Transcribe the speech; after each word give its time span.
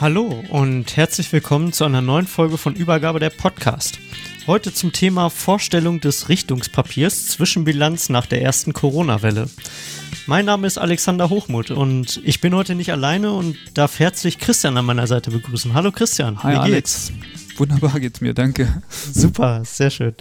Hallo 0.00 0.42
und 0.48 0.96
herzlich 0.96 1.32
willkommen 1.32 1.72
zu 1.72 1.84
einer 1.84 2.02
neuen 2.02 2.26
Folge 2.26 2.58
von 2.58 2.74
Übergabe 2.74 3.20
der 3.20 3.30
Podcast. 3.30 4.00
Heute 4.46 4.74
zum 4.74 4.92
Thema 4.92 5.30
Vorstellung 5.30 6.00
des 6.00 6.28
Richtungspapiers 6.28 7.28
Zwischenbilanz 7.28 8.08
nach 8.08 8.26
der 8.26 8.42
ersten 8.42 8.72
Corona-Welle. 8.72 9.48
Mein 10.26 10.46
Name 10.46 10.66
ist 10.66 10.78
Alexander 10.78 11.30
Hochmuth 11.30 11.70
und 11.70 12.20
ich 12.24 12.40
bin 12.40 12.54
heute 12.54 12.74
nicht 12.74 12.90
alleine 12.90 13.32
und 13.32 13.56
darf 13.74 14.00
herzlich 14.00 14.38
Christian 14.38 14.76
an 14.76 14.84
meiner 14.84 15.06
Seite 15.06 15.30
begrüßen. 15.30 15.74
Hallo 15.74 15.92
Christian, 15.92 16.42
Hi, 16.42 16.54
wie 16.54 16.72
geht's? 16.72 17.12
Alex. 17.12 17.58
Wunderbar 17.58 18.00
geht's 18.00 18.20
mir, 18.20 18.34
danke. 18.34 18.82
Super, 18.90 19.64
sehr 19.64 19.90
schön. 19.90 20.14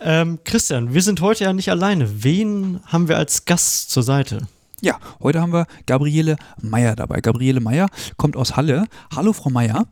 Ähm, 0.00 0.38
Christian, 0.44 0.94
wir 0.94 1.02
sind 1.02 1.20
heute 1.20 1.44
ja 1.44 1.52
nicht 1.52 1.70
alleine. 1.70 2.24
Wen 2.24 2.80
haben 2.86 3.08
wir 3.08 3.18
als 3.18 3.44
Gast 3.44 3.90
zur 3.90 4.02
Seite? 4.02 4.46
Ja, 4.82 4.98
heute 5.20 5.40
haben 5.40 5.52
wir 5.52 5.66
Gabriele 5.86 6.36
Meyer 6.60 6.96
dabei. 6.96 7.20
Gabriele 7.20 7.60
Meyer 7.60 7.88
kommt 8.16 8.36
aus 8.36 8.56
Halle. 8.56 8.86
Hallo, 9.14 9.32
Frau 9.32 9.50
Meyer. 9.50 9.86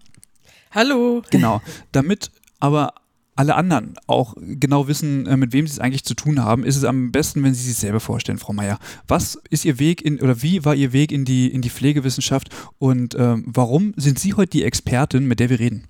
Hallo. 0.70 1.22
Genau. 1.30 1.60
Damit 1.92 2.30
aber 2.58 2.94
alle 3.36 3.54
anderen 3.54 3.94
auch 4.06 4.34
genau 4.38 4.88
wissen, 4.88 5.26
äh, 5.26 5.36
mit 5.36 5.52
wem 5.52 5.66
sie 5.66 5.74
es 5.74 5.78
eigentlich 5.78 6.04
zu 6.04 6.14
tun 6.14 6.42
haben, 6.42 6.64
ist 6.64 6.76
es 6.76 6.84
am 6.84 7.12
besten, 7.12 7.44
wenn 7.44 7.54
Sie 7.54 7.68
sich 7.68 7.76
selber 7.76 8.00
vorstellen, 8.00 8.38
Frau 8.38 8.52
Meyer. 8.52 8.78
Was 9.06 9.38
ist 9.48 9.64
Ihr 9.64 9.78
Weg 9.78 10.02
in 10.02 10.20
oder 10.20 10.42
wie 10.42 10.64
war 10.64 10.74
Ihr 10.74 10.92
Weg 10.92 11.12
in 11.12 11.24
die, 11.24 11.46
in 11.46 11.62
die 11.62 11.70
Pflegewissenschaft 11.70 12.48
und 12.78 13.14
ähm, 13.14 13.44
warum 13.46 13.94
sind 13.96 14.18
Sie 14.18 14.34
heute 14.34 14.50
die 14.50 14.64
Expertin, 14.64 15.26
mit 15.26 15.38
der 15.38 15.50
wir 15.50 15.60
reden? 15.60 15.86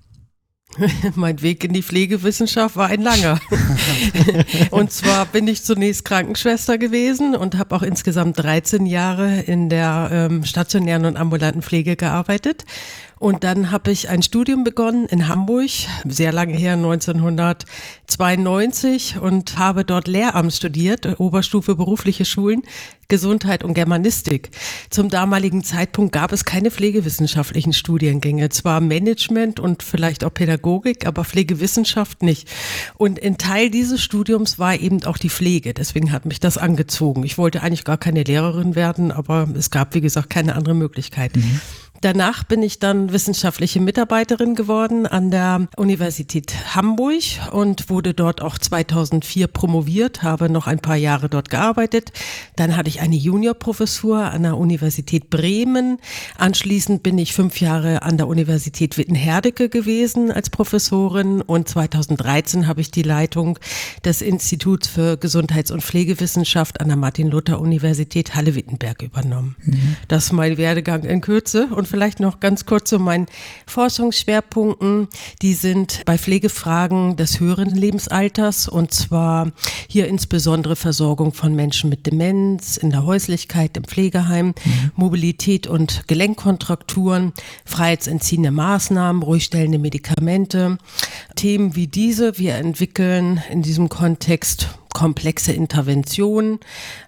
mein 1.15 1.41
Weg 1.41 1.63
in 1.63 1.73
die 1.73 1.81
Pflegewissenschaft 1.81 2.75
war 2.75 2.87
ein 2.87 3.01
langer. 3.01 3.39
und 4.71 4.91
zwar 4.91 5.25
bin 5.25 5.47
ich 5.47 5.63
zunächst 5.63 6.05
Krankenschwester 6.05 6.77
gewesen 6.77 7.35
und 7.35 7.57
habe 7.57 7.75
auch 7.75 7.81
insgesamt 7.81 8.39
13 8.39 8.85
Jahre 8.85 9.41
in 9.41 9.69
der 9.69 10.09
ähm, 10.11 10.45
stationären 10.45 11.05
und 11.05 11.17
ambulanten 11.17 11.61
Pflege 11.61 11.95
gearbeitet 11.95 12.65
und 13.19 13.43
dann 13.43 13.69
habe 13.71 13.91
ich 13.91 14.09
ein 14.09 14.23
Studium 14.23 14.63
begonnen 14.63 15.05
in 15.05 15.27
Hamburg, 15.27 15.69
sehr 16.05 16.31
lange 16.31 16.55
her, 16.55 16.73
1992, 16.73 19.19
und 19.19 19.57
habe 19.57 19.83
dort 19.83 20.07
Lehramt 20.07 20.53
studiert, 20.53 21.19
Oberstufe 21.19 21.75
berufliche 21.75 22.23
Schulen, 22.23 22.63
Gesundheit 23.09 23.63
und 23.63 23.73
Germanistik. 23.73 24.51
Zum 24.89 25.09
damaligen 25.09 25.63
Zeitpunkt 25.63 26.13
gab 26.13 26.31
es 26.31 26.45
keine 26.45 26.71
pflegewissenschaftlichen 26.71 27.73
Studiengänge. 27.73 28.49
Zwar 28.49 28.81
Management 28.81 29.59
und 29.59 29.83
vielleicht 29.83 30.23
auch 30.23 30.33
Pädagogik, 30.33 31.05
aber 31.05 31.25
Pflegewissenschaft 31.25 32.21
nicht. 32.21 32.47
Und 32.95 33.21
ein 33.21 33.37
Teil 33.37 33.69
dieses 33.69 34.01
Studiums 34.01 34.59
war 34.59 34.75
eben 34.75 35.03
auch 35.03 35.17
die 35.17 35.29
Pflege. 35.29 35.73
Deswegen 35.73 36.11
hat 36.11 36.25
mich 36.25 36.39
das 36.39 36.57
angezogen. 36.57 37.23
Ich 37.23 37.37
wollte 37.37 37.63
eigentlich 37.63 37.83
gar 37.83 37.97
keine 37.97 38.23
Lehrerin 38.23 38.75
werden, 38.75 39.11
aber 39.11 39.49
es 39.57 39.71
gab, 39.71 39.95
wie 39.95 40.01
gesagt, 40.01 40.29
keine 40.29 40.55
andere 40.55 40.75
Möglichkeit. 40.75 41.35
Mhm. 41.35 41.59
Danach 42.01 42.43
bin 42.45 42.63
ich 42.63 42.79
dann 42.79 43.11
wissenschaftliche 43.11 43.81
Mitarbeiterin 43.81 44.55
geworden 44.55 45.05
an 45.05 45.31
der 45.31 45.67
Universität 45.75 46.75
Hamburg 46.75 47.23
und 47.51 47.89
wurde 47.89 48.13
dort 48.13 48.41
auch 48.41 48.57
2004 48.57 49.47
promoviert, 49.47 50.23
habe 50.23 50.49
noch 50.49 50.67
ein 50.67 50.79
paar 50.79 50.95
Jahre 50.95 51.27
dort 51.27 51.49
gearbeitet. 51.49 52.13
Dann 52.55 52.77
hatte 52.77 52.87
ich 52.87 53.01
eine 53.01 53.15
Juniorprofessur 53.15 54.17
an 54.17 54.43
der 54.43 54.57
Universität 54.57 55.29
Bremen. 55.29 55.97
Anschließend 56.37 57.03
bin 57.03 57.17
ich 57.17 57.33
fünf 57.33 57.59
Jahre 57.59 58.01
an 58.03 58.17
der 58.17 58.27
Universität 58.27 58.97
Wittenherdecke 58.97 59.67
gewesen 59.67 60.31
als 60.31 60.49
Professorin 60.49 61.41
und 61.41 61.67
2013 61.67 62.67
habe 62.67 62.79
ich 62.79 62.91
die 62.91 63.03
Leitung 63.03 63.59
des 64.05 64.21
Instituts 64.21 64.87
für 64.87 65.17
Gesundheits- 65.17 65.71
und 65.71 65.83
Pflegewissenschaft 65.83 66.79
an 66.79 66.87
der 66.87 66.97
Martin-Luther-Universität 66.97 68.35
Halle-Wittenberg 68.35 69.01
übernommen. 69.01 69.57
Mhm. 69.63 69.97
Das 70.07 70.25
ist 70.25 70.31
mein 70.31 70.57
Werdegang 70.57 71.03
in 71.03 71.19
Kürze 71.21 71.67
und 71.67 71.88
vielleicht 71.89 72.19
noch 72.19 72.39
ganz 72.39 72.65
kurz 72.65 72.89
zu 72.89 72.99
meinen 72.99 73.25
Forschungsschwerpunkten. 73.67 75.07
Die 75.41 75.53
sind 75.53 76.03
bei 76.05 76.17
Pflegefragen 76.17 77.17
des 77.17 77.39
höheren 77.39 77.75
Lebensalters 77.75 78.67
und 78.69 78.93
zwar 78.93 79.51
hier 79.87 80.07
insbesondere 80.07 80.75
Versorgung 80.75 81.33
von 81.33 81.55
Menschen 81.55 81.89
mit 81.89 82.05
Demenz 82.05 82.77
in 82.77 82.91
der 82.91 83.05
Häuslichkeit, 83.05 83.75
im 83.75 83.83
Pflegeheim, 83.83 84.47
mhm. 84.47 84.91
Mobilität 84.95 85.67
und 85.67 86.07
Gelenkkontrakturen, 86.07 87.33
freiheitsentziehende 87.65 88.51
Maßnahmen, 88.51 89.23
ruhigstellende 89.23 89.79
Medikamente. 89.79 90.77
Themen 91.35 91.75
wie 91.75 91.87
diese, 91.87 92.37
wir 92.37 92.55
entwickeln 92.55 93.41
in 93.49 93.61
diesem 93.61 93.89
Kontext 93.89 94.78
komplexe 94.93 95.51
Interventionen, 95.51 96.59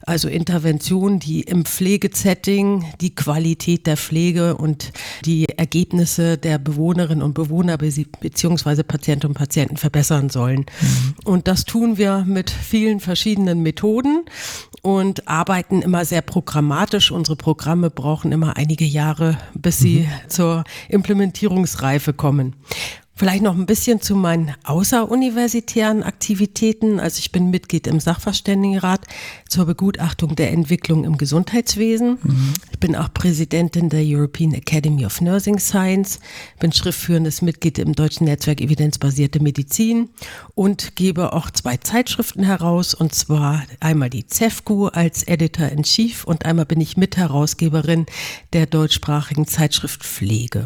also 0.03 0.27
Interventionen, 0.27 1.19
die 1.19 1.41
im 1.41 1.65
Pflegesetting 1.65 2.85
die 3.01 3.15
Qualität 3.15 3.87
der 3.87 3.97
Pflege 3.97 4.55
und 4.55 4.91
die 5.25 5.49
Ergebnisse 5.49 6.37
der 6.37 6.59
Bewohnerinnen 6.59 7.23
und 7.23 7.33
Bewohner 7.33 7.77
beziehungsweise 7.77 8.83
Patienten 8.83 9.27
und 9.27 9.33
Patienten 9.33 9.77
verbessern 9.77 10.29
sollen. 10.29 10.65
Mhm. 10.79 11.15
Und 11.25 11.47
das 11.47 11.65
tun 11.65 11.97
wir 11.97 12.23
mit 12.27 12.49
vielen 12.49 12.99
verschiedenen 12.99 13.61
Methoden 13.63 14.25
und 14.81 15.27
arbeiten 15.27 15.81
immer 15.81 16.05
sehr 16.05 16.21
programmatisch. 16.21 17.11
Unsere 17.11 17.35
Programme 17.35 17.89
brauchen 17.89 18.31
immer 18.31 18.57
einige 18.57 18.85
Jahre, 18.85 19.37
bis 19.53 19.79
sie 19.79 20.01
mhm. 20.01 20.29
zur 20.29 20.63
Implementierungsreife 20.89 22.13
kommen. 22.13 22.55
Vielleicht 23.21 23.43
noch 23.43 23.55
ein 23.55 23.67
bisschen 23.67 24.01
zu 24.01 24.15
meinen 24.15 24.55
außeruniversitären 24.63 26.01
Aktivitäten. 26.01 26.99
Also 26.99 27.19
ich 27.19 27.31
bin 27.31 27.51
Mitglied 27.51 27.85
im 27.85 27.99
Sachverständigenrat 27.99 29.01
zur 29.47 29.67
Begutachtung 29.67 30.35
der 30.35 30.49
Entwicklung 30.49 31.03
im 31.03 31.17
Gesundheitswesen. 31.19 32.17
Mhm. 32.23 32.53
Ich 32.71 32.79
bin 32.79 32.95
auch 32.95 33.13
Präsidentin 33.13 33.89
der 33.89 34.01
European 34.03 34.55
Academy 34.55 35.05
of 35.05 35.21
Nursing 35.21 35.59
Science, 35.59 36.19
bin 36.59 36.73
schriftführendes 36.73 37.43
Mitglied 37.43 37.77
im 37.77 37.93
Deutschen 37.93 38.25
Netzwerk 38.25 38.59
Evidenzbasierte 38.59 39.39
Medizin 39.39 40.09
und 40.55 40.95
gebe 40.95 41.33
auch 41.33 41.51
zwei 41.51 41.77
Zeitschriften 41.77 42.41
heraus, 42.41 42.95
und 42.95 43.13
zwar 43.13 43.61
einmal 43.81 44.09
die 44.09 44.25
CEFCU 44.25 44.87
als 44.87 45.21
Editor-in-Chief 45.21 46.23
und 46.23 46.47
einmal 46.47 46.65
bin 46.65 46.81
ich 46.81 46.97
Mitherausgeberin 46.97 48.07
der 48.53 48.65
deutschsprachigen 48.65 49.45
Zeitschrift 49.45 50.03
Pflege. 50.03 50.65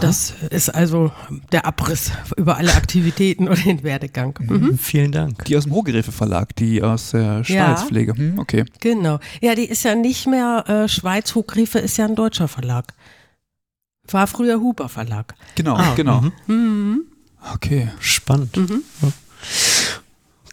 Das 0.00 0.34
ist 0.50 0.68
also 0.68 1.12
der 1.52 1.66
Abriss 1.66 2.12
über 2.36 2.56
alle 2.56 2.74
Aktivitäten 2.74 3.48
und 3.48 3.64
den 3.64 3.82
Werdegang. 3.82 4.38
Mhm. 4.40 4.56
mhm. 4.56 4.78
Vielen 4.78 5.12
Dank. 5.12 5.44
Die 5.46 5.56
aus 5.56 5.64
dem 5.64 5.72
Hochgräfe 5.72 6.12
Verlag, 6.12 6.54
die 6.56 6.82
aus 6.82 7.12
der 7.12 7.44
Schweizpflege. 7.44 8.12
Ja, 8.12 8.18
hm, 8.18 8.38
okay. 8.38 8.64
Genau. 8.80 9.18
Ja, 9.40 9.54
die 9.54 9.64
ist 9.64 9.84
ja 9.84 9.94
nicht 9.94 10.26
mehr 10.26 10.64
äh, 10.68 10.88
Schweiz 10.88 11.34
Hochgräfe 11.34 11.78
ist 11.78 11.96
ja 11.96 12.04
ein 12.04 12.14
deutscher 12.14 12.48
Verlag. 12.48 12.92
War 14.08 14.26
früher 14.26 14.60
Huber 14.60 14.88
Verlag. 14.88 15.34
Genau, 15.54 15.76
ah, 15.76 15.94
genau. 15.94 16.20
Mhm. 16.20 16.32
mhm. 16.46 17.00
Okay, 17.54 17.88
spannend. 18.00 18.56
Mhm. 18.56 18.82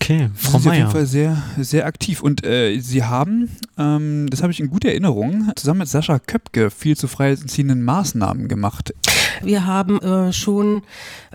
Okay, 0.08 0.30
Frau 0.36 0.58
Sie 0.58 0.70
Meier. 0.70 0.72
auf 0.72 0.78
jeden 0.78 0.92
Fall 0.92 1.06
sehr, 1.06 1.44
sehr 1.58 1.86
aktiv. 1.86 2.22
Und 2.22 2.46
äh, 2.46 2.80
Sie 2.80 3.04
haben, 3.04 3.50
ähm, 3.78 4.28
das 4.30 4.42
habe 4.42 4.54
ich 4.54 4.62
in 4.62 4.70
guter 4.70 4.88
Erinnerung, 4.88 5.52
zusammen 5.58 5.80
mit 5.80 5.90
Sascha 5.90 6.18
Köpke 6.18 6.72
viel 6.72 6.96
zu 6.96 7.10
freiziehenden 7.10 7.84
Maßnahmen 7.84 8.48
gemacht. 8.48 8.94
Wir 9.44 9.66
haben 9.66 10.00
äh, 10.02 10.32
schon 10.32 10.84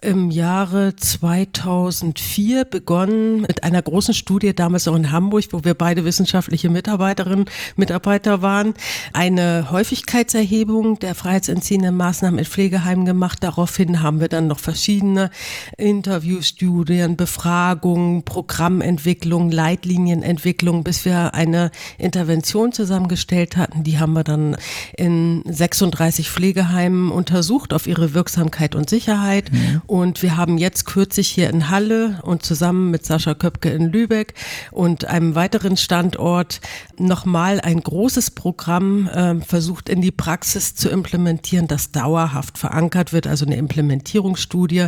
im 0.01 0.31
Jahre 0.31 0.97
2004 0.97 2.65
begonnen 2.65 3.43
mit 3.43 3.63
einer 3.63 3.81
großen 3.81 4.15
Studie, 4.15 4.55
damals 4.55 4.89
auch 4.89 4.97
in 4.97 5.13
Hamburg, 5.13 5.45
wo 5.53 5.65
wir 5.65 5.75
beide 5.75 6.05
wissenschaftliche 6.05 6.69
Mitarbeiterinnen, 6.69 7.45
Mitarbeiter 7.77 8.43
waren, 8.43 8.75
eine 9.13 9.71
Häufigkeitserhebung 9.71 10.99
der 10.99 11.15
freiheitsentziehenden 11.15 11.97
Maßnahmen 11.97 12.39
in 12.39 12.45
Pflegeheimen 12.45 13.05
gemacht. 13.05 13.39
Daraufhin 13.43 14.03
haben 14.03 14.21
wir 14.21 14.29
dann 14.29 14.49
noch 14.49 14.59
verschiedene 14.59 15.31
Interviewstudien, 15.77 17.17
Befragungen, 17.17 18.25
Programmentwicklung, 18.63 19.51
Leitlinienentwicklung, 19.51 20.85
bis 20.85 21.05
wir 21.05 21.35
eine 21.35 21.73
Intervention 21.99 22.73
zusammengestellt 22.73 23.57
hatten. 23.57 23.83
Die 23.83 23.99
haben 23.99 24.13
wir 24.13 24.23
dann 24.23 24.57
in 24.97 25.43
36 25.49 26.31
Pflegeheimen 26.31 27.11
untersucht 27.11 27.73
auf 27.73 27.89
ihre 27.89 28.15
Wirksamkeit 28.15 28.77
und 28.77 28.89
Sicherheit. 28.89 29.53
Mhm 29.53 29.83
und 29.87 30.23
wir 30.23 30.37
haben 30.37 30.59
jetzt 30.59 30.87
kürzlich 30.87 31.29
hier 31.29 31.51
in 31.51 31.69
Halle 31.69 32.19
und 32.23 32.45
zusammen 32.45 32.91
mit 32.91 33.05
Sascha 33.05 33.35
Köpke 33.35 33.69
in 33.71 33.93
Lübeck 33.93 34.35
und 34.71 35.05
einem 35.05 35.35
weiteren 35.35 35.77
Standort 35.77 36.61
nochmal 36.99 37.61
ein 37.61 37.81
großes 37.81 38.31
Programm 38.33 39.07
äh, 39.09 39.41
versucht 39.41 39.89
in 39.89 40.01
die 40.01 40.11
Praxis 40.11 40.75
zu 40.75 40.89
implementieren, 40.89 41.69
das 41.69 41.93
dauerhaft 41.93 42.59
verankert 42.59 43.13
wird, 43.13 43.27
also 43.27 43.45
eine 43.45 43.57
Implementierungsstudie. 43.57 44.87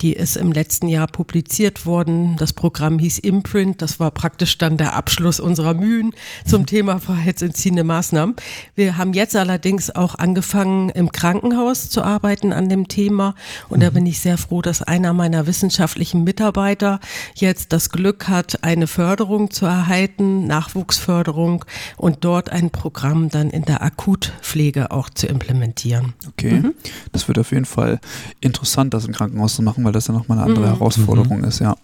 Die 0.00 0.12
ist 0.12 0.36
im 0.36 0.52
letzten 0.52 0.88
Jahr 0.88 1.06
publiziert 1.06 1.86
worden. 1.86 2.36
Das 2.36 2.52
Programm 2.52 2.98
hieß 3.02 3.20
Imprint. 3.20 3.80
Das 3.80 4.00
war 4.00 4.10
praktisch 4.10 4.58
dann 4.58 4.76
der 4.76 4.96
Abschluss 4.96 5.38
unserer 5.38 5.74
Mühen 5.74 6.14
zum 6.44 6.66
Thema 6.66 6.98
freiheitsentziehende 6.98 7.84
Maßnahmen. 7.84 8.34
Wir 8.74 8.96
haben 8.96 9.12
jetzt 9.12 9.36
allerdings 9.36 9.94
auch 9.94 10.16
angefangen, 10.16 10.88
im 10.88 11.12
Krankenhaus 11.12 11.90
zu 11.90 12.02
arbeiten 12.02 12.52
an 12.52 12.68
dem 12.68 12.88
Thema. 12.88 13.36
Und 13.68 13.82
da 13.84 13.90
bin 13.90 14.04
ich 14.04 14.18
sehr 14.18 14.32
sehr 14.32 14.38
froh, 14.38 14.62
dass 14.62 14.80
einer 14.80 15.12
meiner 15.12 15.46
wissenschaftlichen 15.46 16.24
Mitarbeiter 16.24 17.00
jetzt 17.34 17.74
das 17.74 17.90
Glück 17.90 18.28
hat, 18.28 18.64
eine 18.64 18.86
Förderung 18.86 19.50
zu 19.50 19.66
erhalten, 19.66 20.46
Nachwuchsförderung 20.46 21.66
und 21.98 22.24
dort 22.24 22.48
ein 22.48 22.70
Programm 22.70 23.28
dann 23.28 23.50
in 23.50 23.66
der 23.66 23.82
Akutpflege 23.82 24.90
auch 24.90 25.10
zu 25.10 25.26
implementieren. 25.26 26.14
Okay, 26.28 26.60
mhm. 26.60 26.74
das 27.12 27.28
wird 27.28 27.38
auf 27.38 27.52
jeden 27.52 27.66
Fall 27.66 28.00
interessant, 28.40 28.94
das 28.94 29.04
im 29.04 29.12
Krankenhaus 29.12 29.54
zu 29.54 29.62
machen, 29.62 29.84
weil 29.84 29.92
das 29.92 30.06
ja 30.06 30.14
nochmal 30.14 30.38
eine 30.38 30.46
andere 30.46 30.68
mhm. 30.68 30.78
Herausforderung 30.78 31.40
mhm. 31.40 31.44
ist, 31.44 31.58
ja. 31.58 31.76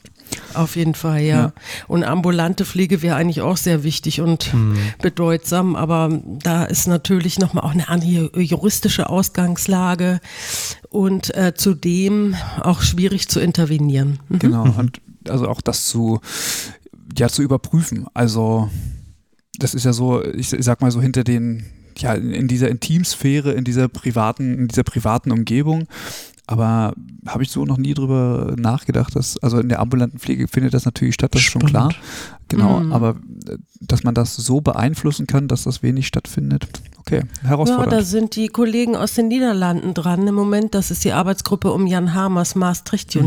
Auf 0.54 0.76
jeden 0.76 0.94
Fall, 0.94 1.20
ja. 1.20 1.36
ja. 1.36 1.52
Und 1.86 2.04
ambulante 2.04 2.64
Pflege 2.64 3.02
wäre 3.02 3.16
eigentlich 3.16 3.40
auch 3.42 3.56
sehr 3.56 3.84
wichtig 3.84 4.20
und 4.20 4.52
hm. 4.52 4.76
bedeutsam, 5.00 5.76
aber 5.76 6.20
da 6.24 6.64
ist 6.64 6.86
natürlich 6.86 7.38
nochmal 7.38 7.64
auch 7.64 7.72
eine 7.72 7.88
andere 7.88 8.40
juristische 8.40 9.08
Ausgangslage 9.08 10.20
und 10.90 11.34
äh, 11.36 11.54
zudem 11.54 12.34
auch 12.60 12.82
schwierig 12.82 13.28
zu 13.28 13.40
intervenieren. 13.40 14.20
Mhm. 14.28 14.38
Genau, 14.38 14.62
und 14.76 15.00
also 15.28 15.48
auch 15.48 15.60
das 15.60 15.86
zu, 15.86 16.20
ja, 17.16 17.28
zu 17.28 17.42
überprüfen. 17.42 18.06
Also 18.14 18.70
das 19.58 19.74
ist 19.74 19.84
ja 19.84 19.92
so, 19.92 20.24
ich, 20.24 20.52
ich 20.52 20.64
sag 20.64 20.80
mal 20.80 20.90
so 20.90 21.00
hinter 21.00 21.24
den 21.24 21.66
ja, 21.98 22.14
in 22.14 22.46
dieser 22.46 22.68
Intimsphäre, 22.68 23.52
in 23.52 23.64
dieser 23.64 23.88
privaten, 23.88 24.56
in 24.56 24.68
dieser 24.68 24.84
privaten 24.84 25.32
Umgebung 25.32 25.88
aber 26.48 26.94
habe 27.26 27.42
ich 27.42 27.50
so 27.50 27.66
noch 27.66 27.76
nie 27.76 27.92
drüber 27.92 28.54
nachgedacht, 28.56 29.14
dass, 29.14 29.36
also 29.42 29.60
in 29.60 29.68
der 29.68 29.80
ambulanten 29.80 30.18
Pflege 30.18 30.48
findet 30.48 30.72
das 30.72 30.86
natürlich 30.86 31.14
statt, 31.14 31.34
das 31.34 31.42
Spannend. 31.42 31.68
ist 31.68 31.72
schon 31.74 31.90
klar. 31.90 31.94
Genau, 32.48 32.80
mhm. 32.80 32.92
aber 32.94 33.16
äh, 33.46 33.58
dass 33.82 34.02
man 34.02 34.14
das 34.14 34.34
so 34.34 34.62
beeinflussen 34.62 35.26
kann, 35.26 35.46
dass 35.46 35.64
das 35.64 35.82
wenig 35.82 36.06
stattfindet, 36.06 36.66
okay, 36.98 37.24
herausfordernd. 37.42 37.92
Ja, 37.92 37.98
da 37.98 38.02
sind 38.02 38.34
die 38.34 38.48
Kollegen 38.48 38.96
aus 38.96 39.12
den 39.12 39.28
Niederlanden 39.28 39.92
dran 39.92 40.26
im 40.26 40.34
Moment. 40.34 40.74
Das 40.74 40.90
ist 40.90 41.04
die 41.04 41.12
Arbeitsgruppe 41.12 41.70
um 41.70 41.86
Jan 41.86 42.14
Hamers 42.14 42.54
Maastricht 42.54 43.14
mhm. 43.14 43.20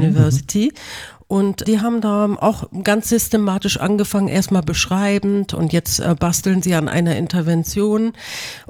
Und 1.31 1.66
die 1.66 1.80
haben 1.80 2.01
da 2.01 2.25
auch 2.42 2.68
ganz 2.83 3.07
systematisch 3.07 3.78
angefangen, 3.78 4.28
erstmal 4.28 4.63
beschreibend 4.63 5.54
und 5.54 5.72
jetzt 5.72 6.01
äh, 6.01 6.13
basteln 6.13 6.62
sie 6.62 6.75
an 6.75 6.89
einer 6.89 7.16
Intervention 7.16 8.12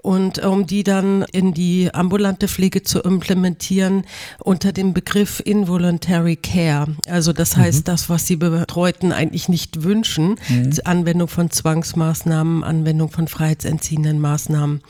und 0.04 0.38
äh, 0.38 0.46
um 0.46 0.68
die 0.68 0.84
dann 0.84 1.26
in 1.32 1.56
die 1.56 1.92
ambulante 1.92 2.48
Pflege 2.48 2.84
zu 2.84 3.00
implementieren 3.00 4.04
unter 4.38 4.74
dem 4.74 4.94
Begriff 4.94 5.42
Involuntary 5.44 6.36
Care. 6.36 6.86
Also 7.08 7.34
das 7.34 7.58
heißt, 7.58 7.80
mhm. 7.80 7.86
das, 7.86 8.10
was 8.12 8.28
sie 8.28 8.36
Betreuten 8.36 9.12
eigentlich 9.12 9.50
nicht 9.50 9.82
wünschen, 9.82 10.36
mhm. 10.48 10.72
Anwendung 10.84 11.30
von 11.30 11.50
Zwangsmaßnahmen, 11.50 12.64
Anwendung 12.64 13.10
von 13.10 13.28
freiheitsentziehenden 13.28 14.20
Maßnahmen. 14.20 14.82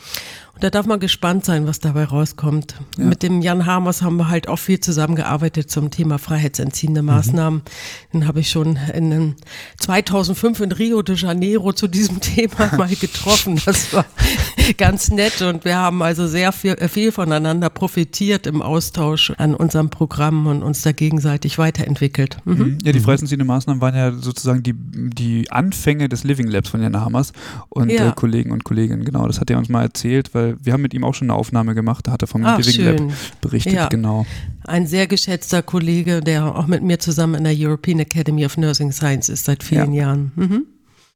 Da 0.61 0.69
darf 0.69 0.85
man 0.85 0.99
gespannt 0.99 1.43
sein, 1.43 1.65
was 1.65 1.79
dabei 1.79 2.03
rauskommt. 2.03 2.75
Ja. 2.95 3.05
Mit 3.05 3.23
dem 3.23 3.41
Jan 3.41 3.65
Hamers 3.65 4.03
haben 4.03 4.17
wir 4.17 4.29
halt 4.29 4.47
auch 4.47 4.59
viel 4.59 4.79
zusammengearbeitet 4.79 5.71
zum 5.71 5.89
Thema 5.89 6.19
freiheitsentziehende 6.19 7.01
Maßnahmen. 7.01 7.61
Mhm. 7.61 8.13
Den 8.13 8.27
habe 8.27 8.41
ich 8.41 8.51
schon 8.51 8.77
in 8.93 9.35
2005 9.79 10.59
in 10.59 10.71
Rio 10.71 11.01
de 11.01 11.15
Janeiro 11.15 11.73
zu 11.73 11.87
diesem 11.87 12.19
Thema 12.21 12.75
mal 12.77 12.95
getroffen. 12.95 13.59
Das 13.65 13.91
war 13.91 14.05
ganz 14.77 15.09
nett 15.09 15.41
und 15.41 15.65
wir 15.65 15.77
haben 15.77 16.03
also 16.03 16.27
sehr 16.27 16.51
viel, 16.51 16.73
äh, 16.73 16.87
viel 16.87 17.11
voneinander 17.11 17.71
profitiert 17.71 18.45
im 18.45 18.61
Austausch 18.61 19.31
an 19.37 19.55
unserem 19.55 19.89
Programm 19.89 20.45
und 20.45 20.61
uns 20.61 20.83
da 20.83 20.91
gegenseitig 20.91 21.57
weiterentwickelt. 21.57 22.37
Mhm. 22.45 22.53
mhm. 22.53 22.77
Ja, 22.83 22.91
die 22.91 22.99
freiheitsentziehenden 22.99 23.47
Maßnahmen 23.47 23.81
waren 23.81 23.95
ja 23.95 24.11
sozusagen 24.11 24.61
die, 24.61 24.75
die 24.75 25.49
Anfänge 25.49 26.07
des 26.07 26.23
Living 26.23 26.49
Labs 26.49 26.69
von 26.69 26.83
Jan 26.83 26.99
Hamers 26.99 27.33
und 27.69 27.89
ja. 27.89 28.09
äh, 28.09 28.11
Kollegen 28.15 28.51
und 28.51 28.63
Kolleginnen. 28.63 29.05
Genau, 29.05 29.25
das 29.25 29.39
hat 29.39 29.49
er 29.49 29.57
uns 29.57 29.67
mal 29.67 29.81
erzählt, 29.81 30.35
weil 30.35 30.50
wir 30.62 30.74
haben 30.74 30.81
mit 30.81 30.94
ihm 30.94 31.03
auch 31.03 31.13
schon 31.13 31.30
eine 31.30 31.38
Aufnahme 31.38 31.75
gemacht, 31.75 32.07
da 32.07 32.12
hat 32.12 32.21
er 32.21 32.27
vom 32.27 32.45
Ach, 32.45 32.57
Living 32.57 32.74
schön. 32.74 33.09
Lab 33.09 33.18
berichtet, 33.42 33.74
ja. 33.74 33.88
genau. 33.88 34.25
Ein 34.65 34.88
sehr 34.88 35.07
geschätzter 35.07 35.62
Kollege, 35.62 36.21
der 36.21 36.56
auch 36.56 36.68
mit 36.68 36.83
mir 36.83 37.00
zusammen 37.00 37.36
in 37.36 37.44
der 37.44 37.53
European 37.56 38.00
Academy 38.00 38.45
of 38.45 38.57
Nursing 38.57 38.92
Science 38.92 39.30
ist 39.30 39.45
seit 39.45 39.63
vielen 39.63 39.94
ja. 39.94 40.03
Jahren. 40.03 40.31
Mhm. 40.36 40.65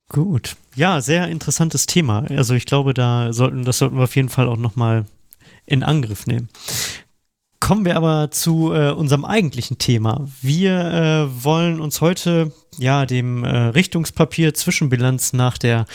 Gut. 0.10 0.56
Ja, 0.76 1.02
sehr 1.02 1.28
interessantes 1.30 1.88
Thema. 1.88 2.26
Also 2.30 2.54
ich 2.54 2.66
glaube, 2.66 2.94
da 2.94 3.34
sollten, 3.34 3.66
das 3.66 3.80
sollten 3.80 3.98
wir 3.98 4.04
auf 4.04 4.16
jeden 4.16 4.30
Fall 4.30 4.48
auch 4.48 4.58
nochmal 4.58 5.06
in 5.66 5.84
Angriff 5.84 6.28
nehmen. 6.28 6.50
Kommen 7.65 7.83
wir 7.83 7.97
aber 7.97 8.29
zu 8.29 8.75
äh, 8.75 8.91
unserem 8.91 9.25
eigentlichen 9.25 9.79
Thema. 9.79 10.27
Wir 10.39 10.71
äh, 10.71 11.44
wollen 11.44 11.81
uns 11.81 12.00
heute 12.00 12.51
ja 12.77 13.07
dem 13.07 13.44
äh, 13.44 13.50
Richtungspapier 13.50 14.53
Zwischenbilanz 14.53 15.33
nach 15.33 15.57
der 15.57 15.88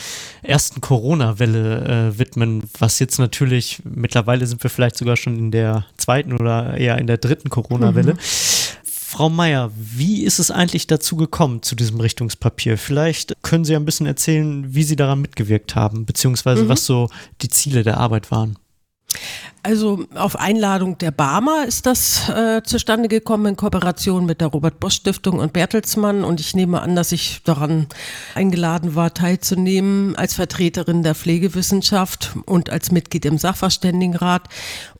ersten 0.43 0.81
Corona-Welle 0.81 2.09
äh, 2.11 2.19
widmen, 2.19 2.63
was 2.77 2.99
jetzt 2.99 3.19
natürlich 3.19 3.81
mittlerweile 3.85 4.47
sind 4.47 4.61
wir 4.63 4.69
vielleicht 4.69 4.97
sogar 4.97 5.15
schon 5.15 5.37
in 5.37 5.51
der 5.51 5.85
zweiten 5.95 6.33
oder 6.33 6.75
eher 6.75 6.97
in 6.97 7.07
der 7.07 7.17
dritten 7.17 7.49
Corona-Welle. 7.49 8.15
Mhm. 8.15 8.19
Frau 8.83 9.29
Meier, 9.29 9.71
wie 9.77 10.25
ist 10.25 10.39
es 10.39 10.51
eigentlich 10.51 10.87
dazu 10.87 11.15
gekommen 11.15 11.61
zu 11.61 11.75
diesem 11.75 12.01
Richtungspapier? 12.01 12.77
Vielleicht 12.77 13.41
können 13.43 13.63
Sie 13.63 13.77
ein 13.77 13.85
bisschen 13.85 14.07
erzählen, 14.07 14.65
wie 14.75 14.83
Sie 14.83 14.97
daran 14.97 15.21
mitgewirkt 15.21 15.73
haben, 15.77 16.05
beziehungsweise 16.05 16.65
mhm. 16.65 16.67
was 16.67 16.85
so 16.85 17.07
die 17.41 17.47
Ziele 17.47 17.83
der 17.83 17.97
Arbeit 17.97 18.29
waren. 18.29 18.57
Also 19.63 20.05
auf 20.15 20.39
Einladung 20.39 20.97
der 20.97 21.11
Barmer 21.11 21.65
ist 21.67 21.85
das 21.85 22.27
äh, 22.29 22.63
zustande 22.63 23.07
gekommen 23.07 23.45
in 23.45 23.55
Kooperation 23.55 24.25
mit 24.25 24.41
der 24.41 24.47
Robert 24.47 24.79
Bosch 24.79 24.95
Stiftung 24.95 25.37
und 25.37 25.53
Bertelsmann 25.53 26.23
und 26.23 26.39
ich 26.39 26.55
nehme 26.55 26.81
an, 26.81 26.95
dass 26.95 27.11
ich 27.11 27.41
daran 27.43 27.85
eingeladen 28.33 28.95
war, 28.95 29.13
teilzunehmen 29.13 30.15
als 30.15 30.33
Vertreterin 30.33 31.03
der 31.03 31.13
Pflegewissenschaft 31.13 32.35
und 32.45 32.71
als 32.71 32.91
Mitglied 32.91 33.23
im 33.25 33.37
Sachverständigenrat. 33.37 34.49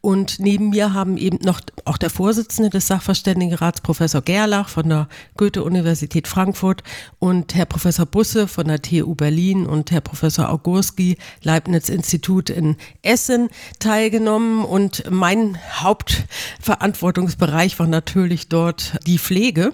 Und 0.01 0.39
neben 0.39 0.69
mir 0.69 0.93
haben 0.93 1.17
eben 1.17 1.37
noch 1.43 1.61
auch 1.85 1.97
der 1.97 2.09
Vorsitzende 2.09 2.69
des 2.69 2.87
Sachverständigenrats, 2.87 3.81
Professor 3.81 4.21
Gerlach 4.21 4.69
von 4.69 4.89
der 4.89 5.07
Goethe-Universität 5.37 6.27
Frankfurt 6.27 6.83
und 7.19 7.55
Herr 7.55 7.65
Professor 7.65 8.05
Busse 8.05 8.47
von 8.47 8.67
der 8.67 8.81
TU 8.81 9.15
Berlin 9.15 9.65
und 9.65 9.91
Herr 9.91 10.01
Professor 10.01 10.49
Augurski, 10.49 11.17
Leibniz-Institut 11.43 12.49
in 12.49 12.77
Essen 13.03 13.49
teilgenommen 13.79 14.50
und 14.59 15.09
mein 15.09 15.57
Hauptverantwortungsbereich 15.73 17.79
war 17.79 17.87
natürlich 17.87 18.49
dort 18.49 18.97
die 19.07 19.17
Pflege 19.17 19.73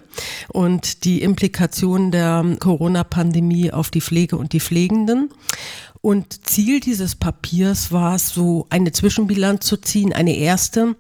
und 0.50 1.04
die 1.04 1.22
Implikationen 1.22 2.12
der 2.12 2.46
Corona-Pandemie 2.60 3.72
auf 3.72 3.90
die 3.90 4.02
Pflege 4.02 4.38
und 4.38 4.54
die 4.54 4.60
Pflegenden. 4.60 5.30
Und 6.02 6.48
Ziel 6.48 6.80
dieses 6.80 7.16
Papiers 7.16 7.92
war 7.92 8.16
es, 8.16 8.30
so 8.30 8.68
eine 8.70 8.92
Zwischenbilanz 8.92 9.66
zu 9.66 9.78
ziehen, 9.78 10.14
eine 10.14 10.36
erste 10.36 10.96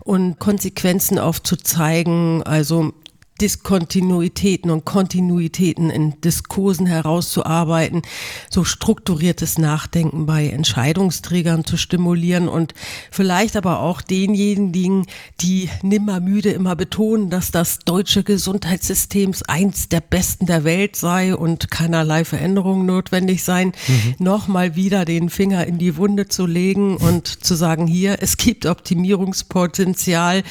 und 0.00 0.38
Konsequenzen 0.38 1.18
aufzuzeigen. 1.18 2.42
Also 2.42 2.92
Diskontinuitäten 3.40 4.70
und 4.70 4.84
Kontinuitäten 4.84 5.90
in 5.90 6.20
Diskursen 6.20 6.86
herauszuarbeiten, 6.86 8.02
so 8.50 8.64
strukturiertes 8.64 9.58
Nachdenken 9.58 10.26
bei 10.26 10.48
Entscheidungsträgern 10.48 11.64
zu 11.64 11.76
stimulieren 11.76 12.48
und 12.48 12.74
vielleicht 13.10 13.56
aber 13.56 13.80
auch 13.80 14.00
denjenigen, 14.00 15.06
die 15.40 15.70
nimmer 15.82 16.20
müde 16.20 16.50
immer 16.50 16.74
betonen, 16.74 17.30
dass 17.30 17.50
das 17.50 17.78
deutsche 17.80 18.24
Gesundheitssystem 18.24 19.32
eins 19.46 19.88
der 19.88 20.00
besten 20.00 20.46
der 20.46 20.64
Welt 20.64 20.96
sei 20.96 21.34
und 21.34 21.70
keinerlei 21.70 22.24
Veränderungen 22.24 22.86
notwendig 22.86 23.44
seien, 23.44 23.72
mhm. 23.86 24.14
nochmal 24.18 24.74
wieder 24.74 25.04
den 25.04 25.30
Finger 25.30 25.66
in 25.66 25.78
die 25.78 25.96
Wunde 25.96 26.28
zu 26.28 26.46
legen 26.46 26.96
und 26.96 27.44
zu 27.44 27.54
sagen, 27.54 27.86
hier, 27.86 28.18
es 28.20 28.36
gibt 28.36 28.66
Optimierungspotenzial 28.66 30.42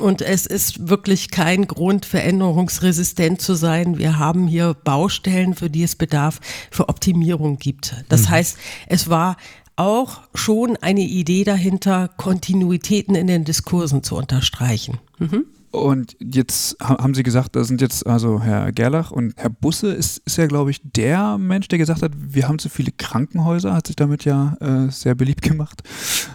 und 0.00 0.20
es 0.20 0.46
ist 0.46 0.88
wirklich 0.88 1.30
kein 1.30 1.66
Grund, 1.66 2.04
veränderungsresistent 2.34 3.40
zu 3.40 3.54
sein. 3.54 3.98
Wir 3.98 4.18
haben 4.18 4.46
hier 4.48 4.74
Baustellen, 4.74 5.54
für 5.54 5.70
die 5.70 5.84
es 5.84 5.94
Bedarf 5.94 6.40
für 6.70 6.88
Optimierung 6.88 7.58
gibt. 7.58 8.04
Das 8.08 8.22
mhm. 8.22 8.30
heißt, 8.30 8.58
es 8.88 9.08
war 9.08 9.36
auch 9.76 10.20
schon 10.34 10.76
eine 10.76 11.02
Idee 11.02 11.44
dahinter, 11.44 12.08
Kontinuitäten 12.16 13.14
in 13.14 13.26
den 13.26 13.44
Diskursen 13.44 14.02
zu 14.02 14.16
unterstreichen. 14.16 14.98
Mhm. 15.18 15.46
Und 15.74 16.16
jetzt 16.20 16.76
haben 16.80 17.14
Sie 17.14 17.24
gesagt, 17.24 17.56
da 17.56 17.64
sind 17.64 17.80
jetzt 17.80 18.06
also 18.06 18.40
Herr 18.40 18.70
Gerlach 18.70 19.10
und 19.10 19.34
Herr 19.36 19.50
Busse 19.50 19.88
ist, 19.88 20.18
ist 20.18 20.38
ja, 20.38 20.46
glaube 20.46 20.70
ich, 20.70 20.80
der 20.84 21.36
Mensch, 21.36 21.66
der 21.66 21.78
gesagt 21.78 22.00
hat, 22.00 22.12
wir 22.16 22.46
haben 22.46 22.60
zu 22.60 22.68
viele 22.68 22.92
Krankenhäuser, 22.92 23.74
hat 23.74 23.88
sich 23.88 23.96
damit 23.96 24.24
ja 24.24 24.56
äh, 24.60 24.88
sehr 24.92 25.16
beliebt 25.16 25.42
gemacht. 25.42 25.82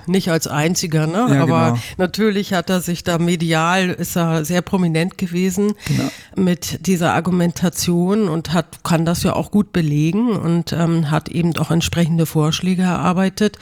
Nicht 0.07 0.29
als 0.29 0.47
einziger, 0.47 1.07
ne? 1.07 1.33
Ja, 1.33 1.43
Aber 1.43 1.67
genau. 1.67 1.79
natürlich 1.97 2.53
hat 2.53 2.69
er 2.69 2.81
sich 2.81 3.05
da 3.05 3.17
medial, 3.17 3.91
ist 3.91 4.17
er 4.17 4.43
sehr 4.43 4.61
prominent 4.61 5.17
gewesen 5.17 5.71
genau. 5.85 6.09
mit 6.35 6.85
dieser 6.85 7.13
Argumentation 7.13 8.27
und 8.27 8.51
hat, 8.51 8.83
kann 8.83 9.05
das 9.05 9.23
ja 9.23 9.37
auch 9.37 9.51
gut 9.51 9.71
belegen 9.71 10.31
und 10.31 10.73
ähm, 10.73 11.11
hat 11.11 11.29
eben 11.29 11.55
auch 11.55 11.71
entsprechende 11.71 12.25
Vorschläge 12.25 12.81
erarbeitet. 12.81 13.57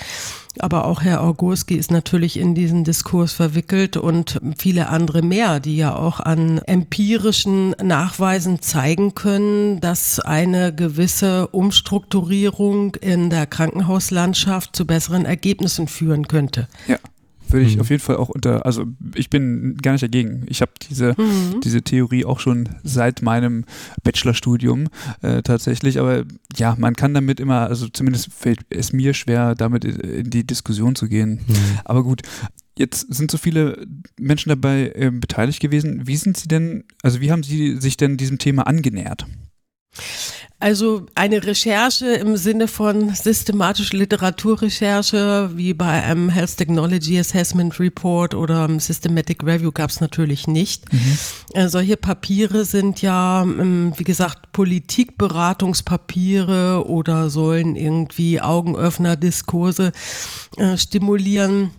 Aber 0.59 0.85
auch 0.85 1.01
Herr 1.01 1.21
Augurski 1.21 1.75
ist 1.75 1.91
natürlich 1.91 2.39
in 2.39 2.55
diesen 2.55 2.83
Diskurs 2.83 3.33
verwickelt 3.33 3.97
und 3.97 4.39
viele 4.57 4.89
andere 4.89 5.21
mehr, 5.21 5.59
die 5.59 5.77
ja 5.77 5.95
auch 5.95 6.19
an 6.19 6.59
empirischen 6.59 7.75
Nachweisen 7.81 8.61
zeigen 8.61 9.15
können, 9.15 9.79
dass 9.79 10.19
eine 10.19 10.73
gewisse 10.73 11.47
Umstrukturierung 11.47 12.95
in 12.95 13.29
der 13.29 13.45
Krankenhauslandschaft 13.45 14.75
zu 14.75 14.85
besseren 14.85 15.25
Ergebnissen 15.25 15.87
führen 15.87 16.27
könnte. 16.27 16.67
Ja 16.87 16.97
würde 17.51 17.65
ich 17.65 17.75
mhm. 17.75 17.81
auf 17.81 17.89
jeden 17.89 18.01
Fall 18.01 18.17
auch 18.17 18.29
unter, 18.29 18.65
also 18.65 18.85
ich 19.15 19.29
bin 19.29 19.77
gar 19.77 19.93
nicht 19.93 20.03
dagegen. 20.03 20.45
Ich 20.47 20.61
habe 20.61 20.71
diese, 20.89 21.15
mhm. 21.17 21.61
diese 21.63 21.81
Theorie 21.81 22.25
auch 22.25 22.39
schon 22.39 22.69
seit 22.83 23.21
meinem 23.21 23.65
Bachelorstudium 24.03 24.87
äh, 25.21 25.41
tatsächlich, 25.41 25.99
aber 25.99 26.23
ja, 26.55 26.75
man 26.77 26.95
kann 26.95 27.13
damit 27.13 27.39
immer, 27.39 27.67
also 27.67 27.87
zumindest 27.87 28.31
fällt 28.33 28.59
es 28.69 28.93
mir 28.93 29.13
schwer, 29.13 29.55
damit 29.55 29.85
in 29.85 30.29
die 30.29 30.45
Diskussion 30.45 30.95
zu 30.95 31.07
gehen. 31.07 31.41
Mhm. 31.47 31.55
Aber 31.85 32.03
gut, 32.03 32.21
Jetzt 32.77 33.11
sind 33.11 33.31
so 33.31 33.39
viele 33.39 33.87
Menschen 34.19 34.49
dabei 34.49 34.91
äh, 34.93 35.09
beteiligt 35.11 35.59
gewesen. 35.59 36.05
Wie 36.05 36.15
sind 36.15 36.37
Sie 36.37 36.47
denn, 36.47 36.83
also 37.01 37.21
wie 37.21 37.31
haben 37.31 37.41
Sie 37.41 37.77
sich 37.77 37.97
denn 37.97 38.17
diesem 38.17 38.37
Thema 38.37 38.67
angenähert? 38.67 39.25
Also 40.59 41.05
eine 41.13 41.45
Recherche 41.45 42.13
im 42.13 42.35
Sinne 42.35 42.67
von 42.67 43.13
systematische 43.13 43.95
Literaturrecherche, 43.95 45.51
wie 45.53 45.75
bei 45.75 46.01
einem 46.01 46.29
Health 46.29 46.57
Technology 46.57 47.19
Assessment 47.19 47.79
Report 47.79 48.33
oder 48.33 48.63
einem 48.63 48.79
Systematic 48.79 49.43
Review 49.43 49.71
gab 49.71 49.91
es 49.91 50.01
natürlich 50.01 50.47
nicht. 50.47 50.91
Mhm. 50.91 51.19
Äh, 51.53 51.69
solche 51.69 51.95
Papiere 51.95 52.65
sind 52.65 53.03
ja, 53.03 53.43
ähm, 53.43 53.93
wie 53.97 54.03
gesagt, 54.03 54.51
Politikberatungspapiere 54.51 56.87
oder 56.87 57.29
sollen 57.29 57.75
irgendwie 57.75 58.41
Augenöffner-Diskurse 58.41 59.91
äh, 60.57 60.75
stimulieren. 60.75 61.69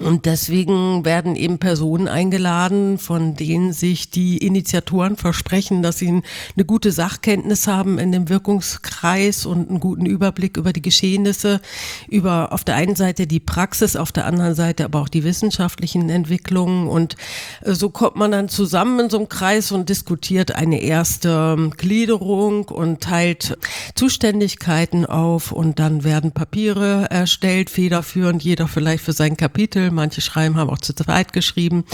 Und 0.00 0.26
deswegen 0.26 1.04
werden 1.04 1.34
eben 1.34 1.58
Personen 1.58 2.06
eingeladen, 2.06 2.98
von 2.98 3.34
denen 3.34 3.72
sich 3.72 4.10
die 4.10 4.38
Initiatoren 4.38 5.16
versprechen, 5.16 5.82
dass 5.82 5.98
sie 5.98 6.08
eine 6.08 6.64
gute 6.64 6.92
Sachkenntnis 6.92 7.66
haben 7.66 7.98
in 7.98 8.12
dem 8.12 8.28
Wirkungskreis 8.28 9.44
und 9.44 9.68
einen 9.68 9.80
guten 9.80 10.06
Überblick 10.06 10.56
über 10.56 10.72
die 10.72 10.82
Geschehnisse, 10.82 11.60
über 12.08 12.52
auf 12.52 12.62
der 12.62 12.76
einen 12.76 12.94
Seite 12.94 13.26
die 13.26 13.40
Praxis, 13.40 13.96
auf 13.96 14.12
der 14.12 14.26
anderen 14.26 14.54
Seite 14.54 14.84
aber 14.84 15.00
auch 15.00 15.08
die 15.08 15.24
wissenschaftlichen 15.24 16.08
Entwicklungen. 16.10 16.86
Und 16.86 17.16
äh, 17.62 17.72
so 17.72 17.90
kommt 17.90 18.16
man 18.16 18.30
dann 18.30 18.48
zusammen 18.48 19.00
in 19.00 19.10
so 19.10 19.18
einem 19.18 19.28
Kreis 19.28 19.72
und 19.72 19.88
diskutiert 19.88 20.54
eine 20.54 20.80
erste 20.80 21.56
ähm, 21.58 21.72
Gliederung 21.76 22.66
und 22.66 23.00
teilt 23.00 23.58
Zuständigkeiten 23.96 25.06
auf 25.06 25.50
und 25.50 25.80
dann 25.80 26.04
werden 26.04 26.30
Papiere 26.30 27.06
erstellt, 27.10 27.70
federführend, 27.70 28.44
jeder 28.44 28.68
vielleicht 28.68 29.02
für 29.02 29.12
sein 29.12 29.36
Kapitel 29.36 29.87
manche 29.90 30.20
schreiben, 30.20 30.56
haben 30.56 30.70
auch 30.70 30.78
zu 30.78 30.94
zweit 30.94 31.32
geschrieben. 31.32 31.84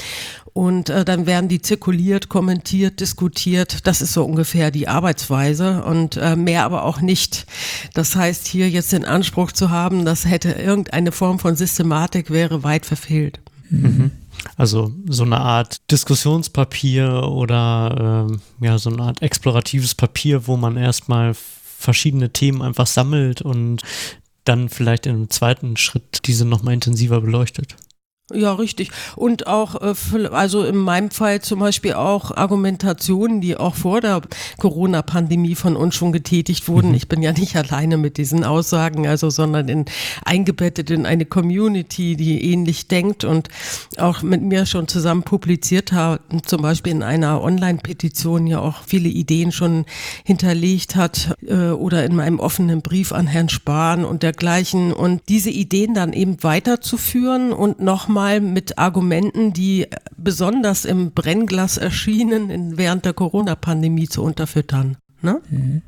Und 0.53 0.89
äh, 0.89 1.05
dann 1.05 1.27
werden 1.27 1.49
die 1.49 1.61
zirkuliert, 1.61 2.29
kommentiert, 2.29 3.01
diskutiert. 3.01 3.87
Das 3.87 4.01
ist 4.01 4.13
so 4.13 4.25
ungefähr 4.25 4.71
die 4.71 4.87
Arbeitsweise 4.87 5.83
und 5.85 6.17
äh, 6.17 6.37
mehr 6.37 6.65
aber 6.65 6.85
auch 6.85 7.01
nicht. 7.01 7.47
Das 7.95 8.15
heißt, 8.15 8.47
hier 8.47 8.71
jetzt 8.71 8.93
den 8.93 9.05
Anspruch 9.05 9.53
zu 9.53 9.71
haben, 9.71 10.05
das 10.05 10.27
hätte 10.27 10.53
irgendeine 10.53 11.13
Form 11.13 11.39
von 11.39 11.57
Systematik, 11.57 12.31
wäre 12.31 12.63
weit 12.63 12.87
verfehlt. 12.87 13.41
Mhm. 13.71 14.13
Also 14.57 14.93
so 15.09 15.25
eine 15.25 15.41
Art 15.41 15.91
Diskussionspapier 15.91 17.25
oder 17.25 18.27
ähm, 18.31 18.41
ja, 18.61 18.79
so 18.79 18.91
eine 18.91 19.03
Art 19.03 19.23
exploratives 19.23 19.95
Papier, 19.95 20.47
wo 20.47 20.57
man 20.57 20.77
erstmal 20.77 21.35
verschiedene 21.35 22.31
Themen 22.31 22.63
einfach 22.63 22.87
sammelt 22.87 23.43
und 23.43 23.83
dann 24.45 24.69
vielleicht 24.69 25.07
in 25.07 25.15
einem 25.15 25.31
zweiten 25.31 25.77
Schritt 25.77 26.27
diese 26.27 26.45
nochmal 26.45 26.75
intensiver 26.75 27.21
beleuchtet. 27.21 27.77
Ja, 28.33 28.55
richtig. 28.55 28.91
Und 29.17 29.47
auch, 29.47 29.83
äh, 29.83 30.27
also 30.29 30.65
in 30.65 30.79
meinem 30.79 31.11
Fall 31.11 31.43
zum 31.43 31.61
Beispiel 31.61 31.93
auch 31.93 32.35
Argumentationen, 32.35 33.43
die 33.43 33.59
auch 33.59 33.75
vor 33.75 34.01
der 34.01 34.23
Corona-Pandemie 34.59 35.55
von 35.55 35.77
uns 35.77 35.95
schon 35.95 36.11
getätigt 36.11 36.67
wurden. 36.67 36.89
Mhm. 36.89 36.95
Ich 36.95 37.07
bin 37.07 37.21
ja 37.21 37.33
nicht 37.33 37.55
alleine 37.55 37.99
mit 37.99 38.17
diesen 38.17 38.43
Aussagen, 38.43 39.07
also, 39.07 39.29
sondern 39.29 39.69
in, 39.69 39.85
eingebettet 40.25 40.91
in 40.91 41.05
eine 41.05 41.27
Community, 41.27 42.17
die 42.17 42.51
ähnlich 42.51 42.89
denkt 42.89 43.25
und 43.25 43.51
auch 43.99 44.23
mit 44.23 44.41
mir 44.41 44.65
schon 44.65 44.89
zusammen 44.89 45.25
publiziert 45.25 45.93
hat, 45.93 46.23
zum 46.47 46.63
Beispiel 46.63 46.93
in 46.93 47.03
einer 47.03 47.43
Online-Petition 47.43 48.47
ja 48.47 48.59
auch 48.59 48.85
viele 48.87 49.11
Ideen 49.11 49.53
schon 49.53 49.85
hinterlegt 50.25 50.97
hat 50.97 51.37
äh, 51.47 51.69
oder 51.73 52.07
in 52.07 52.17
meinem 52.17 52.41
offenen 52.41 52.81
Brief 52.81 53.13
an 53.13 53.27
Herrn 53.27 53.51
Spahn 53.51 54.03
und 54.03 54.23
dergleichen. 54.23 54.95
Und 54.95 55.21
diese 55.29 55.51
Ideen 55.51 55.93
dann 55.93 56.15
eben 56.15 56.43
weiterzuführen 56.43 57.53
und 57.53 57.81
noch 57.81 58.14
nochmal 58.15 58.41
mit 58.41 58.79
Argumenten, 58.79 59.53
die 59.53 59.89
besonders 60.17 60.85
im 60.85 61.11
Brennglas 61.11 61.79
erschienen, 61.79 62.49
in, 62.49 62.79
während 62.79 63.05
der 63.05 63.13
Corona-Pandemie 63.13 64.09
zu 64.09 64.23
unterfüttern. 64.23 64.97
Ne? 65.21 65.41
Mhm. 65.51 65.83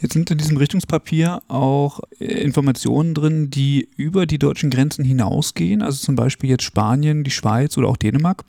Jetzt 0.00 0.14
sind 0.14 0.28
in 0.28 0.38
diesem 0.38 0.56
Richtungspapier 0.56 1.42
auch 1.46 2.00
Informationen 2.18 3.14
drin, 3.14 3.50
die 3.50 3.88
über 3.96 4.26
die 4.26 4.38
deutschen 4.38 4.70
Grenzen 4.70 5.04
hinausgehen, 5.04 5.82
also 5.82 6.04
zum 6.04 6.16
Beispiel 6.16 6.50
jetzt 6.50 6.64
Spanien, 6.64 7.22
die 7.22 7.30
Schweiz 7.30 7.78
oder 7.78 7.86
auch 7.86 7.96
Dänemark. 7.96 8.44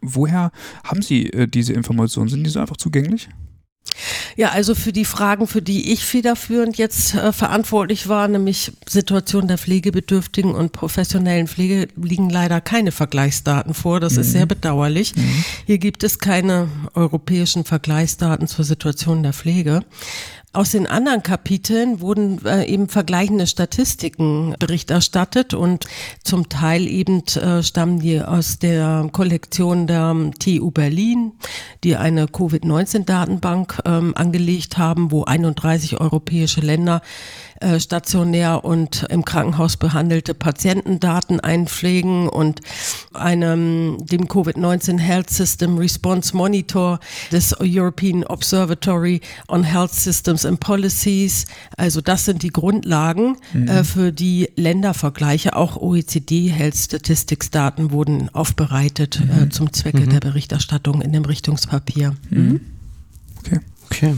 Woher 0.00 0.50
haben 0.82 1.02
Sie 1.02 1.30
äh, 1.30 1.46
diese 1.46 1.74
Informationen? 1.74 2.28
Sind 2.28 2.42
die 2.42 2.50
so 2.50 2.58
einfach 2.58 2.78
zugänglich? 2.78 3.28
Ja, 4.36 4.50
also 4.50 4.74
für 4.74 4.92
die 4.92 5.04
Fragen, 5.04 5.46
für 5.46 5.62
die 5.62 5.92
ich 5.92 6.04
federführend 6.04 6.78
jetzt 6.78 7.14
äh, 7.14 7.32
verantwortlich 7.32 8.08
war, 8.08 8.28
nämlich 8.28 8.72
Situation 8.88 9.48
der 9.48 9.58
Pflegebedürftigen 9.58 10.54
und 10.54 10.72
professionellen 10.72 11.48
Pflege, 11.48 11.88
liegen 11.96 12.30
leider 12.30 12.60
keine 12.60 12.92
Vergleichsdaten 12.92 13.74
vor. 13.74 14.00
Das 14.00 14.14
mhm. 14.14 14.20
ist 14.20 14.32
sehr 14.32 14.46
bedauerlich. 14.46 15.14
Mhm. 15.16 15.44
Hier 15.66 15.78
gibt 15.78 16.04
es 16.04 16.18
keine 16.18 16.68
europäischen 16.94 17.64
Vergleichsdaten 17.64 18.46
zur 18.48 18.64
Situation 18.64 19.22
der 19.22 19.32
Pflege. 19.32 19.84
Aus 20.54 20.72
den 20.72 20.86
anderen 20.86 21.22
Kapiteln 21.22 22.02
wurden 22.02 22.44
äh, 22.44 22.66
eben 22.66 22.90
vergleichende 22.90 23.46
Statistiken 23.46 24.54
Bericht 24.58 24.90
erstattet 24.90 25.54
und 25.54 25.86
zum 26.24 26.50
Teil 26.50 26.86
eben 26.86 27.22
äh, 27.36 27.62
stammen 27.62 28.00
die 28.00 28.20
aus 28.20 28.58
der 28.58 29.08
Kollektion 29.12 29.86
der 29.86 30.14
TU 30.38 30.70
Berlin, 30.70 31.32
die 31.84 31.96
eine 31.96 32.26
Covid-19-Datenbank 32.26 33.80
ähm, 33.86 34.14
angelegt 34.14 34.76
haben, 34.76 35.10
wo 35.10 35.24
31 35.24 35.98
europäische 35.98 36.60
Länder 36.60 37.00
äh, 37.62 37.80
stationär 37.80 38.64
und 38.64 39.06
im 39.08 39.24
Krankenhaus 39.24 39.76
behandelte 39.76 40.34
Patientendaten 40.34 41.40
einpflegen 41.40 42.28
und 42.28 42.60
einem, 43.14 43.98
dem 44.06 44.26
Covid-19 44.26 44.98
Health 44.98 45.30
System 45.30 45.78
Response 45.78 46.36
Monitor 46.36 46.98
des 47.30 47.54
European 47.60 48.24
Observatory 48.24 49.20
on 49.48 49.64
Health 49.64 49.92
Systems 49.92 50.44
and 50.44 50.60
Policies. 50.60 51.46
Also 51.76 52.00
das 52.00 52.24
sind 52.24 52.42
die 52.42 52.50
Grundlagen 52.50 53.36
mhm. 53.52 53.68
äh, 53.68 53.84
für 53.84 54.12
die 54.12 54.50
Ländervergleiche. 54.56 55.56
Auch 55.56 55.76
OECD 55.76 56.48
Health 56.48 56.76
Statistics 56.76 57.50
Daten 57.50 57.90
wurden 57.90 58.28
aufbereitet 58.34 59.20
äh, 59.20 59.24
mhm. 59.24 59.42
äh, 59.42 59.48
zum 59.50 59.72
Zwecke 59.72 60.00
mhm. 60.00 60.10
der 60.10 60.20
Berichterstattung 60.20 61.00
in 61.00 61.12
dem 61.12 61.24
Richtungspapier. 61.24 62.14
Mhm. 62.30 62.60
Okay. 63.38 63.60
Okay. 63.86 64.14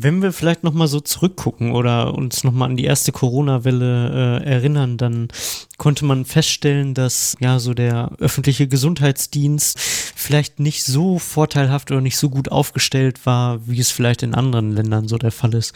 Wenn 0.00 0.22
wir 0.22 0.32
vielleicht 0.32 0.62
nochmal 0.62 0.86
so 0.86 1.00
zurückgucken 1.00 1.72
oder 1.72 2.14
uns 2.14 2.44
nochmal 2.44 2.70
an 2.70 2.76
die 2.76 2.84
erste 2.84 3.10
Corona-Welle 3.10 4.42
äh, 4.44 4.48
erinnern, 4.48 4.96
dann 4.96 5.26
konnte 5.76 6.04
man 6.04 6.24
feststellen, 6.24 6.94
dass 6.94 7.36
ja 7.40 7.58
so 7.58 7.74
der 7.74 8.12
öffentliche 8.20 8.68
Gesundheitsdienst 8.68 9.76
vielleicht 9.80 10.60
nicht 10.60 10.84
so 10.84 11.18
vorteilhaft 11.18 11.90
oder 11.90 12.00
nicht 12.00 12.16
so 12.16 12.30
gut 12.30 12.52
aufgestellt 12.52 13.26
war, 13.26 13.66
wie 13.66 13.80
es 13.80 13.90
vielleicht 13.90 14.22
in 14.22 14.34
anderen 14.34 14.70
Ländern 14.70 15.08
so 15.08 15.18
der 15.18 15.32
Fall 15.32 15.54
ist. 15.54 15.72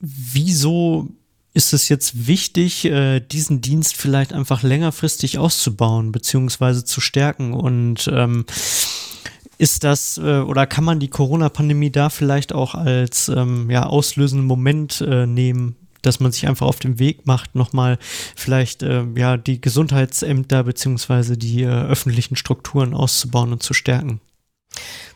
Wieso 0.00 1.08
ist 1.54 1.72
es 1.72 1.88
jetzt 1.88 2.26
wichtig, 2.26 2.84
äh, 2.84 3.20
diesen 3.20 3.62
Dienst 3.62 3.96
vielleicht 3.96 4.34
einfach 4.34 4.62
längerfristig 4.62 5.38
auszubauen 5.38 6.12
beziehungsweise 6.12 6.84
zu 6.84 7.00
stärken 7.00 7.54
und 7.54 8.06
ähm, 8.12 8.44
ist 9.58 9.84
das 9.84 10.18
äh, 10.18 10.40
oder 10.40 10.66
kann 10.66 10.84
man 10.84 11.00
die 11.00 11.08
Corona-Pandemie 11.08 11.90
da 11.90 12.10
vielleicht 12.10 12.52
auch 12.52 12.74
als 12.74 13.28
ähm, 13.28 13.70
ja, 13.70 13.84
auslösenden 13.86 14.46
Moment 14.46 15.00
äh, 15.00 15.26
nehmen, 15.26 15.76
dass 16.02 16.20
man 16.20 16.32
sich 16.32 16.46
einfach 16.46 16.66
auf 16.66 16.78
den 16.78 16.98
Weg 16.98 17.26
macht, 17.26 17.54
nochmal 17.54 17.98
vielleicht 18.34 18.82
äh, 18.82 19.04
ja 19.16 19.36
die 19.36 19.60
Gesundheitsämter 19.60 20.62
beziehungsweise 20.64 21.36
die 21.36 21.62
äh, 21.62 21.68
öffentlichen 21.68 22.36
Strukturen 22.36 22.94
auszubauen 22.94 23.52
und 23.52 23.62
zu 23.62 23.74
stärken? 23.74 24.20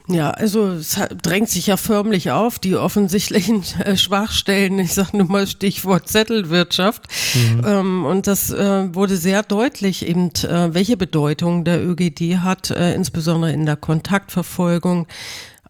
Ja, 0.09 0.31
also 0.31 0.69
es 0.69 0.99
drängt 1.23 1.49
sich 1.49 1.69
ja 1.69 1.77
förmlich 1.77 2.31
auf, 2.31 2.59
die 2.59 2.75
offensichtlichen 2.77 3.63
äh, 3.85 3.97
Schwachstellen, 3.97 4.79
ich 4.79 4.95
sage 4.95 5.17
nur 5.17 5.29
mal 5.29 5.47
Stichwort 5.47 6.09
Zettelwirtschaft. 6.09 7.07
Mhm. 7.35 7.65
Ähm, 7.65 8.05
und 8.05 8.27
das 8.27 8.51
äh, 8.51 8.95
wurde 8.95 9.17
sehr 9.17 9.43
deutlich 9.43 10.07
eben, 10.07 10.31
äh, 10.43 10.75
welche 10.75 10.97
Bedeutung 10.97 11.65
der 11.65 11.87
ÖGD 11.87 12.39
hat, 12.39 12.71
insbesondere 12.71 13.53
in 13.53 13.67
der 13.67 13.77
Kontaktverfolgung 13.77 15.07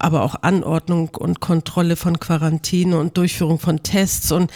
aber 0.00 0.22
auch 0.22 0.37
Anordnung 0.42 1.10
und 1.10 1.40
Kontrolle 1.40 1.94
von 1.94 2.18
Quarantäne 2.18 2.99
und 2.99 3.18
Durchführung 3.18 3.58
von 3.58 3.82
Tests 3.82 4.32
und 4.32 4.50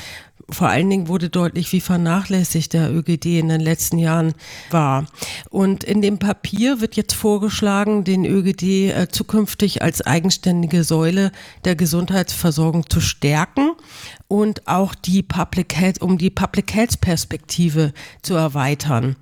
vor 0.51 0.69
allen 0.69 0.91
Dingen 0.91 1.09
wurde 1.09 1.31
deutlich, 1.31 1.73
wie 1.73 1.81
vernachlässigt 1.81 2.73
der 2.75 2.93
ÖGD 2.93 3.39
in 3.39 3.49
den 3.49 3.61
letzten 3.61 3.99
Jahren 3.99 4.35
war. 4.71 5.07
Und 5.51 5.85
in 5.85 6.03
dem 6.03 6.19
Papier 6.19 6.81
wird 6.81 6.97
jetzt 6.97 7.15
vorgeschlagen, 7.15 8.05
den 8.05 8.25
ÖGD 8.25 8.63
äh, 8.63 9.09
zukünftig 9.11 9.83
als 9.83 10.03
eigenständige 10.03 10.85
Säule 10.85 11.33
der 11.65 11.77
Gesundheitsversorgung 11.77 12.89
zu 12.89 13.01
stärken 13.01 13.73
und 14.29 14.69
auch 14.69 14.95
die 14.95 15.23
Public 15.23 15.75
Health, 15.77 16.03
um 16.03 16.19
die 16.19 16.31
Public 16.31 16.75
Health 16.75 17.01
Perspektive 17.01 17.93
zu 18.23 18.35
erweitern. 18.35 19.17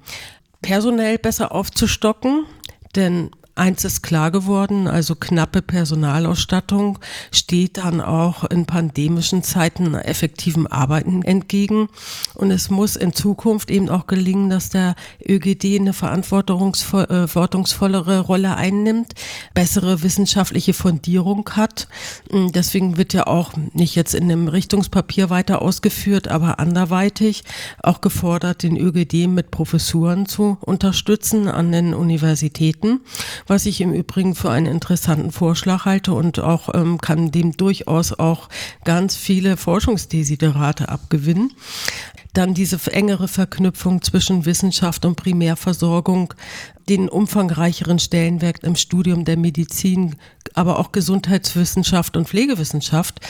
Personell 0.61 1.19
besser 1.19 1.53
aufzustocken, 1.53 2.47
denn 2.95 3.31
Eins 3.55 3.85
ist 3.85 4.03
klar 4.03 4.31
geworden, 4.31 4.89
also 4.89 5.15
knappe 5.15 5.61
Personalausstattung 5.61 6.99
steht 7.31 7.77
dann 7.77 8.01
auch 8.01 8.45
in 8.45 8.65
pandemischen 8.65 9.43
Zeiten 9.43 9.95
effektivem 9.95 10.67
Arbeiten 10.67 11.23
entgegen. 11.23 11.89
Und 12.35 12.51
es 12.51 12.71
muss 12.71 12.97
in 12.97 13.13
Zukunft 13.13 13.71
eben 13.71 13.91
auch 13.91 14.07
gelingen, 14.07 14.49
dass 14.49 14.71
der 14.71 14.95
ÖGD 15.29 15.79
eine 15.79 15.93
verantwortungsvollere 15.93 18.21
Rolle 18.21 18.57
einnimmt, 18.57 19.13
bessere 19.53 20.03
wissenschaftliche 20.03 20.73
Fundierung 20.73 21.47
hat. 21.51 21.89
Deswegen 22.33 22.97
wird 22.97 23.13
ja 23.13 23.27
auch 23.27 23.53
nicht 23.75 23.97
jetzt 23.97 24.15
in 24.15 24.29
dem 24.29 24.49
Richtungspapier 24.49 25.29
weiter 25.29 25.61
ausgeführt, 25.61 26.29
aber 26.29 26.59
anderweitig 26.59 27.45
auch 27.83 28.01
gefordert, 28.01 28.63
den 28.63 28.79
ÖGD 28.79 29.29
mit 29.29 29.51
Professuren 29.51 30.25
zu 30.25 30.57
unterstützen 30.63 31.49
an 31.49 31.71
den 31.71 31.93
Universitäten 31.93 33.03
was 33.47 33.67
ich 33.67 33.81
im 33.81 33.93
Übrigen 33.93 34.35
für 34.35 34.51
einen 34.51 34.67
interessanten 34.67 35.33
Vorschlag 35.33 35.85
halte 35.85 36.13
und 36.13 36.39
auch 36.39 36.69
ähm, 36.75 37.01
kann 37.01 37.31
dem 37.31 37.57
durchaus 37.57 38.13
auch 38.13 38.49
ganz 38.85 39.17
viele 39.17 39.57
Forschungsdesiderate 39.57 40.89
abgewinnen. 40.89 41.53
Dann 42.35 42.55
diese 42.55 42.79
engere 42.93 43.29
Verknüpfung 43.29 44.03
zwischen 44.03 44.47
Wissenschaft 44.47 45.05
und 45.05 45.17
Primärversorgung, 45.17 46.35
den 46.89 47.09
umfangreicheren 47.09 47.99
Stellenwert 47.99 48.65
im 48.65 48.77
Studium 48.77 49.25
der 49.25 49.37
Medizin, 49.37 50.17
aber 50.55 50.79
auch 50.79 50.93
Gesundheitswissenschaft 50.93 52.17
und 52.17 52.29
Pflegewissenschaft. 52.29 53.21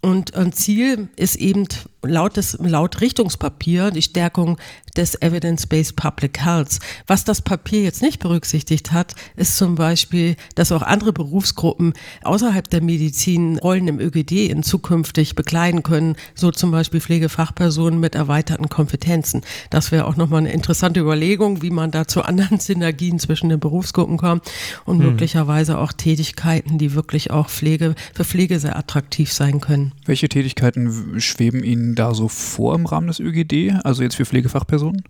Und 0.00 0.34
ein 0.36 0.52
Ziel 0.52 1.08
ist 1.16 1.36
eben 1.36 1.66
laut, 2.02 2.36
des, 2.36 2.56
laut 2.60 3.00
Richtungspapier 3.00 3.90
die 3.90 4.02
Stärkung 4.02 4.58
des 4.96 5.20
Evidence-Based 5.20 5.96
Public 5.96 6.44
Health. 6.44 6.78
Was 7.06 7.24
das 7.24 7.42
Papier 7.42 7.82
jetzt 7.82 8.02
nicht 8.02 8.18
berücksichtigt 8.18 8.92
hat, 8.92 9.14
ist 9.36 9.56
zum 9.56 9.74
Beispiel, 9.74 10.36
dass 10.54 10.72
auch 10.72 10.82
andere 10.82 11.12
Berufsgruppen 11.12 11.92
außerhalb 12.22 12.68
der 12.68 12.82
Medizin 12.82 13.58
Rollen 13.58 13.88
im 13.88 14.00
ÖGD 14.00 14.48
in 14.50 14.62
zukünftig 14.62 15.34
bekleiden 15.34 15.82
können, 15.82 16.16
so 16.34 16.50
zum 16.50 16.70
Beispiel 16.70 17.00
Pflegefachpersonen 17.00 18.00
mit 18.00 18.14
erweiterten 18.14 18.68
Kompetenzen. 18.68 19.42
Das 19.70 19.92
wäre 19.92 20.06
auch 20.06 20.16
nochmal 20.16 20.40
eine 20.40 20.52
interessante 20.52 21.00
Überlegung, 21.00 21.62
wie 21.62 21.70
man 21.70 21.90
da 21.90 22.06
zu 22.06 22.22
anderen 22.22 22.58
Synergien 22.60 23.18
zwischen 23.18 23.48
den 23.48 23.60
Berufsgruppen 23.60 24.16
kommt 24.16 24.50
und 24.84 24.98
hm. 24.98 25.10
möglicherweise 25.10 25.78
auch 25.78 25.92
Tätigkeiten, 25.92 26.78
die 26.78 26.94
wirklich 26.94 27.30
auch 27.30 27.48
Pflege, 27.48 27.94
für 28.14 28.24
Pflege 28.24 28.58
sehr 28.58 28.76
attraktiv 28.76 29.32
sein 29.32 29.60
können. 29.60 29.92
Welche 30.06 30.28
Tätigkeiten 30.28 31.20
schweben 31.20 31.62
Ihnen 31.62 31.87
da 31.94 32.14
so 32.14 32.28
vor 32.28 32.74
im 32.74 32.86
Rahmen 32.86 33.06
des 33.06 33.20
ÖGD, 33.20 33.84
also 33.84 34.02
jetzt 34.02 34.16
für 34.16 34.24
Pflegefachpersonen? 34.24 35.02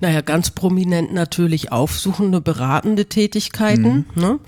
Naja, 0.00 0.20
ganz 0.20 0.50
prominent 0.50 1.12
natürlich 1.12 1.72
aufsuchende, 1.72 2.40
beratende 2.40 3.06
Tätigkeiten. 3.06 4.06
Mhm. 4.14 4.22
Ne? 4.22 4.40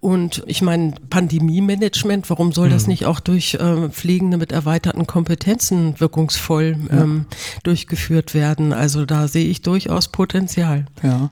Und 0.00 0.42
ich 0.46 0.62
meine, 0.62 0.94
Pandemie-Management, 1.10 2.30
warum 2.30 2.52
soll 2.52 2.68
mhm. 2.68 2.72
das 2.72 2.86
nicht 2.86 3.06
auch 3.06 3.20
durch 3.20 3.54
äh, 3.54 3.88
Pflegende 3.88 4.36
mit 4.36 4.52
erweiterten 4.52 5.06
Kompetenzen 5.06 5.98
wirkungsvoll 5.98 6.76
ja. 6.90 7.02
ähm, 7.02 7.26
durchgeführt 7.62 8.34
werden? 8.34 8.72
Also 8.72 9.06
da 9.06 9.28
sehe 9.28 9.46
ich 9.46 9.62
durchaus 9.62 10.08
Potenzial. 10.08 10.86
Ja. 11.02 11.30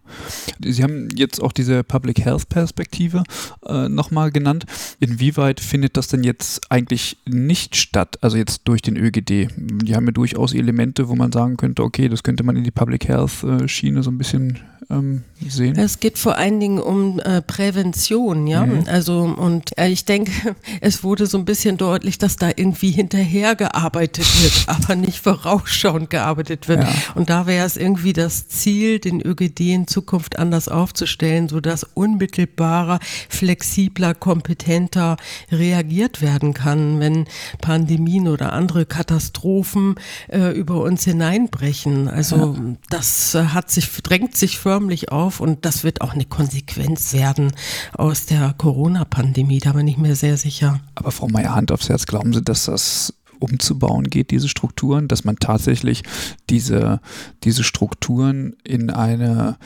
Sie 0.64 0.82
haben 0.82 1.08
jetzt 1.14 1.42
auch 1.42 1.52
diese 1.52 1.84
Public 1.84 2.24
Health 2.24 2.48
Perspektive 2.48 3.22
äh, 3.66 3.88
nochmal 3.88 4.30
genannt. 4.30 4.64
Inwieweit 4.98 5.60
findet 5.60 5.96
das 5.96 6.08
denn 6.08 6.24
jetzt 6.24 6.70
eigentlich 6.70 7.18
nicht 7.26 7.76
statt? 7.76 8.18
Also 8.22 8.36
jetzt 8.36 8.62
durch 8.64 8.82
den 8.82 8.96
ÖGD. 8.96 9.48
Die 9.56 9.94
haben 9.94 10.06
ja 10.06 10.12
durchaus 10.12 10.54
Elemente, 10.54 11.08
wo 11.08 11.14
man 11.14 11.30
sagen 11.30 11.56
könnte, 11.56 11.82
okay, 11.82 12.08
das 12.08 12.22
könnte 12.22 12.42
man 12.42 12.56
in 12.56 12.64
die 12.64 12.70
Public 12.70 13.06
Health 13.06 13.25
Health-Schiene 13.26 14.02
so 14.02 14.10
ein 14.10 14.18
bisschen 14.18 14.60
ähm, 14.90 15.22
sehen? 15.46 15.78
Es 15.78 16.00
geht 16.00 16.18
vor 16.18 16.36
allen 16.36 16.60
Dingen 16.60 16.78
um 16.78 17.18
äh, 17.20 17.42
Prävention, 17.42 18.46
ja. 18.46 18.64
Mhm. 18.64 18.84
Also 18.86 19.22
und 19.22 19.76
äh, 19.78 19.88
ich 19.88 20.04
denke, 20.04 20.32
es 20.80 21.02
wurde 21.02 21.26
so 21.26 21.38
ein 21.38 21.44
bisschen 21.44 21.76
deutlich, 21.76 22.18
dass 22.18 22.36
da 22.36 22.50
irgendwie 22.54 22.90
hinterher 22.90 23.54
gearbeitet 23.54 24.26
wird, 24.42 24.64
aber 24.66 24.96
nicht 24.96 25.20
vorausschauend 25.20 26.10
gearbeitet 26.10 26.68
wird. 26.68 26.82
Ja. 26.82 26.92
Und 27.14 27.30
da 27.30 27.46
wäre 27.46 27.66
es 27.66 27.76
irgendwie 27.76 28.12
das 28.12 28.48
Ziel, 28.48 28.98
den 28.98 29.20
ÖGD 29.20 29.60
in 29.60 29.86
Zukunft 29.86 30.38
anders 30.38 30.68
aufzustellen, 30.68 31.48
sodass 31.48 31.84
unmittelbarer, 31.84 32.98
flexibler, 33.28 34.14
kompetenter 34.14 35.16
reagiert 35.50 36.22
werden 36.22 36.54
kann, 36.54 37.00
wenn 37.00 37.26
Pandemien 37.60 38.28
oder 38.28 38.52
andere 38.52 38.86
Katastrophen 38.86 39.96
äh, 40.28 40.50
über 40.56 40.82
uns 40.82 41.04
hineinbrechen. 41.04 42.08
Also 42.08 42.54
ja. 42.54 42.76
das 42.90 43.34
äh, 43.34 43.44
hat 43.46 43.70
sich, 43.70 43.90
drängt 44.02 44.36
sich 44.36 44.58
förmlich 44.66 45.12
auf 45.12 45.38
und 45.38 45.64
das 45.64 45.84
wird 45.84 46.00
auch 46.00 46.12
eine 46.12 46.24
Konsequenz 46.24 47.12
werden 47.12 47.52
aus 47.92 48.26
der 48.26 48.52
Corona-Pandemie, 48.58 49.60
da 49.60 49.74
bin 49.74 49.86
ich 49.86 49.96
mir 49.96 50.16
sehr 50.16 50.36
sicher. 50.36 50.80
Aber 50.96 51.12
Frau 51.12 51.28
Meier, 51.28 51.54
Hand 51.54 51.70
aufs 51.70 51.88
Herz, 51.88 52.04
glauben 52.04 52.32
Sie, 52.32 52.42
dass 52.42 52.64
das 52.64 53.14
umzubauen 53.38 54.10
geht, 54.10 54.32
diese 54.32 54.48
Strukturen, 54.48 55.06
dass 55.06 55.22
man 55.22 55.36
tatsächlich 55.36 56.02
diese, 56.50 57.00
diese 57.44 57.62
Strukturen 57.62 58.56
in 58.64 58.90
eine 58.90 59.56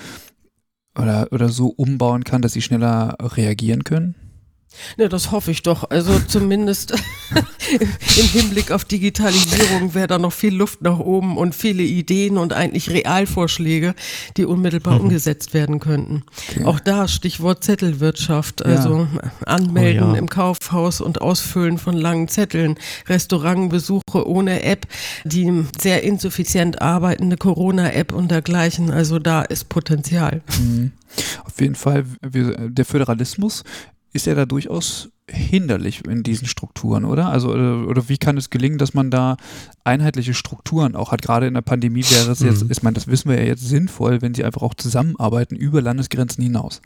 oder, 0.99 1.29
oder 1.31 1.49
so 1.49 1.69
umbauen 1.69 2.25
kann, 2.25 2.43
dass 2.43 2.53
sie 2.53 2.61
schneller 2.61 3.17
reagieren 3.23 3.85
können? 3.85 4.17
Ne, 4.97 5.09
das 5.09 5.31
hoffe 5.31 5.51
ich 5.51 5.63
doch. 5.63 5.91
Also 5.91 6.19
zumindest 6.21 6.93
im 7.71 8.27
Hinblick 8.29 8.71
auf 8.71 8.85
Digitalisierung 8.85 9.95
wäre 9.95 10.07
da 10.07 10.19
noch 10.19 10.33
viel 10.33 10.55
Luft 10.55 10.83
nach 10.83 10.99
oben 10.99 11.37
und 11.37 11.55
viele 11.55 11.83
Ideen 11.83 12.39
und 12.39 12.53
eigentlich 12.53 12.91
Realvorschläge, 12.91 13.95
die 14.37 14.45
unmittelbar 14.45 14.95
mhm. 14.95 15.01
umgesetzt 15.03 15.55
werden 15.55 15.81
könnten. 15.81 16.23
Okay. 16.51 16.65
Auch 16.65 16.81
da 16.81 17.09
Stichwort 17.09 17.65
Zettelwirtschaft, 17.65 18.65
also 18.65 19.09
ja. 19.13 19.31
Anmelden 19.47 20.11
oh 20.11 20.13
ja. 20.13 20.19
im 20.19 20.29
Kaufhaus 20.29 21.01
und 21.01 21.21
Ausfüllen 21.21 21.79
von 21.79 21.97
langen 21.97 22.29
Zetteln, 22.29 22.77
Restaurantbesuche 23.09 24.27
ohne 24.27 24.63
App, 24.63 24.87
die 25.25 25.65
sehr 25.81 26.03
insuffizient 26.03 26.81
arbeitende 26.81 27.37
Corona-App 27.37 28.13
und 28.13 28.31
dergleichen. 28.31 28.91
Also 28.91 29.19
da 29.19 29.43
ist 29.43 29.69
Potenzial. 29.69 30.43
Mhm. 30.61 30.93
Auf 31.45 31.61
jeden 31.61 31.75
Fall, 31.75 32.05
der 32.23 32.85
Föderalismus 32.85 33.65
ist 34.13 34.27
ja 34.27 34.35
da 34.35 34.47
durchaus 34.47 35.11
hinderlich 35.29 36.05
in 36.07 36.23
diesen 36.23 36.49
Strukturen, 36.49 37.05
oder? 37.05 37.29
Also, 37.29 37.53
oder, 37.53 37.87
oder, 37.87 38.09
wie 38.09 38.19
kann 38.19 38.37
es 38.37 38.51
gelingen, 38.51 38.79
dass 38.79 38.95
man 38.95 39.11
da 39.11 39.37
einheitliche 39.85 40.35
Strukturen 40.35 40.97
auch 40.97 41.13
hat? 41.13 41.23
Gerade 41.23 41.47
in 41.47 41.55
der 41.55 41.61
Pandemie 41.61 42.05
wäre 42.11 42.31
es 42.33 42.41
jetzt, 42.41 42.65
mhm. 42.65 42.71
ich 42.71 42.83
meine, 42.83 42.95
das 42.95 43.07
wissen 43.07 43.31
wir 43.31 43.39
ja 43.39 43.47
jetzt 43.47 43.67
sinnvoll, 43.67 44.23
wenn 44.23 44.35
sie 44.35 44.45
einfach 44.45 44.63
auch 44.63 44.75
zusammenarbeiten 44.75 45.55
über 45.55 45.81
Landesgrenzen 45.81 46.43
hinaus. 46.43 46.83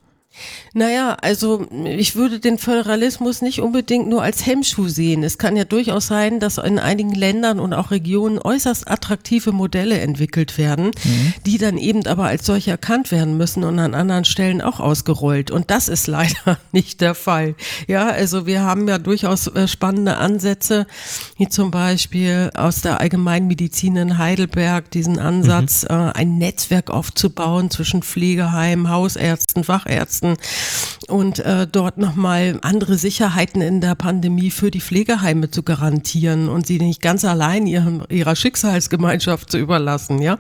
Naja, 0.77 1.17
also 1.21 1.67
ich 1.85 2.17
würde 2.17 2.41
den 2.41 2.59
Föderalismus 2.59 3.43
nicht 3.43 3.61
unbedingt 3.61 4.09
nur 4.09 4.23
als 4.23 4.45
Hemmschuh 4.45 4.89
sehen. 4.89 5.23
Es 5.23 5.39
kann 5.39 5.57
ja 5.57 5.65
durchaus 5.65 6.09
sein, 6.09 6.41
dass 6.41 6.59
in 6.59 6.81
einigen 6.81 7.15
Ländern 7.15 7.61
und 7.61 7.73
auch 7.73 7.93
Regionen 7.93 8.41
äußerst 8.41 8.91
attraktive 8.91 9.53
Modelle 9.53 10.01
entwickelt 10.01 10.59
werden, 10.59 10.87
mhm. 10.87 11.35
die 11.47 11.59
dann 11.59 11.79
eben 11.79 12.05
aber 12.07 12.25
als 12.25 12.45
solche 12.45 12.73
erkannt 12.73 13.13
werden 13.13 13.37
müssen 13.37 13.63
und 13.63 13.79
an 13.79 13.95
anderen 13.95 14.25
Stellen 14.25 14.61
auch 14.61 14.81
ausgerollt. 14.81 15.53
Und 15.53 15.71
das 15.71 15.87
ist 15.89 16.07
leider 16.09 16.59
nicht 16.73 17.01
der 17.01 17.15
Fall. 17.15 17.55
Ja, 17.87 18.09
also 18.09 18.45
wir 18.47 18.63
haben 18.63 18.89
ja 18.89 18.99
durchaus 18.99 19.47
äh, 19.47 19.69
spannende 19.69 20.17
Ansätze, 20.17 20.89
wie 21.37 21.49
zum 21.49 21.71
Beispiel 21.71 22.51
aus 22.57 22.81
der 22.81 23.01
Allgemeinmedizin 23.01 23.95
in 23.95 24.19
Heidelberg 24.19 24.91
diesen 24.91 25.21
Ansatz, 25.21 25.85
mhm. 25.85 26.11
ein 26.15 26.39
Netzwerk 26.39 26.91
aufzubauen 26.91 27.71
zwischen 27.71 28.03
Pflegeheimen, 28.03 28.91
Hausärzten, 28.91 29.63
Fachärzten, 29.63 30.24
Ärzten 30.25 30.37
und 31.09 31.39
äh, 31.41 31.67
dort 31.71 31.99
nochmal 31.99 32.59
andere 32.63 32.97
Sicherheiten 32.97 33.61
in 33.61 33.81
der 33.81 33.95
Pandemie 33.95 34.51
für 34.51 34.71
die 34.71 34.81
Pflegeheime 34.81 35.51
zu 35.51 35.63
garantieren 35.63 36.49
und 36.49 36.67
sie 36.67 36.79
nicht 36.79 37.03
ganz 37.03 37.25
allein 37.25 37.67
ihrem, 37.67 38.03
ihrer 38.09 38.35
Schicksalsgemeinschaft 38.37 39.51
zu 39.51 39.59
überlassen, 39.59 40.23
ja. 40.23 40.39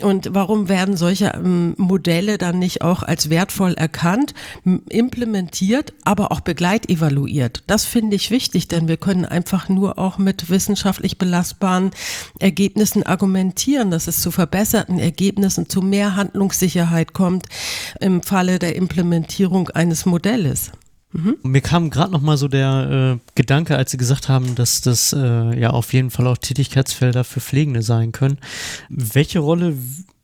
Und 0.00 0.30
warum 0.32 0.68
werden 0.68 0.96
solche 0.96 1.32
ähm, 1.34 1.74
Modelle 1.78 2.36
dann 2.36 2.58
nicht 2.58 2.82
auch 2.82 3.04
als 3.04 3.30
wertvoll 3.30 3.74
erkannt, 3.74 4.34
implementiert, 4.88 5.92
aber 6.04 6.32
auch 6.32 6.40
begleitevaluiert? 6.40 7.62
Das 7.68 7.84
finde 7.84 8.16
ich 8.16 8.30
wichtig, 8.30 8.66
denn 8.66 8.88
wir 8.88 8.96
können 8.96 9.24
einfach 9.24 9.68
nur 9.68 9.98
auch 9.98 10.18
mit 10.18 10.50
wissenschaftlich 10.50 11.18
belastbaren 11.18 11.92
Ergebnissen 12.40 13.04
argumentieren, 13.04 13.92
dass 13.92 14.08
es 14.08 14.20
zu 14.20 14.32
verbesserten 14.32 14.98
Ergebnissen, 14.98 15.68
zu 15.68 15.80
mehr 15.80 16.16
Handlungssicherheit 16.16 17.12
kommt 17.12 17.46
im 18.00 18.22
Falle 18.22 18.58
der 18.58 18.74
Implementierung 18.74 19.11
Implementierung 19.12 19.68
eines 19.70 20.06
Modells. 20.06 20.72
Mhm. 21.12 21.36
Mir 21.42 21.60
kam 21.60 21.90
gerade 21.90 22.10
noch 22.10 22.22
mal 22.22 22.38
so 22.38 22.48
der 22.48 23.18
äh, 23.18 23.30
Gedanke, 23.34 23.76
als 23.76 23.90
Sie 23.90 23.98
gesagt 23.98 24.30
haben, 24.30 24.54
dass 24.54 24.80
das 24.80 25.12
äh, 25.12 25.58
ja 25.58 25.70
auf 25.70 25.92
jeden 25.92 26.10
Fall 26.10 26.26
auch 26.26 26.38
Tätigkeitsfelder 26.38 27.24
für 27.24 27.40
Pflegende 27.40 27.82
sein 27.82 28.12
können. 28.12 28.38
Welche 28.88 29.40
Rolle 29.40 29.76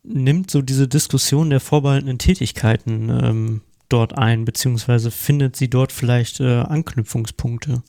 nimmt 0.02 0.50
so 0.50 0.62
diese 0.62 0.88
Diskussion 0.88 1.50
der 1.50 1.60
vorbehaltenen 1.60 2.18
Tätigkeiten 2.18 3.10
ähm, 3.10 3.60
dort 3.90 4.16
ein, 4.16 4.46
beziehungsweise 4.46 5.10
findet 5.10 5.56
sie 5.56 5.68
dort 5.68 5.92
vielleicht 5.92 6.40
äh, 6.40 6.60
Anknüpfungspunkte? 6.60 7.82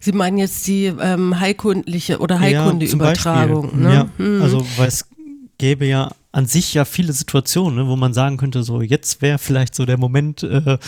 Sie 0.00 0.12
meinen 0.12 0.38
jetzt 0.38 0.66
die 0.66 0.86
ähm, 0.86 1.38
heilkundliche 1.38 2.20
oder 2.20 2.40
Heilkundeübertragung, 2.40 3.82
ja, 3.82 3.88
ne? 3.88 3.94
Ja, 3.94 4.24
mhm. 4.24 4.40
also 4.40 4.64
weil 4.78 4.88
es 4.88 5.06
gäbe 5.58 5.84
ja 5.84 6.12
an 6.38 6.46
sich 6.46 6.72
ja 6.72 6.84
viele 6.84 7.12
Situationen, 7.12 7.78
ne, 7.80 7.88
wo 7.88 7.96
man 7.96 8.14
sagen 8.14 8.36
könnte, 8.36 8.62
so 8.62 8.80
jetzt 8.80 9.22
wäre 9.22 9.38
vielleicht 9.38 9.74
so 9.74 9.84
der 9.84 9.98
Moment, 9.98 10.44
äh, 10.44 10.78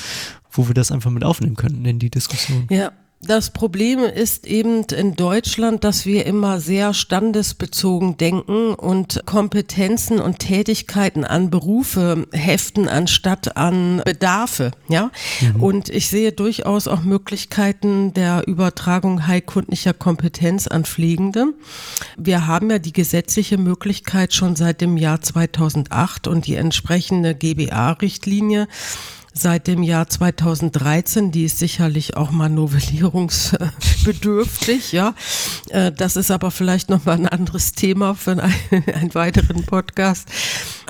wo 0.48 0.68
wir 0.68 0.74
das 0.74 0.92
einfach 0.92 1.10
mit 1.10 1.24
aufnehmen 1.24 1.56
könnten 1.56 1.84
in 1.84 1.98
die 1.98 2.08
Diskussion. 2.08 2.68
Ja, 2.70 2.92
das 3.22 3.50
Problem 3.50 3.98
ist 3.98 4.46
eben 4.46 4.84
in 4.84 5.14
Deutschland, 5.14 5.84
dass 5.84 6.06
wir 6.06 6.24
immer 6.24 6.58
sehr 6.58 6.94
standesbezogen 6.94 8.16
denken 8.16 8.72
und 8.72 9.22
Kompetenzen 9.26 10.20
und 10.20 10.38
Tätigkeiten 10.38 11.24
an 11.24 11.50
Berufe 11.50 12.26
heften 12.32 12.88
anstatt 12.88 13.58
an 13.58 14.00
Bedarfe, 14.06 14.70
ja. 14.88 15.10
Mhm. 15.40 15.62
Und 15.62 15.88
ich 15.90 16.08
sehe 16.08 16.32
durchaus 16.32 16.88
auch 16.88 17.02
Möglichkeiten 17.02 18.14
der 18.14 18.48
Übertragung 18.48 19.26
heilkundlicher 19.26 19.92
Kompetenz 19.92 20.66
an 20.66 20.86
Pflegende. 20.86 21.52
Wir 22.16 22.46
haben 22.46 22.70
ja 22.70 22.78
die 22.78 22.94
gesetzliche 22.94 23.58
Möglichkeit 23.58 24.32
schon 24.32 24.56
seit 24.56 24.80
dem 24.80 24.96
Jahr 24.96 25.20
2008 25.20 26.26
und 26.26 26.46
die 26.46 26.54
entsprechende 26.54 27.34
GBA-Richtlinie 27.34 28.66
seit 29.32 29.66
dem 29.66 29.82
Jahr 29.82 30.08
2013. 30.08 31.32
Die 31.32 31.44
ist 31.44 31.58
sicherlich 31.58 32.16
auch 32.16 32.30
mal 32.30 32.48
novellierungsbedürftig, 32.48 34.92
ja. 34.92 35.14
Äh, 35.68 35.92
das 35.92 36.16
ist 36.16 36.30
aber 36.30 36.50
vielleicht 36.50 36.88
nochmal 36.90 37.16
ein 37.16 37.28
anderes 37.28 37.72
Thema 37.72 38.14
für 38.14 38.32
einen, 38.32 38.54
einen 38.94 39.14
weiteren 39.14 39.64
Podcast. 39.64 40.28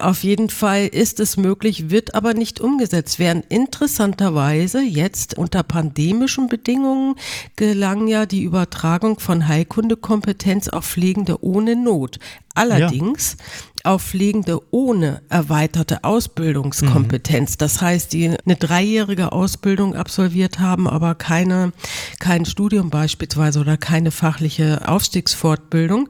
Auf 0.01 0.25
jeden 0.25 0.51
Fall 0.51 0.87
ist 0.87 1.21
es 1.21 1.37
möglich, 1.37 1.91
wird 1.91 2.15
aber 2.15 2.35
nicht 2.35 2.61
umgesetzt 2.61 3.19
werden. 3.19 3.43
Interessanterweise 3.49 4.81
jetzt 4.81 5.37
unter 5.37 5.63
pandemischen 5.63 6.49
Bedingungen 6.49 7.15
gelang 7.57 8.09
ja 8.09 8.27
die 8.27 8.43
Übertragung 8.43 9.21
von 9.21 9.47
Heilkundekompetenz 9.47 10.69
auf 10.69 10.87
Pflegende 10.87 11.45
ohne 11.45 11.77
Not. 11.77 12.19
Allerdings 12.55 13.37
ja 13.39 13.45
auf 13.85 14.03
Pflegende 14.03 14.61
ohne 14.71 15.23
erweiterte 15.29 16.05
Ausbildungskompetenz. 16.05 17.53
Mhm. 17.53 17.59
Das 17.59 17.81
heißt, 17.81 18.13
die 18.13 18.29
eine 18.29 18.57
dreijährige 18.57 19.33
Ausbildung 19.33 19.95
absolviert 19.95 20.59
haben, 20.59 20.89
aber 20.89 21.15
keine, 21.15 21.73
kein 22.19 22.45
Studium 22.45 22.91
beispielsweise 22.91 23.61
oder 23.61 23.77
keine 23.77 24.11
fachliche 24.11 24.87
Aufstiegsfortbildung. 24.87 26.09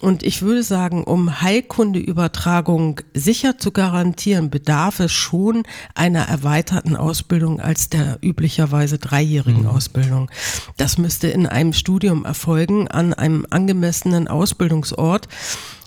Und 0.00 0.22
ich 0.22 0.42
würde 0.42 0.62
sagen, 0.62 1.04
um 1.04 1.42
Heilkundeübertragung 1.42 3.00
sicher 3.12 3.29
zu 3.58 3.70
garantieren, 3.70 4.50
bedarf 4.50 5.00
es 5.00 5.12
schon 5.12 5.62
einer 5.94 6.22
erweiterten 6.22 6.96
Ausbildung 6.96 7.60
als 7.60 7.88
der 7.88 8.18
üblicherweise 8.22 8.98
dreijährigen 8.98 9.62
mhm. 9.62 9.68
Ausbildung. 9.68 10.30
Das 10.76 10.98
müsste 10.98 11.28
in 11.28 11.46
einem 11.46 11.72
Studium 11.72 12.24
erfolgen 12.24 12.88
an 12.88 13.14
einem 13.14 13.46
angemessenen 13.50 14.28
Ausbildungsort 14.28 15.28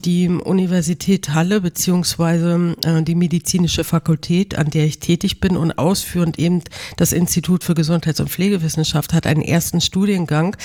die 0.06 0.28
Universität 0.28 1.30
Halle 1.30 1.62
beziehungsweise 1.62 2.76
äh, 2.86 3.04
die 3.04 3.16
medizinische 3.16 3.84
Fakultät, 3.84 4.58
an 4.58 4.70
der 4.70 4.86
ich 4.86 5.00
tätig 5.00 5.40
bin 5.40 5.58
und 5.58 5.78
ausführend 5.78 6.40
eben 6.40 6.62
das 6.98 7.14
Institut 7.14 7.64
für 7.64 7.74
Gesundheits- 7.74 8.20
und 8.20 8.30
Pflegewissenschaft 8.30 9.14
hat 9.14 9.28
einen 9.28 9.42
ersten 9.42 9.82
Studiengang 9.82 10.56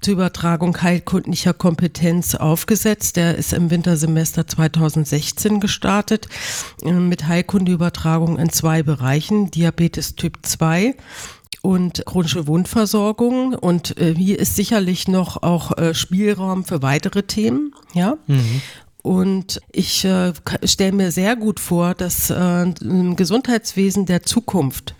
zur 0.00 0.14
Übertragung 0.14 0.80
heilkundlicher 0.80 1.52
Kompetenz 1.52 2.34
aufgesetzt. 2.34 3.16
Der 3.16 3.36
ist 3.36 3.52
im 3.52 3.70
Wintersemester 3.70 4.46
2016 4.46 5.60
gestartet 5.60 6.28
äh, 6.82 6.92
mit 6.92 7.26
Heilkundeübertragung 7.26 8.38
in 8.38 8.50
zwei 8.50 8.82
Bereichen, 8.82 9.50
Diabetes 9.50 10.14
Typ 10.14 10.38
2 10.42 10.94
und 11.62 12.04
chronische 12.06 12.46
Wundversorgung. 12.46 13.54
Und 13.54 13.98
äh, 13.98 14.14
hier 14.14 14.38
ist 14.38 14.56
sicherlich 14.56 15.08
noch 15.08 15.42
auch 15.42 15.76
äh, 15.76 15.94
Spielraum 15.94 16.64
für 16.64 16.82
weitere 16.82 17.24
Themen. 17.24 17.74
Ja. 17.94 18.16
Mhm. 18.26 18.62
Und 19.02 19.60
ich 19.72 20.04
äh, 20.04 20.32
stelle 20.64 20.92
mir 20.92 21.12
sehr 21.12 21.36
gut 21.36 21.60
vor, 21.60 21.94
dass 21.94 22.30
im 22.30 23.16
Gesundheitswesen 23.16 24.06
der 24.06 24.22
Zukunft 24.22 24.94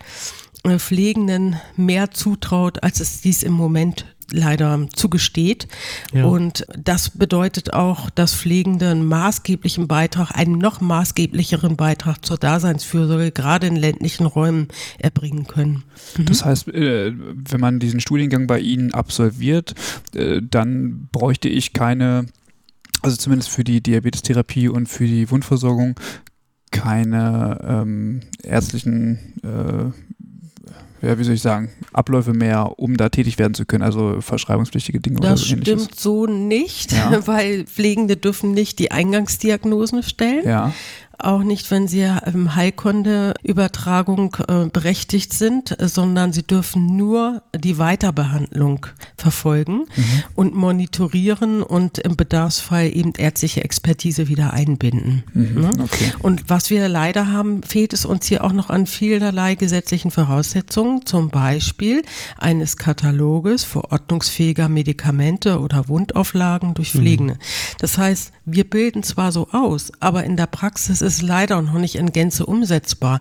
Pflegenden 0.77 1.57
mehr 1.75 2.11
zutraut, 2.11 2.83
als 2.83 2.99
es 2.99 3.21
dies 3.21 3.43
im 3.43 3.53
Moment 3.53 4.05
leider 4.31 4.87
zugesteht. 4.93 5.67
Ja. 6.13 6.25
Und 6.25 6.65
das 6.77 7.09
bedeutet 7.11 7.73
auch, 7.73 8.09
dass 8.09 8.33
Pflegende 8.33 8.89
einen 8.89 9.05
maßgeblichen 9.05 9.87
Beitrag, 9.87 10.31
einen 10.35 10.57
noch 10.57 10.81
maßgeblicheren 10.81 11.75
Beitrag 11.75 12.25
zur 12.25 12.37
Daseinsfürsorge 12.37 13.31
gerade 13.31 13.67
in 13.67 13.75
ländlichen 13.75 14.25
Räumen 14.25 14.67
erbringen 14.97 15.47
können. 15.47 15.83
Mhm. 16.17 16.25
Das 16.25 16.45
heißt, 16.45 16.67
äh, 16.69 17.13
wenn 17.15 17.59
man 17.59 17.79
diesen 17.79 17.99
Studiengang 17.99 18.47
bei 18.47 18.59
Ihnen 18.59 18.93
absolviert, 18.93 19.75
äh, 20.13 20.41
dann 20.41 21.07
bräuchte 21.11 21.49
ich 21.49 21.73
keine 21.73 22.25
also 23.01 23.15
zumindest 23.15 23.49
für 23.49 23.63
die 23.63 23.81
Diabetestherapie 23.81 24.67
und 24.67 24.87
für 24.87 25.05
die 25.05 25.29
Wundversorgung 25.31 25.95
keine 26.71 27.59
ähm, 27.63 28.21
ärztlichen 28.43 29.19
äh, 29.43 30.08
ja, 31.01 31.17
wie 31.17 31.23
soll 31.23 31.35
ich 31.35 31.41
sagen, 31.41 31.69
Abläufe 31.93 32.33
mehr, 32.33 32.77
um 32.77 32.97
da 32.97 33.09
tätig 33.09 33.39
werden 33.39 33.53
zu 33.53 33.65
können, 33.65 33.83
also 33.83 34.21
verschreibungspflichtige 34.21 34.99
Dinge 34.99 35.19
das 35.19 35.25
oder 35.25 35.37
so 35.37 35.45
stimmt 35.45 35.67
ähnliches. 35.67 36.01
so 36.01 36.25
nicht, 36.25 36.91
ja. 36.91 37.21
weil 37.27 37.65
Pflegende 37.65 38.17
dürfen 38.17 38.51
nicht 38.51 38.79
die 38.79 38.91
Eingangsdiagnosen 38.91 40.03
stellen. 40.03 40.45
Ja. 40.45 40.73
Auch 41.23 41.43
nicht, 41.43 41.69
wenn 41.71 41.87
sie 41.87 42.07
im 42.25 42.55
Heilkunde-Übertragung 42.55 44.37
äh, 44.47 44.65
berechtigt 44.65 45.33
sind, 45.33 45.75
sondern 45.79 46.33
sie 46.33 46.43
dürfen 46.43 46.95
nur 46.95 47.43
die 47.55 47.77
Weiterbehandlung 47.77 48.85
verfolgen 49.17 49.85
mhm. 49.95 50.23
und 50.35 50.55
monitorieren 50.55 51.61
und 51.61 51.97
im 51.97 52.15
Bedarfsfall 52.15 52.95
eben 52.95 53.13
ärztliche 53.17 53.63
Expertise 53.63 54.27
wieder 54.27 54.53
einbinden. 54.53 55.23
Mhm. 55.33 55.61
Ne? 55.61 55.71
Okay. 55.83 56.11
Und 56.19 56.49
was 56.49 56.69
wir 56.69 56.87
leider 56.87 57.31
haben, 57.31 57.63
fehlt 57.63 57.93
es 57.93 58.05
uns 58.05 58.27
hier 58.27 58.43
auch 58.43 58.53
noch 58.53 58.69
an 58.69 58.85
vielerlei 58.85 59.55
gesetzlichen 59.55 60.11
Voraussetzungen, 60.11 61.05
zum 61.05 61.29
Beispiel 61.29 62.03
eines 62.37 62.77
Kataloges 62.77 63.63
verordnungsfähiger 63.63 64.69
Medikamente 64.69 65.59
oder 65.59 65.87
Wundauflagen 65.87 66.73
durch 66.73 66.91
Pflegende. 66.91 67.35
Mhm. 67.35 67.39
Das 67.79 67.97
heißt, 67.97 68.31
wir 68.45 68.69
bilden 68.69 69.03
zwar 69.03 69.31
so 69.31 69.49
aus, 69.51 69.91
aber 69.99 70.23
in 70.23 70.37
der 70.37 70.47
Praxis 70.47 71.01
ist 71.01 71.08
leider 71.21 71.61
noch 71.61 71.73
nicht 71.73 71.95
in 71.95 72.11
Gänze 72.11 72.45
umsetzbar 72.45 73.19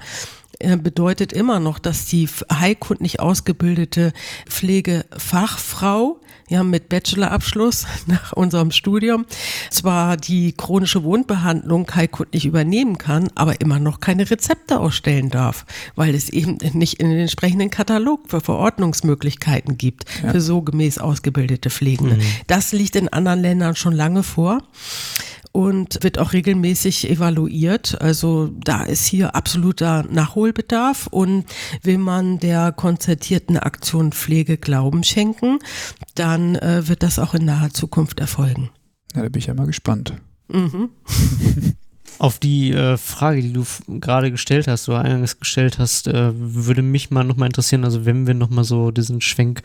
bedeutet 0.82 1.32
immer 1.32 1.60
noch, 1.60 1.78
dass 1.78 2.06
die 2.06 2.28
heilkundlich 2.52 3.20
ausgebildete 3.20 4.12
Pflegefachfrau 4.48 6.20
ja, 6.48 6.64
mit 6.64 6.88
Bachelorabschluss 6.88 7.86
nach 8.06 8.32
unserem 8.32 8.70
Studium 8.70 9.26
zwar 9.70 10.16
die 10.16 10.52
chronische 10.52 11.04
Wundbehandlung 11.04 11.86
heilkundlich 11.94 12.46
übernehmen 12.46 12.98
kann, 12.98 13.28
aber 13.34 13.60
immer 13.60 13.78
noch 13.78 14.00
keine 14.00 14.28
Rezepte 14.28 14.80
ausstellen 14.80 15.30
darf, 15.30 15.66
weil 15.94 16.14
es 16.14 16.28
eben 16.28 16.58
nicht 16.72 16.94
in 17.00 17.10
den 17.10 17.20
entsprechenden 17.20 17.70
Katalog 17.70 18.28
für 18.28 18.40
Verordnungsmöglichkeiten 18.40 19.76
gibt 19.76 20.06
ja. 20.22 20.32
für 20.32 20.40
so 20.40 20.62
gemäß 20.62 20.98
ausgebildete 20.98 21.70
Pflegende. 21.70 22.16
Mhm. 22.16 22.22
Das 22.46 22.72
liegt 22.72 22.96
in 22.96 23.08
anderen 23.08 23.40
Ländern 23.40 23.76
schon 23.76 23.92
lange 23.92 24.22
vor 24.22 24.62
und 25.52 26.02
wird 26.02 26.18
auch 26.18 26.32
regelmäßig 26.32 27.10
evaluiert. 27.10 28.00
Also 28.00 28.50
da 28.64 28.84
ist 28.84 29.06
hier 29.06 29.34
absoluter 29.34 30.04
Nachholbedarf 30.04 31.06
und 31.08 31.44
will 31.82 31.98
man 31.98 32.38
der 32.38 32.72
konzertierten 32.72 33.56
Aktion 33.56 34.12
Pflege 34.12 34.58
Glauben 34.58 35.04
schenken, 35.04 35.58
dann 36.14 36.56
äh, 36.56 36.88
wird 36.88 37.02
das 37.02 37.18
auch 37.18 37.34
in 37.34 37.44
naher 37.44 37.70
Zukunft 37.70 38.20
erfolgen. 38.20 38.70
Ja, 39.14 39.22
da 39.22 39.28
bin 39.28 39.40
ich 39.40 39.46
ja 39.46 39.54
mal 39.54 39.66
gespannt. 39.66 40.14
Mhm. 40.48 40.90
Auf 42.18 42.38
die 42.38 42.72
äh, 42.72 42.96
Frage, 42.96 43.42
die 43.42 43.52
du 43.52 43.64
gerade 43.86 44.32
gestellt 44.32 44.66
hast 44.66 44.88
oder 44.88 45.02
eingangs 45.02 45.38
gestellt 45.38 45.78
hast, 45.78 46.08
äh, 46.08 46.32
würde 46.34 46.82
mich 46.82 47.10
mal 47.10 47.22
nochmal 47.22 47.46
interessieren, 47.46 47.84
also 47.84 48.06
wenn 48.06 48.26
wir 48.26 48.34
nochmal 48.34 48.64
so 48.64 48.90
diesen 48.90 49.20
Schwenk 49.20 49.62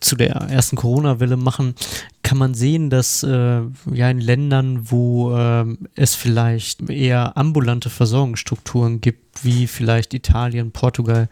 zu 0.00 0.16
der 0.16 0.30
ersten 0.30 0.76
Corona-Welle 0.76 1.36
machen, 1.36 1.74
kann 2.22 2.38
man 2.38 2.54
sehen, 2.54 2.90
dass 2.90 3.22
äh, 3.22 3.60
ja 3.92 4.10
in 4.10 4.20
Ländern, 4.20 4.90
wo 4.90 5.36
äh, 5.36 5.64
es 5.94 6.14
vielleicht 6.14 6.88
eher 6.88 7.36
ambulante 7.36 7.90
Versorgungsstrukturen 7.90 9.00
gibt, 9.00 9.44
wie 9.44 9.66
vielleicht 9.66 10.14
Italien, 10.14 10.70
Portugal, 10.70 11.28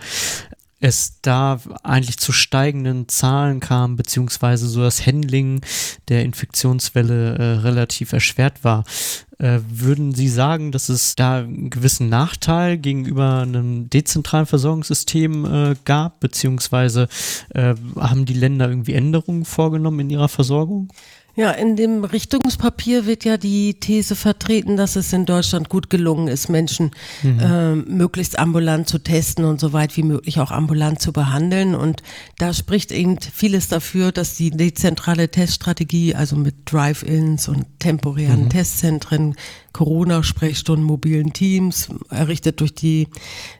es 0.80 1.20
da 1.22 1.60
eigentlich 1.82 2.18
zu 2.18 2.32
steigenden 2.32 3.08
Zahlen 3.08 3.60
kam, 3.60 3.96
beziehungsweise 3.96 4.68
so 4.68 4.82
das 4.82 5.06
Handling 5.06 5.60
der 6.08 6.24
Infektionswelle 6.24 7.36
äh, 7.36 7.42
relativ 7.58 8.12
erschwert 8.12 8.62
war. 8.62 8.84
Äh, 9.38 9.60
würden 9.68 10.14
Sie 10.14 10.28
sagen, 10.28 10.72
dass 10.72 10.88
es 10.88 11.16
da 11.16 11.38
einen 11.38 11.70
gewissen 11.70 12.08
Nachteil 12.08 12.78
gegenüber 12.78 13.40
einem 13.40 13.90
dezentralen 13.90 14.46
Versorgungssystem 14.46 15.44
äh, 15.44 15.76
gab, 15.84 16.20
beziehungsweise 16.20 17.08
äh, 17.54 17.74
haben 17.96 18.24
die 18.24 18.34
Länder 18.34 18.68
irgendwie 18.68 18.94
Änderungen 18.94 19.44
vorgenommen 19.44 20.00
in 20.00 20.10
ihrer 20.10 20.28
Versorgung? 20.28 20.92
Ja, 21.38 21.52
in 21.52 21.76
dem 21.76 22.02
Richtungspapier 22.02 23.06
wird 23.06 23.24
ja 23.24 23.36
die 23.36 23.74
These 23.74 24.16
vertreten, 24.16 24.76
dass 24.76 24.96
es 24.96 25.12
in 25.12 25.24
Deutschland 25.24 25.68
gut 25.68 25.88
gelungen 25.88 26.26
ist, 26.26 26.48
Menschen 26.48 26.90
mhm. 27.22 27.38
äh, 27.38 27.74
möglichst 27.76 28.40
ambulant 28.40 28.88
zu 28.88 28.98
testen 28.98 29.44
und 29.44 29.60
so 29.60 29.72
weit 29.72 29.96
wie 29.96 30.02
möglich 30.02 30.40
auch 30.40 30.50
ambulant 30.50 31.00
zu 31.00 31.12
behandeln. 31.12 31.76
Und 31.76 32.02
da 32.38 32.52
spricht 32.52 32.90
eben 32.90 33.20
vieles 33.20 33.68
dafür, 33.68 34.10
dass 34.10 34.34
die 34.34 34.50
dezentrale 34.50 35.28
Teststrategie, 35.28 36.16
also 36.16 36.34
mit 36.34 36.56
Drive-ins 36.64 37.46
und 37.46 37.66
temporären 37.78 38.46
mhm. 38.46 38.50
Testzentren, 38.50 39.36
Corona-Sprechstunden, 39.72 40.84
mobilen 40.84 41.32
Teams, 41.32 41.88
errichtet 42.10 42.60
durch 42.60 42.74
die 42.74 43.08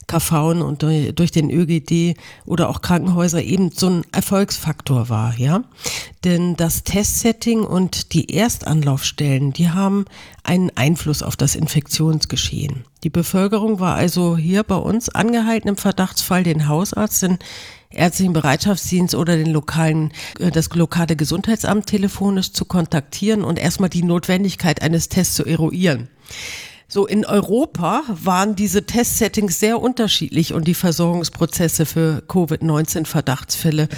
KV 0.06 0.50
und 0.64 0.82
durch 0.82 1.30
den 1.30 1.50
ÖGD 1.50 2.18
oder 2.46 2.70
auch 2.70 2.80
Krankenhäuser 2.80 3.42
eben 3.42 3.70
so 3.70 3.88
ein 3.88 4.02
Erfolgsfaktor 4.12 5.08
war, 5.08 5.38
ja. 5.38 5.62
Denn 6.24 6.56
das 6.56 6.82
Testsetting 6.82 7.60
und 7.60 8.14
die 8.14 8.34
Erstanlaufstellen, 8.34 9.52
die 9.52 9.70
haben 9.70 10.06
einen 10.42 10.70
Einfluss 10.74 11.22
auf 11.22 11.36
das 11.36 11.54
Infektionsgeschehen. 11.54 12.84
Die 13.04 13.10
Bevölkerung 13.10 13.78
war 13.78 13.94
also 13.94 14.36
hier 14.36 14.64
bei 14.64 14.76
uns 14.76 15.08
angehalten, 15.08 15.68
im 15.68 15.76
Verdachtsfall 15.76 16.42
den 16.42 16.66
Hausarzt, 16.68 17.22
den 17.22 17.38
ärztlichen 17.90 18.32
Bereitschaftsdienst 18.32 19.14
oder 19.14 19.36
den 19.36 19.50
lokalen, 19.50 20.12
äh, 20.38 20.50
das 20.50 20.74
lokale 20.74 21.16
Gesundheitsamt 21.16 21.86
telefonisch 21.86 22.52
zu 22.52 22.64
kontaktieren 22.64 23.44
und 23.44 23.58
erstmal 23.58 23.90
die 23.90 24.02
Notwendigkeit 24.02 24.82
eines 24.82 25.08
Tests 25.08 25.34
zu 25.34 25.44
eruieren. 25.44 26.08
So 26.90 27.06
in 27.06 27.26
Europa 27.26 28.02
waren 28.08 28.56
diese 28.56 28.86
Testsettings 28.86 29.60
sehr 29.60 29.78
unterschiedlich 29.78 30.54
und 30.54 30.66
die 30.66 30.72
Versorgungsprozesse 30.72 31.84
für 31.84 32.22
Covid-19 32.26 33.04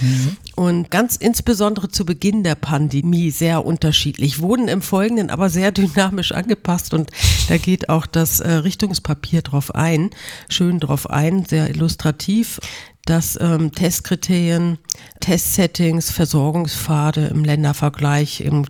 Mhm. 0.00 0.37
Und 0.57 0.90
ganz 0.90 1.14
insbesondere 1.14 1.88
zu 1.88 2.05
Beginn 2.05 2.42
der 2.42 2.57
Pandemie 2.57 3.31
sehr 3.31 3.64
unterschiedlich, 3.64 4.40
wurden 4.40 4.66
im 4.66 4.83
Folgenden 4.83 5.31
aber 5.31 5.50
sehr 5.50 5.70
dynamisch 5.72 6.33
angepasst 6.33 6.92
und 6.92 7.11
da 7.48 7.59
geht 7.59 7.88
auch 7.90 8.07
das 8.07 8.40
äh, 8.40 8.50
Richtungspapier 8.50 9.42
drauf 9.42 9.72
ein, 9.72 10.11
schön 10.48 10.81
drauf 10.81 11.09
ein, 11.09 11.44
sehr 11.44 11.70
illustrativ 11.70 12.59
dass 13.11 13.37
ähm, 13.40 13.73
Testkriterien, 13.73 14.79
Testsettings, 15.18 16.12
Versorgungspfade 16.12 17.27
im 17.27 17.44
Ländervergleich 17.44 18.40
eben 18.40 18.64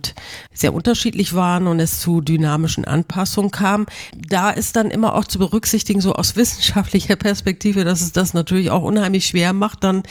sehr 0.51 0.73
unterschiedlich 0.73 1.35
waren 1.35 1.67
und 1.67 1.79
es 1.79 1.99
zu 1.99 2.21
dynamischen 2.21 2.83
Anpassungen 2.83 3.51
kam. 3.51 3.85
Da 4.17 4.49
ist 4.49 4.75
dann 4.75 4.89
immer 4.89 5.13
auch 5.13 5.25
zu 5.25 5.37
berücksichtigen, 5.37 6.01
so 6.01 6.13
aus 6.13 6.35
wissenschaftlicher 6.37 7.17
Perspektive, 7.17 7.83
dass 7.83 8.01
es 8.01 8.13
das 8.13 8.33
natürlich 8.33 8.71
auch 8.71 8.81
unheimlich 8.81 9.27
schwer 9.27 9.53
macht, 9.53 9.83
dann 9.83 10.01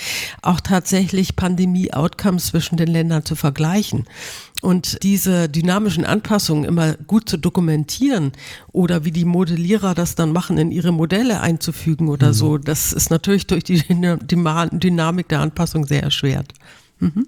auch 0.42 0.60
tatsächlich 0.60 1.34
Pandemie-Outcomes 1.34 2.46
zwischen 2.46 2.76
den 2.76 2.88
Ländern 2.88 3.24
zu 3.24 3.34
vergleichen. 3.34 4.06
Und 4.60 5.02
diese 5.02 5.48
dynamischen 5.48 6.04
Anpassungen 6.04 6.64
immer 6.64 6.94
gut 6.94 7.28
zu 7.28 7.38
dokumentieren 7.38 8.32
oder 8.72 9.04
wie 9.04 9.10
die 9.10 9.24
Modellierer 9.24 9.94
das 9.94 10.14
dann 10.14 10.32
machen, 10.32 10.58
in 10.58 10.70
ihre 10.70 10.92
Modelle 10.92 11.40
einzufügen 11.40 12.08
oder 12.08 12.28
mhm. 12.28 12.34
so, 12.34 12.58
das 12.58 12.92
ist 12.92 13.10
natürlich 13.10 13.46
durch 13.46 13.64
die 13.64 13.82
Dynamik 13.82 15.28
der 15.28 15.40
Anpassung 15.40 15.86
sehr 15.86 16.02
erschwert. 16.02 16.52
Mhm. 16.98 17.26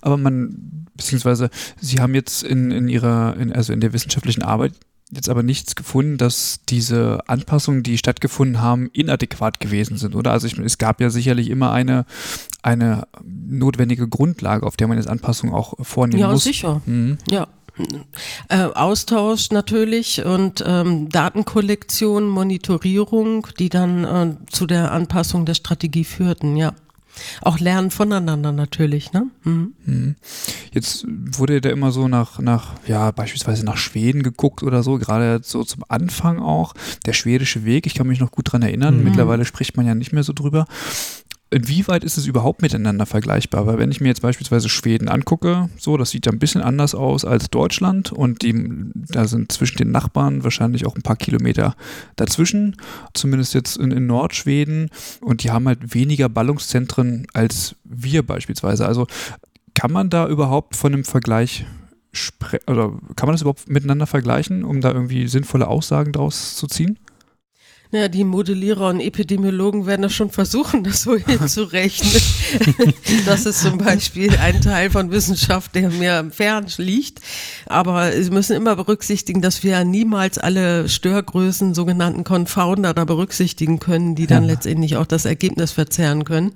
Aber 0.00 0.16
man, 0.16 0.86
beziehungsweise 0.96 1.50
Sie 1.80 2.00
haben 2.00 2.14
jetzt 2.14 2.42
in, 2.42 2.70
in 2.70 2.88
Ihrer, 2.88 3.36
in, 3.36 3.52
also 3.52 3.72
in 3.72 3.80
der 3.80 3.92
wissenschaftlichen 3.92 4.42
Arbeit 4.42 4.72
jetzt 5.12 5.28
aber 5.28 5.42
nichts 5.42 5.74
gefunden, 5.74 6.18
dass 6.18 6.60
diese 6.68 7.20
Anpassungen, 7.26 7.82
die 7.82 7.98
stattgefunden 7.98 8.60
haben, 8.60 8.90
inadäquat 8.92 9.60
gewesen 9.60 9.96
sind, 9.96 10.14
oder? 10.14 10.32
Also 10.32 10.46
ich, 10.46 10.58
es 10.58 10.78
gab 10.78 11.00
ja 11.00 11.10
sicherlich 11.10 11.48
immer 11.48 11.72
eine, 11.72 12.04
eine 12.62 13.06
notwendige 13.24 14.08
Grundlage, 14.08 14.66
auf 14.66 14.76
der 14.76 14.88
man 14.88 14.98
jetzt 14.98 15.08
Anpassungen 15.08 15.54
auch 15.54 15.74
vornehmen 15.80 16.20
ja, 16.20 16.30
muss. 16.30 16.44
Ja, 16.44 16.52
sicher. 16.52 16.82
Mhm. 16.86 17.18
Ja. 17.30 17.48
Äh, 18.48 18.64
Austausch 18.74 19.50
natürlich 19.50 20.24
und 20.24 20.64
ähm, 20.66 21.08
Datenkollektion, 21.10 22.28
Monitorierung, 22.28 23.46
die 23.58 23.68
dann 23.68 24.04
äh, 24.04 24.34
zu 24.50 24.66
der 24.66 24.90
Anpassung 24.90 25.46
der 25.46 25.54
Strategie 25.54 26.04
führten, 26.04 26.56
ja. 26.56 26.72
Auch 27.42 27.58
lernen 27.58 27.90
voneinander 27.90 28.52
natürlich, 28.52 29.12
ne? 29.12 29.26
Mhm. 29.44 29.74
mhm. 29.84 30.16
Jetzt 30.72 31.06
wurde 31.08 31.60
da 31.60 31.70
immer 31.70 31.90
so 31.90 32.08
nach, 32.08 32.38
nach, 32.38 32.74
ja, 32.86 33.10
beispielsweise 33.10 33.64
nach 33.64 33.76
Schweden 33.76 34.22
geguckt 34.22 34.62
oder 34.62 34.82
so, 34.82 34.98
gerade 34.98 35.40
so 35.42 35.64
zum 35.64 35.84
Anfang 35.88 36.38
auch. 36.38 36.74
Der 37.06 37.12
schwedische 37.12 37.64
Weg, 37.64 37.86
ich 37.86 37.94
kann 37.94 38.06
mich 38.06 38.20
noch 38.20 38.30
gut 38.30 38.52
dran 38.52 38.62
erinnern, 38.62 38.98
mhm. 38.98 39.04
mittlerweile 39.04 39.44
spricht 39.44 39.76
man 39.76 39.86
ja 39.86 39.94
nicht 39.94 40.12
mehr 40.12 40.22
so 40.22 40.32
drüber 40.32 40.66
inwieweit 41.50 42.04
ist 42.04 42.18
es 42.18 42.26
überhaupt 42.26 42.62
miteinander 42.62 43.06
vergleichbar? 43.06 43.66
Weil 43.66 43.78
wenn 43.78 43.90
ich 43.90 44.00
mir 44.00 44.08
jetzt 44.08 44.22
beispielsweise 44.22 44.68
Schweden 44.68 45.08
angucke, 45.08 45.68
so, 45.78 45.96
das 45.96 46.10
sieht 46.10 46.26
ja 46.26 46.32
ein 46.32 46.38
bisschen 46.38 46.60
anders 46.60 46.94
aus 46.94 47.24
als 47.24 47.50
Deutschland 47.50 48.12
und 48.12 48.42
die, 48.42 48.54
da 48.94 49.26
sind 49.26 49.52
zwischen 49.52 49.78
den 49.78 49.90
Nachbarn 49.90 50.44
wahrscheinlich 50.44 50.86
auch 50.86 50.96
ein 50.96 51.02
paar 51.02 51.16
Kilometer 51.16 51.74
dazwischen, 52.16 52.76
zumindest 53.14 53.54
jetzt 53.54 53.76
in, 53.76 53.90
in 53.90 54.06
Nordschweden 54.06 54.90
und 55.20 55.42
die 55.42 55.50
haben 55.50 55.66
halt 55.66 55.94
weniger 55.94 56.28
Ballungszentren 56.28 57.26
als 57.32 57.76
wir 57.84 58.22
beispielsweise. 58.24 58.86
Also 58.86 59.06
kann 59.74 59.92
man 59.92 60.10
da 60.10 60.28
überhaupt 60.28 60.76
von 60.76 60.92
einem 60.92 61.04
Vergleich 61.04 61.64
oder 62.66 62.92
kann 63.16 63.26
man 63.26 63.34
das 63.34 63.42
überhaupt 63.42 63.68
miteinander 63.68 64.06
vergleichen, 64.06 64.64
um 64.64 64.80
da 64.80 64.92
irgendwie 64.92 65.28
sinnvolle 65.28 65.68
Aussagen 65.68 66.12
draus 66.12 66.56
zu 66.56 66.66
ziehen? 66.66 66.98
Ja, 67.90 68.08
die 68.08 68.24
Modellierer 68.24 68.90
und 68.90 69.00
Epidemiologen 69.00 69.86
werden 69.86 70.02
das 70.02 70.12
schon 70.12 70.30
versuchen, 70.30 70.84
das 70.84 71.02
so 71.02 71.16
hinzurechnen. 71.16 72.22
das 73.26 73.46
ist 73.46 73.62
zum 73.62 73.78
Beispiel 73.78 74.36
ein 74.36 74.60
Teil 74.60 74.90
von 74.90 75.10
Wissenschaft, 75.10 75.74
der 75.74 75.88
mir 75.88 76.28
fern 76.30 76.66
liegt. 76.76 77.20
Aber 77.64 78.12
Sie 78.12 78.30
müssen 78.30 78.54
immer 78.56 78.76
berücksichtigen, 78.76 79.40
dass 79.40 79.62
wir 79.62 79.84
niemals 79.84 80.36
alle 80.36 80.88
Störgrößen, 80.88 81.72
sogenannten 81.72 82.24
Confounder, 82.24 82.92
da 82.92 83.04
berücksichtigen 83.06 83.78
können, 83.78 84.14
die 84.14 84.26
dann 84.26 84.44
ja. 84.44 84.50
letztendlich 84.52 84.96
auch 84.96 85.06
das 85.06 85.24
Ergebnis 85.24 85.72
verzerren 85.72 86.24
können. 86.24 86.52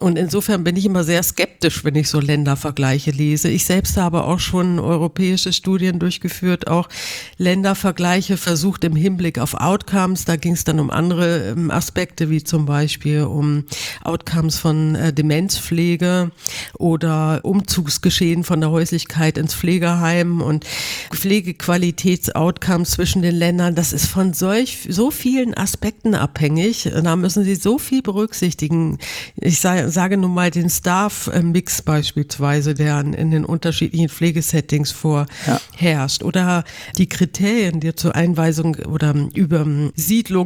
Und 0.00 0.16
insofern 0.16 0.62
bin 0.64 0.76
ich 0.76 0.84
immer 0.84 1.02
sehr 1.02 1.22
skeptisch, 1.22 1.82
wenn 1.82 1.96
ich 1.96 2.08
so 2.08 2.20
Ländervergleiche 2.20 3.10
lese. 3.10 3.48
Ich 3.48 3.64
selbst 3.64 3.96
habe 3.96 4.24
auch 4.24 4.38
schon 4.38 4.78
europäische 4.78 5.52
Studien 5.52 5.98
durchgeführt, 5.98 6.68
auch 6.68 6.88
Ländervergleiche 7.36 8.36
versucht 8.36 8.84
im 8.84 8.94
Hinblick 8.94 9.38
auf 9.38 9.54
Outcomes. 9.54 10.24
Da 10.24 10.36
ging 10.36 10.52
es 10.58 10.64
dann 10.64 10.80
um 10.80 10.90
andere 10.90 11.50
ähm, 11.50 11.70
Aspekte, 11.70 12.30
wie 12.30 12.44
zum 12.44 12.66
Beispiel 12.66 13.22
um 13.22 13.64
Outcomes 14.04 14.58
von 14.58 14.94
äh, 14.94 15.12
Demenzpflege 15.12 16.30
oder 16.78 17.40
Umzugsgeschehen 17.44 18.44
von 18.44 18.60
der 18.60 18.70
Häuslichkeit 18.70 19.38
ins 19.38 19.54
Pflegeheim 19.54 20.40
und 20.40 20.66
Pflegequalitätsoutcomes 21.12 22.90
zwischen 22.90 23.22
den 23.22 23.34
Ländern. 23.34 23.74
Das 23.74 23.92
ist 23.92 24.06
von 24.06 24.32
solch, 24.34 24.86
so 24.88 25.10
vielen 25.10 25.54
Aspekten 25.54 26.14
abhängig. 26.14 26.90
Da 27.02 27.16
müssen 27.16 27.44
Sie 27.44 27.54
so 27.54 27.78
viel 27.78 28.02
berücksichtigen. 28.02 28.98
Ich 29.36 29.60
sage, 29.60 30.16
nun 30.16 30.34
mal 30.34 30.50
den 30.50 30.68
Staff-Mix 30.68 31.82
beispielsweise, 31.82 32.74
der 32.74 33.00
in 33.00 33.30
den 33.30 33.44
unterschiedlichen 33.44 34.08
Pflegesettings 34.08 34.90
vorherrscht. 34.90 36.22
Ja. 36.22 36.26
Oder 36.26 36.64
die 36.96 37.08
Kriterien, 37.08 37.80
die 37.80 37.94
zur 37.94 38.14
Einweisung 38.14 38.76
oder 38.76 39.14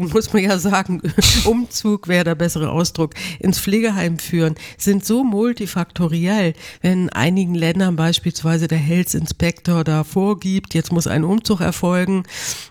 Muss 0.09 0.33
man 0.33 0.43
ja 0.43 0.59
sagen, 0.59 1.01
Umzug 1.45 2.09
wäre 2.09 2.25
der 2.25 2.35
bessere 2.35 2.71
Ausdruck, 2.71 3.15
ins 3.39 3.59
Pflegeheim 3.59 4.19
führen, 4.19 4.55
sind 4.79 5.05
so 5.05 5.25
multifaktoriell. 5.25 6.55
Wenn 6.81 7.03
in 7.05 7.09
einigen 7.11 7.55
Ländern 7.55 7.97
beispielsweise 7.97 8.69
der 8.69 8.79
Health 8.79 9.15
Inspector 9.15 9.85
da 9.85 10.05
vorgibt, 10.05 10.75
jetzt 10.75 10.93
muss 10.93 11.07
ein 11.07 11.25
Umzug 11.25 11.61
erfolgen, 11.61 12.25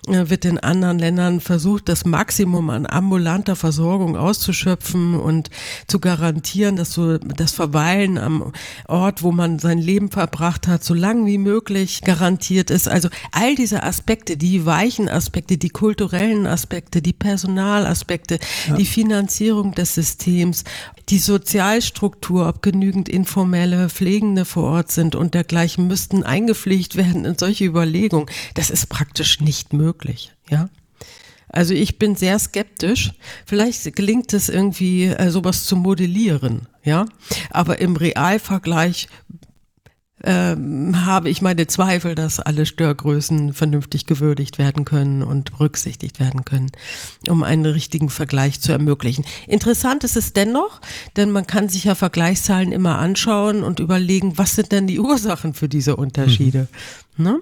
äh, 0.08 0.30
wird 0.30 0.46
in 0.46 0.60
anderen 0.60 1.00
Ländern 1.00 1.42
versucht, 1.42 1.90
das 1.90 2.06
Maximum 2.06 2.70
an 2.70 2.86
ambulanter 2.86 3.56
Versorgung 3.56 4.16
auszuschöpfen 4.16 5.16
und 5.16 5.50
zu 5.88 6.00
garantieren, 6.00 6.76
dass 6.76 6.94
so 6.94 7.18
das 7.18 7.52
Verweilen 7.52 8.18
am 8.18 8.54
Ort, 8.88 9.24
wo 9.24 9.32
man 9.32 9.60
sein 9.60 9.80
Leben 9.80 10.10
verbracht 10.10 10.68
hat, 10.68 10.84
so 10.84 10.94
lang 10.94 11.26
wie 11.26 11.38
möglich 11.38 12.02
garantiert 12.02 12.70
ist. 12.70 12.88
Also 12.88 13.10
all 13.32 13.56
diese 13.56 13.84
Aspekte, 13.84 14.38
die 14.38 14.66
weichen 14.66 15.10
Aspekte, 15.10 15.58
die 15.58 15.70
kulturellen 15.70 16.48
Aspekte, 16.48 17.02
die 17.02 17.14
Personalaspekte, 17.22 18.40
ja. 18.68 18.76
die 18.76 18.86
Finanzierung 18.86 19.74
des 19.74 19.96
Systems, 19.96 20.64
die 21.10 21.20
Sozialstruktur, 21.20 22.48
ob 22.48 22.62
genügend 22.62 23.08
informelle 23.08 23.90
Pflegende 23.90 24.44
vor 24.44 24.64
Ort 24.64 24.92
sind 24.92 25.16
und 25.16 25.34
dergleichen, 25.34 25.88
müssten 25.88 26.24
eingepflegt 26.24 26.96
werden 26.96 27.24
in 27.26 27.38
solche 27.38 27.66
Überlegungen. 27.66 28.28
Das 28.56 28.70
ist 28.70 28.90
praktisch 28.90 29.40
nicht 29.40 29.72
möglich, 29.72 30.34
ja. 30.50 30.70
Also 31.54 31.74
ich 31.74 32.00
bin 32.00 32.16
sehr 32.16 32.40
skeptisch. 32.40 33.12
Vielleicht 33.46 33.96
gelingt 33.96 34.34
es 34.34 34.48
irgendwie, 34.48 35.08
äh, 35.08 35.30
sowas 35.30 35.66
zu 35.66 35.76
modellieren, 35.76 36.68
ja. 36.84 37.06
Aber 37.50 37.80
im 37.80 37.98
Realvergleich 37.98 39.10
ähm, 40.24 41.06
habe 41.06 41.30
ich 41.30 41.42
meine 41.42 41.68
Zweifel, 41.68 42.16
dass 42.16 42.40
alle 42.40 42.66
Störgrößen 42.66 43.54
vernünftig 43.54 44.06
gewürdigt 44.06 44.58
werden 44.58 44.86
können 44.86 45.24
und 45.24 45.52
berücksichtigt 45.52 46.20
werden 46.20 46.46
können, 46.46 46.72
um 47.28 47.44
einen 47.44 47.66
richtigen 47.66 48.10
Vergleich 48.10 48.62
zu 48.62 48.72
ermöglichen. 48.72 49.26
Interessant 49.48 50.04
ist 50.04 50.18
es 50.18 50.34
dennoch, 50.34 50.82
denn 51.16 51.32
man 51.32 51.48
kann 51.48 51.70
sich 51.70 51.86
ja 51.86 51.96
Vergleichszahlen 51.96 52.72
immer 52.72 52.98
anschauen 53.00 53.64
und 53.64 53.80
überlegen, 53.80 54.38
was 54.38 54.56
sind 54.56 54.72
denn 54.72 54.88
die 54.88 55.00
Ursachen 55.00 55.54
für 55.54 55.70
diese 55.70 55.96
Unterschiede. 55.96 56.68
Ne? 57.18 57.42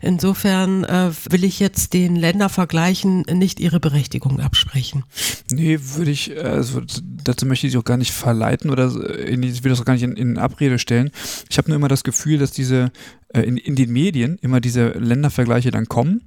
Insofern 0.00 0.84
äh, 0.84 1.10
will 1.28 1.42
ich 1.42 1.58
jetzt 1.58 1.92
den 1.92 2.14
Ländervergleichen 2.14 3.22
nicht 3.32 3.58
ihre 3.58 3.80
Berechtigung 3.80 4.40
absprechen. 4.40 5.04
Nee, 5.50 5.78
würde 5.96 6.12
ich, 6.12 6.38
also 6.42 6.82
dazu 7.02 7.44
möchte 7.44 7.66
ich 7.66 7.72
sie 7.72 7.78
auch 7.78 7.84
gar 7.84 7.96
nicht 7.96 8.12
verleiten 8.12 8.70
oder 8.70 9.18
in, 9.18 9.42
ich 9.42 9.64
will 9.64 9.70
das 9.70 9.80
auch 9.80 9.84
gar 9.84 9.94
nicht 9.94 10.04
in, 10.04 10.16
in 10.16 10.38
Abrede 10.38 10.78
stellen. 10.78 11.10
Ich 11.50 11.58
habe 11.58 11.68
nur 11.68 11.76
immer 11.76 11.88
das 11.88 12.04
Gefühl, 12.04 12.38
dass 12.38 12.52
diese 12.52 12.92
äh, 13.34 13.40
in, 13.40 13.56
in 13.56 13.74
den 13.74 13.92
Medien 13.92 14.38
immer 14.40 14.60
diese 14.60 14.90
Ländervergleiche 14.90 15.72
dann 15.72 15.86
kommen, 15.86 16.22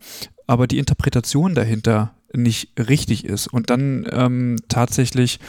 aber 0.46 0.68
die 0.68 0.78
Interpretation 0.78 1.56
dahinter 1.56 2.14
nicht 2.34 2.70
richtig 2.78 3.24
ist 3.26 3.48
und 3.48 3.70
dann 3.70 4.06
ähm, 4.12 4.58
tatsächlich 4.68 5.40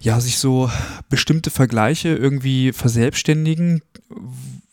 ja 0.00 0.20
sich 0.20 0.38
so 0.38 0.70
bestimmte 1.08 1.50
Vergleiche 1.50 2.10
irgendwie 2.10 2.72
verselbstständigen, 2.72 3.80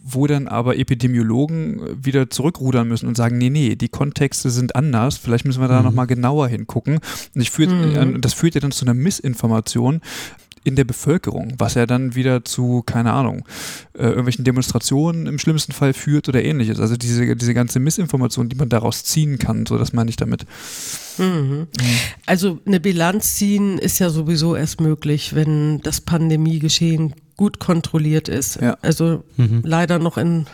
wo 0.06 0.28
dann 0.28 0.50
aber 0.50 0.78
Epidemiologen 0.78 2.04
wieder 2.04 2.30
zurückrudern 2.30 2.88
müssen 2.88 3.08
und 3.08 3.16
sagen, 3.16 3.38
nee, 3.38 3.50
nee, 3.50 3.76
die 3.76 3.88
Kontexte 3.88 4.50
sind 4.50 4.76
anders, 4.76 5.18
vielleicht 5.18 5.46
müssen 5.46 5.62
wir 5.62 5.70
da 5.70 5.80
mhm. 5.80 5.86
nochmal 5.86 6.08
genauer 6.08 6.50
hingucken. 6.50 7.00
Und 7.34 7.42
ich 7.42 7.50
führt, 7.50 7.70
mhm. 7.70 8.20
das 8.20 8.34
führt 8.34 8.56
ja 8.56 8.62
dann 8.62 8.72
zu 8.72 8.84
einer 8.84 8.94
Missinformation 8.94 10.02
in 10.64 10.76
der 10.76 10.84
Bevölkerung, 10.84 11.54
was 11.58 11.74
ja 11.76 11.86
dann 11.86 12.16
wieder 12.16 12.46
zu, 12.46 12.84
keine 12.86 13.14
Ahnung, 13.14 13.46
äh, 13.94 14.04
irgendwelchen 14.04 14.46
Demonstrationen 14.46 15.28
im 15.28 15.40
schlimmsten 15.40 15.72
Fall 15.72 15.94
führt 15.94 16.30
oder 16.30 16.44
ähnliches. 16.44 16.80
Also 16.80 16.96
diese, 16.96 17.36
diese 17.36 17.54
ganze 17.54 17.80
Missinformation, 17.80 18.50
die 18.50 18.56
man 18.56 18.70
daraus 18.70 19.04
ziehen 19.04 19.40
kann, 19.40 19.66
so 19.66 19.78
das 19.78 19.94
meine 19.94 20.10
ich 20.10 20.16
damit. 20.16 20.46
Mhm. 21.18 21.68
Also 22.26 22.60
eine 22.66 22.80
Bilanz 22.80 23.36
ziehen 23.36 23.78
ist 23.78 24.00
ja 24.00 24.10
sowieso 24.10 24.56
erst 24.56 24.82
möglich, 24.82 25.36
wenn 25.36 25.80
das 25.82 26.02
Pandemiegeschehen 26.02 27.14
gut 27.36 27.60
kontrolliert 27.60 28.30
ist. 28.30 28.62
Ja. 28.62 28.78
Also 28.82 29.24
mhm. 29.38 29.62
leider 29.64 30.00
noch 30.00 30.18
in 30.18 30.46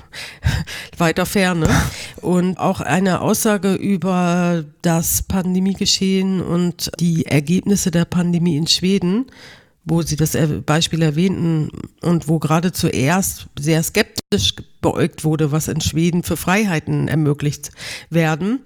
weiter 0.98 1.26
Ferne. 1.26 1.70
Und 2.22 2.58
auch 2.58 2.82
eine 2.82 3.22
Aussage 3.22 3.74
über 3.74 4.64
das 4.82 5.24
Pandemiegeschehen 5.24 6.42
und 6.42 6.92
die 7.00 7.26
Ergebnisse 7.26 7.92
der 7.92 8.06
Pandemie 8.06 8.58
in 8.58 8.68
Schweden 8.68 9.26
wo 9.86 10.02
Sie 10.02 10.16
das 10.16 10.38
Beispiel 10.66 11.02
erwähnten 11.02 11.70
und 12.02 12.28
wo 12.28 12.40
gerade 12.40 12.72
zuerst 12.72 13.48
sehr 13.58 13.82
skeptisch 13.82 14.54
beäugt 14.82 15.24
wurde, 15.24 15.52
was 15.52 15.68
in 15.68 15.82
Schweden 15.82 16.24
für 16.24 16.38
Freiheiten 16.38 17.08
ermöglicht 17.08 17.72
werden. 18.10 18.60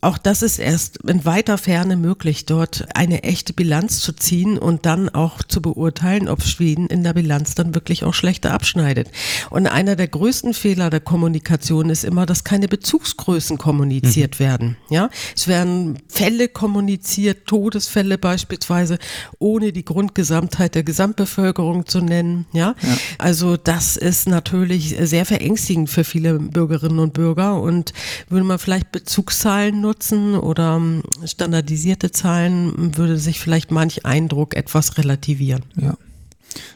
Auch 0.00 0.18
das 0.18 0.42
ist 0.42 0.58
erst 0.58 0.98
in 1.04 1.24
weiter 1.24 1.56
Ferne 1.58 1.96
möglich, 1.96 2.46
dort 2.46 2.86
eine 2.94 3.22
echte 3.22 3.52
Bilanz 3.52 4.00
zu 4.00 4.12
ziehen 4.12 4.58
und 4.58 4.86
dann 4.86 5.08
auch 5.08 5.42
zu 5.42 5.62
beurteilen, 5.62 6.28
ob 6.28 6.42
Schweden 6.42 6.88
in 6.88 7.04
der 7.04 7.12
Bilanz 7.12 7.54
dann 7.54 7.74
wirklich 7.74 8.02
auch 8.04 8.14
schlechter 8.14 8.52
abschneidet. 8.52 9.10
Und 9.50 9.66
einer 9.66 9.94
der 9.94 10.08
größten 10.08 10.54
Fehler 10.54 10.90
der 10.90 11.00
Kommunikation 11.00 11.90
ist 11.90 12.04
immer, 12.04 12.26
dass 12.26 12.42
keine 12.42 12.66
Bezugsgrößen 12.66 13.58
kommuniziert 13.58 14.40
mhm. 14.40 14.44
werden. 14.44 14.76
Ja, 14.90 15.10
es 15.36 15.46
werden 15.46 15.98
Fälle 16.08 16.48
kommuniziert, 16.48 17.46
Todesfälle 17.46 18.18
beispielsweise, 18.18 18.98
ohne 19.38 19.72
die 19.72 19.84
Grundgesamtheit 19.84 20.61
der 20.68 20.82
Gesamtbevölkerung 20.82 21.86
zu 21.86 22.00
nennen. 22.00 22.46
Ja, 22.52 22.74
ja. 22.82 22.96
also 23.18 23.56
das 23.56 23.96
ist 23.96 24.28
natürlich 24.28 24.96
sehr 25.00 25.24
verängstigend 25.24 25.90
für 25.90 26.04
viele 26.04 26.38
Bürgerinnen 26.38 26.98
und 26.98 27.12
Bürger 27.12 27.60
und 27.60 27.92
würde 28.28 28.44
man 28.44 28.58
vielleicht 28.58 28.92
Bezugszahlen 28.92 29.80
nutzen 29.80 30.34
oder 30.34 30.76
ähm, 30.76 31.02
standardisierte 31.24 32.10
Zahlen, 32.10 32.96
würde 32.96 33.18
sich 33.18 33.40
vielleicht 33.40 33.70
manch 33.70 34.04
Eindruck 34.04 34.54
etwas 34.54 34.98
relativieren. 34.98 35.64
Ja. 35.76 35.96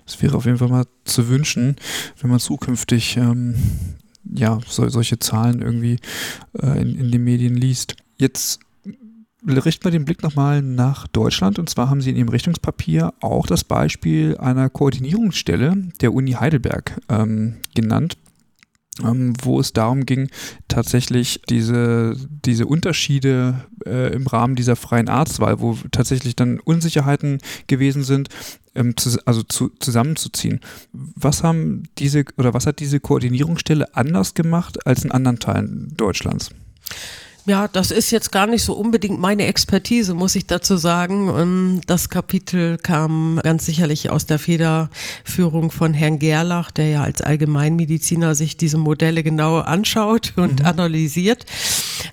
Das 0.06 0.22
wäre 0.22 0.36
auf 0.36 0.46
jeden 0.46 0.58
Fall 0.58 0.68
mal 0.68 0.86
zu 1.04 1.28
wünschen, 1.28 1.76
wenn 2.20 2.30
man 2.30 2.40
zukünftig 2.40 3.16
ähm, 3.16 3.54
ja, 4.34 4.58
so, 4.66 4.88
solche 4.88 5.18
Zahlen 5.18 5.62
irgendwie 5.62 5.98
äh, 6.60 6.80
in, 6.80 6.98
in 6.98 7.10
den 7.10 7.24
Medien 7.24 7.56
liest. 7.56 7.96
Jetzt 8.18 8.60
richten 9.46 9.84
wir 9.84 9.90
den 9.90 10.04
Blick 10.04 10.22
nochmal 10.22 10.62
nach 10.62 11.06
Deutschland. 11.06 11.58
Und 11.58 11.70
zwar 11.70 11.88
haben 11.88 12.00
Sie 12.00 12.10
in 12.10 12.16
Ihrem 12.16 12.28
Richtungspapier 12.28 13.14
auch 13.20 13.46
das 13.46 13.64
Beispiel 13.64 14.36
einer 14.38 14.68
Koordinierungsstelle 14.70 15.90
der 16.00 16.12
Uni 16.12 16.32
Heidelberg 16.32 17.00
ähm, 17.08 17.56
genannt 17.74 18.16
ähm, 19.02 19.34
wo 19.42 19.60
es 19.60 19.72
darum 19.72 20.06
ging, 20.06 20.30
tatsächlich 20.68 21.40
diese, 21.48 22.16
diese 22.44 22.66
Unterschiede 22.66 23.66
äh, 23.84 24.12
im 24.14 24.26
Rahmen 24.26 24.56
dieser 24.56 24.76
freien 24.76 25.08
Arztwahl, 25.08 25.60
wo 25.60 25.78
tatsächlich 25.90 26.36
dann 26.36 26.60
Unsicherheiten 26.60 27.38
gewesen 27.66 28.04
sind, 28.04 28.28
ähm, 28.74 28.96
zu, 28.96 29.18
also 29.26 29.42
zu, 29.42 29.70
zusammenzuziehen. 29.80 30.60
Was 30.92 31.42
haben 31.42 31.84
diese 31.98 32.24
oder 32.36 32.54
was 32.54 32.66
hat 32.66 32.80
diese 32.80 33.00
Koordinierungsstelle 33.00 33.94
anders 33.94 34.34
gemacht 34.34 34.86
als 34.86 35.04
in 35.04 35.10
anderen 35.10 35.38
Teilen 35.38 35.92
Deutschlands? 35.96 36.50
Ja, 37.48 37.68
das 37.68 37.92
ist 37.92 38.10
jetzt 38.10 38.32
gar 38.32 38.48
nicht 38.48 38.64
so 38.64 38.72
unbedingt 38.72 39.20
meine 39.20 39.46
Expertise, 39.46 40.14
muss 40.14 40.34
ich 40.34 40.48
dazu 40.48 40.76
sagen. 40.76 41.28
Und 41.28 41.82
das 41.86 42.08
Kapitel 42.08 42.76
kam 42.76 43.38
ganz 43.40 43.66
sicherlich 43.66 44.10
aus 44.10 44.26
der 44.26 44.40
Federführung 44.40 45.70
von 45.70 45.94
Herrn 45.94 46.18
Gerlach, 46.18 46.72
der 46.72 46.88
ja 46.88 47.02
als 47.04 47.20
Allgemeinmediziner 47.20 48.34
sich 48.34 48.56
diese 48.56 48.78
Modelle 48.78 49.22
genau 49.22 49.58
anschaut 49.58 50.32
und 50.34 50.58
mhm. 50.58 50.66
analysiert. 50.66 51.46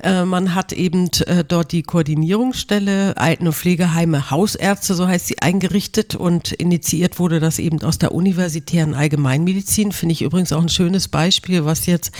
Äh, 0.03 0.23
man 0.23 0.53
hat 0.53 0.71
eben 0.71 1.09
äh, 1.25 1.43
dort 1.43 1.71
die 1.71 1.81
Koordinierungsstelle 1.81 3.17
Alten- 3.17 3.47
und 3.47 3.53
Pflegeheime 3.53 4.29
Hausärzte, 4.29 4.93
so 4.93 5.07
heißt 5.07 5.25
sie, 5.25 5.39
eingerichtet 5.39 6.13
und 6.13 6.51
initiiert 6.51 7.17
wurde 7.17 7.39
das 7.39 7.57
eben 7.57 7.81
aus 7.81 7.97
der 7.97 8.11
universitären 8.11 8.93
Allgemeinmedizin. 8.93 9.93
Finde 9.93 10.13
ich 10.13 10.21
übrigens 10.21 10.53
auch 10.53 10.61
ein 10.61 10.69
schönes 10.69 11.07
Beispiel, 11.07 11.65
was 11.65 11.87
jetzt 11.87 12.11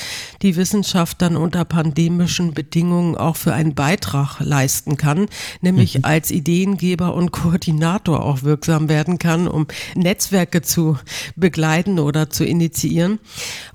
die 0.42 0.56
Wissenschaft 0.56 1.22
dann 1.22 1.38
unter 1.38 1.64
pandemischen 1.64 2.56
Bedingungen 2.56 3.03
auch 3.16 3.36
für 3.36 3.54
einen 3.54 3.76
Beitrag 3.76 4.40
leisten 4.40 4.98
kann, 4.98 5.28
nämlich 5.62 5.98
mhm. 5.98 6.06
als 6.06 6.32
Ideengeber 6.32 7.14
und 7.14 7.32
Koordinator 7.32 8.24
auch 8.24 8.44
wirksam 8.44 8.90
werden 8.90 9.20
kann, 9.20 9.48
um 9.48 9.68
Netzwerke 9.96 10.62
zu 10.62 10.98
begleiten 11.36 12.00
oder 12.00 12.30
zu 12.30 12.46
initiieren. 12.46 13.20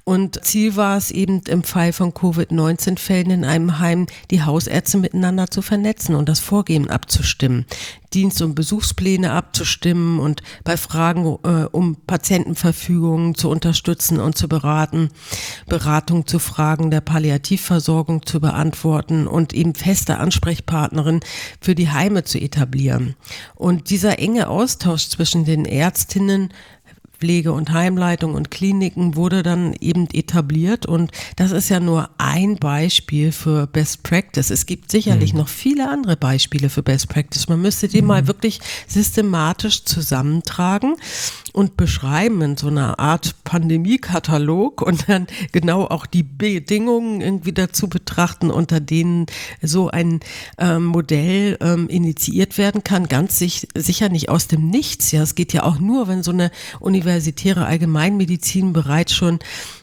Und 0.08 0.42
Ziel 0.42 0.74
war 0.74 0.96
es 0.96 1.10
eben 1.10 1.42
im 1.48 1.62
Fall 1.62 1.92
von 1.92 2.14
Covid-19-Fällen 2.14 3.30
in 3.30 3.44
einem 3.44 3.78
Heim, 3.78 4.06
die 4.30 4.42
Hausärzte 4.42 4.96
miteinander 4.96 5.50
zu 5.50 5.60
vernetzen 5.60 6.14
und 6.14 6.30
das 6.30 6.40
Vorgehen 6.40 6.88
abzustimmen. 6.88 7.66
Dienst- 8.14 8.40
und 8.40 8.54
Besuchspläne 8.54 9.32
abzustimmen 9.32 10.18
und 10.18 10.42
bei 10.64 10.78
Fragen 10.78 11.36
äh, 11.44 11.66
um 11.70 11.96
Patientenverfügungen 12.06 13.34
zu 13.34 13.50
unterstützen 13.50 14.18
und 14.18 14.38
zu 14.38 14.48
beraten, 14.48 15.10
Beratung 15.66 16.26
zu 16.26 16.38
Fragen 16.38 16.90
der 16.90 17.02
Palliativversorgung 17.02 18.24
zu 18.24 18.40
beantworten 18.40 19.26
und 19.26 19.52
eben 19.52 19.74
feste 19.74 20.16
Ansprechpartnerin 20.16 21.20
für 21.60 21.74
die 21.74 21.90
Heime 21.90 22.24
zu 22.24 22.40
etablieren. 22.40 23.14
Und 23.56 23.90
dieser 23.90 24.18
enge 24.18 24.48
Austausch 24.48 25.08
zwischen 25.08 25.44
den 25.44 25.66
Ärztinnen 25.66 26.54
Pflege- 27.18 27.52
und 27.52 27.72
Heimleitung 27.72 28.34
und 28.34 28.50
Kliniken 28.50 29.16
wurde 29.16 29.42
dann 29.42 29.74
eben 29.80 30.08
etabliert 30.12 30.86
und 30.86 31.10
das 31.36 31.50
ist 31.50 31.68
ja 31.68 31.80
nur 31.80 32.10
ein 32.18 32.56
Beispiel 32.56 33.32
für 33.32 33.66
Best 33.66 34.02
Practice. 34.02 34.50
Es 34.50 34.66
gibt 34.66 34.90
sicherlich 34.90 35.32
mhm. 35.32 35.40
noch 35.40 35.48
viele 35.48 35.90
andere 35.90 36.16
Beispiele 36.16 36.70
für 36.70 36.82
Best 36.82 37.08
Practice. 37.08 37.48
Man 37.48 37.60
müsste 37.60 37.88
die 37.88 38.02
mhm. 38.02 38.08
mal 38.08 38.26
wirklich 38.26 38.60
systematisch 38.86 39.84
zusammentragen 39.84 40.94
und 41.52 41.76
beschreiben 41.76 42.40
in 42.42 42.56
so 42.56 42.68
einer 42.68 42.98
Art 42.98 43.34
Pandemiekatalog 43.44 44.82
und 44.82 45.08
dann 45.08 45.26
genau 45.52 45.86
auch 45.86 46.06
die 46.06 46.22
Bedingungen 46.22 47.20
irgendwie 47.20 47.52
dazu 47.52 47.88
betrachten, 47.88 48.50
unter 48.50 48.80
denen 48.80 49.26
so 49.60 49.88
ein 49.88 50.20
ähm, 50.58 50.84
Modell 50.84 51.56
ähm, 51.60 51.88
initiiert 51.88 52.58
werden 52.58 52.84
kann. 52.84 53.08
Ganz 53.08 53.38
sich, 53.38 53.66
sicher 53.74 54.08
nicht 54.08 54.28
aus 54.28 54.46
dem 54.46 54.70
Nichts. 54.70 55.10
Ja, 55.10 55.22
es 55.22 55.34
geht 55.34 55.52
ja 55.52 55.64
auch 55.64 55.80
nur, 55.80 56.08
wenn 56.08 56.22
so 56.22 56.30
eine 56.30 56.50
universitäre 57.08 57.66
Allgemeinmedizin 57.66 58.72
bereits 58.72 59.14
schon 59.14 59.38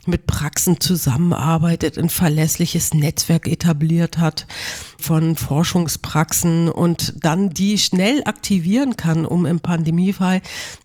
mit 0.07 0.27
Praxen 0.27 0.79
zusammenarbeitet, 0.79 1.97
ein 1.97 2.09
verlässliches 2.09 2.93
Netzwerk 2.93 3.47
etabliert 3.47 4.17
hat 4.17 4.47
von 4.99 5.35
Forschungspraxen 5.35 6.69
und 6.69 7.13
dann 7.23 7.49
die 7.51 7.77
schnell 7.77 8.23
aktivieren 8.25 8.97
kann, 8.97 9.25
um 9.25 9.45
im 9.45 9.59
Pandemiefall 9.59 10.41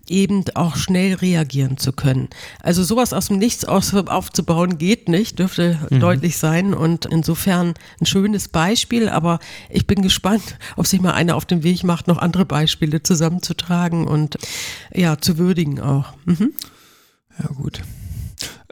eben 0.09 0.45
auch 0.55 0.77
schnell 0.77 1.15
reagieren 1.15 1.79
zu 1.79 1.93
können. 1.93 2.29
Also 2.61 2.83
sowas 2.83 3.13
aus 3.13 3.29
dem 3.29 3.39
Nichts 3.39 3.65
aufzubauen 3.65 4.79
geht 4.79 5.09
nicht, 5.09 5.39
dürfte 5.39 5.79
mhm. 5.89 6.01
deutlich 6.01 6.37
sein 6.37 6.75
und 6.75 7.07
insofern 7.07 7.75
ein 8.01 8.07
schönes 8.07 8.49
Beispiel, 8.49 9.09
aber 9.09 9.39
ich 9.71 9.87
bin 9.87 10.03
gespannt, 10.03 10.59
ob 10.77 10.87
sich 10.87 11.01
mal 11.01 11.13
einer 11.13 11.37
auf 11.37 11.47
den 11.47 11.63
Weg 11.63 11.85
macht, 11.85 12.09
noch 12.09 12.19
andere 12.19 12.45
Beispiele 12.45 13.03
zusammenzutragen 13.03 14.07
und 14.07 14.37
ja, 14.93 15.19
zu 15.19 15.39
würdigen 15.39 15.81
auch. 15.81 16.13
Mhm. 16.25 16.53
Ja, 17.39 17.47
gut. 17.55 17.81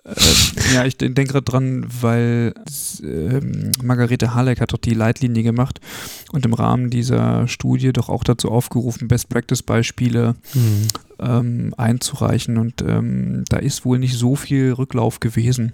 Äh, 0.08 0.74
ja, 0.74 0.84
ich 0.84 0.96
denke 0.96 1.24
gerade 1.24 1.42
dran, 1.42 1.86
weil 2.00 2.54
äh, 3.02 3.40
Margarete 3.82 4.34
Halleck 4.34 4.60
hat 4.60 4.72
doch 4.72 4.78
die 4.78 4.94
Leitlinie 4.94 5.42
gemacht 5.42 5.80
und 6.32 6.46
im 6.46 6.54
Rahmen 6.54 6.90
dieser 6.90 7.46
Studie 7.48 7.92
doch 7.92 8.08
auch 8.08 8.24
dazu 8.24 8.50
aufgerufen, 8.50 9.08
Best-Practice-Beispiele 9.08 10.34
mhm. 10.54 10.88
ähm, 11.20 11.74
einzureichen. 11.76 12.58
Und 12.58 12.82
ähm, 12.82 13.44
da 13.48 13.58
ist 13.58 13.84
wohl 13.84 13.98
nicht 13.98 14.16
so 14.16 14.36
viel 14.36 14.72
Rücklauf 14.72 15.20
gewesen. 15.20 15.72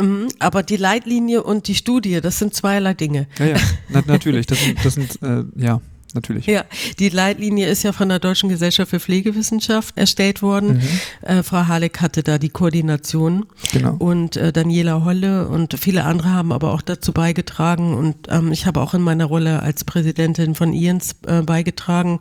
Mhm, 0.00 0.28
aber 0.38 0.62
die 0.62 0.76
Leitlinie 0.76 1.42
und 1.42 1.66
die 1.66 1.74
Studie, 1.74 2.20
das 2.20 2.38
sind 2.38 2.54
zweierlei 2.54 2.94
Dinge. 2.94 3.26
Ja, 3.38 3.46
ja, 3.46 3.56
na, 3.88 4.02
natürlich. 4.06 4.46
Das 4.46 4.62
sind, 4.62 4.84
das 4.84 4.94
sind 4.94 5.22
äh, 5.22 5.44
ja 5.56 5.80
natürlich. 6.14 6.46
Ja, 6.46 6.64
die 6.98 7.08
Leitlinie 7.08 7.68
ist 7.68 7.82
ja 7.82 7.92
von 7.92 8.08
der 8.08 8.18
Deutschen 8.18 8.48
Gesellschaft 8.48 8.90
für 8.90 9.00
Pflegewissenschaft 9.00 9.96
erstellt 9.96 10.42
worden. 10.42 10.78
Mhm. 11.22 11.28
Äh, 11.28 11.42
Frau 11.42 11.66
Halleck 11.66 12.00
hatte 12.00 12.22
da 12.22 12.38
die 12.38 12.48
Koordination. 12.48 13.46
Genau. 13.72 13.94
Und 13.98 14.36
äh, 14.36 14.52
Daniela 14.52 15.04
Holle 15.04 15.48
und 15.48 15.78
viele 15.78 16.04
andere 16.04 16.30
haben 16.30 16.52
aber 16.52 16.72
auch 16.72 16.82
dazu 16.82 17.12
beigetragen. 17.12 17.94
Und 17.94 18.16
ähm, 18.28 18.52
ich 18.52 18.66
habe 18.66 18.80
auch 18.80 18.94
in 18.94 19.02
meiner 19.02 19.26
Rolle 19.26 19.62
als 19.62 19.84
Präsidentin 19.84 20.54
von 20.54 20.72
IENS 20.72 21.16
äh, 21.26 21.42
beigetragen. 21.42 22.20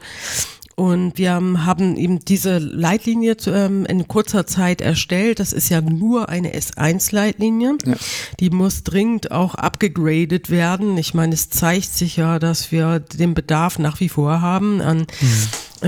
Und 0.80 1.18
wir 1.18 1.34
haben 1.34 1.98
eben 1.98 2.20
diese 2.20 2.60
Leitlinie 2.60 3.36
zu, 3.36 3.50
ähm, 3.50 3.88
in 3.88 4.08
kurzer 4.08 4.46
Zeit 4.46 4.80
erstellt. 4.80 5.40
Das 5.40 5.52
ist 5.52 5.70
ja 5.70 5.82
nur 5.82 6.30
eine 6.30 6.56
S1-Leitlinie. 6.56 7.78
Ja. 7.84 7.96
Die 8.40 8.52
muss 8.52 8.84
dringend 8.84 9.32
auch 9.32 9.56
abgegradet 9.56 10.52
werden. 10.52 10.96
Ich 11.00 11.16
meine, 11.16 11.34
es 11.34 11.50
zeigt 11.50 11.92
sich 11.92 12.18
ja, 12.18 12.38
dass 12.38 12.72
wir 12.72 13.00
den 13.00 13.34
Bedarf 13.34 13.80
nach 13.80 14.00
wie 14.00 14.10
vor 14.10 14.42
haben 14.42 14.80
an 14.82 15.08
mhm 15.20 15.48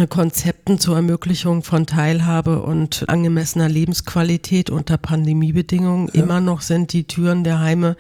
Konzepten 0.10 0.80
zur 0.80 0.96
Ermöglichung 0.96 1.64
von 1.64 1.86
Teilhabe 1.86 2.62
und 2.62 3.06
angemessener 3.08 3.68
Lebensqualität 3.68 4.70
unter 4.70 4.98
Pandemiebedingungen. 4.98 6.10
Ja. 6.14 6.24
Immer 6.24 6.42
noch 6.42 6.62
sind 6.62 6.94
die 6.94 7.06
Türen 7.06 7.44
der 7.44 7.60
Heime 7.60 7.98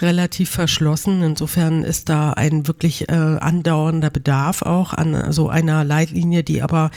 relativ 0.00 0.50
verschlossen. 0.50 1.22
Insofern 1.22 1.84
ist 1.84 2.08
da 2.08 2.32
ein 2.32 2.66
wirklich 2.66 3.08
äh, 3.08 3.12
andauernder 3.12 4.10
Bedarf 4.10 4.62
auch 4.62 4.92
an 4.92 5.32
so 5.32 5.48
einer 5.48 5.84
Leitlinie, 5.84 6.42
die 6.42 6.62
aber 6.62 6.90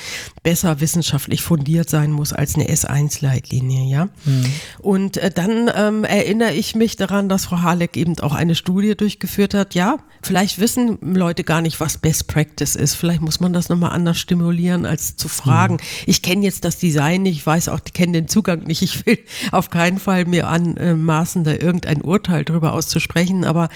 besser 0.44 0.80
wissenschaftlich 0.82 1.42
fundiert 1.42 1.90
sein 1.90 2.12
muss 2.12 2.34
als 2.34 2.56
eine 2.56 2.66
S1-Leitlinie, 2.66 3.90
ja. 3.92 4.06
Mhm. 4.26 4.46
Und 4.80 5.18
äh, 5.18 5.30
dann 5.30 5.70
ähm, 5.76 6.04
erinnere 6.04 6.54
ich 6.54 6.76
mich 6.76 6.96
daran, 6.96 7.30
dass 7.30 7.46
Frau 7.46 7.62
Halleck 7.62 7.96
eben 7.96 8.20
auch 8.20 8.34
eine 8.34 8.56
Studie 8.56 8.96
durchgeführt 8.96 9.54
hat. 9.54 9.76
Ja, 9.76 9.98
vielleicht 10.24 10.60
wissen 10.60 10.98
Leute 11.02 11.44
gar 11.44 11.62
nicht, 11.62 11.80
was 11.80 11.98
Best 11.98 12.28
Practice 12.28 12.76
ist. 12.76 12.96
Vielleicht 12.96 13.22
muss 13.22 13.40
man 13.40 13.54
das 13.54 13.70
nochmal 13.70 13.92
anders 13.92 14.20
stimulieren, 14.32 14.86
als 14.86 15.18
zu 15.18 15.28
fragen. 15.28 15.74
Mhm. 15.74 15.80
Ich 16.06 16.22
kenne 16.22 16.46
jetzt 16.46 16.64
das 16.64 16.78
Design 16.78 17.24
nicht, 17.24 17.40
ich 17.40 17.46
weiß 17.46 17.68
auch, 17.68 17.80
ich 17.86 17.92
kenne 17.92 18.14
den 18.14 18.28
Zugang 18.30 18.64
nicht. 18.64 18.82
Ich 18.82 19.06
will 19.06 19.20
auf 19.52 19.70
keinen 19.70 20.00
Fall 20.00 20.26
mir 20.26 20.48
anmaßen, 20.48 21.44
da 21.44 21.52
irgendein 21.52 22.02
Urteil 22.02 22.46
drüber 22.46 22.72
auszusprechen. 22.72 23.44
Aber 23.44 23.68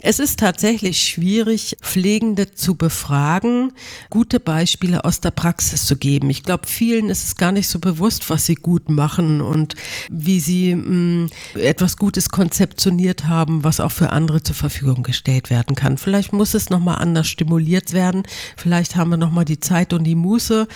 es 0.00 0.18
ist 0.18 0.38
tatsächlich 0.38 1.02
schwierig, 1.02 1.76
Pflegende 1.82 2.52
zu 2.52 2.74
befragen, 2.74 3.72
gute 4.08 4.40
Beispiele 4.40 5.04
aus 5.04 5.20
der 5.20 5.30
Praxis 5.30 5.84
zu 5.84 5.96
geben. 5.96 6.30
Ich 6.30 6.42
glaube, 6.42 6.66
vielen 6.66 7.10
ist 7.10 7.24
es 7.24 7.36
gar 7.36 7.52
nicht 7.52 7.68
so 7.68 7.78
bewusst, 7.78 8.30
was 8.30 8.46
sie 8.46 8.54
gut 8.54 8.88
machen 8.88 9.42
und 9.42 9.74
wie 10.10 10.40
sie 10.40 10.74
mh, 10.74 10.84
mm, 10.84 11.30
etwas 11.56 11.98
Gutes 11.98 12.30
konzeptioniert 12.30 13.26
haben, 13.26 13.62
was 13.62 13.80
auch 13.80 13.92
für 13.92 14.10
andere 14.10 14.42
zur 14.42 14.54
Verfügung 14.54 15.02
gestellt 15.02 15.50
werden 15.50 15.76
kann. 15.76 15.98
Vielleicht 15.98 16.32
muss 16.32 16.54
es 16.54 16.70
nochmal 16.70 16.98
anders 16.98 17.26
stimuliert 17.28 17.92
werden. 17.92 18.22
Vielleicht 18.56 18.96
haben 18.96 19.10
wir 19.10 19.18
nochmal 19.18 19.44
die 19.44 19.60
Zeit 19.60 19.92
und 19.98 20.04
die 20.04 20.14
Muße, 20.14 20.66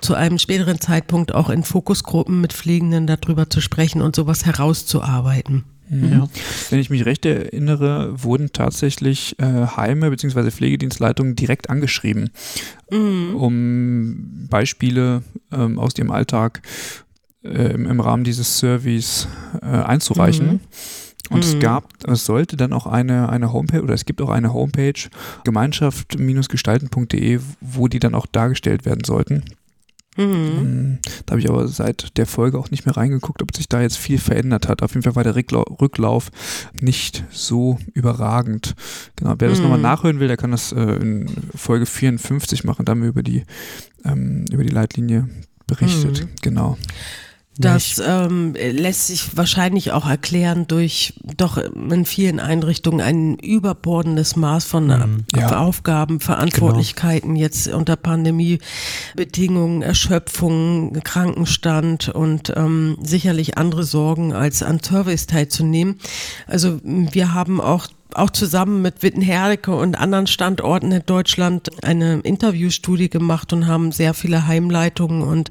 zu 0.00 0.14
einem 0.14 0.38
späteren 0.38 0.80
Zeitpunkt 0.80 1.34
auch 1.34 1.50
in 1.50 1.64
Fokusgruppen 1.64 2.40
mit 2.40 2.52
Pflegenden 2.52 3.06
darüber 3.06 3.50
zu 3.50 3.60
sprechen 3.60 4.00
und 4.00 4.16
sowas 4.16 4.46
herauszuarbeiten. 4.46 5.64
Mhm. 5.90 6.12
Ja. 6.12 6.28
Wenn 6.70 6.78
ich 6.78 6.90
mich 6.90 7.06
recht 7.06 7.24
erinnere, 7.24 8.22
wurden 8.22 8.52
tatsächlich 8.52 9.38
äh, 9.38 9.66
Heime 9.76 10.10
bzw. 10.10 10.50
Pflegedienstleitungen 10.50 11.34
direkt 11.34 11.70
angeschrieben, 11.70 12.30
mhm. 12.90 13.34
um 13.34 14.46
Beispiele 14.50 15.22
ähm, 15.50 15.78
aus 15.78 15.96
ihrem 15.96 16.10
Alltag 16.10 16.62
äh, 17.42 17.72
im, 17.72 18.00
Rahmen 18.00 18.24
dieses 18.24 18.58
Surveys 18.58 19.28
äh, 19.62 19.66
einzureichen. 19.66 20.46
Mhm. 20.46 20.60
Und 21.30 21.44
mhm. 21.44 21.50
es 21.50 21.58
gab, 21.58 21.88
es 22.06 22.24
sollte 22.24 22.56
dann 22.56 22.72
auch 22.72 22.86
eine, 22.86 23.28
eine 23.28 23.52
Homepage 23.52 23.82
oder 23.82 23.94
es 23.94 24.04
gibt 24.04 24.22
auch 24.22 24.30
eine 24.30 24.52
Homepage, 24.52 25.08
gemeinschaft-gestalten.de, 25.44 27.40
wo 27.60 27.88
die 27.88 27.98
dann 27.98 28.14
auch 28.14 28.26
dargestellt 28.26 28.84
werden 28.84 29.04
sollten. 29.04 29.44
Mhm. 30.18 30.24
Ähm, 30.24 30.98
da 31.26 31.32
habe 31.32 31.40
ich 31.40 31.48
aber 31.48 31.68
seit 31.68 32.18
der 32.18 32.26
Folge 32.26 32.58
auch 32.58 32.70
nicht 32.70 32.84
mehr 32.86 32.96
reingeguckt, 32.96 33.40
ob 33.40 33.56
sich 33.56 33.68
da 33.68 33.80
jetzt 33.80 33.96
viel 33.96 34.18
verändert 34.18 34.68
hat. 34.68 34.82
Auf 34.82 34.94
jeden 34.94 35.04
Fall 35.04 35.14
war 35.14 35.22
der 35.22 35.36
Rücklauf 35.36 36.30
nicht 36.80 37.24
so 37.30 37.78
überragend. 37.94 38.74
Genau, 39.14 39.34
wer 39.38 39.48
das 39.48 39.58
mhm. 39.58 39.64
nochmal 39.64 39.80
nachhören 39.80 40.18
will, 40.18 40.26
der 40.26 40.36
kann 40.36 40.50
das 40.50 40.72
äh, 40.72 40.80
in 40.80 41.28
Folge 41.54 41.86
54 41.86 42.64
machen. 42.64 42.84
Da 42.84 42.90
haben 42.90 43.02
wir 43.02 43.10
über 43.10 43.22
die, 43.22 43.44
ähm, 44.04 44.44
über 44.50 44.64
die 44.64 44.72
Leitlinie 44.72 45.28
berichtet. 45.68 46.24
Mhm. 46.24 46.28
Genau. 46.42 46.78
Das 47.60 48.00
ähm, 48.04 48.54
lässt 48.54 49.08
sich 49.08 49.36
wahrscheinlich 49.36 49.90
auch 49.90 50.08
erklären 50.08 50.68
durch 50.68 51.14
doch 51.36 51.58
in 51.58 52.04
vielen 52.04 52.38
Einrichtungen 52.38 53.00
ein 53.00 53.34
überbordendes 53.36 54.36
Maß 54.36 54.64
von 54.64 54.86
mhm, 54.86 55.24
ja. 55.34 55.58
Aufgaben, 55.58 56.20
Verantwortlichkeiten 56.20 57.30
genau. 57.30 57.40
jetzt 57.40 57.66
unter 57.66 57.96
Pandemiebedingungen, 57.96 59.82
Erschöpfung, 59.82 60.92
Krankenstand 61.02 62.08
und 62.10 62.52
ähm, 62.56 62.96
sicherlich 63.02 63.58
andere 63.58 63.82
Sorgen 63.82 64.32
als 64.32 64.62
an 64.62 64.80
Service 64.80 65.26
teilzunehmen. 65.26 65.98
Also 66.46 66.78
wir 66.84 67.34
haben 67.34 67.60
auch 67.60 67.88
auch 68.14 68.30
zusammen 68.30 68.82
mit 68.82 69.02
Wittenherdecke 69.02 69.74
und 69.74 69.98
anderen 69.98 70.26
Standorten 70.26 70.92
in 70.92 71.02
Deutschland 71.04 71.70
eine 71.84 72.20
Interviewstudie 72.20 73.10
gemacht 73.10 73.52
und 73.52 73.66
haben 73.66 73.92
sehr 73.92 74.14
viele 74.14 74.46
Heimleitungen 74.46 75.22
und 75.22 75.50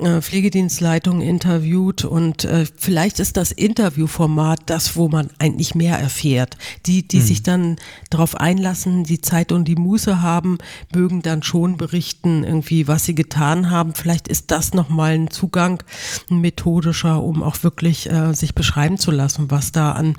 äh, 0.00 0.22
Pflegedienstleitung 0.22 1.20
interviewt 1.20 2.04
und 2.04 2.44
äh, 2.44 2.64
vielleicht 2.76 3.20
ist 3.20 3.36
das 3.36 3.52
Interviewformat 3.52 4.60
das, 4.66 4.96
wo 4.96 5.08
man 5.08 5.28
eigentlich 5.38 5.74
mehr 5.74 5.98
erfährt. 5.98 6.56
Die, 6.86 7.06
die 7.06 7.18
mhm. 7.18 7.22
sich 7.22 7.42
dann 7.42 7.76
darauf 8.08 8.34
einlassen, 8.34 9.04
die 9.04 9.20
Zeit 9.20 9.52
und 9.52 9.66
die 9.66 9.76
Muße 9.76 10.22
haben, 10.22 10.56
mögen 10.94 11.20
dann 11.20 11.42
schon 11.42 11.76
berichten, 11.76 12.44
irgendwie, 12.44 12.88
was 12.88 13.04
sie 13.04 13.14
getan 13.14 13.70
haben. 13.70 13.94
Vielleicht 13.94 14.28
ist 14.28 14.50
das 14.50 14.72
nochmal 14.72 15.12
ein 15.12 15.30
Zugang, 15.30 15.82
ein 16.30 16.40
methodischer, 16.40 17.22
um 17.22 17.42
auch 17.42 17.62
wirklich 17.62 18.10
äh, 18.10 18.32
sich 18.32 18.54
beschreiben 18.54 18.96
zu 18.96 19.10
lassen, 19.10 19.50
was 19.50 19.70
da 19.70 19.92
an 19.92 20.14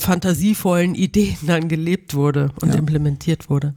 fantasievollen 0.00 0.94
Ideen 0.94 1.05
dann 1.10 1.68
gelebt 1.68 2.14
wurde 2.14 2.50
und 2.60 2.70
ja. 2.70 2.76
implementiert 2.76 3.50
wurde. 3.50 3.74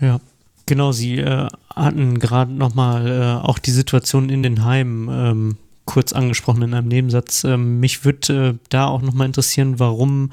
Ja. 0.00 0.20
Genau, 0.66 0.90
Sie 0.90 1.18
äh, 1.18 1.48
hatten 1.74 2.18
gerade 2.18 2.52
nochmal 2.52 3.06
äh, 3.06 3.46
auch 3.46 3.58
die 3.58 3.70
Situation 3.70 4.28
in 4.28 4.42
den 4.42 4.64
Heimen 4.64 5.08
ähm, 5.10 5.56
kurz 5.86 6.12
angesprochen 6.12 6.62
in 6.62 6.74
einem 6.74 6.88
Nebensatz. 6.88 7.44
Ähm, 7.44 7.80
mich 7.80 8.04
würde 8.04 8.48
äh, 8.48 8.58
da 8.68 8.86
auch 8.86 9.00
nochmal 9.00 9.28
interessieren, 9.28 9.78
warum 9.78 10.30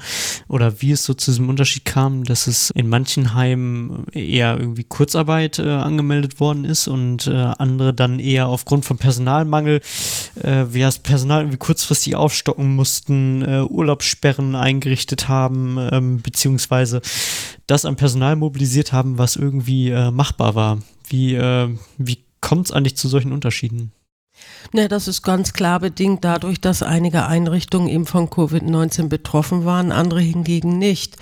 oder 0.48 0.82
wie 0.82 0.90
es 0.90 1.04
so 1.04 1.14
zu 1.14 1.30
diesem 1.30 1.48
Unterschied 1.48 1.84
kam, 1.86 2.24
dass 2.24 2.46
es 2.46 2.70
in 2.70 2.88
manchen 2.88 3.34
Heimen 3.34 4.06
eher 4.12 4.58
irgendwie 4.58 4.84
Kurzarbeit 4.84 5.58
äh, 5.58 5.68
angemeldet 5.68 6.40
worden 6.40 6.64
ist 6.64 6.88
und 6.88 7.26
äh, 7.26 7.32
andere 7.32 7.94
dann 7.94 8.18
eher 8.18 8.48
aufgrund 8.48 8.84
von 8.84 8.98
Personalmangel, 8.98 9.80
äh, 10.42 10.64
wie 10.70 10.80
das 10.80 10.98
Personal 10.98 11.42
irgendwie 11.42 11.58
kurzfristig 11.58 12.16
aufstocken 12.16 12.74
mussten, 12.74 13.42
äh, 13.42 13.62
Urlaubssperren 13.62 14.56
eingerichtet 14.56 15.28
haben, 15.28 15.78
ähm, 15.92 16.20
beziehungsweise 16.20 17.00
das 17.66 17.84
an 17.84 17.96
Personal 17.96 18.36
mobilisiert 18.36 18.92
haben, 18.92 19.18
was 19.18 19.36
irgendwie 19.36 19.90
äh, 19.90 20.10
machbar 20.10 20.54
war. 20.54 20.82
Wie, 21.08 21.34
äh, 21.34 21.68
wie 21.96 22.24
kommt 22.40 22.66
es 22.66 22.72
eigentlich 22.72 22.96
zu 22.96 23.08
solchen 23.08 23.32
Unterschieden? 23.32 23.92
Ne, 24.72 24.88
das 24.88 25.08
ist 25.08 25.22
ganz 25.22 25.52
klar 25.52 25.80
bedingt 25.80 26.24
dadurch, 26.24 26.60
dass 26.60 26.82
einige 26.82 27.26
Einrichtungen 27.26 27.88
eben 27.88 28.06
von 28.06 28.28
Covid-19 28.28 29.08
betroffen 29.08 29.64
waren, 29.64 29.92
andere 29.92 30.20
hingegen 30.20 30.78
nicht. 30.78 31.16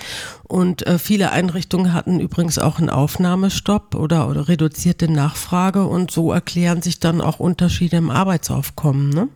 Und 0.44 0.86
äh, 0.86 0.98
viele 0.98 1.32
Einrichtungen 1.32 1.92
hatten 1.92 2.20
übrigens 2.20 2.58
auch 2.58 2.78
einen 2.78 2.90
Aufnahmestopp 2.90 3.94
oder, 3.94 4.28
oder 4.28 4.48
reduzierte 4.48 5.10
Nachfrage 5.10 5.84
und 5.84 6.10
so 6.10 6.32
erklären 6.32 6.82
sich 6.82 7.00
dann 7.00 7.20
auch 7.20 7.40
Unterschiede 7.40 7.96
im 7.96 8.10
Arbeitsaufkommen. 8.10 9.10
Ne? 9.10 9.28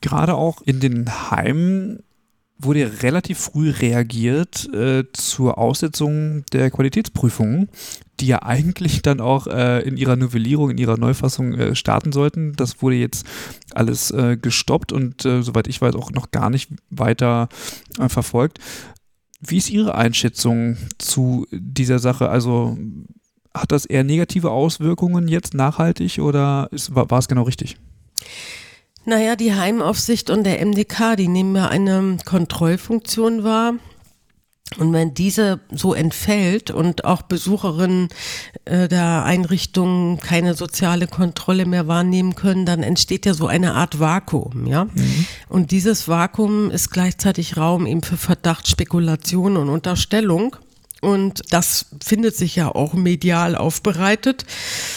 Gerade 0.00 0.34
auch 0.34 0.60
in 0.62 0.80
den 0.80 1.30
Heimen 1.30 2.02
wurde 2.64 3.02
relativ 3.02 3.38
früh 3.38 3.70
reagiert 3.70 4.68
äh, 4.72 5.04
zur 5.12 5.58
Aussetzung 5.58 6.44
der 6.52 6.70
Qualitätsprüfungen, 6.70 7.68
die 8.20 8.26
ja 8.26 8.42
eigentlich 8.42 9.02
dann 9.02 9.20
auch 9.20 9.46
äh, 9.46 9.80
in 9.80 9.96
ihrer 9.96 10.16
Novellierung, 10.16 10.70
in 10.70 10.78
ihrer 10.78 10.98
Neufassung 10.98 11.54
äh, 11.54 11.74
starten 11.74 12.12
sollten. 12.12 12.54
Das 12.54 12.82
wurde 12.82 12.96
jetzt 12.96 13.26
alles 13.74 14.10
äh, 14.10 14.36
gestoppt 14.40 14.92
und 14.92 15.24
äh, 15.24 15.42
soweit 15.42 15.68
ich 15.68 15.80
weiß 15.80 15.94
auch 15.94 16.10
noch 16.10 16.30
gar 16.30 16.50
nicht 16.50 16.70
weiter 16.90 17.48
äh, 17.98 18.08
verfolgt. 18.08 18.58
Wie 19.40 19.58
ist 19.58 19.70
Ihre 19.70 19.96
Einschätzung 19.96 20.76
zu 20.98 21.48
dieser 21.50 21.98
Sache? 21.98 22.28
Also 22.28 22.78
hat 23.52 23.72
das 23.72 23.84
eher 23.84 24.04
negative 24.04 24.50
Auswirkungen 24.50 25.26
jetzt 25.26 25.52
nachhaltig 25.52 26.20
oder 26.20 26.68
ist, 26.70 26.94
war 26.94 27.10
es 27.12 27.28
genau 27.28 27.42
richtig? 27.42 27.76
Naja, 29.04 29.36
die 29.36 29.54
Heimaufsicht 29.54 30.30
und 30.30 30.44
der 30.44 30.64
MDK, 30.64 31.16
die 31.16 31.28
nehmen 31.28 31.56
ja 31.56 31.68
eine 31.68 32.18
Kontrollfunktion 32.24 33.42
wahr. 33.42 33.74
Und 34.78 34.92
wenn 34.92 35.12
diese 35.14 35.60
so 35.70 35.92
entfällt 35.94 36.70
und 36.70 37.04
auch 37.04 37.22
Besucherinnen 37.22 38.08
äh, 38.64 38.88
der 38.88 39.24
Einrichtungen 39.24 40.18
keine 40.18 40.54
soziale 40.54 41.06
Kontrolle 41.06 41.66
mehr 41.66 41.88
wahrnehmen 41.88 42.34
können, 42.34 42.64
dann 42.64 42.82
entsteht 42.82 43.26
ja 43.26 43.34
so 43.34 43.46
eine 43.46 43.74
Art 43.74 44.00
Vakuum, 44.00 44.66
ja. 44.66 44.84
Mhm. 44.84 45.26
Und 45.48 45.70
dieses 45.72 46.08
Vakuum 46.08 46.70
ist 46.70 46.90
gleichzeitig 46.90 47.56
Raum 47.56 47.86
eben 47.86 48.02
für 48.02 48.16
Verdacht, 48.16 48.68
Spekulation 48.68 49.56
und 49.56 49.68
Unterstellung. 49.68 50.56
Und 51.02 51.42
das 51.50 51.86
findet 52.02 52.36
sich 52.36 52.54
ja 52.54 52.72
auch 52.72 52.94
medial 52.94 53.56
aufbereitet. 53.56 54.46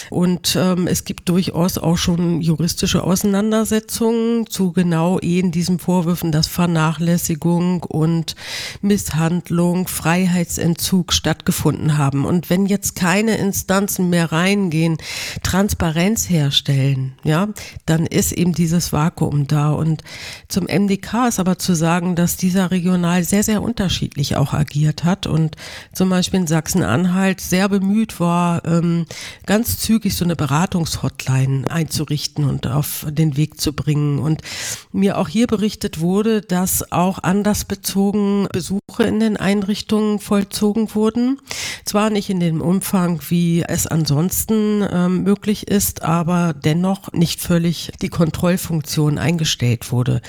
Und 0.08 0.56
ähm, 0.56 0.86
es 0.86 1.04
gibt 1.04 1.28
durchaus 1.28 1.78
auch 1.78 1.96
schon 1.96 2.40
juristische 2.40 3.02
Auseinandersetzungen 3.02 4.46
zu 4.46 4.70
genau 4.70 5.18
eben 5.18 5.50
diesen 5.50 5.80
Vorwürfen, 5.80 6.30
dass 6.30 6.46
Vernachlässigung 6.46 7.82
und 7.82 8.36
Misshandlung, 8.82 9.88
Freiheitsentzug 9.88 11.12
stattgefunden 11.12 11.98
haben. 11.98 12.24
Und 12.24 12.50
wenn 12.50 12.66
jetzt 12.66 12.94
keine 12.94 13.36
Instanzen 13.38 14.08
mehr 14.08 14.30
reingehen, 14.30 14.98
Transparenz 15.42 16.30
herstellen, 16.30 17.14
ja, 17.24 17.48
dann 17.84 18.06
ist 18.06 18.30
eben 18.30 18.52
dieses 18.52 18.92
Vakuum 18.92 19.48
da. 19.48 19.72
Und 19.72 20.04
zum 20.46 20.66
MDK 20.66 21.26
ist 21.26 21.40
aber 21.40 21.58
zu 21.58 21.74
sagen, 21.74 22.14
dass 22.14 22.36
dieser 22.36 22.70
regional 22.70 23.24
sehr, 23.24 23.42
sehr 23.42 23.60
unterschiedlich 23.60 24.36
auch 24.36 24.52
agiert 24.52 25.02
hat 25.02 25.26
und 25.26 25.56
zum 25.96 26.10
Beispiel 26.10 26.40
in 26.40 26.46
Sachsen-Anhalt 26.46 27.40
sehr 27.40 27.70
bemüht 27.70 28.20
war, 28.20 28.62
ähm, 28.66 29.06
ganz 29.46 29.78
zügig 29.78 30.14
so 30.14 30.26
eine 30.26 30.36
Beratungshotline 30.36 31.70
einzurichten 31.70 32.44
und 32.44 32.66
auf 32.66 33.06
den 33.08 33.38
Weg 33.38 33.58
zu 33.58 33.72
bringen. 33.72 34.18
Und 34.18 34.42
mir 34.92 35.16
auch 35.16 35.28
hier 35.28 35.46
berichtet 35.46 35.98
wurde, 35.98 36.42
dass 36.42 36.92
auch 36.92 37.22
andersbezogen 37.22 38.46
Besuche 38.52 39.04
in 39.04 39.20
den 39.20 39.38
Einrichtungen 39.38 40.18
vollzogen 40.18 40.94
wurden. 40.94 41.40
Zwar 41.86 42.10
nicht 42.10 42.28
in 42.28 42.40
dem 42.40 42.60
Umfang, 42.60 43.22
wie 43.30 43.62
es 43.62 43.86
ansonsten 43.86 44.86
ähm, 44.90 45.22
möglich 45.22 45.66
ist, 45.66 46.02
aber 46.02 46.52
dennoch 46.52 47.10
nicht 47.14 47.40
völlig 47.40 47.92
die 48.02 48.10
Kontrollfunktion 48.10 49.16
eingestellt 49.16 49.92
wurde. 49.92 50.20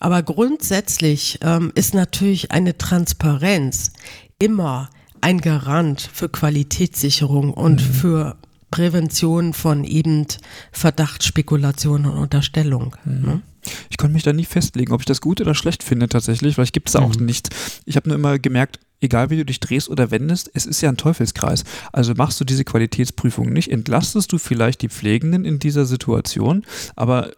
Aber 0.00 0.24
grundsätzlich 0.24 1.38
ähm, 1.42 1.70
ist 1.76 1.94
natürlich 1.94 2.50
eine 2.50 2.76
Transparenz 2.76 3.92
immer 4.40 4.90
ein 5.24 5.40
Garant 5.40 6.02
für 6.12 6.28
Qualitätssicherung 6.28 7.54
und 7.54 7.80
mhm. 7.80 7.92
für 7.94 8.36
Prävention 8.70 9.54
von 9.54 9.82
eben 9.82 10.26
Verdachtsspekulation 10.70 12.04
und 12.04 12.18
Unterstellung. 12.18 12.94
Mhm. 13.06 13.22
Ne? 13.22 13.42
Ich 13.88 13.96
konnte 13.96 14.12
mich 14.12 14.22
da 14.22 14.34
nie 14.34 14.44
festlegen, 14.44 14.92
ob 14.92 15.00
ich 15.00 15.06
das 15.06 15.22
gut 15.22 15.40
oder 15.40 15.54
schlecht 15.54 15.82
finde 15.82 16.10
tatsächlich, 16.10 16.58
weil 16.58 16.64
ich 16.64 16.72
gibt 16.72 16.90
es 16.90 16.96
auch 16.96 17.16
mhm. 17.16 17.24
nicht. 17.24 17.48
Ich 17.86 17.96
habe 17.96 18.10
nur 18.10 18.18
immer 18.18 18.38
gemerkt, 18.38 18.80
egal 19.00 19.30
wie 19.30 19.38
du 19.38 19.46
dich 19.46 19.60
drehst 19.60 19.88
oder 19.88 20.10
wendest, 20.10 20.50
es 20.52 20.66
ist 20.66 20.82
ja 20.82 20.90
ein 20.90 20.98
Teufelskreis. 20.98 21.64
Also 21.90 22.12
machst 22.14 22.38
du 22.38 22.44
diese 22.44 22.64
Qualitätsprüfung 22.64 23.50
nicht, 23.50 23.70
entlastest 23.70 24.30
du 24.30 24.36
vielleicht 24.36 24.82
die 24.82 24.90
Pflegenden 24.90 25.46
in 25.46 25.58
dieser 25.58 25.86
Situation, 25.86 26.66
aber 26.96 27.30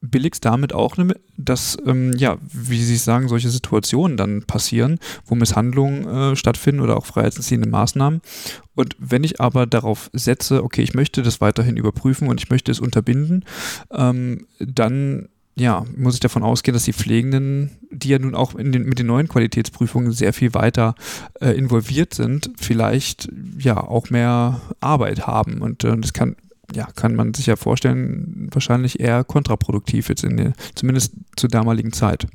billigst 0.00 0.44
damit 0.44 0.72
auch, 0.72 0.96
ne, 0.96 1.14
dass, 1.36 1.76
ähm, 1.86 2.12
ja, 2.16 2.38
wie 2.52 2.82
Sie 2.82 2.96
sagen, 2.96 3.28
solche 3.28 3.48
Situationen 3.48 4.16
dann 4.16 4.42
passieren, 4.44 4.98
wo 5.24 5.34
Misshandlungen 5.34 6.06
äh, 6.06 6.36
stattfinden 6.36 6.80
oder 6.80 6.96
auch 6.96 7.06
freiheitsentziehende 7.06 7.68
Maßnahmen. 7.68 8.20
Und 8.74 8.96
wenn 8.98 9.24
ich 9.24 9.40
aber 9.40 9.66
darauf 9.66 10.10
setze, 10.12 10.62
okay, 10.62 10.82
ich 10.82 10.94
möchte 10.94 11.22
das 11.22 11.40
weiterhin 11.40 11.76
überprüfen 11.76 12.28
und 12.28 12.40
ich 12.40 12.50
möchte 12.50 12.70
es 12.70 12.80
unterbinden, 12.80 13.44
ähm, 13.90 14.46
dann 14.58 15.28
ja, 15.58 15.86
muss 15.96 16.14
ich 16.14 16.20
davon 16.20 16.42
ausgehen, 16.42 16.74
dass 16.74 16.84
die 16.84 16.92
Pflegenden, 16.92 17.70
die 17.90 18.10
ja 18.10 18.18
nun 18.18 18.34
auch 18.34 18.52
den, 18.52 18.84
mit 18.84 18.98
den 18.98 19.06
neuen 19.06 19.26
Qualitätsprüfungen 19.26 20.12
sehr 20.12 20.34
viel 20.34 20.52
weiter 20.52 20.94
äh, 21.40 21.52
involviert 21.52 22.12
sind, 22.12 22.50
vielleicht 22.58 23.30
ja 23.58 23.78
auch 23.82 24.10
mehr 24.10 24.60
Arbeit 24.80 25.26
haben. 25.26 25.62
Und 25.62 25.82
äh, 25.84 25.96
das 25.96 26.12
kann 26.12 26.36
ja, 26.74 26.86
kann 26.94 27.14
man 27.14 27.34
sich 27.34 27.46
ja 27.46 27.56
vorstellen, 27.56 28.48
wahrscheinlich 28.52 29.00
eher 29.00 29.24
kontraproduktiv 29.24 30.08
jetzt 30.08 30.24
in 30.24 30.36
der, 30.36 30.52
zumindest 30.74 31.14
zur 31.36 31.48
damaligen 31.48 31.92
Zeit. 31.92 32.26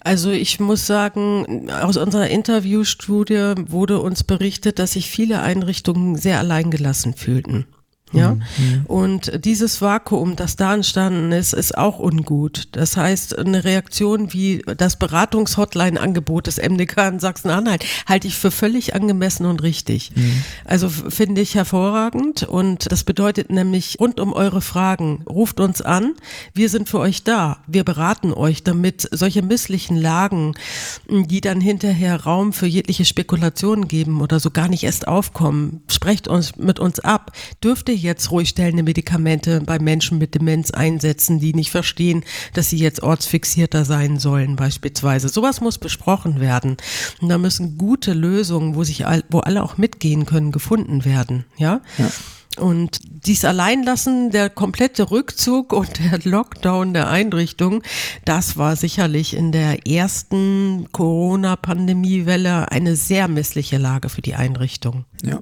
Also 0.00 0.30
ich 0.30 0.58
muss 0.58 0.86
sagen, 0.86 1.70
aus 1.70 1.96
unserer 1.96 2.28
Interviewstudie 2.28 3.54
wurde 3.68 4.00
uns 4.00 4.24
berichtet, 4.24 4.78
dass 4.78 4.92
sich 4.92 5.10
viele 5.10 5.42
Einrichtungen 5.42 6.16
sehr 6.16 6.38
alleingelassen 6.38 7.14
fühlten. 7.14 7.66
Ja. 8.12 8.34
Mhm. 8.34 8.86
Und 8.86 9.44
dieses 9.44 9.80
Vakuum, 9.80 10.36
das 10.36 10.56
da 10.56 10.74
entstanden 10.74 11.32
ist, 11.32 11.52
ist 11.52 11.76
auch 11.76 11.98
ungut. 11.98 12.68
Das 12.72 12.96
heißt, 12.96 13.38
eine 13.38 13.64
Reaktion 13.64 14.32
wie 14.32 14.62
das 14.76 14.96
Beratungshotline-Angebot 14.96 16.46
des 16.46 16.58
MDK 16.58 17.08
in 17.08 17.20
Sachsen-Anhalt 17.20 17.84
halte 18.06 18.28
ich 18.28 18.36
für 18.36 18.50
völlig 18.50 18.94
angemessen 18.94 19.46
und 19.46 19.62
richtig. 19.62 20.12
Mhm. 20.14 20.44
Also 20.64 20.88
finde 20.88 21.40
ich 21.40 21.54
hervorragend 21.54 22.42
und 22.42 22.90
das 22.90 23.04
bedeutet 23.04 23.50
nämlich 23.50 23.96
rund 24.00 24.20
um 24.20 24.32
eure 24.32 24.60
Fragen, 24.60 25.22
ruft 25.28 25.60
uns 25.60 25.82
an. 25.82 26.14
Wir 26.54 26.68
sind 26.68 26.88
für 26.88 26.98
euch 26.98 27.24
da. 27.24 27.58
Wir 27.66 27.84
beraten 27.84 28.32
euch, 28.32 28.62
damit 28.62 29.08
solche 29.10 29.42
misslichen 29.42 29.96
Lagen, 29.96 30.54
die 31.08 31.40
dann 31.40 31.60
hinterher 31.60 32.22
Raum 32.24 32.52
für 32.52 32.66
jegliche 32.66 33.04
Spekulationen 33.04 33.88
geben 33.88 34.20
oder 34.20 34.40
so 34.40 34.50
gar 34.50 34.68
nicht 34.68 34.84
erst 34.84 35.08
aufkommen, 35.08 35.82
sprecht 35.88 36.28
uns 36.28 36.56
mit 36.56 36.78
uns 36.78 37.00
ab. 37.00 37.32
Dürfte 37.62 37.92
jetzt 38.02 38.30
ruhigstellende 38.30 38.82
Medikamente 38.82 39.60
bei 39.60 39.78
Menschen 39.78 40.18
mit 40.18 40.34
Demenz 40.34 40.70
einsetzen, 40.70 41.38
die 41.38 41.54
nicht 41.54 41.70
verstehen, 41.70 42.24
dass 42.54 42.70
sie 42.70 42.78
jetzt 42.78 43.02
ortsfixierter 43.02 43.84
sein 43.84 44.18
sollen 44.18 44.56
beispielsweise. 44.56 45.28
Sowas 45.28 45.60
muss 45.60 45.78
besprochen 45.78 46.40
werden. 46.40 46.76
Und 47.20 47.28
da 47.28 47.38
müssen 47.38 47.78
gute 47.78 48.12
Lösungen, 48.12 48.74
wo 48.74 48.84
sich 48.84 49.06
all, 49.06 49.24
wo 49.30 49.38
alle 49.38 49.62
auch 49.62 49.78
mitgehen 49.78 50.26
können, 50.26 50.52
gefunden 50.52 51.04
werden. 51.04 51.44
Ja. 51.56 51.80
ja. 51.98 52.10
Und 52.58 52.98
dies 53.02 53.44
Alleinlassen, 53.44 54.30
der 54.30 54.50
komplette 54.50 55.10
Rückzug 55.10 55.72
und 55.72 55.98
der 55.98 56.18
Lockdown 56.22 56.92
der 56.92 57.08
Einrichtung, 57.08 57.82
das 58.26 58.58
war 58.58 58.76
sicherlich 58.76 59.34
in 59.34 59.52
der 59.52 59.86
ersten 59.86 60.88
Corona-Pandemiewelle 60.92 62.70
eine 62.70 62.96
sehr 62.96 63.28
missliche 63.28 63.78
Lage 63.78 64.10
für 64.10 64.20
die 64.20 64.34
Einrichtung. 64.34 65.06
Ja. 65.22 65.40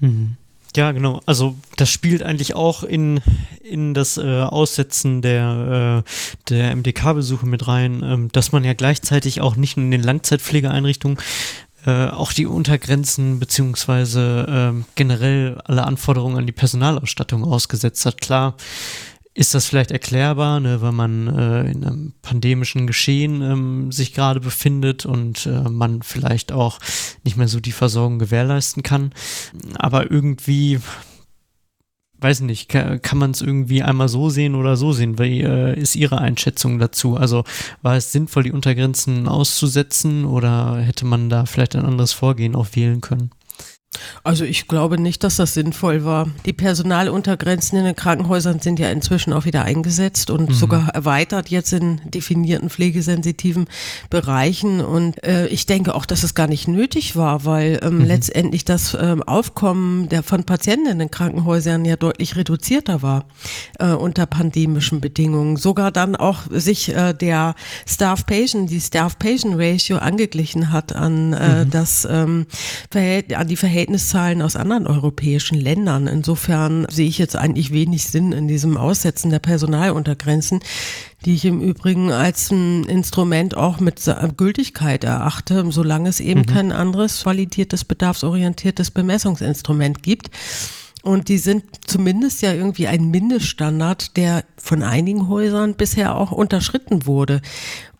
Mhm. 0.00 0.36
Ja, 0.78 0.92
genau. 0.92 1.20
Also 1.26 1.56
das 1.74 1.90
spielt 1.90 2.22
eigentlich 2.22 2.54
auch 2.54 2.84
in, 2.84 3.20
in 3.64 3.94
das 3.94 4.16
äh, 4.16 4.42
Aussetzen 4.42 5.22
der, 5.22 6.04
äh, 6.06 6.50
der 6.50 6.76
MDK-Besuche 6.76 7.46
mit 7.46 7.66
rein, 7.66 8.00
ähm, 8.04 8.28
dass 8.30 8.52
man 8.52 8.62
ja 8.62 8.74
gleichzeitig 8.74 9.40
auch 9.40 9.56
nicht 9.56 9.76
nur 9.76 9.86
in 9.86 9.90
den 9.90 10.04
Langzeitpflegeeinrichtungen 10.04 11.18
äh, 11.84 12.06
auch 12.06 12.32
die 12.32 12.46
Untergrenzen 12.46 13.40
beziehungsweise 13.40 14.76
äh, 14.78 14.84
generell 14.94 15.60
alle 15.64 15.82
Anforderungen 15.82 16.38
an 16.38 16.46
die 16.46 16.52
Personalausstattung 16.52 17.42
ausgesetzt 17.42 18.06
hat. 18.06 18.20
Klar 18.20 18.54
ist 19.38 19.54
das 19.54 19.66
vielleicht 19.66 19.92
erklärbar, 19.92 20.58
ne, 20.58 20.80
weil 20.82 20.90
man 20.90 21.28
äh, 21.28 21.70
in 21.70 21.84
einem 21.84 22.12
pandemischen 22.22 22.88
Geschehen 22.88 23.40
ähm, 23.40 23.92
sich 23.92 24.12
gerade 24.12 24.40
befindet 24.40 25.06
und 25.06 25.46
äh, 25.46 25.62
man 25.68 26.02
vielleicht 26.02 26.50
auch 26.50 26.80
nicht 27.22 27.36
mehr 27.36 27.46
so 27.46 27.60
die 27.60 27.70
Versorgung 27.70 28.18
gewährleisten 28.18 28.82
kann. 28.82 29.12
Aber 29.76 30.10
irgendwie 30.10 30.80
weiß 32.20 32.40
nicht, 32.40 32.68
kann, 32.68 33.00
kann 33.00 33.18
man 33.18 33.30
es 33.30 33.40
irgendwie 33.40 33.84
einmal 33.84 34.08
so 34.08 34.28
sehen 34.28 34.56
oder 34.56 34.76
so 34.76 34.92
sehen? 34.92 35.20
Wie 35.20 35.42
äh, 35.42 35.78
ist 35.78 35.94
Ihre 35.94 36.18
Einschätzung 36.18 36.80
dazu? 36.80 37.16
Also 37.16 37.44
war 37.80 37.94
es 37.94 38.10
sinnvoll, 38.10 38.42
die 38.42 38.52
Untergrenzen 38.52 39.28
auszusetzen 39.28 40.24
oder 40.24 40.78
hätte 40.78 41.04
man 41.04 41.30
da 41.30 41.46
vielleicht 41.46 41.76
ein 41.76 41.84
anderes 41.84 42.12
Vorgehen 42.12 42.56
auch 42.56 42.74
wählen 42.74 43.00
können? 43.00 43.30
Also 44.22 44.44
ich 44.44 44.68
glaube 44.68 45.00
nicht, 45.00 45.24
dass 45.24 45.36
das 45.36 45.54
sinnvoll 45.54 46.04
war. 46.04 46.28
Die 46.44 46.52
Personaluntergrenzen 46.52 47.78
in 47.78 47.84
den 47.84 47.96
Krankenhäusern 47.96 48.60
sind 48.60 48.78
ja 48.78 48.90
inzwischen 48.90 49.32
auch 49.32 49.44
wieder 49.44 49.64
eingesetzt 49.64 50.30
und 50.30 50.50
mhm. 50.50 50.54
sogar 50.54 50.88
erweitert 50.90 51.48
jetzt 51.48 51.72
in 51.72 52.00
definierten 52.04 52.68
pflegesensitiven 52.68 53.66
Bereichen. 54.10 54.80
Und 54.80 55.22
äh, 55.24 55.46
ich 55.46 55.66
denke 55.66 55.94
auch, 55.94 56.04
dass 56.04 56.22
es 56.22 56.34
gar 56.34 56.46
nicht 56.46 56.68
nötig 56.68 57.16
war, 57.16 57.44
weil 57.44 57.80
ähm, 57.82 57.98
mhm. 57.98 58.04
letztendlich 58.04 58.64
das 58.64 58.96
ähm, 59.00 59.22
Aufkommen 59.22 60.08
der 60.08 60.22
von 60.22 60.44
Patienten 60.44 60.88
in 60.88 60.98
den 60.98 61.10
Krankenhäusern 61.10 61.84
ja 61.84 61.96
deutlich 61.96 62.36
reduzierter 62.36 63.02
war 63.02 63.26
äh, 63.78 63.86
unter 63.86 64.26
pandemischen 64.26 65.00
Bedingungen. 65.00 65.56
Sogar 65.56 65.90
dann 65.90 66.14
auch 66.14 66.42
sich 66.50 66.94
äh, 66.94 67.14
der 67.14 67.54
Staff-Patient, 67.86 68.70
die 68.70 68.80
Staff-Patient-Ratio 68.80 69.98
angeglichen 69.98 70.72
hat 70.72 70.94
an 70.94 71.32
äh, 71.32 71.64
mhm. 71.64 71.70
das 71.70 72.06
ähm, 72.10 72.46
an 72.94 73.48
die 73.48 73.56
Verhältnisse 73.56 73.77
Verhältniszahlen 73.78 74.42
aus 74.42 74.56
anderen 74.56 74.88
europäischen 74.88 75.56
Ländern. 75.56 76.08
Insofern 76.08 76.84
sehe 76.90 77.06
ich 77.06 77.16
jetzt 77.16 77.36
eigentlich 77.36 77.72
wenig 77.72 78.08
Sinn 78.08 78.32
in 78.32 78.48
diesem 78.48 78.76
Aussetzen 78.76 79.30
der 79.30 79.38
Personaluntergrenzen, 79.38 80.58
die 81.24 81.34
ich 81.34 81.44
im 81.44 81.60
Übrigen 81.60 82.10
als 82.10 82.50
ein 82.50 82.82
Instrument 82.86 83.56
auch 83.56 83.78
mit 83.78 84.00
Gültigkeit 84.36 85.04
erachte, 85.04 85.64
solange 85.70 86.08
es 86.08 86.18
eben 86.18 86.40
mhm. 86.40 86.46
kein 86.46 86.72
anderes 86.72 87.24
validiertes, 87.24 87.84
bedarfsorientiertes 87.84 88.90
Bemessungsinstrument 88.90 90.02
gibt. 90.02 90.30
Und 91.02 91.28
die 91.28 91.38
sind 91.38 91.62
zumindest 91.86 92.42
ja 92.42 92.52
irgendwie 92.52 92.88
ein 92.88 93.12
Mindeststandard, 93.12 94.16
der 94.16 94.44
von 94.56 94.82
einigen 94.82 95.28
Häusern 95.28 95.74
bisher 95.74 96.16
auch 96.16 96.32
unterschritten 96.32 97.06
wurde. 97.06 97.42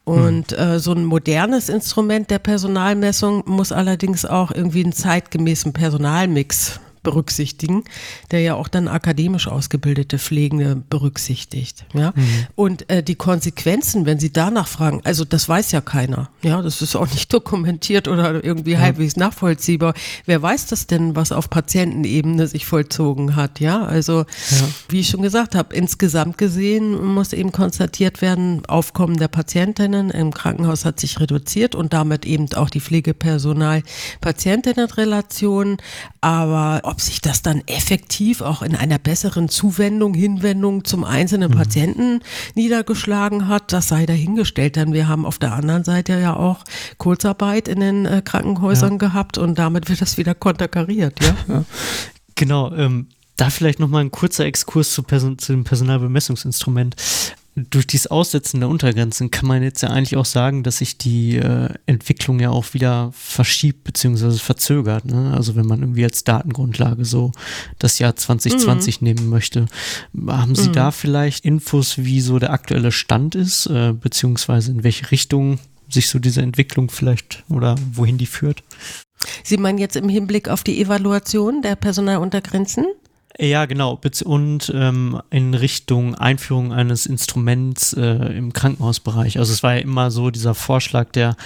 Und 0.08 0.58
äh, 0.58 0.78
so 0.78 0.92
ein 0.92 1.04
modernes 1.04 1.68
Instrument 1.68 2.30
der 2.30 2.38
Personalmessung 2.38 3.42
muss 3.46 3.72
allerdings 3.72 4.24
auch 4.24 4.50
irgendwie 4.50 4.82
einen 4.82 4.94
zeitgemäßen 4.94 5.74
Personalmix 5.74 6.80
berücksichtigen, 7.02 7.84
der 8.30 8.40
ja 8.40 8.54
auch 8.54 8.68
dann 8.68 8.88
akademisch 8.88 9.48
ausgebildete 9.48 10.18
Pflegende 10.18 10.82
berücksichtigt. 10.88 11.84
Ja? 11.94 12.12
Mhm. 12.14 12.46
Und 12.54 12.90
äh, 12.90 13.02
die 13.02 13.14
Konsequenzen, 13.14 14.06
wenn 14.06 14.18
Sie 14.18 14.32
danach 14.32 14.68
fragen, 14.68 15.00
also 15.04 15.24
das 15.24 15.48
weiß 15.48 15.72
ja 15.72 15.80
keiner. 15.80 16.30
Ja, 16.42 16.62
das 16.62 16.82
ist 16.82 16.96
auch 16.96 17.10
nicht 17.10 17.32
dokumentiert 17.38 18.08
oder 18.08 18.44
irgendwie 18.44 18.72
ja. 18.72 18.80
halbwegs 18.80 19.16
nachvollziehbar. 19.16 19.94
Wer 20.26 20.42
weiß 20.42 20.66
das 20.66 20.86
denn, 20.86 21.16
was 21.16 21.32
auf 21.32 21.50
Patientenebene 21.50 22.46
sich 22.46 22.66
vollzogen 22.66 23.36
hat? 23.36 23.60
Ja, 23.60 23.84
also 23.84 24.24
ja. 24.50 24.68
wie 24.88 25.00
ich 25.00 25.08
schon 25.08 25.22
gesagt 25.22 25.54
habe, 25.54 25.74
insgesamt 25.74 26.38
gesehen 26.38 27.14
muss 27.14 27.32
eben 27.32 27.52
konstatiert 27.52 28.22
werden, 28.22 28.62
Aufkommen 28.66 29.16
der 29.16 29.28
Patientinnen 29.28 30.10
im 30.10 30.32
Krankenhaus 30.32 30.84
hat 30.84 31.00
sich 31.00 31.20
reduziert 31.20 31.74
und 31.74 31.92
damit 31.92 32.24
eben 32.26 32.52
auch 32.54 32.70
die 32.70 32.80
Pflegepersonal-Patientinnen-Relation. 32.80 35.78
Aber 36.20 36.80
ob 36.88 37.00
sich 37.02 37.20
das 37.20 37.42
dann 37.42 37.62
effektiv 37.66 38.40
auch 38.40 38.62
in 38.62 38.74
einer 38.74 38.98
besseren 38.98 39.48
Zuwendung, 39.48 40.14
Hinwendung 40.14 40.84
zum 40.84 41.04
einzelnen 41.04 41.50
mhm. 41.50 41.56
Patienten 41.56 42.20
niedergeschlagen 42.54 43.46
hat, 43.46 43.72
das 43.72 43.88
sei 43.88 44.06
dahingestellt. 44.06 44.76
Denn 44.76 44.94
wir 44.94 45.06
haben 45.06 45.26
auf 45.26 45.38
der 45.38 45.52
anderen 45.52 45.84
Seite 45.84 46.18
ja 46.18 46.34
auch 46.34 46.64
Kurzarbeit 46.96 47.68
in 47.68 47.80
den 47.80 48.06
äh, 48.06 48.22
Krankenhäusern 48.24 48.92
ja. 48.92 48.98
gehabt 48.98 49.36
und 49.36 49.58
damit 49.58 49.90
wird 49.90 50.00
das 50.00 50.16
wieder 50.16 50.34
konterkariert. 50.34 51.22
Ja? 51.22 51.36
ja. 51.48 51.64
Genau. 52.34 52.72
Ähm, 52.72 53.08
da 53.36 53.50
vielleicht 53.50 53.78
nochmal 53.78 54.00
ein 54.00 54.10
kurzer 54.10 54.46
Exkurs 54.46 54.92
zu, 54.92 55.02
Person 55.02 55.38
zu 55.38 55.52
dem 55.52 55.64
Personalbemessungsinstrument 55.64 56.96
durch 57.70 57.86
dieses 57.86 58.06
Aussetzen 58.08 58.60
der 58.60 58.68
Untergrenzen 58.68 59.30
kann 59.30 59.46
man 59.46 59.62
jetzt 59.62 59.82
ja 59.82 59.90
eigentlich 59.90 60.16
auch 60.16 60.24
sagen, 60.24 60.62
dass 60.62 60.78
sich 60.78 60.98
die 60.98 61.36
äh, 61.36 61.68
Entwicklung 61.86 62.40
ja 62.40 62.50
auch 62.50 62.74
wieder 62.74 63.10
verschiebt 63.12 63.84
bzw. 63.84 64.38
verzögert. 64.38 65.04
Ne? 65.04 65.32
Also 65.34 65.56
wenn 65.56 65.66
man 65.66 65.80
irgendwie 65.80 66.04
als 66.04 66.24
Datengrundlage 66.24 67.04
so 67.04 67.32
das 67.78 67.98
Jahr 67.98 68.16
2020 68.16 69.00
mhm. 69.00 69.04
nehmen 69.04 69.28
möchte. 69.28 69.66
Haben 70.26 70.54
Sie 70.54 70.68
mhm. 70.68 70.74
da 70.74 70.90
vielleicht 70.90 71.44
Infos, 71.44 71.98
wie 71.98 72.20
so 72.20 72.38
der 72.38 72.52
aktuelle 72.52 72.92
Stand 72.92 73.34
ist, 73.34 73.66
äh, 73.66 73.92
beziehungsweise 73.92 74.70
in 74.70 74.84
welche 74.84 75.10
Richtung 75.10 75.58
sich 75.88 76.08
so 76.08 76.18
diese 76.18 76.42
Entwicklung 76.42 76.90
vielleicht 76.90 77.44
oder 77.48 77.76
wohin 77.92 78.18
die 78.18 78.26
führt? 78.26 78.62
Sie 79.42 79.56
meinen 79.56 79.78
jetzt 79.78 79.96
im 79.96 80.08
Hinblick 80.08 80.48
auf 80.48 80.62
die 80.62 80.80
Evaluation 80.80 81.62
der 81.62 81.76
Personaluntergrenzen? 81.76 82.86
Ja, 83.40 83.66
genau. 83.66 84.00
Und 84.24 84.72
ähm, 84.74 85.20
in 85.30 85.54
Richtung 85.54 86.16
Einführung 86.16 86.72
eines 86.72 87.06
Instruments 87.06 87.92
äh, 87.92 88.36
im 88.36 88.52
Krankenhausbereich. 88.52 89.38
Also 89.38 89.52
es 89.52 89.62
war 89.62 89.76
ja 89.76 89.80
immer 89.80 90.10
so 90.10 90.30
dieser 90.30 90.54
Vorschlag 90.54 91.12
der 91.12 91.36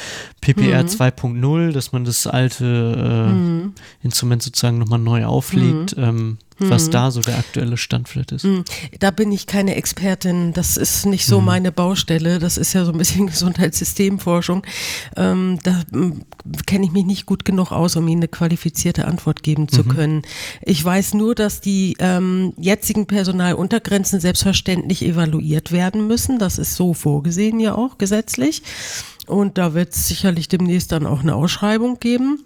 PPR 0.41 0.85
mhm. 0.85 0.89
2.0, 0.89 1.73
dass 1.73 1.93
man 1.93 2.05
das 2.05 2.27
alte 2.27 2.65
äh, 2.65 3.33
mhm. 3.33 3.75
Instrument 4.03 4.43
sozusagen 4.43 4.79
nochmal 4.79 5.01
neu 5.01 5.27
auflegt. 5.27 5.95
Mhm. 5.99 6.03
Ähm, 6.03 6.39
was 6.71 6.87
mhm. 6.87 6.91
da 6.93 7.11
so 7.11 7.21
der 7.21 7.39
aktuelle 7.39 7.77
Stand 7.77 8.09
vielleicht 8.09 8.33
ist. 8.33 8.45
Mhm. 8.45 8.65
Da 9.01 9.11
bin 9.11 9.33
ich 9.33 9.47
keine 9.47 9.75
Expertin. 9.77 10.53
Das 10.53 10.77
ist 10.77 11.07
nicht 11.07 11.27
so 11.27 11.41
mhm. 11.41 11.47
meine 11.47 11.73
Baustelle. 11.73 12.39
Das 12.39 12.57
ist 12.57 12.73
ja 12.73 12.85
so 12.85 12.93
ein 12.93 12.99
bisschen 12.99 13.27
Gesundheitssystemforschung. 13.29 14.65
Ähm, 15.17 15.59
da 15.63 15.83
hm, 15.93 16.23
kenne 16.67 16.87
ich 16.87 16.93
mich 16.93 17.05
nicht 17.05 17.27
gut 17.27 17.45
genug 17.45 17.73
aus, 17.73 17.97
um 17.97 18.07
Ihnen 18.09 18.23
eine 18.23 18.29
qualifizierte 18.29 19.07
Antwort 19.07 19.43
geben 19.43 19.69
zu 19.69 19.83
mhm. 19.83 19.89
können. 19.89 20.23
Ich 20.63 20.85
weiß 20.85 21.15
nur, 21.15 21.35
dass 21.35 21.61
die 21.61 21.97
ähm, 21.99 22.53
jetzigen 22.57 23.07
Personaluntergrenzen 23.07 24.21
selbstverständlich 24.21 25.05
evaluiert 25.05 25.73
werden 25.73 26.07
müssen. 26.07 26.39
Das 26.39 26.59
ist 26.59 26.75
so 26.75 26.95
vorgesehen 26.95 27.61
ja 27.61 27.75
auch 27.75 27.99
gesetzlich. 27.99 28.63
Und 29.27 29.59
da 29.59 29.75
wird 29.75 29.95
es 29.95 30.09
sicherlich 30.09 30.49
demnächst 30.49 30.93
dann 30.93 31.07
auch 31.07 31.21
eine 31.21 31.35
Ausschreibung 31.35 32.01
geben. 32.01 32.41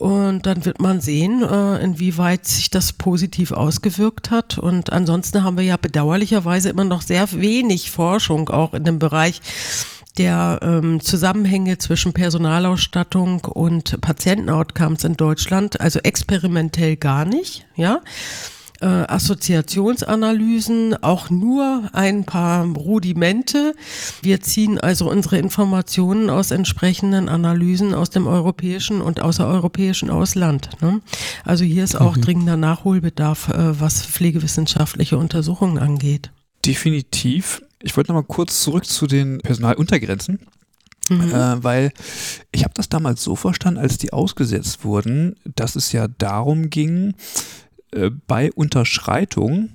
Und 0.00 0.46
dann 0.46 0.64
wird 0.64 0.80
man 0.80 1.02
sehen, 1.02 1.42
äh, 1.42 1.76
inwieweit 1.84 2.46
sich 2.46 2.70
das 2.70 2.94
positiv 2.94 3.52
ausgewirkt 3.52 4.30
hat. 4.30 4.56
Und 4.56 4.90
ansonsten 4.90 5.44
haben 5.44 5.58
wir 5.58 5.64
ja 5.64 5.76
bedauerlicherweise 5.76 6.70
immer 6.70 6.84
noch 6.84 7.02
sehr 7.02 7.30
wenig 7.32 7.90
Forschung 7.90 8.48
auch 8.48 8.72
in 8.72 8.84
dem 8.84 8.98
Bereich 8.98 9.42
der 10.16 10.60
ähm, 10.62 11.00
Zusammenhänge 11.00 11.76
zwischen 11.76 12.14
Personalausstattung 12.14 13.44
und 13.44 14.00
Patientenoutcomes 14.00 15.04
in 15.04 15.18
Deutschland, 15.18 15.82
also 15.82 15.98
experimentell 15.98 16.96
gar 16.96 17.26
nicht, 17.26 17.66
ja 17.76 18.00
äh, 18.80 18.86
Assoziationsanalysen, 18.86 21.02
auch 21.02 21.30
nur 21.30 21.90
ein 21.92 22.24
paar 22.24 22.66
Rudimente. 22.66 23.74
Wir 24.22 24.40
ziehen 24.40 24.78
also 24.78 25.10
unsere 25.10 25.38
Informationen 25.38 26.30
aus 26.30 26.50
entsprechenden 26.50 27.28
Analysen 27.28 27.94
aus 27.94 28.10
dem 28.10 28.26
europäischen 28.26 29.00
und 29.00 29.20
außereuropäischen 29.20 30.10
Ausland. 30.10 30.70
Ne? 30.80 31.00
Also 31.44 31.64
hier 31.64 31.84
ist 31.84 32.00
auch 32.00 32.16
mhm. 32.16 32.22
dringender 32.22 32.56
Nachholbedarf, 32.56 33.48
äh, 33.48 33.80
was 33.80 34.04
pflegewissenschaftliche 34.04 35.18
Untersuchungen 35.18 35.78
angeht. 35.78 36.30
Definitiv. 36.64 37.62
Ich 37.82 37.96
wollte 37.96 38.12
noch 38.12 38.20
mal 38.20 38.26
kurz 38.26 38.62
zurück 38.62 38.84
zu 38.84 39.06
den 39.06 39.38
Personaluntergrenzen. 39.38 40.40
Mhm. 41.08 41.34
Äh, 41.34 41.64
weil 41.64 41.92
ich 42.52 42.62
habe 42.62 42.74
das 42.74 42.88
damals 42.88 43.22
so 43.22 43.34
verstanden, 43.34 43.80
als 43.80 43.98
die 43.98 44.12
ausgesetzt 44.12 44.84
wurden, 44.84 45.34
dass 45.56 45.76
es 45.76 45.92
ja 45.92 46.06
darum 46.06 46.70
ging, 46.70 47.14
bei 48.26 48.52
Unterschreitung 48.52 49.70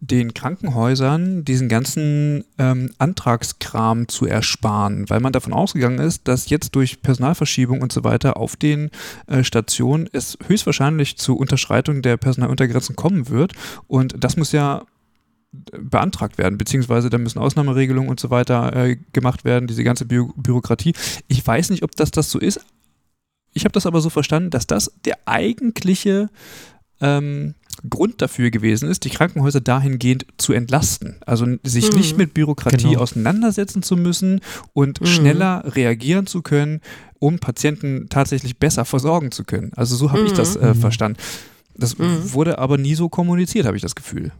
den 0.00 0.34
Krankenhäusern 0.34 1.44
diesen 1.44 1.68
ganzen 1.68 2.44
ähm, 2.58 2.90
Antragskram 2.98 4.08
zu 4.08 4.26
ersparen, 4.26 5.08
weil 5.08 5.20
man 5.20 5.32
davon 5.32 5.52
ausgegangen 5.52 6.00
ist, 6.00 6.26
dass 6.26 6.50
jetzt 6.50 6.74
durch 6.74 7.02
Personalverschiebung 7.02 7.80
und 7.80 7.92
so 7.92 8.02
weiter 8.02 8.36
auf 8.36 8.56
den 8.56 8.90
äh, 9.28 9.44
Stationen 9.44 10.08
es 10.12 10.36
höchstwahrscheinlich 10.46 11.18
zu 11.18 11.36
Unterschreitung 11.36 12.02
der 12.02 12.16
Personaluntergrenzen 12.16 12.96
kommen 12.96 13.28
wird. 13.28 13.52
Und 13.86 14.16
das 14.18 14.36
muss 14.36 14.50
ja 14.50 14.82
beantragt 15.52 16.38
werden, 16.38 16.58
beziehungsweise 16.58 17.10
da 17.10 17.18
müssen 17.18 17.38
Ausnahmeregelungen 17.38 18.10
und 18.10 18.18
so 18.18 18.30
weiter 18.30 18.74
äh, 18.74 18.96
gemacht 19.12 19.44
werden, 19.44 19.68
diese 19.68 19.84
ganze 19.84 20.06
Bü 20.06 20.28
Bürokratie. 20.34 20.94
Ich 21.28 21.46
weiß 21.46 21.70
nicht, 21.70 21.82
ob 21.82 21.94
das 21.94 22.10
das 22.10 22.30
so 22.30 22.38
ist. 22.38 22.60
Ich 23.54 23.64
habe 23.64 23.72
das 23.72 23.86
aber 23.86 24.00
so 24.00 24.10
verstanden, 24.10 24.50
dass 24.50 24.66
das 24.66 24.92
der 25.04 25.18
eigentliche 25.26 26.30
ähm, 27.02 27.54
Grund 27.88 28.22
dafür 28.22 28.50
gewesen 28.50 28.88
ist, 28.88 29.04
die 29.04 29.10
Krankenhäuser 29.10 29.60
dahingehend 29.60 30.26
zu 30.36 30.52
entlasten. 30.52 31.16
Also 31.26 31.46
sich 31.64 31.90
mhm. 31.90 31.98
nicht 31.98 32.16
mit 32.16 32.34
Bürokratie 32.34 32.90
genau. 32.90 33.00
auseinandersetzen 33.00 33.82
zu 33.82 33.96
müssen 33.96 34.40
und 34.72 35.00
mhm. 35.00 35.06
schneller 35.06 35.64
reagieren 35.74 36.26
zu 36.26 36.42
können, 36.42 36.80
um 37.18 37.38
Patienten 37.38 38.06
tatsächlich 38.08 38.58
besser 38.58 38.84
versorgen 38.84 39.32
zu 39.32 39.44
können. 39.44 39.72
Also 39.74 39.96
so 39.96 40.10
habe 40.10 40.22
mhm. 40.22 40.26
ich 40.26 40.32
das 40.32 40.56
äh, 40.56 40.68
mhm. 40.68 40.74
verstanden. 40.76 41.18
Das 41.74 41.98
mhm. 41.98 42.32
wurde 42.32 42.58
aber 42.58 42.78
nie 42.78 42.94
so 42.94 43.08
kommuniziert, 43.08 43.66
habe 43.66 43.76
ich 43.76 43.82
das 43.82 43.94
Gefühl. 43.94 44.32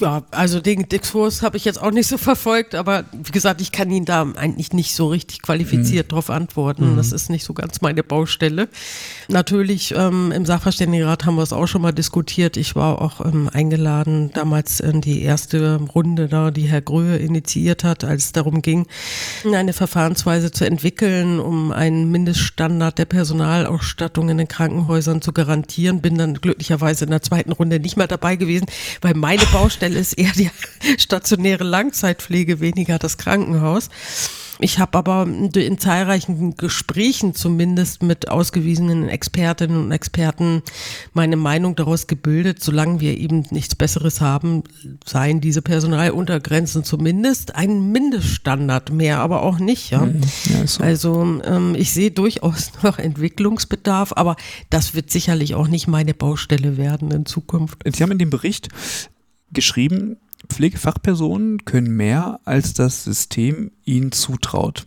Ja, 0.00 0.24
also 0.32 0.60
den 0.60 0.88
Diskurs 0.88 1.42
habe 1.42 1.56
ich 1.56 1.64
jetzt 1.64 1.80
auch 1.80 1.92
nicht 1.92 2.08
so 2.08 2.18
verfolgt, 2.18 2.74
aber 2.74 3.04
wie 3.12 3.30
gesagt, 3.30 3.60
ich 3.60 3.70
kann 3.70 3.90
Ihnen 3.90 4.04
da 4.04 4.26
eigentlich 4.34 4.72
nicht 4.72 4.94
so 4.94 5.08
richtig 5.08 5.42
qualifiziert 5.42 6.08
mhm. 6.08 6.14
drauf 6.14 6.30
antworten. 6.30 6.92
Mhm. 6.92 6.96
Das 6.96 7.12
ist 7.12 7.30
nicht 7.30 7.44
so 7.44 7.54
ganz 7.54 7.80
meine 7.80 8.02
Baustelle. 8.02 8.68
Natürlich, 9.28 9.94
ähm, 9.96 10.32
im 10.32 10.46
Sachverständigenrat 10.46 11.26
haben 11.26 11.36
wir 11.36 11.42
es 11.42 11.52
auch 11.52 11.66
schon 11.66 11.82
mal 11.82 11.92
diskutiert. 11.92 12.56
Ich 12.56 12.74
war 12.74 13.00
auch 13.00 13.24
ähm, 13.24 13.48
eingeladen 13.52 14.30
damals 14.34 14.80
in 14.80 15.00
die 15.00 15.22
erste 15.22 15.76
Runde 15.94 16.28
da, 16.28 16.50
die 16.50 16.66
Herr 16.66 16.82
Gröhe 16.82 17.16
initiiert 17.16 17.84
hat, 17.84 18.02
als 18.02 18.26
es 18.26 18.32
darum 18.32 18.62
ging, 18.62 18.86
eine 19.44 19.72
Verfahrensweise 19.72 20.50
zu 20.50 20.66
entwickeln, 20.66 21.38
um 21.38 21.70
einen 21.70 22.10
Mindeststandard 22.10 22.98
der 22.98 23.04
Personalausstattung 23.04 24.28
in 24.28 24.38
den 24.38 24.48
Krankenhäusern 24.48 25.22
zu 25.22 25.32
garantieren. 25.32 26.00
Bin 26.00 26.18
dann 26.18 26.34
glücklicherweise 26.34 27.04
in 27.04 27.10
der 27.10 27.22
zweiten 27.22 27.52
Runde 27.52 27.78
nicht 27.78 27.96
mehr 27.96 28.08
dabei 28.08 28.34
gewesen, 28.34 28.66
weil 29.00 29.14
meine 29.14 29.44
Baustelle 29.52 29.83
Stelle 29.84 30.00
ist 30.00 30.14
eher 30.14 30.32
die 30.32 30.50
stationäre 30.98 31.64
Langzeitpflege, 31.64 32.60
weniger 32.60 32.98
das 32.98 33.18
Krankenhaus. 33.18 33.90
Ich 34.60 34.78
habe 34.78 34.96
aber 34.96 35.26
in 35.26 35.78
zahlreichen 35.78 36.56
Gesprächen 36.56 37.34
zumindest 37.34 38.02
mit 38.02 38.28
ausgewiesenen 38.30 39.08
Expertinnen 39.08 39.76
und 39.76 39.92
Experten 39.92 40.62
meine 41.12 41.36
Meinung 41.36 41.76
daraus 41.76 42.06
gebildet, 42.06 42.62
solange 42.62 43.00
wir 43.00 43.18
eben 43.18 43.44
nichts 43.50 43.74
Besseres 43.74 44.20
haben, 44.20 44.62
seien 45.04 45.40
diese 45.40 45.60
Personaluntergrenzen 45.60 46.84
zumindest 46.84 47.56
ein 47.56 47.90
Mindeststandard 47.90 48.90
mehr, 48.90 49.18
aber 49.18 49.42
auch 49.42 49.58
nicht. 49.58 49.90
Ja? 49.90 50.06
Mhm. 50.06 50.22
ja 50.44 50.66
so. 50.66 50.82
Also 50.82 51.40
ähm, 51.44 51.74
ich 51.76 51.92
sehe 51.92 52.12
durchaus 52.12 52.70
noch 52.82 52.98
Entwicklungsbedarf, 52.98 54.12
aber 54.14 54.36
das 54.70 54.94
wird 54.94 55.10
sicherlich 55.10 55.56
auch 55.56 55.68
nicht 55.68 55.88
meine 55.88 56.14
Baustelle 56.14 56.76
werden 56.78 57.10
in 57.10 57.26
Zukunft. 57.26 57.80
Sie 57.84 58.02
haben 58.02 58.12
in 58.12 58.18
dem 58.18 58.30
Bericht 58.30 58.68
geschrieben, 59.54 60.18
Pflegefachpersonen 60.48 61.64
können 61.64 61.96
mehr, 61.96 62.40
als 62.44 62.74
das 62.74 63.04
System 63.04 63.70
ihnen 63.84 64.12
zutraut. 64.12 64.84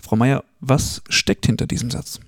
Frau 0.00 0.16
Meier, 0.16 0.44
was 0.60 1.02
steckt 1.08 1.46
hinter 1.46 1.66
diesem 1.66 1.90
Satz? 1.90 2.20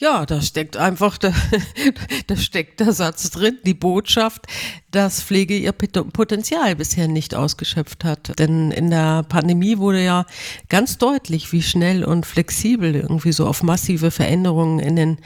Ja, 0.00 0.26
da 0.26 0.40
steckt 0.40 0.76
einfach, 0.76 1.18
da, 1.18 1.32
da 2.28 2.36
steckt 2.36 2.78
der 2.78 2.92
Satz 2.92 3.30
drin, 3.30 3.58
die 3.66 3.74
Botschaft, 3.74 4.46
dass 4.92 5.20
Pflege 5.20 5.56
ihr 5.56 5.72
Potenzial 5.72 6.76
bisher 6.76 7.08
nicht 7.08 7.34
ausgeschöpft 7.34 8.04
hat. 8.04 8.38
Denn 8.38 8.70
in 8.70 8.90
der 8.90 9.24
Pandemie 9.24 9.78
wurde 9.78 10.04
ja 10.04 10.24
ganz 10.68 10.98
deutlich, 10.98 11.52
wie 11.52 11.62
schnell 11.62 12.04
und 12.04 12.26
flexibel 12.26 12.94
irgendwie 12.94 13.32
so 13.32 13.44
auf 13.44 13.64
massive 13.64 14.12
Veränderungen 14.12 14.78
in 14.78 14.94
den 14.94 15.18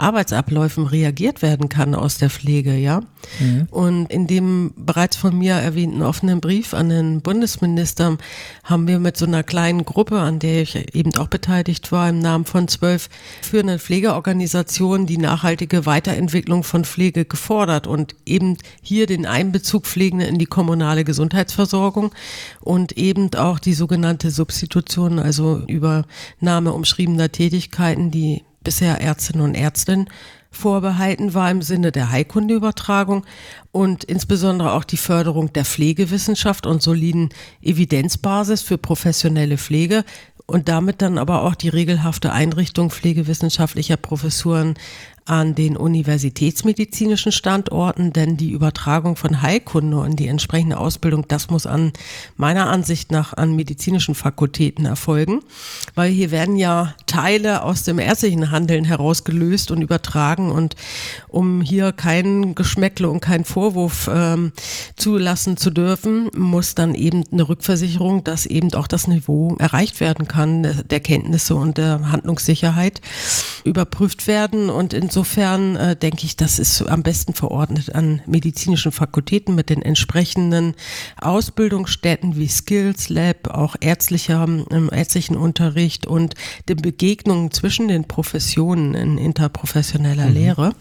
Arbeitsabläufen 0.00 0.86
reagiert 0.86 1.42
werden 1.42 1.68
kann 1.68 1.94
aus 1.94 2.18
der 2.18 2.30
Pflege, 2.30 2.74
ja. 2.74 3.02
Mhm. 3.38 3.68
Und 3.70 4.06
in 4.06 4.26
dem 4.26 4.72
bereits 4.76 5.16
von 5.16 5.36
mir 5.36 5.54
erwähnten 5.54 6.02
offenen 6.02 6.40
Brief 6.40 6.74
an 6.74 6.88
den 6.88 7.20
Bundesminister 7.20 8.16
haben 8.64 8.88
wir 8.88 8.98
mit 8.98 9.16
so 9.16 9.26
einer 9.26 9.42
kleinen 9.42 9.84
Gruppe, 9.84 10.18
an 10.18 10.38
der 10.38 10.62
ich 10.62 10.94
eben 10.94 11.14
auch 11.16 11.28
beteiligt 11.28 11.92
war, 11.92 12.08
im 12.08 12.18
Namen 12.18 12.44
von 12.44 12.68
zwölf 12.68 13.08
führenden 13.42 13.78
Pflegeorganisationen 13.78 15.06
die 15.06 15.18
nachhaltige 15.18 15.86
Weiterentwicklung 15.86 16.64
von 16.64 16.84
Pflege 16.84 17.24
gefordert 17.24 17.86
und 17.86 18.16
eben 18.26 18.56
hier 18.82 19.06
den 19.06 19.26
Einbezug 19.26 19.86
Pflegende 19.86 20.26
in 20.26 20.38
die 20.38 20.46
kommunale 20.46 21.04
Gesundheitsversorgung 21.04 22.12
und 22.60 22.92
eben 22.96 23.34
auch 23.34 23.58
die 23.58 23.74
sogenannte 23.74 24.30
Substitution, 24.30 25.18
also 25.18 25.62
Übernahme 25.66 26.72
umschriebener 26.72 27.30
Tätigkeiten, 27.30 28.10
die 28.10 28.42
bisher 28.62 29.00
Ärztinnen 29.00 29.42
und 29.42 29.54
Ärztinnen 29.54 30.08
vorbehalten 30.50 31.32
war 31.32 31.50
im 31.50 31.62
Sinne 31.62 31.92
der 31.92 32.10
Heilkundeübertragung 32.10 33.24
und 33.70 34.04
insbesondere 34.04 34.72
auch 34.72 34.84
die 34.84 34.96
Förderung 34.96 35.52
der 35.52 35.64
Pflegewissenschaft 35.64 36.66
und 36.66 36.82
soliden 36.82 37.28
Evidenzbasis 37.62 38.62
für 38.62 38.76
professionelle 38.76 39.58
Pflege 39.58 40.04
und 40.46 40.68
damit 40.68 41.00
dann 41.02 41.18
aber 41.18 41.42
auch 41.44 41.54
die 41.54 41.68
regelhafte 41.68 42.32
Einrichtung 42.32 42.90
pflegewissenschaftlicher 42.90 43.96
Professuren 43.96 44.74
an 45.30 45.54
den 45.54 45.76
universitätsmedizinischen 45.76 47.30
Standorten, 47.30 48.12
denn 48.12 48.36
die 48.36 48.50
Übertragung 48.50 49.14
von 49.14 49.42
Heilkunde 49.42 49.98
und 49.98 50.16
die 50.16 50.26
entsprechende 50.26 50.76
Ausbildung, 50.76 51.24
das 51.28 51.50
muss 51.50 51.66
an 51.66 51.92
meiner 52.36 52.68
Ansicht 52.68 53.12
nach 53.12 53.34
an 53.34 53.54
medizinischen 53.54 54.16
Fakultäten 54.16 54.86
erfolgen, 54.86 55.40
weil 55.94 56.10
hier 56.10 56.32
werden 56.32 56.56
ja 56.56 56.96
Teile 57.06 57.62
aus 57.62 57.84
dem 57.84 58.00
ärztlichen 58.00 58.50
Handeln 58.50 58.84
herausgelöst 58.84 59.70
und 59.70 59.82
übertragen 59.82 60.50
und 60.50 60.74
um 61.28 61.60
hier 61.60 61.92
kein 61.92 62.56
Geschmäckle 62.56 63.08
und 63.08 63.20
keinen 63.20 63.44
Vorwurf 63.44 64.10
ähm, 64.12 64.50
zulassen 64.96 65.56
zu 65.56 65.70
dürfen, 65.70 66.28
muss 66.36 66.74
dann 66.74 66.96
eben 66.96 67.22
eine 67.30 67.48
Rückversicherung, 67.48 68.24
dass 68.24 68.46
eben 68.46 68.74
auch 68.74 68.88
das 68.88 69.06
Niveau 69.06 69.54
erreicht 69.60 70.00
werden 70.00 70.26
kann, 70.26 70.82
der 70.90 70.98
Kenntnisse 70.98 71.54
und 71.54 71.78
der 71.78 72.10
Handlungssicherheit 72.10 73.00
überprüft 73.62 74.26
werden 74.26 74.70
und 74.70 74.92
insofern 74.92 75.19
insofern 75.20 75.76
äh, 75.76 75.96
denke 75.96 76.24
ich, 76.24 76.36
das 76.36 76.58
ist 76.58 76.80
am 76.80 77.02
besten 77.02 77.34
verordnet 77.34 77.94
an 77.94 78.22
medizinischen 78.24 78.90
Fakultäten 78.90 79.54
mit 79.54 79.68
den 79.68 79.82
entsprechenden 79.82 80.74
Ausbildungsstätten 81.20 82.36
wie 82.36 82.48
Skills 82.48 83.10
Lab, 83.10 83.48
auch 83.48 83.76
ärztlicher, 83.80 84.42
im 84.44 84.90
ärztlichen 84.90 85.36
Unterricht 85.36 86.06
und 86.06 86.36
den 86.70 86.78
Begegnungen 86.78 87.50
zwischen 87.50 87.88
den 87.88 88.08
Professionen 88.08 88.94
in 88.94 89.18
interprofessioneller 89.18 90.28
mhm. 90.28 90.32
Lehre. 90.32 90.72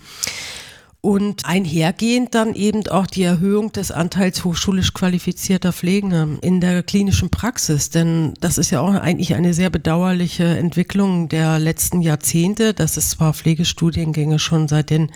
Und 1.02 1.46
einhergehend 1.46 2.36
dann 2.36 2.54
eben 2.56 2.86
auch 2.88 3.08
die 3.08 3.24
Erhöhung 3.24 3.72
des 3.72 3.90
Anteils 3.90 4.44
hochschulisch 4.44 4.94
qualifizierter 4.94 5.72
Pflegender 5.72 6.28
in 6.42 6.60
der 6.60 6.84
klinischen 6.84 7.30
Praxis. 7.30 7.90
Denn 7.90 8.34
das 8.42 8.58
ist 8.58 8.72
ja 8.72 8.82
auch 8.82 8.94
eigentlich 8.94 9.34
eine 9.34 9.54
sehr 9.54 9.70
bedauerliche 9.70 10.44
Entwicklung 10.44 11.30
der 11.30 11.58
letzten 11.58 12.02
Jahrzehnte, 12.02 12.74
dass 12.74 12.98
es 12.98 13.12
zwar 13.12 13.34
Pflegestudiengänge 13.34 14.40
schon 14.40 14.68
seit 14.68 14.90
den 14.90 15.10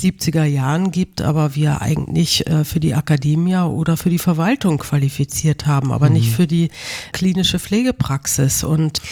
70er 0.00 0.44
Jahren 0.44 0.90
gibt, 0.90 1.20
aber 1.20 1.54
wir 1.54 1.82
eigentlich 1.82 2.46
äh, 2.46 2.64
für 2.64 2.80
die 2.80 2.94
Akademie 2.94 3.56
oder 3.56 3.96
für 3.96 4.10
die 4.10 4.18
Verwaltung 4.18 4.78
qualifiziert 4.78 5.66
haben, 5.66 5.92
aber 5.92 6.08
mhm. 6.08 6.14
nicht 6.14 6.32
für 6.32 6.46
die 6.46 6.70
klinische 7.12 7.58
Pflegepraxis. 7.58 8.64
Und 8.64 9.02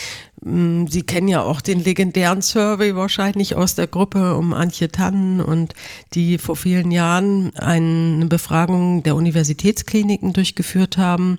mm, 0.42 0.86
Sie 0.86 1.02
kennen 1.02 1.28
ja 1.28 1.42
auch 1.42 1.60
den 1.60 1.82
legendären 1.82 2.42
Survey 2.42 2.96
wahrscheinlich 2.96 3.54
aus 3.54 3.74
der 3.74 3.86
Gruppe 3.86 4.36
um 4.36 4.52
Antje 4.52 4.90
Tannen 4.90 5.40
und 5.40 5.74
die 6.14 6.38
vor 6.38 6.56
vielen 6.56 6.90
Jahren 6.90 7.54
eine 7.56 8.26
Befragung 8.26 9.02
der 9.02 9.16
Universitätskliniken 9.16 10.32
durchgeführt 10.32 10.96
haben 10.96 11.38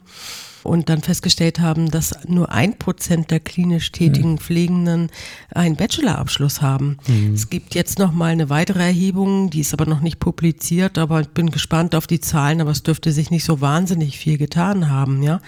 und 0.70 0.88
dann 0.88 1.02
festgestellt 1.02 1.60
haben, 1.60 1.90
dass 1.90 2.16
nur 2.28 2.52
ein 2.52 2.78
Prozent 2.78 3.32
der 3.32 3.40
klinisch 3.40 3.92
tätigen 3.92 4.34
mhm. 4.34 4.38
Pflegenden 4.38 5.10
einen 5.54 5.76
Bachelorabschluss 5.76 6.62
haben. 6.62 6.98
Mhm. 7.08 7.34
Es 7.34 7.50
gibt 7.50 7.74
jetzt 7.74 7.98
noch 7.98 8.12
mal 8.12 8.28
eine 8.28 8.50
weitere 8.50 8.84
Erhebung, 8.84 9.50
die 9.50 9.62
ist 9.62 9.74
aber 9.74 9.88
noch 9.88 10.02
nicht 10.02 10.20
publiziert, 10.20 10.98
aber 10.98 11.22
ich 11.22 11.30
bin 11.30 11.50
gespannt 11.50 11.96
auf 11.96 12.06
die 12.06 12.20
Zahlen, 12.20 12.62
aber 12.62 12.72
es 12.72 12.84
dürfte 12.84 13.12
sich 13.12 13.32
nicht 13.32 13.44
so 13.44 13.62
wahnsinnig 13.62 14.20
viel 14.20 14.38
getan 14.38 14.90
haben, 14.90 15.24
ja, 15.24 15.42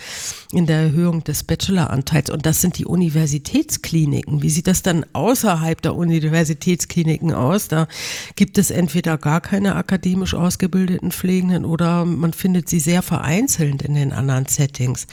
in 0.51 0.65
der 0.65 0.79
Erhöhung 0.79 1.23
des 1.23 1.43
Bacheloranteils. 1.43 2.31
Und 2.31 2.45
das 2.45 2.59
sind 2.59 2.79
die 2.79 2.85
Universitätskliniken. 2.85 4.41
Wie 4.41 4.49
sieht 4.49 4.67
das 4.67 4.81
dann 4.81 5.05
außerhalb 5.13 5.81
der 5.81 5.95
Universitätskliniken 5.95 7.31
aus? 7.33 7.67
Da 7.67 7.87
gibt 8.35 8.57
es 8.57 8.71
entweder 8.71 9.19
gar 9.19 9.39
keine 9.39 9.75
akademisch 9.75 10.33
ausgebildeten 10.33 11.11
Pflegenden 11.11 11.63
oder 11.63 12.05
man 12.05 12.33
findet 12.33 12.67
sie 12.67 12.79
sehr 12.79 13.03
vereinzelt 13.03 13.83
in 13.83 13.93
den 13.93 14.13
anderen 14.13 14.47
Settings. 14.47 15.05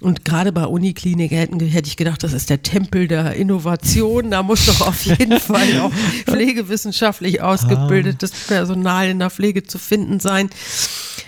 Und 0.00 0.24
gerade 0.24 0.52
bei 0.52 0.66
Uniklinik 0.66 1.30
hätte 1.30 1.86
ich 1.86 1.96
gedacht, 1.96 2.22
das 2.22 2.32
ist 2.32 2.50
der 2.50 2.62
Tempel 2.62 3.08
der 3.08 3.34
Innovation. 3.34 4.30
Da 4.30 4.42
muss 4.42 4.66
doch 4.66 4.86
auf 4.86 5.02
jeden 5.02 5.40
Fall 5.40 5.80
auch 5.80 5.92
pflegewissenschaftlich 6.26 7.40
ausgebildetes 7.40 8.32
Personal 8.48 9.08
in 9.08 9.20
der 9.20 9.30
Pflege 9.30 9.62
zu 9.62 9.78
finden 9.78 10.20
sein. 10.20 10.50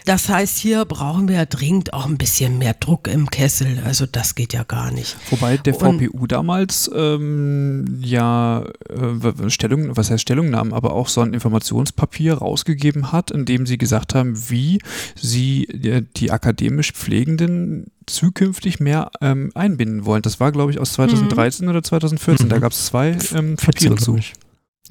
Das 0.07 0.29
heißt, 0.29 0.59
hier 0.59 0.85
brauchen 0.85 1.27
wir 1.27 1.45
dringend 1.47 1.93
auch 1.93 2.07
ein 2.07 2.17
bisschen 2.17 2.59
mehr 2.59 2.75
Druck 2.75 3.09
im 3.09 3.29
Kessel. 3.29 3.83
Also 3.85 4.07
das 4.07 4.37
geht 4.37 4.53
ja 4.53 4.63
gar 4.63 4.93
nicht. 4.93 5.17
Wobei 5.31 5.57
der 5.57 5.75
VPU 5.75 6.21
Und, 6.21 6.31
damals 6.31 6.89
ähm, 6.95 7.99
ja 8.01 8.65
äh, 8.89 9.51
Stellung, 9.51 9.97
was 9.97 10.13
heißt 10.13 10.23
Stellungnahmen, 10.23 10.73
aber 10.73 10.93
auch 10.93 11.09
so 11.09 11.23
ein 11.23 11.35
Informationspapier 11.35 12.35
rausgegeben 12.35 13.11
hat, 13.11 13.33
in 13.33 13.47
dem 13.47 13.67
sie 13.67 13.79
gesagt 13.79 14.15
haben, 14.15 14.49
wie 14.49 14.79
sie 15.17 15.65
äh, 15.65 16.05
die 16.17 16.31
akademisch 16.31 16.93
Pflegenden 16.93 17.87
zukünftig 18.07 18.79
mehr 18.79 19.11
ähm, 19.21 19.51
einbinden 19.57 20.05
wollen. 20.05 20.23
Das 20.23 20.39
war, 20.39 20.53
glaube 20.53 20.71
ich, 20.71 20.79
aus 20.79 20.93
2013 20.93 21.65
mhm. 21.67 21.71
oder 21.71 21.83
2014. 21.83 22.47
Mhm. 22.47 22.51
Da 22.51 22.61
gab 22.61 22.71
es 22.71 22.87
zwei 22.87 23.19
ähm, 23.35 23.57
Papiere 23.57 23.97
zu. 23.97 24.21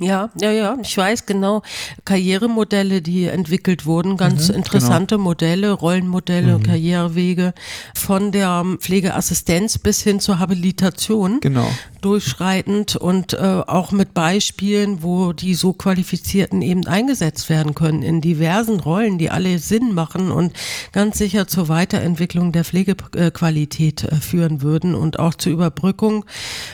Ja, 0.01 0.29
ja, 0.41 0.51
ja, 0.51 0.77
ich 0.81 0.97
weiß 0.97 1.25
genau. 1.25 1.61
Karrieremodelle, 2.03 3.01
die 3.01 3.25
entwickelt 3.25 3.85
wurden, 3.85 4.17
ganz 4.17 4.49
mhm, 4.49 4.55
interessante 4.55 5.15
genau. 5.15 5.23
Modelle, 5.23 5.71
Rollenmodelle, 5.71 6.57
mhm. 6.57 6.63
Karrierewege 6.63 7.53
von 7.93 8.31
der 8.31 8.65
Pflegeassistenz 8.79 9.77
bis 9.77 10.01
hin 10.01 10.19
zur 10.19 10.39
Habilitation. 10.39 11.39
Genau. 11.39 11.67
Durchschreitend 12.05 12.95
und 12.95 13.33
äh, 13.33 13.37
auch 13.37 13.91
mit 13.91 14.13
Beispielen, 14.13 15.03
wo 15.03 15.33
die 15.33 15.55
so 15.55 15.73
Qualifizierten 15.73 16.61
eben 16.61 16.85
eingesetzt 16.87 17.49
werden 17.49 17.75
können 17.75 18.01
in 18.01 18.21
diversen 18.21 18.79
Rollen, 18.79 19.17
die 19.17 19.29
alle 19.29 19.59
Sinn 19.59 19.93
machen 19.93 20.31
und 20.31 20.53
ganz 20.91 21.17
sicher 21.17 21.47
zur 21.47 21.67
Weiterentwicklung 21.67 22.51
der 22.51 22.63
Pflegequalität 22.63 24.03
äh, 24.03 24.15
führen 24.17 24.61
würden 24.61 24.95
und 24.95 25.19
auch 25.19 25.33
zur 25.33 25.51
Überbrückung 25.51 26.25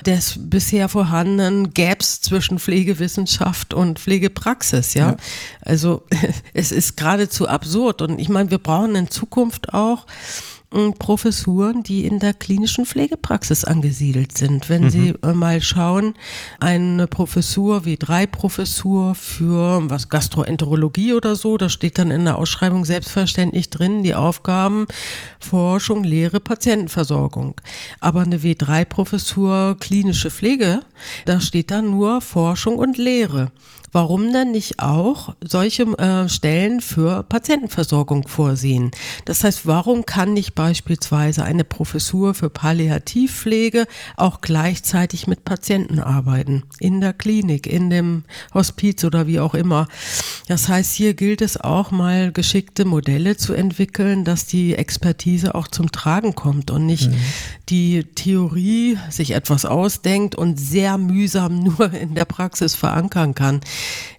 des 0.05 0.35
bisher 0.37 0.89
vorhandenen 0.89 1.73
Gaps 1.73 2.21
zwischen 2.21 2.59
Pflegewissenschaft 2.59 2.91
Pflegewissenschaft 2.91 3.73
und 3.73 3.99
Pflegepraxis, 3.99 4.93
ja. 4.93 5.11
ja. 5.11 5.17
Also 5.61 6.03
es 6.53 6.71
ist 6.71 6.97
geradezu 6.97 7.47
absurd 7.47 8.01
und 8.01 8.19
ich 8.19 8.29
meine, 8.29 8.51
wir 8.51 8.57
brauchen 8.57 8.95
in 8.95 9.09
Zukunft 9.09 9.73
auch 9.73 10.05
Professuren, 10.99 11.83
die 11.83 12.05
in 12.05 12.19
der 12.19 12.33
klinischen 12.33 12.85
Pflegepraxis 12.85 13.65
angesiedelt 13.65 14.37
sind. 14.37 14.69
Wenn 14.69 14.83
mhm. 14.83 14.89
Sie 14.89 15.13
äh, 15.21 15.33
mal 15.33 15.61
schauen, 15.61 16.13
eine 16.61 17.07
Professur 17.07 17.83
wie 17.83 17.97
drei 17.97 18.25
Professur 18.25 19.13
für 19.15 19.89
was 19.89 20.07
Gastroenterologie 20.07 21.13
oder 21.13 21.35
so, 21.35 21.57
da 21.57 21.67
steht 21.67 21.97
dann 21.97 22.09
in 22.09 22.23
der 22.23 22.37
Ausschreibung 22.37 22.85
selbstverständlich 22.85 23.69
drin 23.69 24.01
die 24.03 24.15
Aufgaben 24.15 24.87
Forschung, 25.41 26.05
Lehre, 26.05 26.39
Patientenversorgung. 26.39 27.59
Aber 27.99 28.21
eine 28.21 28.37
W3-Professur 28.37 29.75
klinische 29.77 30.31
Pflege, 30.31 30.81
da 31.25 31.41
steht 31.41 31.71
dann 31.71 31.91
nur 31.91 32.21
Forschung 32.21 32.77
und 32.77 32.97
Lehre. 32.97 33.51
Warum 33.93 34.31
dann 34.31 34.51
nicht 34.51 34.79
auch 34.79 35.35
solche 35.43 35.83
äh, 35.83 36.29
Stellen 36.29 36.79
für 36.79 37.23
Patientenversorgung 37.23 38.25
vorsehen? 38.25 38.91
Das 39.25 39.43
heißt, 39.43 39.67
warum 39.67 40.05
kann 40.05 40.33
nicht 40.33 40.55
beispielsweise 40.55 41.43
eine 41.43 41.65
Professur 41.65 42.33
für 42.33 42.49
Palliativpflege 42.49 43.87
auch 44.15 44.39
gleichzeitig 44.39 45.27
mit 45.27 45.43
Patienten 45.43 45.99
arbeiten? 45.99 46.63
In 46.79 47.01
der 47.01 47.11
Klinik, 47.11 47.67
in 47.67 47.89
dem 47.89 48.23
Hospiz 48.53 49.03
oder 49.03 49.27
wie 49.27 49.41
auch 49.41 49.55
immer. 49.55 49.87
Das 50.47 50.69
heißt, 50.69 50.93
hier 50.93 51.13
gilt 51.13 51.41
es 51.41 51.59
auch 51.59 51.91
mal 51.91 52.31
geschickte 52.31 52.85
Modelle 52.85 53.35
zu 53.35 53.53
entwickeln, 53.53 54.23
dass 54.23 54.45
die 54.45 54.75
Expertise 54.75 55.53
auch 55.53 55.67
zum 55.67 55.91
Tragen 55.91 56.33
kommt 56.33 56.71
und 56.71 56.85
nicht 56.85 57.09
mhm. 57.11 57.15
die 57.67 58.03
Theorie 58.05 58.97
sich 59.09 59.31
etwas 59.31 59.65
ausdenkt 59.65 60.35
und 60.35 60.57
sehr 60.59 60.97
mühsam 60.97 61.59
nur 61.63 61.91
in 61.93 62.15
der 62.15 62.25
Praxis 62.25 62.73
verankern 62.75 63.35
kann. 63.35 63.59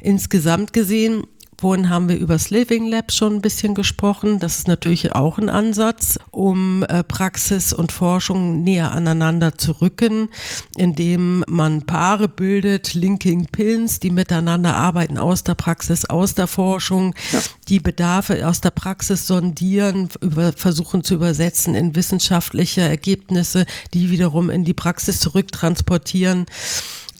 Insgesamt 0.00 0.72
gesehen 0.72 1.24
Vorhin 1.62 1.90
haben 1.90 2.08
wir 2.08 2.18
über 2.18 2.34
das 2.34 2.50
Living 2.50 2.88
Lab 2.88 3.12
schon 3.12 3.36
ein 3.36 3.40
bisschen 3.40 3.76
gesprochen. 3.76 4.40
Das 4.40 4.58
ist 4.58 4.66
natürlich 4.66 5.12
auch 5.12 5.38
ein 5.38 5.48
Ansatz, 5.48 6.18
um 6.32 6.82
äh, 6.82 7.04
Praxis 7.04 7.72
und 7.72 7.92
Forschung 7.92 8.64
näher 8.64 8.90
aneinander 8.90 9.56
zu 9.56 9.80
rücken, 9.80 10.28
indem 10.76 11.44
man 11.46 11.82
Paare 11.86 12.28
bildet, 12.28 12.94
Linking 12.94 13.46
Pins, 13.46 14.00
die 14.00 14.10
miteinander 14.10 14.74
arbeiten 14.74 15.18
aus 15.18 15.44
der 15.44 15.54
Praxis, 15.54 16.04
aus 16.04 16.34
der 16.34 16.48
Forschung, 16.48 17.14
ja. 17.30 17.38
die 17.68 17.78
Bedarfe 17.78 18.44
aus 18.48 18.60
der 18.60 18.70
Praxis 18.70 19.28
sondieren, 19.28 20.08
über, 20.20 20.52
versuchen 20.52 21.04
zu 21.04 21.14
übersetzen 21.14 21.76
in 21.76 21.94
wissenschaftliche 21.94 22.80
Ergebnisse, 22.80 23.66
die 23.94 24.10
wiederum 24.10 24.50
in 24.50 24.64
die 24.64 24.74
Praxis 24.74 25.20
zurücktransportieren. 25.20 26.46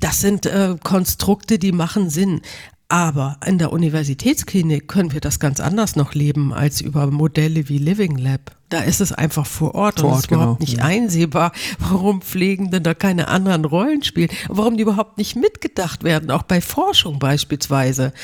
Das 0.03 0.21
sind 0.21 0.47
äh, 0.47 0.75
Konstrukte, 0.83 1.61
die 1.61 1.71
machen 1.71 2.11
Sinn. 2.11 2.41
Aber 2.89 3.39
in 3.47 3.59
der 3.59 3.73
Universitätsklinik 3.73 4.89
können 4.89 5.13
wir 5.13 5.21
das 5.21 5.39
ganz 5.39 5.61
anders 5.61 5.95
noch 5.95 6.13
leben 6.13 6.53
als 6.53 6.81
über 6.81 7.07
Modelle 7.07 7.69
wie 7.69 7.79
Living 7.79 8.19
Lab. 8.19 8.57
Da 8.73 8.81
ist 8.81 9.03
es 9.03 9.13
einfach 9.13 9.45
vor 9.45 9.75
Ort 9.75 10.01
vor 10.01 10.09
und 10.09 10.15
es 10.15 10.25
ist 10.25 10.31
überhaupt 10.31 10.61
genau. 10.61 10.71
nicht 10.71 10.79
ja. 10.79 10.85
einsehbar, 10.85 11.53
warum 11.79 12.23
Pflegende 12.23 12.81
da 12.81 12.95
keine 12.95 13.29
anderen 13.29 13.67
Rollen 13.67 14.03
spielen, 14.03 14.31
warum 14.49 14.79
die 14.79 14.83
überhaupt 14.83 15.19
nicht 15.19 15.37
mitgedacht 15.37 16.05
werden, 16.05 16.31
auch 16.31 16.45
bei 16.45 16.63
Forschung 16.63 17.19
beispielsweise. 17.19 18.15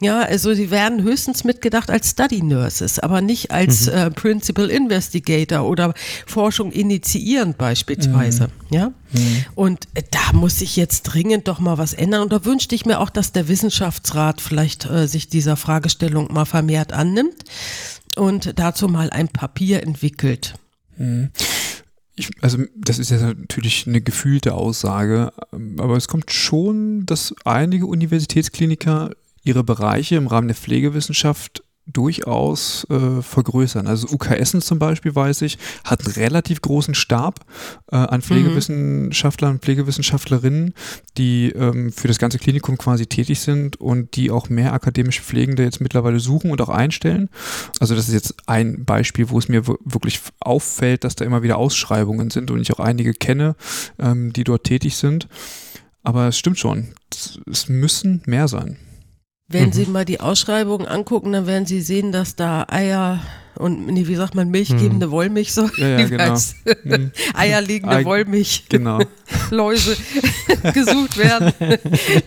Ja, 0.00 0.20
also 0.20 0.54
sie 0.54 0.70
werden 0.70 1.02
höchstens 1.02 1.44
mitgedacht 1.44 1.90
als 1.90 2.12
Study 2.12 2.42
Nurses, 2.42 2.98
aber 2.98 3.20
nicht 3.20 3.50
als 3.50 3.86
mhm. 3.86 3.92
äh, 3.92 4.10
Principal 4.10 4.70
Investigator 4.70 5.68
oder 5.68 5.92
Forschung 6.26 6.72
initiierend 6.72 7.58
beispielsweise. 7.58 8.44
Mhm. 8.44 8.74
Ja, 8.74 8.86
mhm. 9.12 9.44
und 9.54 9.88
äh, 9.92 10.02
da 10.10 10.32
muss 10.32 10.60
sich 10.60 10.76
jetzt 10.76 11.02
dringend 11.02 11.48
doch 11.48 11.60
mal 11.60 11.76
was 11.76 11.92
ändern. 11.92 12.22
Und 12.22 12.32
da 12.32 12.46
wünschte 12.46 12.74
ich 12.74 12.86
mir 12.86 13.00
auch, 13.00 13.10
dass 13.10 13.32
der 13.32 13.48
Wissenschaftsrat 13.48 14.40
vielleicht 14.40 14.86
äh, 14.86 15.06
sich 15.06 15.28
dieser 15.28 15.58
Fragestellung 15.58 16.32
mal 16.32 16.46
vermehrt 16.46 16.94
annimmt 16.94 17.44
und 18.16 18.58
dazu 18.58 18.88
mal 18.88 19.10
ein 19.10 19.28
Papier 19.28 19.82
entwickelt. 19.82 20.54
Mhm. 20.96 21.30
Ich, 22.16 22.30
also 22.42 22.58
das 22.76 22.98
ist 22.98 23.10
ja 23.10 23.18
natürlich 23.18 23.86
eine 23.86 24.00
gefühlte 24.00 24.54
Aussage, 24.54 25.32
aber 25.78 25.96
es 25.96 26.08
kommt 26.08 26.30
schon, 26.30 27.06
dass 27.06 27.34
einige 27.44 27.86
Universitätskliniker 27.86 29.10
ihre 29.42 29.64
Bereiche 29.64 30.16
im 30.16 30.26
Rahmen 30.26 30.48
der 30.48 30.56
Pflegewissenschaft 30.56 31.62
durchaus 31.86 32.86
äh, 32.90 33.22
vergrößern. 33.22 33.86
Also 33.86 34.08
UKSen 34.08 34.60
zum 34.60 34.78
Beispiel, 34.78 35.14
weiß 35.14 35.42
ich, 35.42 35.58
hat 35.84 36.04
einen 36.04 36.14
relativ 36.14 36.60
großen 36.60 36.94
Stab 36.94 37.40
äh, 37.90 37.96
an 37.96 38.22
Pflegewissenschaftlern 38.22 39.52
und 39.52 39.62
Pflegewissenschaftlerinnen, 39.62 40.74
die 41.16 41.50
ähm, 41.50 41.92
für 41.92 42.08
das 42.08 42.18
ganze 42.18 42.38
Klinikum 42.38 42.78
quasi 42.78 43.06
tätig 43.06 43.40
sind 43.40 43.80
und 43.80 44.16
die 44.16 44.30
auch 44.30 44.48
mehr 44.48 44.72
akademisch 44.72 45.20
Pflegende 45.20 45.64
jetzt 45.64 45.80
mittlerweile 45.80 46.20
suchen 46.20 46.50
und 46.50 46.60
auch 46.60 46.68
einstellen. 46.68 47.28
Also 47.80 47.94
das 47.94 48.08
ist 48.08 48.14
jetzt 48.14 48.34
ein 48.46 48.84
Beispiel, 48.84 49.30
wo 49.30 49.38
es 49.38 49.48
mir 49.48 49.66
wirklich 49.66 50.20
auffällt, 50.40 51.04
dass 51.04 51.16
da 51.16 51.24
immer 51.24 51.42
wieder 51.42 51.58
Ausschreibungen 51.58 52.30
sind 52.30 52.50
und 52.50 52.60
ich 52.60 52.72
auch 52.72 52.80
einige 52.80 53.14
kenne, 53.14 53.56
ähm, 53.98 54.32
die 54.32 54.44
dort 54.44 54.64
tätig 54.64 54.96
sind. 54.96 55.28
Aber 56.02 56.28
es 56.28 56.38
stimmt 56.38 56.58
schon, 56.58 56.94
es 57.50 57.68
müssen 57.68 58.22
mehr 58.26 58.48
sein. 58.48 58.78
Wenn 59.50 59.66
mhm. 59.66 59.72
Sie 59.72 59.86
mal 59.86 60.04
die 60.04 60.20
Ausschreibungen 60.20 60.86
angucken, 60.86 61.32
dann 61.32 61.46
werden 61.46 61.66
Sie 61.66 61.80
sehen, 61.80 62.12
dass 62.12 62.36
da 62.36 62.66
Eier 62.68 63.20
und, 63.56 63.88
nee, 63.88 64.06
wie 64.06 64.14
sagt 64.14 64.36
man, 64.36 64.48
milchgebende 64.48 65.08
mhm. 65.08 65.10
Wollmilch 65.10 65.52
so? 65.52 65.68
Ja, 65.76 65.98
ja, 65.98 66.06
genau. 66.08 66.36
Mhm. 66.84 67.10
Eierlegende 67.34 67.96
Ei 67.96 68.04
Wollmilch. 68.04 68.64
Genau. 68.68 69.00
Läuse 69.50 69.96
gesucht 70.72 71.18
werden. 71.18 71.52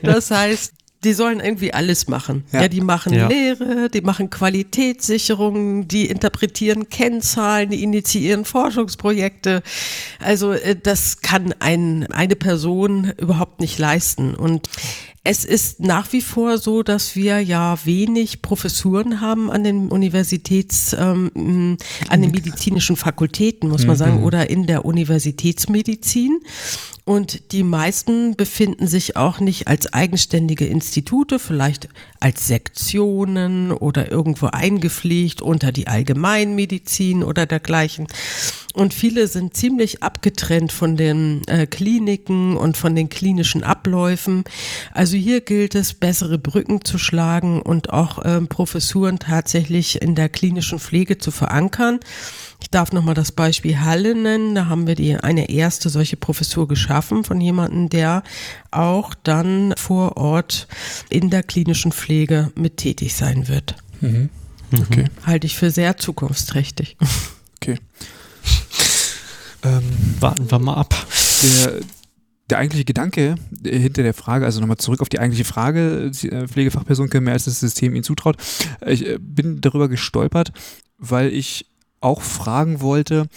Das 0.01 0.29
heißt, 0.29 0.73
die 1.03 1.13
sollen 1.13 1.39
irgendwie 1.39 1.73
alles 1.73 2.07
machen. 2.07 2.43
Ja, 2.51 2.63
ja 2.63 2.67
die 2.67 2.81
machen 2.81 3.13
ja. 3.13 3.27
Lehre, 3.27 3.89
die 3.89 4.01
machen 4.01 4.29
Qualitätssicherung, 4.29 5.87
die 5.87 6.07
interpretieren 6.07 6.89
Kennzahlen, 6.89 7.69
die 7.69 7.83
initiieren 7.83 8.45
Forschungsprojekte. 8.45 9.63
Also 10.19 10.51
äh, 10.51 10.75
das 10.75 11.21
kann 11.21 11.53
ein, 11.59 12.07
eine 12.11 12.35
Person 12.35 13.13
überhaupt 13.17 13.59
nicht 13.59 13.79
leisten. 13.79 14.35
Und 14.35 14.69
es 15.25 15.45
ist 15.45 15.79
nach 15.79 16.11
wie 16.11 16.21
vor 16.21 16.57
so, 16.57 16.83
dass 16.83 17.15
wir 17.15 17.39
ja 17.39 17.77
wenig 17.85 18.41
Professuren 18.41 19.21
haben 19.21 19.49
an 19.49 19.63
den 19.63 19.87
Universitäts, 19.87 20.93
ähm, 20.99 21.77
an 22.09 22.21
den 22.21 22.31
medizinischen 22.31 22.97
Fakultäten, 22.97 23.69
muss 23.69 23.85
man 23.85 23.95
sagen, 23.95 24.17
mhm. 24.17 24.23
oder 24.23 24.49
in 24.49 24.67
der 24.67 24.83
Universitätsmedizin. 24.83 26.41
Und 27.05 27.53
die 27.53 27.63
meisten 27.63 28.35
befinden 28.35 28.87
sich 28.87 29.15
auch 29.15 29.39
nicht 29.39 29.67
als 29.67 29.91
eigenständige 29.93 30.65
Institute, 30.65 31.39
vielleicht 31.39 31.87
als 32.19 32.47
Sektionen 32.47 33.71
oder 33.71 34.11
irgendwo 34.11 34.47
eingepflegt 34.47 35.41
unter 35.41 35.71
die 35.71 35.87
Allgemeinmedizin 35.87 37.23
oder 37.23 37.45
dergleichen. 37.45 38.07
Und 38.73 38.95
viele 38.95 39.27
sind 39.27 39.55
ziemlich 39.55 40.01
abgetrennt 40.01 40.71
von 40.71 40.97
den 40.97 41.47
äh, 41.47 41.67
Kliniken 41.67 42.57
und 42.57 42.75
von 42.75 42.95
den 42.95 43.07
klinischen 43.07 43.63
Abläufen. 43.63 44.43
Also 44.91 45.15
hier 45.15 45.41
gilt 45.41 45.75
es, 45.75 45.93
bessere 45.93 46.39
Brücken 46.39 46.83
zu 46.83 46.97
schlagen 46.97 47.61
und 47.61 47.91
auch 47.91 48.17
äh, 48.25 48.41
Professuren 48.41 49.19
tatsächlich 49.19 50.01
in 50.01 50.15
der 50.15 50.27
klinischen 50.27 50.79
Pflege 50.79 51.19
zu 51.19 51.29
verankern. 51.29 51.99
Ich 52.61 52.71
darf 52.71 52.91
nochmal 52.91 53.13
das 53.13 53.31
Beispiel 53.31 53.79
Halle 53.79 54.15
nennen. 54.15 54.55
Da 54.55 54.65
haben 54.65 54.87
wir 54.87 54.95
die, 54.95 55.17
eine 55.17 55.49
erste 55.49 55.89
solche 55.89 56.17
Professur 56.17 56.67
geschaffen 56.67 57.23
von 57.23 57.39
jemandem, 57.39 57.89
der 57.89 58.23
auch 58.71 59.13
dann 59.21 59.75
vor 59.77 60.17
Ort 60.17 60.67
in 61.09 61.29
der 61.29 61.43
klinischen 61.43 61.91
Pflege 61.91 62.51
mit 62.55 62.77
tätig 62.77 63.13
sein 63.13 63.47
wird. 63.47 63.75
Mhm. 64.01 64.29
Okay. 64.81 65.05
Halte 65.27 65.45
ich 65.45 65.55
für 65.55 65.69
sehr 65.69 65.97
zukunftsträchtig. 65.97 66.97
Okay. 67.61 67.77
Ähm, 69.63 69.83
Warten 70.19 70.49
wir 70.49 70.59
mal 70.59 70.75
ab. 70.75 70.95
der, 71.41 71.79
der 72.49 72.57
eigentliche 72.57 72.85
Gedanke 72.85 73.35
hinter 73.63 74.03
der 74.03 74.13
Frage, 74.13 74.45
also 74.45 74.59
nochmal 74.59 74.77
zurück 74.77 75.01
auf 75.01 75.09
die 75.09 75.19
eigentliche 75.19 75.45
Frage, 75.45 76.11
äh, 76.23 76.47
Pflegefachperson 76.47 77.09
können 77.09 77.25
mehr 77.25 77.33
als 77.33 77.45
das 77.45 77.59
System 77.59 77.95
ihnen 77.95 78.03
zutraut. 78.03 78.37
Ich 78.85 79.07
äh, 79.07 79.17
bin 79.19 79.61
darüber 79.61 79.87
gestolpert, 79.87 80.51
weil 80.97 81.31
ich 81.31 81.65
auch 82.01 82.21
fragen 82.21 82.81
wollte, 82.81 83.27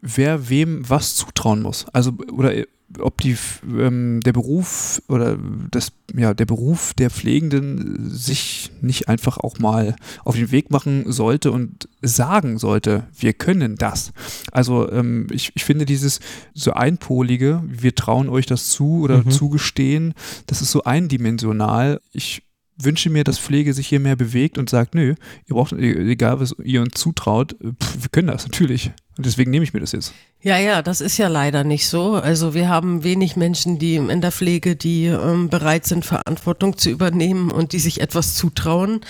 wer 0.00 0.48
wem 0.48 0.88
was 0.88 1.14
zutrauen 1.14 1.62
muss. 1.62 1.86
Also, 1.92 2.12
oder 2.32 2.54
äh, 2.54 2.66
ob 2.98 3.20
die, 3.20 3.36
ähm, 3.78 4.20
der 4.24 4.32
Beruf 4.32 5.00
oder 5.08 5.38
das, 5.70 5.92
ja, 6.14 6.34
der 6.34 6.46
Beruf 6.46 6.92
der 6.94 7.10
Pflegenden 7.10 8.10
sich 8.10 8.72
nicht 8.80 9.08
einfach 9.08 9.38
auch 9.38 9.58
mal 9.58 9.94
auf 10.24 10.34
den 10.34 10.50
Weg 10.50 10.70
machen 10.70 11.10
sollte 11.12 11.52
und 11.52 11.88
sagen 12.02 12.58
sollte, 12.58 13.04
wir 13.16 13.32
können 13.32 13.76
das. 13.76 14.12
Also 14.50 14.90
ähm, 14.90 15.28
ich, 15.30 15.52
ich 15.54 15.64
finde 15.64 15.84
dieses 15.86 16.20
so 16.52 16.72
einpolige, 16.72 17.62
wir 17.66 17.94
trauen 17.94 18.28
euch 18.28 18.46
das 18.46 18.70
zu 18.70 19.00
oder 19.02 19.18
Mhm. 19.18 19.30
zugestehen, 19.30 20.14
das 20.46 20.60
ist 20.62 20.72
so 20.72 20.82
eindimensional. 20.84 22.00
Ich 22.12 22.42
wünsche 22.76 23.10
mir, 23.10 23.24
dass 23.24 23.38
Pflege 23.38 23.74
sich 23.74 23.86
hier 23.88 24.00
mehr 24.00 24.16
bewegt 24.16 24.56
und 24.58 24.70
sagt, 24.70 24.94
nö, 24.94 25.14
ihr 25.46 25.54
braucht, 25.54 25.72
egal 25.72 26.40
was 26.40 26.56
ihr 26.64 26.80
uns 26.82 26.94
zutraut, 26.94 27.54
pff, 27.54 28.02
wir 28.02 28.08
können 28.10 28.28
das 28.28 28.44
natürlich. 28.46 28.90
Und 29.16 29.26
deswegen 29.26 29.50
nehme 29.50 29.64
ich 29.64 29.74
mir 29.74 29.80
das 29.80 29.92
jetzt. 29.92 30.14
Ja, 30.42 30.56
ja, 30.56 30.80
das 30.80 31.02
ist 31.02 31.18
ja 31.18 31.28
leider 31.28 31.64
nicht 31.64 31.86
so. 31.86 32.14
Also 32.14 32.54
wir 32.54 32.70
haben 32.70 33.04
wenig 33.04 33.36
Menschen, 33.36 33.78
die 33.78 33.96
in 33.96 34.22
der 34.22 34.32
Pflege, 34.32 34.74
die 34.74 35.04
ähm, 35.04 35.50
bereit 35.50 35.84
sind, 35.84 36.06
Verantwortung 36.06 36.78
zu 36.78 36.88
übernehmen 36.88 37.50
und 37.50 37.74
die 37.74 37.78
sich 37.78 38.00
etwas 38.00 38.36
zutrauen. 38.36 39.02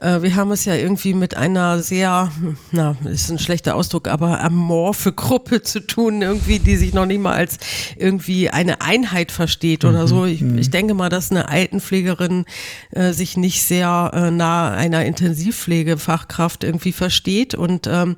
Äh, 0.00 0.22
wir 0.22 0.36
haben 0.36 0.50
es 0.52 0.64
ja 0.64 0.74
irgendwie 0.74 1.12
mit 1.12 1.36
einer 1.36 1.82
sehr, 1.82 2.32
na, 2.72 2.96
ist 3.04 3.28
ein 3.28 3.38
schlechter 3.38 3.74
Ausdruck, 3.74 4.08
aber 4.08 4.40
amorphe 4.40 5.12
Gruppe 5.12 5.60
zu 5.60 5.80
tun, 5.80 6.22
irgendwie, 6.22 6.60
die 6.60 6.76
sich 6.76 6.94
noch 6.94 7.04
nicht 7.04 7.20
mal 7.20 7.34
als 7.34 7.58
irgendwie 7.98 8.48
eine 8.48 8.80
Einheit 8.80 9.32
versteht 9.32 9.84
oder 9.84 10.08
so. 10.08 10.24
Ich, 10.24 10.40
ich 10.40 10.70
denke 10.70 10.94
mal, 10.94 11.10
dass 11.10 11.30
eine 11.30 11.50
Altenpflegerin 11.50 12.46
äh, 12.92 13.12
sich 13.12 13.36
nicht 13.36 13.62
sehr 13.62 14.12
äh, 14.14 14.30
nah 14.30 14.70
einer 14.70 15.04
Intensivpflegefachkraft 15.04 16.64
irgendwie 16.64 16.92
versteht 16.92 17.54
und 17.54 17.86
ähm, 17.86 18.16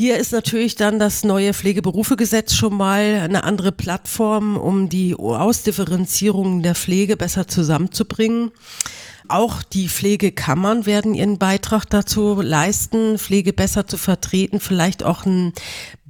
hier 0.00 0.16
ist 0.16 0.32
natürlich 0.32 0.76
dann 0.76 0.98
das 0.98 1.24
neue 1.24 1.52
Pflegeberufegesetz 1.52 2.54
schon 2.54 2.74
mal 2.74 3.20
eine 3.22 3.44
andere 3.44 3.70
Plattform, 3.70 4.56
um 4.56 4.88
die 4.88 5.14
Ausdifferenzierung 5.14 6.62
der 6.62 6.74
Pflege 6.74 7.18
besser 7.18 7.46
zusammenzubringen. 7.46 8.50
Auch 9.28 9.62
die 9.62 9.90
Pflegekammern 9.90 10.86
werden 10.86 11.12
ihren 11.12 11.36
Beitrag 11.36 11.84
dazu 11.84 12.40
leisten, 12.40 13.18
Pflege 13.18 13.52
besser 13.52 13.86
zu 13.86 13.98
vertreten, 13.98 14.58
vielleicht 14.58 15.02
auch 15.02 15.26
einen 15.26 15.52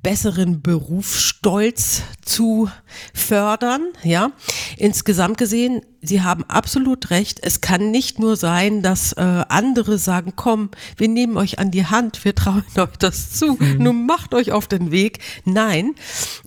besseren 0.03 0.63
Berufsstolz 0.63 2.03
zu 2.25 2.71
fördern, 3.13 3.83
ja. 4.03 4.33
Insgesamt 4.77 5.39
gesehen, 5.39 5.83
Sie 6.03 6.23
haben 6.23 6.45
absolut 6.49 7.11
recht. 7.11 7.41
Es 7.43 7.61
kann 7.61 7.91
nicht 7.91 8.19
nur 8.19 8.37
sein, 8.37 8.83
dass 8.83 9.13
äh, 9.13 9.21
andere 9.21 9.99
sagen, 9.99 10.33
komm, 10.35 10.71
wir 10.97 11.09
nehmen 11.09 11.37
euch 11.37 11.59
an 11.59 11.71
die 11.71 11.85
Hand, 11.85 12.25
wir 12.25 12.35
trauen 12.35 12.65
euch 12.77 12.97
das 12.99 13.33
zu, 13.33 13.59
nun 13.79 14.07
macht 14.07 14.33
euch 14.33 14.51
auf 14.53 14.67
den 14.67 14.91
Weg. 14.93 15.19
Nein, 15.45 15.95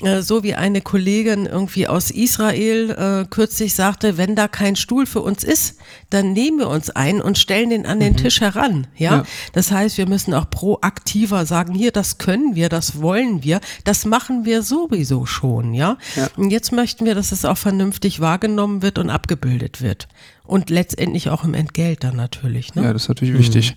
äh, 0.01 0.21
so 0.21 0.41
wie 0.43 0.55
eine 0.55 0.81
Kollegin 0.81 1.45
irgendwie 1.45 1.87
aus 1.87 2.09
Israel 2.09 2.89
äh, 2.91 3.27
kürzlich 3.29 3.75
sagte, 3.75 4.17
wenn 4.17 4.35
da 4.35 4.47
kein 4.47 4.75
Stuhl 4.75 5.05
für 5.05 5.21
uns 5.21 5.43
ist, 5.43 5.77
dann 6.09 6.33
nehmen 6.33 6.57
wir 6.57 6.69
uns 6.69 6.89
ein 6.89 7.21
und 7.21 7.37
stellen 7.37 7.69
den 7.69 7.85
an 7.85 7.99
den 7.99 8.17
Tisch 8.17 8.41
heran, 8.41 8.87
ja? 8.95 9.17
Ja. 9.17 9.23
Das 9.51 9.71
heißt, 9.71 9.97
wir 9.99 10.07
müssen 10.07 10.33
auch 10.33 10.49
proaktiver 10.49 11.45
sagen, 11.45 11.75
hier, 11.75 11.91
das 11.91 12.17
können 12.17 12.55
wir, 12.55 12.69
das 12.69 13.01
wollen 13.01 13.42
wir, 13.43 13.61
das 13.83 14.05
machen 14.05 14.45
wir 14.45 14.63
sowieso 14.63 15.25
schon, 15.25 15.73
ja? 15.73 15.97
Ja. 16.15 16.29
Und 16.37 16.49
jetzt 16.49 16.71
möchten 16.71 17.05
wir, 17.05 17.15
dass 17.15 17.31
es 17.31 17.45
auch 17.45 17.57
vernünftig 17.57 18.19
wahrgenommen 18.19 18.81
wird 18.81 18.97
und 18.97 19.09
abgebildet 19.09 19.81
wird. 19.81 20.07
Und 20.43 20.69
letztendlich 20.69 21.29
auch 21.29 21.43
im 21.43 21.53
Entgelt 21.53 22.03
dann 22.03 22.15
natürlich, 22.15 22.75
ne? 22.75 22.83
Ja, 22.83 22.93
das 22.93 23.03
ist 23.03 23.09
natürlich 23.09 23.37
wichtig. 23.37 23.75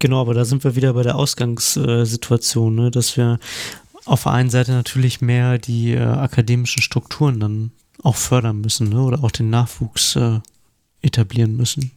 Genau, 0.00 0.20
aber 0.20 0.34
da 0.34 0.44
sind 0.44 0.62
wir 0.62 0.76
wieder 0.76 0.92
bei 0.92 1.02
der 1.02 1.16
Ausgangssituation, 1.16 2.74
ne? 2.74 2.90
dass 2.90 3.16
wir 3.16 3.38
auf 4.04 4.22
der 4.22 4.32
einen 4.32 4.50
Seite 4.50 4.72
natürlich 4.72 5.20
mehr 5.20 5.58
die 5.58 5.92
äh, 5.92 6.00
akademischen 6.00 6.82
Strukturen 6.82 7.40
dann 7.40 7.72
auch 8.02 8.16
fördern 8.16 8.60
müssen 8.60 8.90
ne? 8.90 9.02
oder 9.02 9.24
auch 9.24 9.32
den 9.32 9.50
Nachwuchs 9.50 10.14
äh, 10.16 10.40
etablieren 11.02 11.56
müssen. 11.56 11.90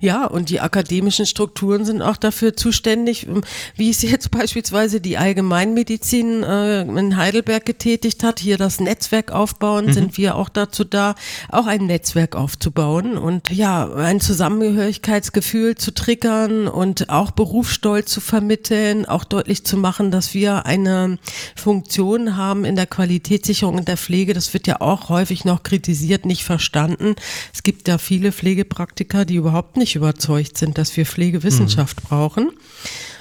Ja, 0.00 0.26
und 0.26 0.50
die 0.50 0.60
akademischen 0.60 1.26
Strukturen 1.26 1.84
sind 1.84 2.00
auch 2.00 2.16
dafür 2.16 2.56
zuständig, 2.56 3.26
ähm, 3.26 3.42
wie 3.74 3.90
es 3.90 4.02
jetzt 4.02 4.30
beispielsweise 4.38 5.00
die 5.00 5.18
Allgemeinmedizin 5.18 6.42
äh, 6.42 6.82
in 6.82 7.16
Heidelberg 7.16 7.64
getätigt 7.64 8.22
hat, 8.22 8.38
hier 8.38 8.56
das 8.56 8.80
Netzwerk 8.80 9.32
aufbauen, 9.32 9.92
sind 9.92 10.16
wir 10.16 10.36
auch 10.36 10.48
dazu 10.48 10.84
da, 10.84 11.14
auch 11.48 11.66
ein 11.66 11.86
Netzwerk 11.86 12.36
aufzubauen 12.36 13.18
und 13.18 13.50
ja, 13.50 13.92
ein 13.94 14.20
Zusammengehörigkeitsgefühl 14.20 15.74
zu 15.74 15.92
triggern 15.92 16.68
und 16.68 17.10
auch 17.10 17.32
Berufsstolz 17.32 18.12
zu 18.12 18.20
vermitteln, 18.20 19.06
auch 19.06 19.24
deutlich 19.24 19.64
zu 19.64 19.76
machen, 19.76 20.10
dass 20.10 20.34
wir 20.34 20.66
eine 20.66 21.18
Funktion 21.56 22.36
haben 22.36 22.64
in 22.64 22.76
der 22.76 22.86
Qualitätssicherung 22.86 23.76
und 23.76 23.88
der 23.88 23.96
Pflege. 23.96 24.34
Das 24.34 24.54
wird 24.54 24.66
ja 24.66 24.80
auch 24.80 25.08
häufig 25.08 25.44
noch 25.44 25.62
kritisiert, 25.62 26.26
nicht 26.26 26.44
verstanden. 26.44 27.16
Es 27.52 27.62
gibt 27.62 27.88
ja 27.88 27.98
viele 27.98 28.30
Pflegepraktiker, 28.30 29.24
die 29.24 29.36
überhaupt 29.36 29.63
nicht 29.76 29.96
überzeugt 29.96 30.58
sind, 30.58 30.78
dass 30.78 30.96
wir 30.96 31.06
Pflegewissenschaft 31.06 32.02
brauchen. 32.02 32.50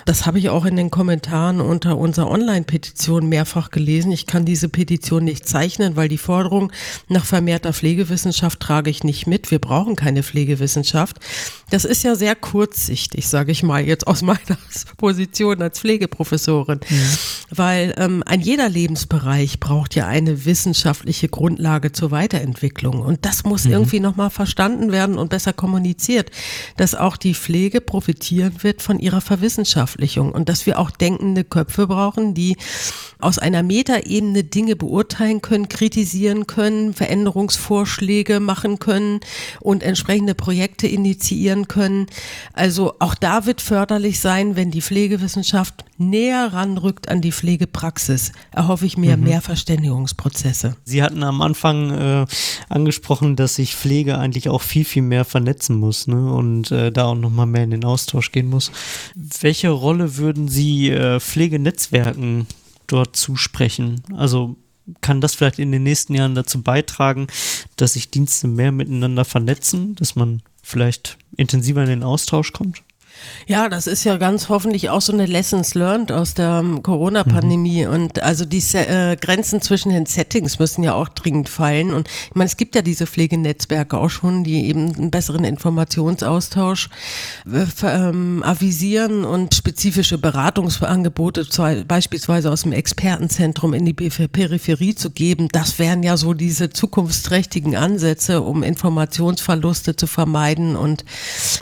Das 0.05 0.25
habe 0.25 0.39
ich 0.39 0.49
auch 0.49 0.65
in 0.65 0.75
den 0.75 0.91
Kommentaren 0.91 1.61
unter 1.61 1.97
unserer 1.97 2.29
Online-Petition 2.29 3.27
mehrfach 3.27 3.69
gelesen. 3.69 4.11
Ich 4.11 4.25
kann 4.25 4.45
diese 4.45 4.69
Petition 4.69 5.23
nicht 5.23 5.47
zeichnen, 5.47 5.95
weil 5.95 6.09
die 6.09 6.17
Forderung 6.17 6.71
nach 7.07 7.25
vermehrter 7.25 7.73
Pflegewissenschaft 7.73 8.59
trage 8.59 8.89
ich 8.89 9.03
nicht 9.03 9.27
mit. 9.27 9.51
Wir 9.51 9.59
brauchen 9.59 9.95
keine 9.95 10.23
Pflegewissenschaft. 10.23 11.19
Das 11.69 11.85
ist 11.85 12.03
ja 12.03 12.15
sehr 12.15 12.35
kurzsichtig, 12.35 13.27
sage 13.27 13.51
ich 13.51 13.63
mal 13.63 13.85
jetzt 13.85 14.05
aus 14.07 14.21
meiner 14.23 14.57
Position 14.97 15.61
als 15.61 15.79
Pflegeprofessorin, 15.79 16.79
weil 17.49 17.95
ähm, 17.97 18.23
ein 18.25 18.41
jeder 18.41 18.69
Lebensbereich 18.69 19.59
braucht 19.59 19.95
ja 19.95 20.07
eine 20.07 20.45
wissenschaftliche 20.45 21.29
Grundlage 21.29 21.91
zur 21.91 22.11
Weiterentwicklung 22.11 23.01
und 23.01 23.25
das 23.25 23.43
muss 23.43 23.65
irgendwie 23.65 23.99
nochmal 23.99 24.29
verstanden 24.29 24.91
werden 24.91 25.17
und 25.17 25.29
besser 25.29 25.53
kommuniziert, 25.53 26.29
dass 26.77 26.95
auch 26.95 27.17
die 27.17 27.33
Pflege 27.33 27.81
profitieren 27.81 28.53
wird 28.61 28.81
von 28.81 28.99
ihrer 28.99 29.21
Verwissenschaftlichung 29.93 30.31
und 30.31 30.49
dass 30.49 30.65
wir 30.65 30.79
auch 30.79 30.91
denkende 30.91 31.43
Köpfe 31.43 31.87
brauchen, 31.87 32.33
die 32.33 32.57
aus 33.19 33.39
einer 33.39 33.63
Metaebene 33.63 34.43
Dinge 34.43 34.75
beurteilen 34.75 35.41
können, 35.41 35.69
kritisieren 35.69 36.45
können, 36.47 36.93
Veränderungsvorschläge 36.93 38.39
machen 38.39 38.79
können 38.79 39.21
und 39.61 39.83
entsprechende 39.83 40.35
Projekte 40.35 40.87
initiieren 40.87 41.67
können. 41.67 42.07
Also 42.53 42.95
auch 42.99 43.15
da 43.15 43.45
wird 43.45 43.61
förderlich 43.61 44.19
sein, 44.19 44.55
wenn 44.55 44.71
die 44.71 44.81
Pflegewissenschaft 44.81 45.85
näher 45.97 46.53
ranrückt 46.53 47.07
an 47.09 47.21
die 47.21 47.31
Pflegepraxis. 47.31 48.31
Erhoffe 48.51 48.85
ich 48.85 48.97
mir 48.97 49.15
mehr 49.15 49.41
Verständigungsprozesse. 49.41 50.75
Sie 50.83 51.03
hatten 51.03 51.23
am 51.23 51.41
Anfang 51.41 51.91
äh, 51.91 52.25
angesprochen, 52.67 53.35
dass 53.35 53.55
sich 53.55 53.75
Pflege 53.75 54.17
eigentlich 54.17 54.49
auch 54.49 54.61
viel, 54.61 54.85
viel 54.85 55.03
mehr 55.03 55.23
vernetzen 55.23 55.77
muss 55.77 56.07
ne? 56.07 56.33
und 56.33 56.71
äh, 56.71 56.91
da 56.91 57.05
auch 57.05 57.15
nochmal 57.15 57.45
mehr 57.45 57.63
in 57.63 57.71
den 57.71 57.85
Austausch 57.85 58.31
gehen 58.31 58.49
muss. 58.49 58.71
Welche 59.15 59.69
Rolle 59.83 60.17
würden 60.17 60.47
Sie 60.47 60.89
äh, 60.89 61.19
Pflegenetzwerken 61.19 62.47
dort 62.87 63.15
zusprechen? 63.15 64.01
Also 64.15 64.55
kann 65.01 65.21
das 65.21 65.35
vielleicht 65.35 65.59
in 65.59 65.71
den 65.71 65.83
nächsten 65.83 66.15
Jahren 66.15 66.35
dazu 66.35 66.61
beitragen, 66.61 67.27
dass 67.75 67.93
sich 67.93 68.09
Dienste 68.09 68.47
mehr 68.47 68.71
miteinander 68.71 69.25
vernetzen, 69.25 69.95
dass 69.95 70.15
man 70.15 70.41
vielleicht 70.61 71.17
intensiver 71.37 71.83
in 71.83 71.89
den 71.89 72.03
Austausch 72.03 72.53
kommt? 72.53 72.81
Ja, 73.47 73.69
das 73.69 73.87
ist 73.87 74.03
ja 74.03 74.17
ganz 74.17 74.49
hoffentlich 74.49 74.89
auch 74.89 75.01
so 75.01 75.13
eine 75.13 75.25
Lessons 75.25 75.75
learned 75.75 76.11
aus 76.11 76.33
der 76.33 76.59
ähm, 76.63 76.81
Corona-Pandemie. 76.81 77.85
Mhm. 77.85 77.93
Und 77.93 78.23
also 78.23 78.45
die 78.45 78.63
äh, 78.73 79.15
Grenzen 79.17 79.61
zwischen 79.61 79.89
den 79.89 80.05
Settings 80.05 80.59
müssen 80.59 80.83
ja 80.83 80.93
auch 80.93 81.09
dringend 81.09 81.49
fallen. 81.49 81.93
Und 81.93 82.07
ich 82.07 82.35
meine, 82.35 82.47
es 82.47 82.57
gibt 82.57 82.75
ja 82.75 82.81
diese 82.81 83.05
Pflegenetzwerke 83.05 83.97
auch 83.97 84.09
schon, 84.09 84.43
die 84.43 84.65
eben 84.65 84.95
einen 84.95 85.11
besseren 85.11 85.43
Informationsaustausch 85.43 86.89
äh, 87.51 87.65
ähm, 87.85 88.43
avisieren 88.43 89.25
und 89.25 89.53
spezifische 89.55 90.17
Beratungsangebote 90.17 91.45
beispielsweise 91.87 92.51
aus 92.51 92.63
dem 92.63 92.71
Expertenzentrum 92.71 93.73
in 93.73 93.85
die 93.85 93.93
Peripherie 93.93 94.95
zu 94.95 95.11
geben. 95.11 95.47
Das 95.51 95.79
wären 95.79 96.03
ja 96.03 96.17
so 96.17 96.33
diese 96.33 96.69
zukunftsträchtigen 96.69 97.75
Ansätze, 97.75 98.41
um 98.41 98.63
Informationsverluste 98.63 99.95
zu 99.95 100.07
vermeiden 100.07 100.75
und 100.75 101.05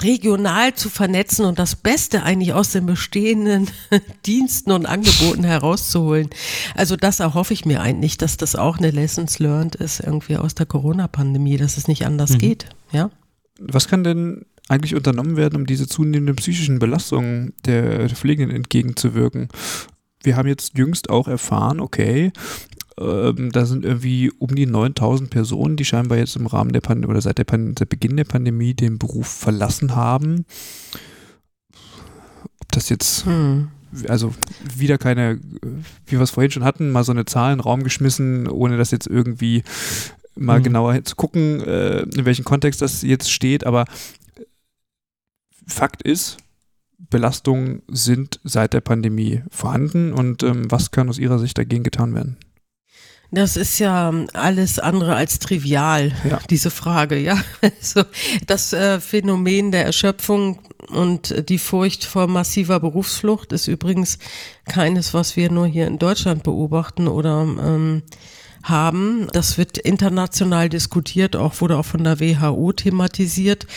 regional 0.01 0.73
zu 0.73 0.89
vernetzen 0.89 1.45
und 1.51 1.59
das 1.59 1.75
Beste 1.75 2.23
eigentlich 2.23 2.53
aus 2.53 2.71
den 2.71 2.85
bestehenden 2.85 3.67
Diensten 4.25 4.71
und 4.71 4.85
Angeboten 4.85 5.43
herauszuholen. 5.43 6.29
Also 6.75 6.95
das 6.95 7.19
erhoffe 7.19 7.53
ich 7.53 7.65
mir 7.65 7.81
eigentlich, 7.81 8.17
dass 8.17 8.37
das 8.37 8.55
auch 8.55 8.77
eine 8.77 8.89
Lessons 8.89 9.37
learned 9.39 9.75
ist 9.75 9.99
irgendwie 9.99 10.37
aus 10.37 10.55
der 10.55 10.65
Corona-Pandemie, 10.65 11.57
dass 11.57 11.75
es 11.75 11.89
nicht 11.89 12.05
anders 12.05 12.31
mhm. 12.31 12.37
geht. 12.37 12.69
Ja. 12.93 13.11
Was 13.59 13.89
kann 13.89 14.05
denn 14.05 14.45
eigentlich 14.69 14.95
unternommen 14.95 15.35
werden, 15.35 15.57
um 15.57 15.65
diese 15.65 15.87
zunehmenden 15.87 16.37
psychischen 16.37 16.79
Belastungen 16.79 17.53
der 17.65 18.07
Pflegenden 18.07 18.55
entgegenzuwirken? 18.55 19.49
Wir 20.23 20.37
haben 20.37 20.47
jetzt 20.47 20.77
jüngst 20.77 21.09
auch 21.09 21.27
erfahren, 21.27 21.81
okay, 21.81 22.31
ähm, 22.97 23.51
da 23.51 23.65
sind 23.65 23.83
irgendwie 23.83 24.31
um 24.39 24.55
die 24.55 24.67
9000 24.67 25.29
Personen, 25.29 25.75
die 25.75 25.83
scheinbar 25.83 26.17
jetzt 26.17 26.37
im 26.37 26.47
Rahmen 26.47 26.71
der 26.71 26.79
Pandemie 26.79 27.11
oder 27.11 27.21
seit 27.21 27.39
der 27.39 27.43
Pan 27.43 27.75
seit 27.77 27.89
Beginn 27.89 28.15
der 28.15 28.23
Pandemie 28.23 28.73
den 28.73 28.99
Beruf 28.99 29.27
verlassen 29.27 29.97
haben 29.97 30.45
das 32.75 32.89
jetzt, 32.89 33.25
hm. 33.25 33.69
also 34.07 34.33
wieder 34.75 34.97
keine, 34.97 35.39
wie 36.05 36.17
wir 36.17 36.21
es 36.21 36.31
vorhin 36.31 36.51
schon 36.51 36.63
hatten, 36.63 36.91
mal 36.91 37.03
so 37.03 37.11
eine 37.11 37.25
Zahl 37.25 37.51
in 37.51 37.57
den 37.57 37.63
Raum 37.63 37.83
geschmissen, 37.83 38.47
ohne 38.47 38.77
das 38.77 38.91
jetzt 38.91 39.07
irgendwie 39.07 39.63
mal 40.35 40.57
hm. 40.57 40.63
genauer 40.63 41.03
zu 41.03 41.15
gucken, 41.15 41.61
äh, 41.61 42.01
in 42.01 42.25
welchem 42.25 42.45
Kontext 42.45 42.81
das 42.81 43.01
jetzt 43.01 43.31
steht, 43.31 43.65
aber 43.65 43.85
Fakt 45.67 46.01
ist, 46.01 46.37
Belastungen 47.09 47.81
sind 47.87 48.39
seit 48.43 48.73
der 48.73 48.81
Pandemie 48.81 49.43
vorhanden 49.49 50.13
und 50.13 50.43
ähm, 50.43 50.69
was 50.69 50.91
kann 50.91 51.09
aus 51.09 51.17
Ihrer 51.17 51.39
Sicht 51.39 51.57
dagegen 51.57 51.83
getan 51.83 52.13
werden? 52.13 52.37
Das 53.33 53.55
ist 53.55 53.79
ja 53.79 54.13
alles 54.33 54.77
andere 54.77 55.15
als 55.15 55.39
trivial, 55.39 56.11
ja. 56.29 56.39
diese 56.49 56.69
Frage, 56.69 57.17
ja. 57.17 57.41
Also 57.61 58.03
das 58.45 58.73
äh, 58.73 58.99
Phänomen 58.99 59.71
der 59.71 59.85
Erschöpfung 59.85 60.59
und 60.91 61.49
die 61.49 61.57
Furcht 61.57 62.05
vor 62.05 62.27
massiver 62.27 62.79
Berufsflucht 62.79 63.51
ist 63.53 63.67
übrigens 63.67 64.19
keines, 64.65 65.13
was 65.13 65.35
wir 65.35 65.51
nur 65.51 65.67
hier 65.67 65.87
in 65.87 65.99
Deutschland 65.99 66.43
beobachten 66.43 67.07
oder 67.07 67.41
ähm, 67.41 68.03
haben. 68.63 69.27
Das 69.33 69.57
wird 69.57 69.77
international 69.77 70.69
diskutiert, 70.69 71.35
auch 71.35 71.59
wurde 71.61 71.77
auch 71.77 71.85
von 71.85 72.03
der 72.03 72.19
WHO 72.19 72.73
thematisiert. 72.73 73.67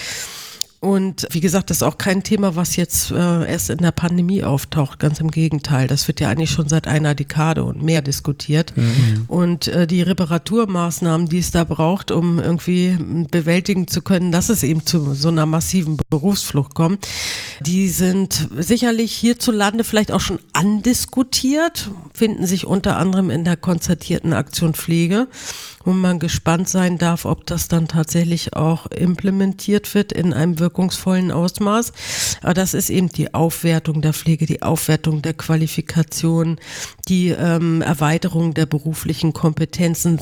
Und 0.84 1.26
wie 1.30 1.40
gesagt, 1.40 1.70
das 1.70 1.78
ist 1.78 1.82
auch 1.82 1.96
kein 1.96 2.22
Thema, 2.22 2.56
was 2.56 2.76
jetzt 2.76 3.10
äh, 3.10 3.50
erst 3.50 3.70
in 3.70 3.78
der 3.78 3.90
Pandemie 3.90 4.44
auftaucht. 4.44 4.98
Ganz 4.98 5.18
im 5.18 5.30
Gegenteil. 5.30 5.86
Das 5.88 6.08
wird 6.08 6.20
ja 6.20 6.28
eigentlich 6.28 6.50
schon 6.50 6.68
seit 6.68 6.86
einer 6.86 7.14
Dekade 7.14 7.64
und 7.64 7.82
mehr 7.82 8.02
diskutiert. 8.02 8.76
Mhm. 8.76 9.24
Und 9.26 9.66
äh, 9.68 9.86
die 9.86 10.02
Reparaturmaßnahmen, 10.02 11.26
die 11.30 11.38
es 11.38 11.50
da 11.52 11.64
braucht, 11.64 12.10
um 12.10 12.38
irgendwie 12.38 12.98
bewältigen 13.30 13.88
zu 13.88 14.02
können, 14.02 14.30
dass 14.30 14.50
es 14.50 14.62
eben 14.62 14.84
zu 14.84 15.14
so 15.14 15.28
einer 15.28 15.46
massiven 15.46 15.96
Berufsflucht 16.10 16.74
kommt, 16.74 17.08
die 17.60 17.88
sind 17.88 18.48
sicherlich 18.58 19.12
hierzulande 19.12 19.84
vielleicht 19.84 20.12
auch 20.12 20.20
schon 20.20 20.38
andiskutiert, 20.52 21.90
finden 22.12 22.46
sich 22.46 22.66
unter 22.66 22.96
anderem 22.96 23.30
in 23.30 23.44
der 23.44 23.56
konzertierten 23.56 24.32
Aktion 24.32 24.74
Pflege 24.74 25.28
wo 25.84 25.92
man 25.92 26.18
gespannt 26.18 26.68
sein 26.68 26.98
darf, 26.98 27.24
ob 27.24 27.46
das 27.46 27.68
dann 27.68 27.88
tatsächlich 27.88 28.54
auch 28.54 28.86
implementiert 28.86 29.94
wird 29.94 30.12
in 30.12 30.32
einem 30.32 30.58
wirkungsvollen 30.58 31.30
Ausmaß. 31.30 31.92
Aber 32.42 32.54
das 32.54 32.74
ist 32.74 32.90
eben 32.90 33.10
die 33.10 33.34
Aufwertung 33.34 34.00
der 34.00 34.14
Pflege, 34.14 34.46
die 34.46 34.62
Aufwertung 34.62 35.22
der 35.22 35.34
Qualifikation, 35.34 36.58
die 37.08 37.28
ähm, 37.28 37.82
Erweiterung 37.82 38.54
der 38.54 38.66
beruflichen 38.66 39.32
Kompetenzen, 39.32 40.20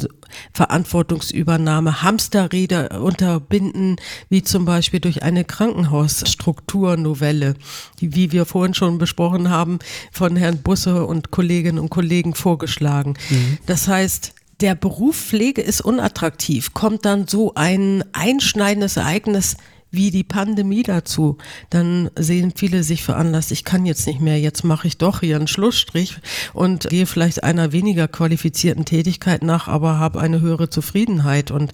Verantwortungsübernahme, 0.53 2.03
Hamsterräder 2.03 3.01
unterbinden, 3.01 3.97
wie 4.28 4.43
zum 4.43 4.64
Beispiel 4.64 5.01
durch 5.01 5.22
eine 5.22 5.45
Krankenhausstrukturnovelle, 5.45 7.55
die, 8.01 8.14
wie 8.14 8.33
wir 8.33 8.47
vorhin 8.47 8.74
schon 8.74 8.99
besprochen 8.99 9.51
haben, 9.51 9.78
von 10.11 10.37
Herrn 10.37 10.59
Busse 10.59 11.07
und 11.07 11.30
Kolleginnen 11.30 11.78
und 11.78 11.91
Kollegen 11.91 12.35
vorgeschlagen. 12.35 13.14
Mhm. 13.30 13.59
Das 13.66 13.89
heißt, 13.89 14.35
der 14.61 14.74
Beruf 14.74 15.16
Pflege 15.16 15.61
ist 15.61 15.80
unattraktiv, 15.80 16.72
kommt 16.72 17.05
dann 17.05 17.26
so 17.26 17.55
ein 17.55 18.05
einschneidendes 18.12 18.97
Ereignis 18.97 19.57
wie 19.93 20.11
die 20.11 20.24
Pandemie 20.24 20.82
dazu, 20.82 21.36
dann 21.68 22.11
sehen 22.16 22.55
viele 22.57 22.82
sich 22.82 23.03
veranlasst, 23.03 23.53
ich 23.53 23.62
kann 23.62 23.84
jetzt 23.84 24.07
nicht 24.07 24.20
mehr, 24.20 24.40
jetzt 24.40 24.64
mache 24.64 24.88
ich 24.88 24.97
doch 24.97 25.20
hier 25.20 25.36
einen 25.36 25.47
Schlussstrich 25.47 26.16
und 26.55 26.88
gehe 26.88 27.05
vielleicht 27.05 27.45
einer 27.45 27.72
weniger 27.72 28.09
qualifizierten 28.09 28.86
Tätigkeit 28.86 29.43
nach, 29.43 29.68
aber 29.68 29.99
habe 29.99 30.20
eine 30.20 30.40
höhere 30.40 30.70
Zufriedenheit 30.70 31.51
und 31.51 31.72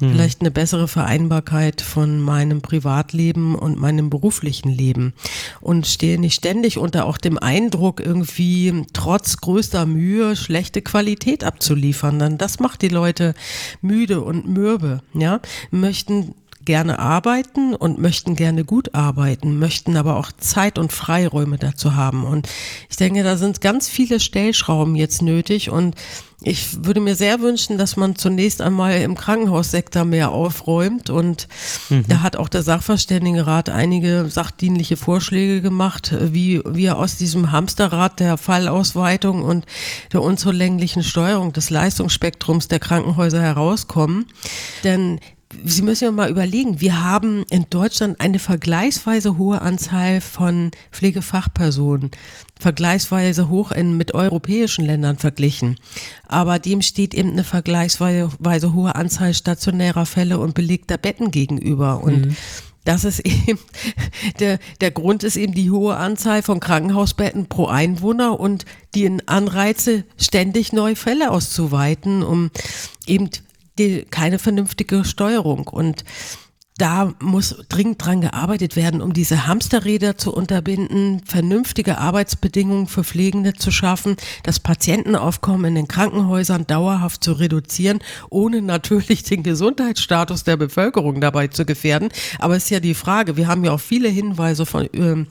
mhm. 0.00 0.10
vielleicht 0.10 0.40
eine 0.40 0.50
bessere 0.50 0.88
Vereinbarkeit 0.88 1.80
von 1.80 2.20
meinem 2.20 2.60
Privatleben 2.60 3.54
und 3.54 3.78
meinem 3.78 4.10
beruflichen 4.10 4.70
Leben 4.70 5.14
und 5.60 5.86
stehe 5.86 6.18
nicht 6.18 6.34
ständig 6.34 6.76
unter 6.76 7.06
auch 7.06 7.18
dem 7.18 7.38
Eindruck, 7.38 8.00
irgendwie 8.00 8.84
trotz 8.92 9.36
größter 9.36 9.86
Mühe 9.86 10.34
schlechte 10.34 10.82
Qualität 10.82 11.44
abzuliefern. 11.44 12.18
Dann 12.18 12.36
das 12.36 12.58
macht 12.58 12.82
die 12.82 12.88
Leute 12.88 13.34
müde 13.80 14.22
und 14.22 14.48
mürbe, 14.48 15.02
ja, 15.14 15.40
möchten 15.70 16.34
gerne 16.70 17.00
arbeiten 17.00 17.74
und 17.74 17.98
möchten 17.98 18.36
gerne 18.36 18.64
gut 18.64 18.94
arbeiten, 18.94 19.58
möchten 19.58 19.96
aber 19.96 20.16
auch 20.16 20.30
Zeit 20.30 20.78
und 20.78 20.92
Freiräume 20.92 21.58
dazu 21.58 21.96
haben. 21.96 22.22
Und 22.22 22.48
ich 22.88 22.96
denke, 22.96 23.24
da 23.24 23.36
sind 23.36 23.60
ganz 23.60 23.88
viele 23.88 24.20
Stellschrauben 24.20 24.94
jetzt 24.94 25.20
nötig 25.20 25.70
und 25.70 25.96
ich 26.42 26.84
würde 26.84 27.00
mir 27.00 27.16
sehr 27.16 27.40
wünschen, 27.40 27.76
dass 27.76 27.96
man 27.96 28.14
zunächst 28.14 28.62
einmal 28.62 29.00
im 29.00 29.16
Krankenhaussektor 29.16 30.04
mehr 30.04 30.30
aufräumt 30.30 31.10
und 31.10 31.48
mhm. 31.88 32.04
da 32.06 32.22
hat 32.22 32.36
auch 32.36 32.48
der 32.48 32.62
Sachverständigenrat 32.62 33.68
einige 33.68 34.26
sachdienliche 34.30 34.96
Vorschläge 34.96 35.60
gemacht, 35.62 36.14
wie 36.20 36.62
wir 36.64 36.98
aus 36.98 37.16
diesem 37.16 37.50
Hamsterrad 37.50 38.20
der 38.20 38.38
Fallausweitung 38.38 39.42
und 39.42 39.66
der 40.12 40.22
unzulänglichen 40.22 41.02
Steuerung 41.02 41.52
des 41.52 41.68
Leistungsspektrums 41.68 42.68
der 42.68 42.78
Krankenhäuser 42.78 43.42
herauskommen. 43.42 44.26
Denn 44.84 45.18
Sie 45.64 45.82
müssen 45.82 46.04
ja 46.04 46.10
mal 46.12 46.30
überlegen, 46.30 46.80
wir 46.80 47.02
haben 47.02 47.44
in 47.50 47.66
Deutschland 47.70 48.20
eine 48.20 48.38
vergleichsweise 48.38 49.36
hohe 49.36 49.60
Anzahl 49.60 50.20
von 50.20 50.70
Pflegefachpersonen, 50.92 52.12
vergleichsweise 52.58 53.48
hoch 53.48 53.72
in, 53.72 53.96
mit 53.96 54.14
europäischen 54.14 54.84
Ländern 54.84 55.18
verglichen. 55.18 55.76
Aber 56.28 56.60
dem 56.60 56.82
steht 56.82 57.14
eben 57.14 57.32
eine 57.32 57.42
vergleichsweise 57.42 58.74
hohe 58.74 58.94
Anzahl 58.94 59.34
stationärer 59.34 60.06
Fälle 60.06 60.38
und 60.38 60.54
belegter 60.54 60.98
Betten 60.98 61.32
gegenüber. 61.32 62.02
Und 62.04 62.26
mhm. 62.26 62.36
Das 62.84 63.04
ist 63.04 63.20
eben, 63.20 63.58
der, 64.40 64.58
der 64.80 64.90
Grund 64.90 65.22
ist 65.22 65.36
eben 65.36 65.52
die 65.52 65.70
hohe 65.70 65.96
Anzahl 65.96 66.42
von 66.42 66.60
Krankenhausbetten 66.60 67.46
pro 67.46 67.66
Einwohner 67.66 68.40
und 68.40 68.64
die 68.94 69.18
Anreize, 69.26 70.04
ständig 70.16 70.72
neue 70.72 70.96
Fälle 70.96 71.30
auszuweiten, 71.30 72.22
um 72.22 72.50
eben 73.06 73.30
keine 74.10 74.38
vernünftige 74.38 75.04
Steuerung. 75.04 75.68
Und 75.68 76.04
da 76.80 77.12
muss 77.20 77.56
dringend 77.68 78.04
dran 78.04 78.22
gearbeitet 78.22 78.74
werden, 78.74 79.02
um 79.02 79.12
diese 79.12 79.46
Hamsterräder 79.46 80.16
zu 80.16 80.32
unterbinden, 80.32 81.20
vernünftige 81.26 81.98
Arbeitsbedingungen 81.98 82.86
für 82.86 83.04
Pflegende 83.04 83.52
zu 83.52 83.70
schaffen, 83.70 84.16
das 84.44 84.60
Patientenaufkommen 84.60 85.66
in 85.66 85.74
den 85.74 85.88
Krankenhäusern 85.88 86.66
dauerhaft 86.66 87.22
zu 87.22 87.32
reduzieren, 87.32 88.00
ohne 88.30 88.62
natürlich 88.62 89.22
den 89.24 89.42
Gesundheitsstatus 89.42 90.44
der 90.44 90.56
Bevölkerung 90.56 91.20
dabei 91.20 91.48
zu 91.48 91.66
gefährden. 91.66 92.08
Aber 92.38 92.56
es 92.56 92.64
ist 92.64 92.70
ja 92.70 92.80
die 92.80 92.94
Frage, 92.94 93.36
wir 93.36 93.46
haben 93.46 93.64
ja 93.64 93.72
auch 93.72 93.80
viele 93.80 94.08
Hinweise 94.08 94.64
von, 94.64 94.86
äh, 94.94 95.26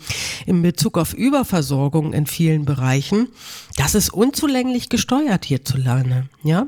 in 0.45 0.61
Bezug 0.61 0.99
auf 0.99 1.13
Überversorgung 1.15 2.13
in 2.13 2.27
vielen 2.27 2.65
Bereichen. 2.65 3.29
Das 3.75 3.95
ist 3.95 4.13
unzulänglich 4.13 4.89
gesteuert 4.89 5.45
hierzulande, 5.45 6.25
ja. 6.43 6.67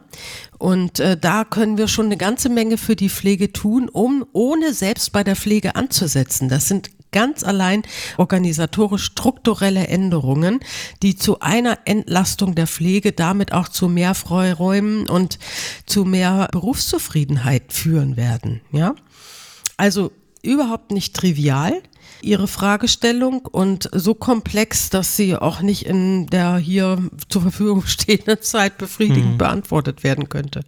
Und 0.57 0.99
äh, 0.99 1.17
da 1.17 1.43
können 1.43 1.77
wir 1.79 1.87
schon 1.87 2.05
eine 2.05 2.17
ganze 2.17 2.47
Menge 2.47 2.77
für 2.77 2.95
die 2.95 3.09
Pflege 3.09 3.51
tun, 3.51 3.89
um 3.89 4.25
ohne 4.31 4.70
selbst 4.73 5.11
bei 5.11 5.23
der 5.23 5.35
Pflege 5.35 5.75
anzusetzen. 5.75 6.49
Das 6.49 6.67
sind 6.67 6.89
ganz 7.11 7.43
allein 7.43 7.83
organisatorisch 8.17 9.03
strukturelle 9.03 9.87
Änderungen, 9.87 10.59
die 11.03 11.15
zu 11.15 11.39
einer 11.41 11.79
Entlastung 11.85 12.55
der 12.55 12.67
Pflege, 12.67 13.11
damit 13.11 13.51
auch 13.51 13.67
zu 13.67 13.89
mehr 13.89 14.15
Freiräumen 14.15 15.09
und 15.09 15.37
zu 15.85 16.05
mehr 16.05 16.47
Berufszufriedenheit 16.51 17.73
führen 17.73 18.17
werden. 18.17 18.61
Ja, 18.71 18.95
also 19.77 20.11
überhaupt 20.41 20.91
nicht 20.91 21.15
trivial 21.15 21.81
ihre 22.23 22.47
Fragestellung 22.47 23.45
und 23.45 23.89
so 23.93 24.13
komplex, 24.13 24.89
dass 24.89 25.15
sie 25.15 25.35
auch 25.35 25.61
nicht 25.61 25.85
in 25.85 26.27
der 26.27 26.57
hier 26.57 26.97
zur 27.29 27.41
Verfügung 27.41 27.85
stehenden 27.85 28.41
Zeit 28.41 28.77
befriedigend 28.77 29.33
mhm. 29.33 29.37
beantwortet 29.37 30.03
werden 30.03 30.29
könnte. 30.29 30.61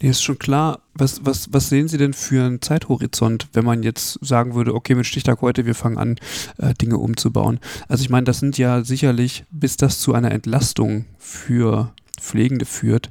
Nee, 0.00 0.10
ist 0.10 0.22
schon 0.22 0.38
klar. 0.38 0.80
Was, 0.94 1.24
was, 1.24 1.52
was 1.52 1.68
sehen 1.68 1.86
Sie 1.86 1.96
denn 1.96 2.12
für 2.12 2.44
einen 2.44 2.60
Zeithorizont, 2.60 3.46
wenn 3.52 3.64
man 3.64 3.84
jetzt 3.84 4.18
sagen 4.20 4.54
würde, 4.54 4.74
okay, 4.74 4.96
mit 4.96 5.06
Stichtag 5.06 5.40
heute, 5.42 5.64
wir 5.64 5.76
fangen 5.76 5.96
an, 5.96 6.16
äh, 6.58 6.74
Dinge 6.74 6.98
umzubauen? 6.98 7.60
Also 7.86 8.02
ich 8.02 8.10
meine, 8.10 8.24
das 8.24 8.40
sind 8.40 8.58
ja 8.58 8.82
sicherlich, 8.82 9.44
bis 9.50 9.76
das 9.76 10.00
zu 10.00 10.12
einer 10.12 10.32
Entlastung 10.32 11.04
für 11.18 11.92
Pflegende 12.20 12.64
führt, 12.64 13.10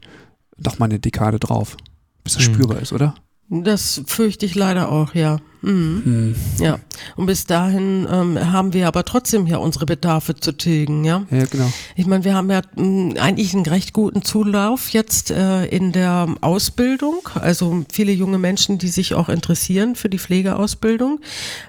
doch 0.57 0.79
mal 0.79 0.85
eine 0.85 0.99
Dekade 0.99 1.39
drauf, 1.39 1.77
bis 2.25 2.33
das 2.33 2.49
mhm. 2.49 2.53
spürbar 2.55 2.79
ist, 2.81 2.91
oder? 2.91 3.15
Das 3.49 4.01
fürchte 4.05 4.45
ich 4.45 4.55
leider 4.55 4.91
auch, 4.91 5.15
ja. 5.15 5.39
Mhm. 5.61 6.01
Hm. 6.03 6.35
Ja, 6.59 6.79
und 7.15 7.25
bis 7.25 7.45
dahin 7.45 8.07
ähm, 8.11 8.51
haben 8.51 8.73
wir 8.73 8.87
aber 8.87 9.03
trotzdem 9.03 9.47
ja 9.47 9.57
unsere 9.57 9.85
Bedarfe 9.85 10.35
zu 10.35 10.51
tilgen, 10.51 11.03
ja. 11.03 11.25
Ja, 11.31 11.45
genau. 11.45 11.71
Ich 11.95 12.05
meine, 12.05 12.23
wir 12.23 12.35
haben 12.35 12.49
ja 12.51 12.61
mh, 12.75 12.83
hm, 12.83 13.13
eigentlich 13.19 13.53
einen 13.53 13.65
recht 13.65 13.93
guten 13.93 14.21
Zulauf 14.21 14.89
jetzt 14.89 15.31
äh, 15.31 15.65
in 15.65 15.91
der 15.91 16.27
Ausbildung, 16.41 17.27
also 17.35 17.85
viele 17.91 18.11
junge 18.11 18.37
Menschen, 18.37 18.77
die 18.77 18.87
sich 18.87 19.13
auch 19.15 19.29
interessieren 19.29 19.95
für 19.95 20.09
die 20.09 20.19
Pflegeausbildung. 20.19 21.19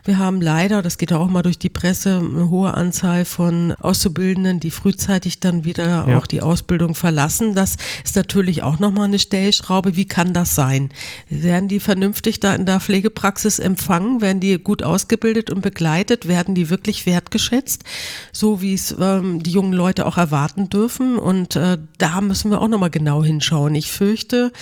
Wir 0.05 0.19
haben 0.19 0.41
leider, 0.41 0.83
das 0.83 0.99
geht 0.99 1.11
ja 1.11 1.19
auch 1.19 1.29
mal 1.29 1.43
durch 1.43 1.59
die 1.59 1.71
Presse, 1.71 2.19
eine 2.19 2.51
hohe 2.51 2.75
Anzahl 2.75 3.25
von 3.25 3.73
Auszubildenden, 3.73 4.61
die 4.61 4.71
frühzeitig 4.71 5.41
dann 5.41 5.65
wieder 5.65 6.07
ja. 6.09 6.19
auch 6.19 6.27
die 6.27 6.43
Ausbildung 6.43 6.95
verlassen. 6.95 7.55
Das 7.55 7.77
ist 8.05 8.17
natürlich 8.17 8.63
auch 8.63 8.79
nochmal 8.79 9.07
eine 9.07 9.19
Stellschraube. 9.19 9.97
Wie 9.97 10.07
kann 10.07 10.33
das 10.33 10.55
sein? 10.55 10.91
Werden 11.29 11.69
die 11.69 11.81
vernünftig 11.81 12.41
da 12.41 12.55
in 12.55 12.67
der 12.67 12.81
Pflegepraxis 12.81 13.59
empfangen? 13.59 13.79
Empfangen? 13.89 14.21
Werden 14.21 14.41
die 14.41 14.59
gut 14.59 14.83
ausgebildet 14.83 15.51
und 15.51 15.63
begleitet? 15.63 16.29
Werden 16.29 16.55
die 16.55 16.71
wirklich 16.71 17.07
wertgeschätzt? 17.07 17.85
So 18.33 18.61
wie 18.61 18.75
es 18.75 18.95
ähm, 18.99 19.43
die 19.43 19.51
jungen 19.51 19.73
Leute 19.73 20.07
auch 20.07 20.19
erwarten 20.19 20.69
dürfen. 20.69 21.19
Und 21.19 21.57
äh, 21.57 21.79
da 21.97 22.21
müssen 22.21 22.51
wir 22.51 22.61
auch 22.61 22.69
nochmal 22.69 22.91
genau 22.91 23.25
hinschauen. 23.25 23.75
Ich 23.75 23.91
fürchte, 23.91 24.53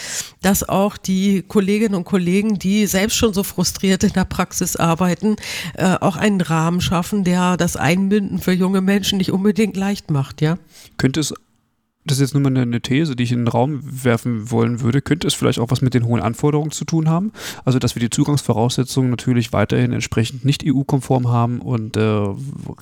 dass 0.42 0.68
auch 0.68 0.96
die 0.96 1.42
Kolleginnen 1.42 1.94
und 1.94 2.04
Kollegen, 2.04 2.58
die 2.58 2.86
selbst 2.86 3.16
schon 3.16 3.34
so 3.34 3.42
frustriert 3.42 4.04
in 4.04 4.12
der 4.12 4.24
Praxis 4.24 4.76
arbeiten, 4.76 5.36
äh, 5.74 5.96
auch 6.00 6.16
einen 6.16 6.40
Rahmen 6.40 6.80
schaffen, 6.80 7.24
der 7.24 7.56
das 7.56 7.76
Einbinden 7.76 8.38
für 8.38 8.52
junge 8.52 8.80
Menschen 8.80 9.18
nicht 9.18 9.32
unbedingt 9.32 9.76
leicht 9.76 10.10
macht, 10.10 10.40
ja? 10.40 10.56
Könnte 10.96 11.20
es 11.20 11.34
das 12.06 12.18
ist 12.18 12.20
jetzt 12.20 12.34
nur 12.34 12.42
mal 12.42 12.56
eine, 12.56 12.80
These, 12.80 13.16
die 13.16 13.24
ich 13.24 13.32
in 13.32 13.40
den 13.40 13.48
Raum 13.48 13.80
werfen 13.82 14.50
wollen 14.50 14.80
würde, 14.80 15.02
könnte 15.02 15.26
es 15.26 15.34
vielleicht 15.34 15.58
auch 15.58 15.70
was 15.70 15.82
mit 15.82 15.94
den 15.94 16.04
hohen 16.04 16.20
Anforderungen 16.20 16.70
zu 16.70 16.84
tun 16.84 17.08
haben. 17.08 17.32
Also, 17.64 17.78
dass 17.78 17.94
wir 17.94 18.00
die 18.00 18.10
Zugangsvoraussetzungen 18.10 19.10
natürlich 19.10 19.52
weiterhin 19.52 19.92
entsprechend 19.92 20.44
nicht 20.44 20.64
EU-konform 20.66 21.28
haben 21.28 21.60
und 21.60 21.96
äh, 21.96 22.26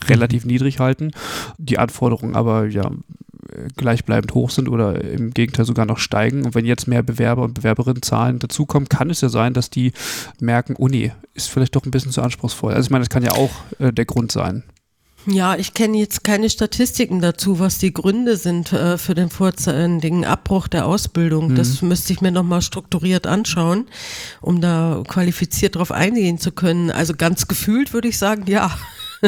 relativ 0.09 0.45
niedrig 0.45 0.79
halten, 0.79 1.13
die 1.59 1.79
Anforderungen 1.79 2.37
aber 2.37 2.67
ja 2.67 2.91
gleichbleibend 3.77 4.35
hoch 4.35 4.51
sind 4.51 4.69
oder 4.69 5.03
im 5.03 5.33
Gegenteil 5.33 5.65
sogar 5.65 5.87
noch 5.87 5.99
steigen. 5.99 6.45
Und 6.45 6.55
wenn 6.55 6.65
jetzt 6.65 6.89
mehr 6.89 7.03
Bewerber 7.03 7.43
und 7.43 7.55
Bewerberinnenzahlen 7.55 8.39
dazukommen, 8.39 8.89
kann 8.89 9.11
es 9.11 9.21
ja 9.21 9.29
sein, 9.29 9.55
dass 9.55 9.71
die 9.71 9.93
merken, 10.41 10.75
oh 10.79 10.89
nee, 10.89 11.13
ist 11.35 11.51
vielleicht 11.51 11.77
doch 11.77 11.85
ein 11.85 11.91
bisschen 11.91 12.13
zu 12.13 12.23
anspruchsvoll. 12.23 12.73
Also 12.73 12.87
ich 12.87 12.91
meine, 12.91 13.05
das 13.05 13.11
kann 13.11 13.23
ja 13.23 13.33
auch 13.33 13.51
äh, 13.79 13.93
der 13.93 14.05
Grund 14.05 14.33
sein. 14.33 14.65
Ja, 15.27 15.57
ich 15.57 15.73
kenne 15.73 15.97
jetzt 15.97 16.23
keine 16.23 16.51
Statistiken 16.51 17.21
dazu, 17.21 17.59
was 17.59 17.79
die 17.79 17.95
Gründe 17.95 18.37
sind 18.37 18.73
äh, 18.73 18.99
für 18.99 19.15
den 19.15 19.31
vorzeitigen 19.31 20.25
Abbruch 20.25 20.69
der 20.69 20.87
Ausbildung. 20.87 21.53
Mhm. 21.53 21.55
Das 21.57 21.81
müsste 21.81 22.13
ich 22.13 22.21
mir 22.21 22.31
nochmal 22.31 22.61
strukturiert 22.61 23.27
anschauen, 23.27 23.87
um 24.43 24.61
da 24.61 25.03
qualifiziert 25.09 25.77
darauf 25.77 25.93
eingehen 25.93 26.39
zu 26.39 26.53
können. 26.53 26.91
Also 26.91 27.15
ganz 27.15 27.49
gefühlt 27.49 27.95
würde 27.95 28.09
ich 28.09 28.19
sagen, 28.19 28.45
ja. 28.47 28.71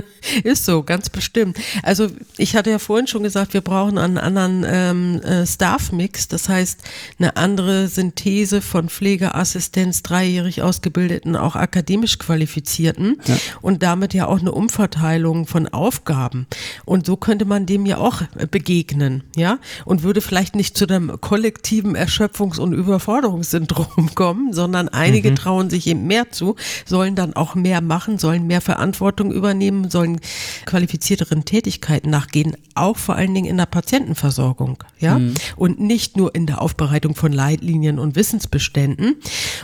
Ist 0.44 0.64
so, 0.64 0.82
ganz 0.82 1.10
bestimmt. 1.10 1.58
Also 1.82 2.08
ich 2.36 2.56
hatte 2.56 2.70
ja 2.70 2.78
vorhin 2.78 3.06
schon 3.06 3.22
gesagt, 3.22 3.54
wir 3.54 3.60
brauchen 3.60 3.98
einen 3.98 4.18
anderen 4.18 4.64
ähm, 4.68 5.20
äh, 5.22 5.46
Staff-Mix, 5.46 6.28
das 6.28 6.48
heißt 6.48 6.80
eine 7.18 7.36
andere 7.36 7.88
Synthese 7.88 8.60
von 8.60 8.88
Pflegeassistenz, 8.88 10.02
dreijährig 10.02 10.62
ausgebildeten, 10.62 11.36
auch 11.36 11.56
akademisch 11.56 12.18
qualifizierten 12.18 13.20
ja. 13.26 13.36
und 13.62 13.82
damit 13.82 14.14
ja 14.14 14.26
auch 14.26 14.40
eine 14.40 14.52
Umverteilung 14.52 15.46
von 15.46 15.68
Aufgaben. 15.68 16.46
Und 16.84 17.06
so 17.06 17.16
könnte 17.16 17.44
man 17.44 17.66
dem 17.66 17.86
ja 17.86 17.98
auch 17.98 18.22
begegnen, 18.50 19.24
ja, 19.36 19.58
und 19.84 20.02
würde 20.02 20.20
vielleicht 20.20 20.54
nicht 20.54 20.76
zu 20.76 20.86
einem 20.86 21.20
kollektiven 21.20 21.96
Erschöpfungs- 21.96 22.58
und 22.58 22.72
Überforderungssyndrom 22.72 24.10
kommen, 24.14 24.52
sondern 24.52 24.88
einige 24.88 25.30
mhm. 25.30 25.36
trauen 25.36 25.70
sich 25.70 25.86
eben 25.86 26.06
mehr 26.06 26.30
zu, 26.30 26.56
sollen 26.84 27.14
dann 27.14 27.34
auch 27.34 27.54
mehr 27.54 27.80
machen, 27.80 28.18
sollen 28.18 28.46
mehr 28.46 28.60
Verantwortung 28.60 29.32
übernehmen, 29.32 29.85
sollen 29.90 30.20
qualifizierteren 30.64 31.44
Tätigkeiten 31.44 32.10
nachgehen, 32.10 32.56
auch 32.74 32.96
vor 32.96 33.16
allen 33.16 33.34
Dingen 33.34 33.46
in 33.46 33.56
der 33.56 33.66
Patientenversorgung, 33.66 34.82
ja, 34.98 35.18
mhm. 35.18 35.34
und 35.56 35.80
nicht 35.80 36.16
nur 36.16 36.34
in 36.34 36.46
der 36.46 36.62
Aufbereitung 36.62 37.14
von 37.14 37.32
Leitlinien 37.32 37.98
und 37.98 38.16
Wissensbeständen 38.16 39.16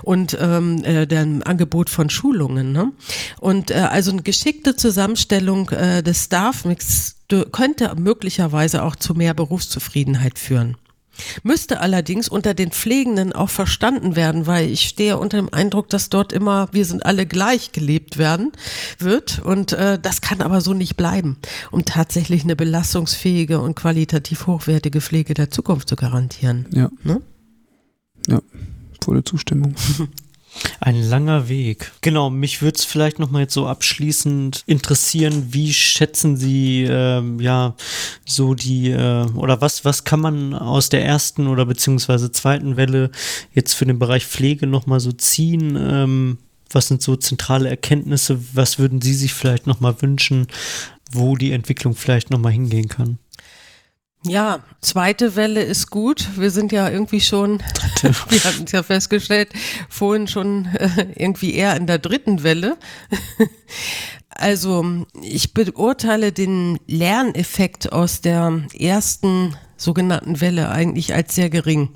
und 0.02 0.36
ähm, 0.40 0.84
äh, 0.84 1.06
dem 1.06 1.42
Angebot 1.42 1.90
von 1.90 2.10
Schulungen. 2.10 2.72
Ne? 2.72 2.92
Und 3.40 3.70
äh, 3.70 3.74
also 3.74 4.10
eine 4.10 4.22
geschickte 4.22 4.76
Zusammenstellung 4.76 5.70
äh, 5.70 6.02
des 6.02 6.24
Staff-Mix 6.24 7.16
könnte 7.50 7.94
möglicherweise 7.96 8.82
auch 8.82 8.94
zu 8.96 9.14
mehr 9.14 9.32
Berufszufriedenheit 9.32 10.38
führen. 10.38 10.76
Müsste 11.42 11.80
allerdings 11.80 12.28
unter 12.28 12.54
den 12.54 12.70
Pflegenden 12.70 13.32
auch 13.32 13.50
verstanden 13.50 14.16
werden, 14.16 14.46
weil 14.46 14.70
ich 14.70 14.88
stehe 14.88 15.18
unter 15.18 15.36
dem 15.36 15.52
Eindruck, 15.52 15.88
dass 15.88 16.08
dort 16.08 16.32
immer 16.32 16.68
wir 16.72 16.84
sind 16.84 17.04
alle 17.04 17.26
gleich 17.26 17.72
gelebt 17.72 18.18
werden 18.18 18.52
wird 18.98 19.40
und 19.40 19.72
äh, 19.72 19.98
das 20.00 20.20
kann 20.20 20.40
aber 20.40 20.60
so 20.60 20.74
nicht 20.74 20.96
bleiben, 20.96 21.36
um 21.70 21.84
tatsächlich 21.84 22.44
eine 22.44 22.56
belastungsfähige 22.56 23.60
und 23.60 23.74
qualitativ 23.74 24.46
hochwertige 24.46 25.00
Pflege 25.00 25.34
der 25.34 25.50
Zukunft 25.50 25.88
zu 25.88 25.96
garantieren. 25.96 26.66
Ja. 26.72 26.90
Ne? 27.02 27.20
Ja, 28.28 28.40
volle 29.02 29.24
Zustimmung. 29.24 29.74
Ein 30.80 31.00
langer 31.00 31.48
Weg. 31.48 31.92
Genau, 32.00 32.28
mich 32.28 32.60
würde 32.60 32.76
es 32.76 32.84
vielleicht 32.84 33.18
nochmal 33.18 33.42
jetzt 33.42 33.54
so 33.54 33.66
abschließend 33.66 34.64
interessieren, 34.66 35.48
wie 35.50 35.72
schätzen 35.72 36.36
Sie 36.36 36.84
ähm, 36.88 37.40
ja 37.40 37.74
so 38.26 38.54
die 38.54 38.90
äh, 38.90 39.26
oder 39.34 39.60
was, 39.60 39.84
was 39.84 40.04
kann 40.04 40.20
man 40.20 40.54
aus 40.54 40.88
der 40.88 41.04
ersten 41.04 41.46
oder 41.46 41.66
beziehungsweise 41.66 42.32
zweiten 42.32 42.76
Welle 42.76 43.10
jetzt 43.54 43.74
für 43.74 43.86
den 43.86 43.98
Bereich 43.98 44.26
Pflege 44.26 44.66
nochmal 44.66 45.00
so 45.00 45.12
ziehen? 45.12 45.76
Ähm, 45.80 46.38
was 46.70 46.88
sind 46.88 47.02
so 47.02 47.16
zentrale 47.16 47.68
Erkenntnisse? 47.68 48.38
Was 48.54 48.78
würden 48.78 49.00
Sie 49.00 49.14
sich 49.14 49.34
vielleicht 49.34 49.66
nochmal 49.66 50.00
wünschen, 50.00 50.46
wo 51.10 51.36
die 51.36 51.52
Entwicklung 51.52 51.94
vielleicht 51.94 52.30
nochmal 52.30 52.52
hingehen 52.52 52.88
kann? 52.88 53.18
Ja, 54.24 54.60
zweite 54.80 55.34
Welle 55.34 55.62
ist 55.62 55.90
gut. 55.90 56.28
Wir 56.36 56.52
sind 56.52 56.70
ja 56.70 56.88
irgendwie 56.88 57.20
schon, 57.20 57.58
wir 58.02 58.44
hatten 58.44 58.64
es 58.64 58.72
ja 58.72 58.84
festgestellt, 58.84 59.48
vorhin 59.88 60.28
schon 60.28 60.66
äh, 60.66 61.06
irgendwie 61.16 61.54
eher 61.54 61.76
in 61.76 61.88
der 61.88 61.98
dritten 61.98 62.44
Welle. 62.44 62.76
also 64.28 65.04
ich 65.22 65.54
beurteile 65.54 66.30
den 66.30 66.78
Lerneffekt 66.86 67.92
aus 67.92 68.20
der 68.20 68.62
ersten 68.78 69.56
sogenannten 69.76 70.40
Welle 70.40 70.70
eigentlich 70.70 71.14
als 71.14 71.34
sehr 71.34 71.50
gering. 71.50 71.88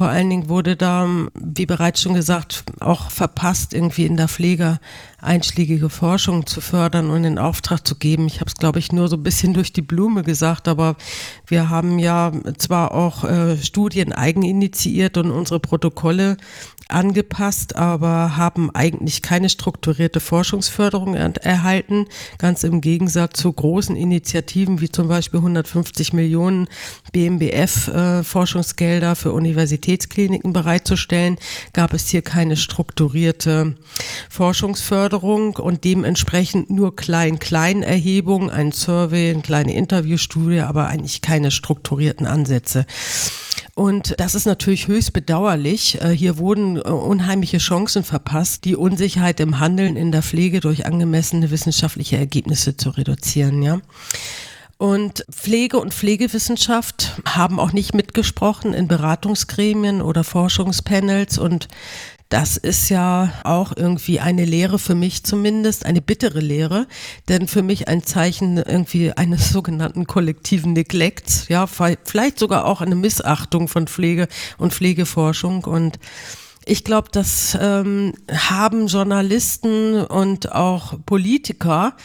Vor 0.00 0.08
allen 0.08 0.30
Dingen 0.30 0.48
wurde 0.48 0.76
da, 0.76 1.06
wie 1.34 1.66
bereits 1.66 2.00
schon 2.00 2.14
gesagt, 2.14 2.64
auch 2.80 3.10
verpasst, 3.10 3.74
irgendwie 3.74 4.06
in 4.06 4.16
der 4.16 4.28
Pflege 4.28 4.80
einschlägige 5.20 5.90
Forschung 5.90 6.46
zu 6.46 6.62
fördern 6.62 7.10
und 7.10 7.24
in 7.24 7.38
Auftrag 7.38 7.86
zu 7.86 7.96
geben. 7.96 8.26
Ich 8.26 8.40
habe 8.40 8.48
es, 8.48 8.54
glaube 8.54 8.78
ich, 8.78 8.92
nur 8.92 9.08
so 9.08 9.16
ein 9.16 9.22
bisschen 9.22 9.52
durch 9.52 9.74
die 9.74 9.82
Blume 9.82 10.22
gesagt, 10.22 10.68
aber 10.68 10.96
wir 11.46 11.68
haben 11.68 11.98
ja 11.98 12.32
zwar 12.56 12.92
auch 12.94 13.24
äh, 13.24 13.58
Studien 13.58 14.14
eigeninitiiert 14.14 15.18
und 15.18 15.30
unsere 15.30 15.60
Protokolle 15.60 16.38
angepasst, 16.92 17.76
aber 17.76 18.36
haben 18.36 18.70
eigentlich 18.74 19.22
keine 19.22 19.48
strukturierte 19.48 20.20
Forschungsförderung 20.20 21.14
erhalten. 21.14 22.06
Ganz 22.38 22.64
im 22.64 22.80
Gegensatz 22.80 23.40
zu 23.40 23.52
großen 23.52 23.96
Initiativen 23.96 24.80
wie 24.80 24.90
zum 24.90 25.08
Beispiel 25.08 25.38
150 25.38 26.12
Millionen 26.12 26.68
BMBF 27.12 27.88
äh, 27.88 28.22
Forschungsgelder 28.22 29.16
für 29.16 29.32
Universitätskliniken 29.32 30.52
bereitzustellen, 30.52 31.36
gab 31.72 31.92
es 31.92 32.08
hier 32.08 32.22
keine 32.22 32.56
strukturierte 32.56 33.76
Forschungsförderung 34.28 35.56
und 35.56 35.84
dementsprechend 35.84 36.70
nur 36.70 36.96
Klein-Klein-Erhebungen, 36.96 38.50
ein 38.50 38.72
Survey, 38.72 39.30
eine 39.30 39.42
kleine 39.42 39.74
Interviewstudie, 39.74 40.60
aber 40.60 40.88
eigentlich 40.88 41.22
keine 41.22 41.50
strukturierten 41.50 42.26
Ansätze. 42.26 42.86
Und 43.74 44.14
das 44.18 44.34
ist 44.34 44.46
natürlich 44.46 44.88
höchst 44.88 45.12
bedauerlich. 45.12 46.00
Äh, 46.00 46.10
hier 46.10 46.38
wurden 46.38 46.76
äh, 46.76 46.80
unheimliche 46.80 47.58
Chancen 47.58 48.04
verpasst, 48.04 48.64
die 48.64 48.76
Unsicherheit 48.76 49.40
im 49.40 49.60
Handeln 49.60 49.96
in 49.96 50.12
der 50.12 50.22
Pflege 50.22 50.60
durch 50.60 50.86
angemessene 50.86 51.50
wissenschaftliche 51.50 52.16
Ergebnisse 52.16 52.76
zu 52.76 52.90
reduzieren, 52.90 53.62
ja. 53.62 53.80
Und 54.76 55.26
Pflege 55.30 55.78
und 55.78 55.92
Pflegewissenschaft 55.92 57.20
haben 57.26 57.60
auch 57.60 57.74
nicht 57.74 57.92
mitgesprochen 57.92 58.72
in 58.72 58.88
Beratungsgremien 58.88 60.00
oder 60.00 60.24
Forschungspanels 60.24 61.36
und 61.36 61.68
Das 62.30 62.56
ist 62.56 62.90
ja 62.90 63.32
auch 63.42 63.72
irgendwie 63.76 64.20
eine 64.20 64.44
Lehre 64.44 64.78
für 64.78 64.94
mich 64.94 65.24
zumindest, 65.24 65.84
eine 65.84 66.00
bittere 66.00 66.38
Lehre, 66.38 66.86
denn 67.28 67.48
für 67.48 67.62
mich 67.62 67.88
ein 67.88 68.04
Zeichen 68.04 68.56
irgendwie 68.56 69.12
eines 69.12 69.48
sogenannten 69.52 70.06
kollektiven 70.06 70.72
Neglekts, 70.72 71.48
ja, 71.48 71.66
vielleicht 71.66 72.38
sogar 72.38 72.66
auch 72.66 72.80
eine 72.80 72.94
Missachtung 72.94 73.66
von 73.66 73.88
Pflege 73.88 74.28
und 74.58 74.72
Pflegeforschung. 74.72 75.64
Und 75.64 75.98
ich 76.64 76.84
glaube, 76.84 77.08
das 77.10 77.58
ähm, 77.60 78.14
haben 78.32 78.86
Journalisten 78.86 80.04
und 80.04 80.52
auch 80.52 80.94
Politiker 81.04 81.96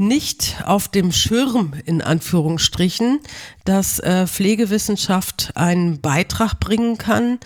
nicht 0.00 0.62
auf 0.64 0.88
dem 0.88 1.12
Schirm 1.12 1.74
in 1.84 2.00
Anführungsstrichen, 2.00 3.20
dass 3.64 3.98
äh, 3.98 4.26
Pflegewissenschaft 4.26 5.52
einen 5.56 6.00
Beitrag 6.00 6.58
bringen 6.58 6.96
kann 6.96 7.38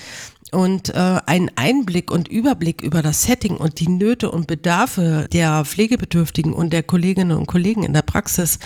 und 0.54 0.90
äh, 0.90 1.20
einen 1.26 1.50
Einblick 1.56 2.10
und 2.10 2.28
Überblick 2.28 2.82
über 2.82 3.02
das 3.02 3.24
Setting 3.24 3.56
und 3.56 3.80
die 3.80 3.88
Nöte 3.88 4.30
und 4.30 4.46
Bedarfe 4.46 5.28
der 5.32 5.64
Pflegebedürftigen 5.64 6.52
und 6.52 6.72
der 6.72 6.82
Kolleginnen 6.82 7.36
und 7.36 7.46
Kollegen 7.46 7.82
in 7.82 7.92
der 7.92 8.02
Praxis 8.02 8.58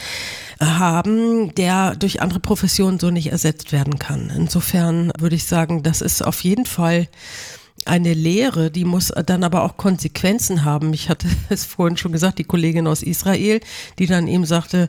äh, 0.60 0.64
haben, 0.64 1.54
der 1.54 1.96
durch 1.96 2.22
andere 2.22 2.40
Professionen 2.40 2.98
so 2.98 3.10
nicht 3.10 3.32
ersetzt 3.32 3.72
werden 3.72 3.98
kann. 3.98 4.30
Insofern 4.34 5.10
würde 5.18 5.36
ich 5.36 5.44
sagen, 5.44 5.82
das 5.82 6.00
ist 6.00 6.22
auf 6.22 6.44
jeden 6.44 6.66
Fall 6.66 7.08
eine 7.84 8.12
Lehre, 8.12 8.70
die 8.70 8.84
muss 8.84 9.12
dann 9.26 9.44
aber 9.44 9.62
auch 9.62 9.76
Konsequenzen 9.76 10.64
haben. 10.64 10.92
Ich 10.92 11.08
hatte 11.08 11.28
es 11.48 11.64
vorhin 11.64 11.96
schon 11.96 12.12
gesagt, 12.12 12.38
die 12.38 12.44
Kollegin 12.44 12.86
aus 12.86 13.02
Israel, 13.02 13.60
die 13.98 14.06
dann 14.06 14.28
eben 14.28 14.44
sagte, 14.44 14.88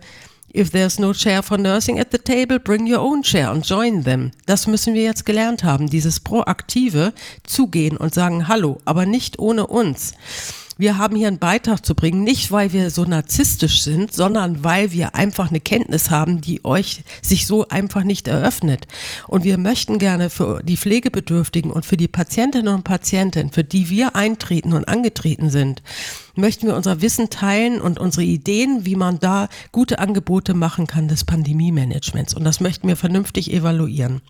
If 0.51 0.71
there's 0.71 0.99
no 0.99 1.13
chair 1.13 1.43
for 1.43 1.57
nursing 1.57 1.99
at 1.99 2.11
the 2.11 2.17
table, 2.17 2.59
bring 2.59 2.87
your 2.87 3.01
own 3.01 3.21
chair 3.21 3.51
and 3.51 3.63
join 3.63 4.03
them. 4.03 4.31
Das 4.47 4.65
müssen 4.65 4.95
wir 4.95 5.03
jetzt 5.03 5.25
gelernt 5.25 5.63
haben, 5.63 5.87
dieses 5.87 6.19
proaktive 6.19 7.13
Zugehen 7.45 7.97
und 7.97 8.13
sagen 8.13 8.47
Hallo, 8.47 8.81
aber 8.85 9.05
nicht 9.05 9.37
ohne 9.37 9.67
uns 9.67 10.13
wir 10.79 10.97
haben 10.97 11.17
hier 11.17 11.27
einen 11.27 11.39
Beitrag 11.39 11.85
zu 11.85 11.93
bringen, 11.93 12.23
nicht 12.23 12.53
weil 12.53 12.71
wir 12.71 12.89
so 12.89 13.03
narzisstisch 13.03 13.81
sind, 13.81 14.13
sondern 14.13 14.63
weil 14.63 14.93
wir 14.93 15.13
einfach 15.13 15.49
eine 15.49 15.59
Kenntnis 15.59 16.09
haben, 16.09 16.39
die 16.39 16.63
euch 16.63 17.03
sich 17.21 17.45
so 17.45 17.67
einfach 17.67 18.05
nicht 18.05 18.29
eröffnet. 18.29 18.87
Und 19.27 19.43
wir 19.43 19.57
möchten 19.57 19.99
gerne 19.99 20.29
für 20.29 20.63
die 20.63 20.77
Pflegebedürftigen 20.77 21.69
und 21.69 21.85
für 21.85 21.97
die 21.97 22.07
Patientinnen 22.07 22.73
und 22.73 22.85
Patienten, 22.85 23.51
für 23.51 23.65
die 23.65 23.89
wir 23.89 24.15
eintreten 24.15 24.71
und 24.71 24.87
angetreten 24.87 25.49
sind, 25.49 25.83
möchten 26.35 26.67
wir 26.67 26.77
unser 26.77 27.01
Wissen 27.01 27.29
teilen 27.29 27.81
und 27.81 27.99
unsere 27.99 28.23
Ideen, 28.23 28.85
wie 28.85 28.95
man 28.95 29.19
da 29.19 29.49
gute 29.73 29.99
Angebote 29.99 30.53
machen 30.53 30.87
kann 30.87 31.09
des 31.09 31.25
Pandemie-Managements. 31.25 32.33
Und 32.33 32.45
das 32.45 32.61
möchten 32.61 32.87
wir 32.87 32.95
vernünftig 32.95 33.51
evaluieren. 33.51 34.21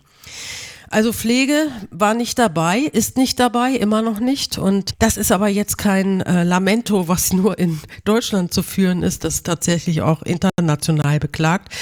Also 0.92 1.12
Pflege 1.12 1.68
war 1.92 2.14
nicht 2.14 2.36
dabei, 2.40 2.80
ist 2.80 3.16
nicht 3.16 3.38
dabei, 3.38 3.74
immer 3.74 4.02
noch 4.02 4.18
nicht. 4.18 4.58
Und 4.58 4.94
das 4.98 5.16
ist 5.16 5.30
aber 5.30 5.46
jetzt 5.46 5.78
kein 5.78 6.20
äh, 6.22 6.42
Lamento, 6.42 7.06
was 7.06 7.32
nur 7.32 7.60
in 7.60 7.78
Deutschland 8.04 8.52
zu 8.52 8.64
führen 8.64 9.04
ist. 9.04 9.22
Das 9.22 9.34
ist 9.34 9.46
tatsächlich 9.46 10.02
auch 10.02 10.22
international 10.22 11.20
beklagt. 11.20 11.72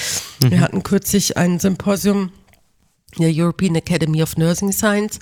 Mhm. 0.42 0.50
Wir 0.50 0.60
hatten 0.60 0.82
kürzlich 0.82 1.38
ein 1.38 1.58
Symposium 1.58 2.32
der 3.16 3.30
European 3.32 3.74
Academy 3.74 4.22
of 4.22 4.36
Nursing 4.36 4.72
Science 4.72 5.18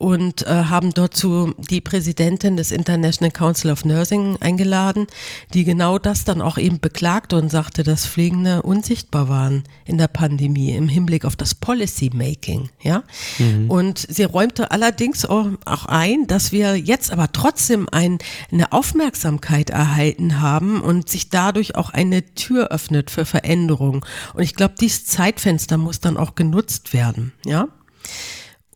und 0.00 0.46
äh, 0.46 0.64
haben 0.64 0.94
dazu 0.94 1.54
die 1.58 1.82
Präsidentin 1.82 2.56
des 2.56 2.72
International 2.72 3.30
Council 3.30 3.70
of 3.70 3.84
Nursing 3.84 4.38
eingeladen, 4.40 5.06
die 5.52 5.64
genau 5.64 5.98
das 5.98 6.24
dann 6.24 6.40
auch 6.40 6.56
eben 6.56 6.80
beklagte 6.80 7.36
und 7.36 7.50
sagte, 7.50 7.82
dass 7.82 8.06
Pflegende 8.06 8.62
unsichtbar 8.62 9.28
waren 9.28 9.64
in 9.84 9.98
der 9.98 10.08
Pandemie 10.08 10.72
im 10.72 10.88
Hinblick 10.88 11.26
auf 11.26 11.36
das 11.36 11.54
Policy 11.54 12.10
Making, 12.14 12.70
ja. 12.80 13.02
Mhm. 13.38 13.70
Und 13.70 13.98
sie 13.98 14.24
räumte 14.24 14.70
allerdings 14.70 15.26
auch, 15.26 15.48
auch, 15.66 15.84
ein, 15.84 16.26
dass 16.26 16.50
wir 16.50 16.76
jetzt 16.76 17.12
aber 17.12 17.30
trotzdem 17.32 17.86
ein, 17.92 18.18
eine 18.50 18.72
Aufmerksamkeit 18.72 19.68
erhalten 19.68 20.40
haben 20.40 20.80
und 20.80 21.10
sich 21.10 21.28
dadurch 21.28 21.74
auch 21.74 21.90
eine 21.90 22.24
Tür 22.34 22.68
öffnet 22.68 23.10
für 23.10 23.26
Veränderung. 23.26 24.04
Und 24.32 24.42
ich 24.42 24.54
glaube, 24.54 24.74
dieses 24.80 25.04
Zeitfenster 25.04 25.76
muss 25.76 26.00
dann 26.00 26.16
auch 26.16 26.34
genutzt 26.36 26.94
werden, 26.94 27.19
ja. 27.44 27.68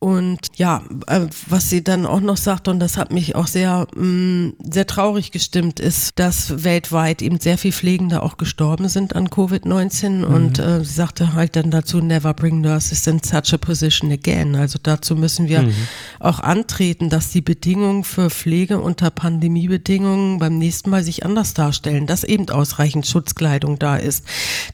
Und 0.05 0.49
ja, 0.55 0.83
äh, 1.07 1.21
was 1.47 1.71
sie 1.71 1.83
dann 1.83 2.05
auch 2.05 2.19
noch 2.19 2.37
sagt, 2.37 2.67
und 2.67 2.79
das 2.79 2.95
hat 2.95 3.11
mich 3.11 3.35
auch 3.35 3.47
sehr, 3.47 3.87
mm, 3.95 4.49
sehr 4.59 4.85
traurig 4.85 5.31
gestimmt, 5.31 5.79
ist, 5.79 6.19
dass 6.19 6.63
weltweit 6.63 7.23
eben 7.23 7.39
sehr 7.39 7.57
viel 7.57 7.71
Pflegende 7.71 8.21
auch 8.21 8.37
gestorben 8.37 8.87
sind 8.87 9.15
an 9.15 9.29
Covid-19. 9.29 10.09
Mhm. 10.09 10.23
Und 10.25 10.59
äh, 10.59 10.83
sie 10.83 10.93
sagte 10.93 11.33
halt 11.33 11.55
dann 11.55 11.71
dazu, 11.71 12.01
never 12.01 12.35
bring 12.35 12.61
nurses 12.61 13.07
in 13.07 13.19
such 13.23 13.51
a 13.51 13.57
position 13.57 14.11
again. 14.11 14.55
Also 14.55 14.77
dazu 14.83 15.15
müssen 15.15 15.49
wir 15.49 15.63
mhm. 15.63 15.73
auch 16.19 16.39
antreten, 16.39 17.09
dass 17.09 17.31
die 17.31 17.41
Bedingungen 17.41 18.03
für 18.03 18.29
Pflege 18.29 18.79
unter 18.79 19.09
Pandemiebedingungen 19.09 20.37
beim 20.37 20.59
nächsten 20.59 20.91
Mal 20.91 21.01
sich 21.01 21.25
anders 21.25 21.55
darstellen, 21.55 22.05
dass 22.05 22.23
eben 22.23 22.47
ausreichend 22.49 23.07
Schutzkleidung 23.07 23.79
da 23.79 23.95
ist, 23.95 24.23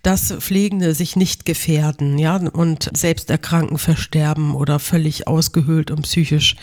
dass 0.04 0.34
Pflegende 0.40 0.94
sich 0.94 1.16
nicht 1.16 1.46
gefährden, 1.46 2.20
ja, 2.20 2.36
und 2.36 2.90
selbst 2.94 3.30
erkranken, 3.30 3.78
versterben 3.78 4.56
oder 4.56 4.78
völlig 4.78 5.21
ausgehöhlt 5.28 5.92
und 5.92 6.04
psychisch 6.04 6.56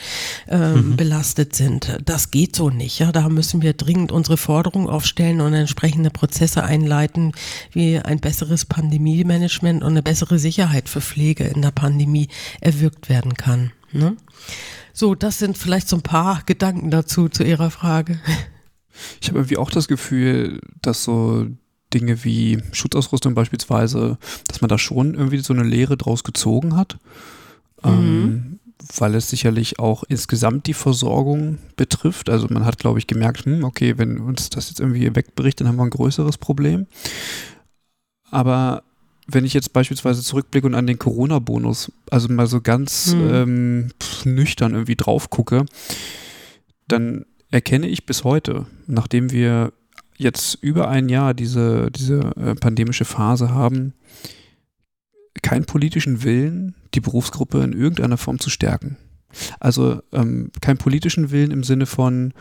ähm, 0.48 0.90
mhm. 0.90 0.97
belastet 0.97 1.55
sind. 1.55 1.98
Das 2.05 2.30
geht 2.30 2.56
so 2.56 2.70
nicht. 2.70 2.98
Ja, 2.98 3.12
da 3.12 3.28
müssen 3.28 3.62
wir 3.62 3.72
dringend 3.72 4.12
unsere 4.12 4.36
Forderungen 4.36 4.89
aufstellen 4.89 5.40
und 5.40 5.55
entsprechende 5.55 6.10
Prozesse 6.10 6.62
einleiten, 6.62 7.32
wie 7.72 7.98
ein 7.98 8.20
besseres 8.20 8.64
Pandemie-Management 8.64 9.82
und 9.82 9.90
eine 9.90 10.02
bessere 10.02 10.39
Sicherheit 10.39 10.89
für 10.89 11.01
Pflege 11.01 11.44
in 11.44 11.62
der 11.62 11.70
Pandemie 11.70 12.28
erwirkt 12.60 13.09
werden 13.09 13.35
kann. 13.35 13.72
Ne? 13.93 14.16
So, 14.93 15.14
das 15.14 15.39
sind 15.39 15.56
vielleicht 15.56 15.89
so 15.89 15.97
ein 15.97 16.02
paar 16.02 16.43
Gedanken 16.44 16.90
dazu 16.90 17.28
zu 17.28 17.44
Ihrer 17.44 17.70
Frage. 17.70 18.20
Ich 19.20 19.28
habe 19.28 19.39
irgendwie 19.39 19.59
auch 19.59 19.70
das 19.70 19.86
Gefühl, 19.86 20.60
dass 20.82 21.05
so 21.05 21.47
Dinge 21.94 22.24
wie 22.24 22.60
Schutzausrüstung 22.72 23.35
beispielsweise, 23.35 24.18
dass 24.47 24.60
man 24.60 24.68
da 24.68 24.78
schon 24.78 25.14
irgendwie 25.14 25.39
so 25.39 25.55
eine 25.55 25.62
Lehre 25.62 25.97
draus 25.97 26.24
gezogen 26.24 26.76
hat. 26.76 26.98
Mhm. 27.84 27.90
Ähm, 27.90 28.59
weil 28.96 29.14
es 29.14 29.28
sicherlich 29.28 29.78
auch 29.78 30.05
insgesamt 30.09 30.66
die 30.66 30.74
Versorgung 30.74 31.59
betrifft. 31.76 32.30
Also 32.30 32.46
man 32.50 32.64
hat, 32.64 32.78
glaube 32.78 32.98
ich, 32.98 33.06
gemerkt, 33.06 33.44
hm, 33.44 33.64
okay, 33.64 33.98
wenn 33.98 34.18
uns 34.18 34.50
das 34.50 34.68
jetzt 34.68 34.80
irgendwie 34.80 35.14
wegbricht, 35.14 35.60
dann 35.60 35.68
haben 35.68 35.76
wir 35.76 35.84
ein 35.84 35.90
größeres 35.90 36.38
Problem. 36.38 36.86
Aber 38.30 38.82
wenn 39.26 39.44
ich 39.44 39.52
jetzt 39.52 39.72
beispielsweise 39.72 40.22
zurückblicke 40.22 40.66
und 40.66 40.74
an 40.74 40.86
den 40.86 40.98
Corona-Bonus, 40.98 41.92
also 42.10 42.28
mal 42.32 42.46
so 42.46 42.60
ganz 42.60 43.14
mhm. 43.14 43.30
ähm, 43.32 43.88
nüchtern 44.24 44.72
irgendwie 44.72 44.96
drauf 44.96 45.28
gucke, 45.28 45.66
dann 46.86 47.26
erkenne 47.50 47.88
ich 47.88 48.06
bis 48.06 48.24
heute, 48.24 48.66
nachdem 48.86 49.30
wir 49.30 49.72
jetzt 50.16 50.55
über 50.62 50.88
ein 50.88 51.09
Jahr 51.09 51.34
diese, 51.34 51.90
diese 51.90 52.20
äh, 52.36 52.55
pandemische 52.55 53.05
Phase 53.05 53.50
haben, 53.50 53.92
keinen 55.43 55.65
politischen 55.65 56.23
Willen, 56.23 56.74
die 56.94 57.01
Berufsgruppe 57.01 57.62
in 57.62 57.73
irgendeiner 57.73 58.16
Form 58.16 58.39
zu 58.39 58.51
stärken. 58.51 58.97
Also 59.60 60.02
ähm, 60.12 60.51
keinen 60.60 60.78
politischen 60.78 61.31
Willen 61.31 61.51
im 61.51 61.65
Sinne 61.65 61.86
von, 61.86 62.32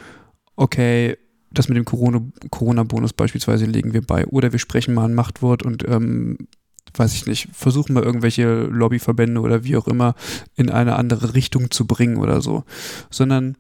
okay, 0.55 1.17
das 1.51 1.69
mit 1.69 1.77
dem 1.77 1.85
Corona-Bonus 1.85 3.13
beispielsweise 3.13 3.65
legen 3.65 3.93
wir 3.93 4.01
bei. 4.01 4.25
Oder 4.27 4.51
wir 4.51 4.59
sprechen 4.59 4.93
mal 4.93 5.05
ein 5.05 5.15
Machtwort 5.15 5.63
und 5.63 5.87
ähm, 5.87 6.37
weiß 6.93 7.13
ich 7.13 7.25
nicht, 7.25 7.49
versuchen 7.53 7.93
mal 7.93 8.03
irgendwelche 8.03 8.63
Lobbyverbände 8.63 9.41
oder 9.41 9.63
wie 9.63 9.77
auch 9.77 9.87
immer 9.87 10.15
in 10.55 10.69
eine 10.69 10.95
andere 10.95 11.33
Richtung 11.33 11.71
zu 11.71 11.85
bringen 11.85 12.17
oder 12.17 12.41
so. 12.41 12.63
Sondern 13.09 13.57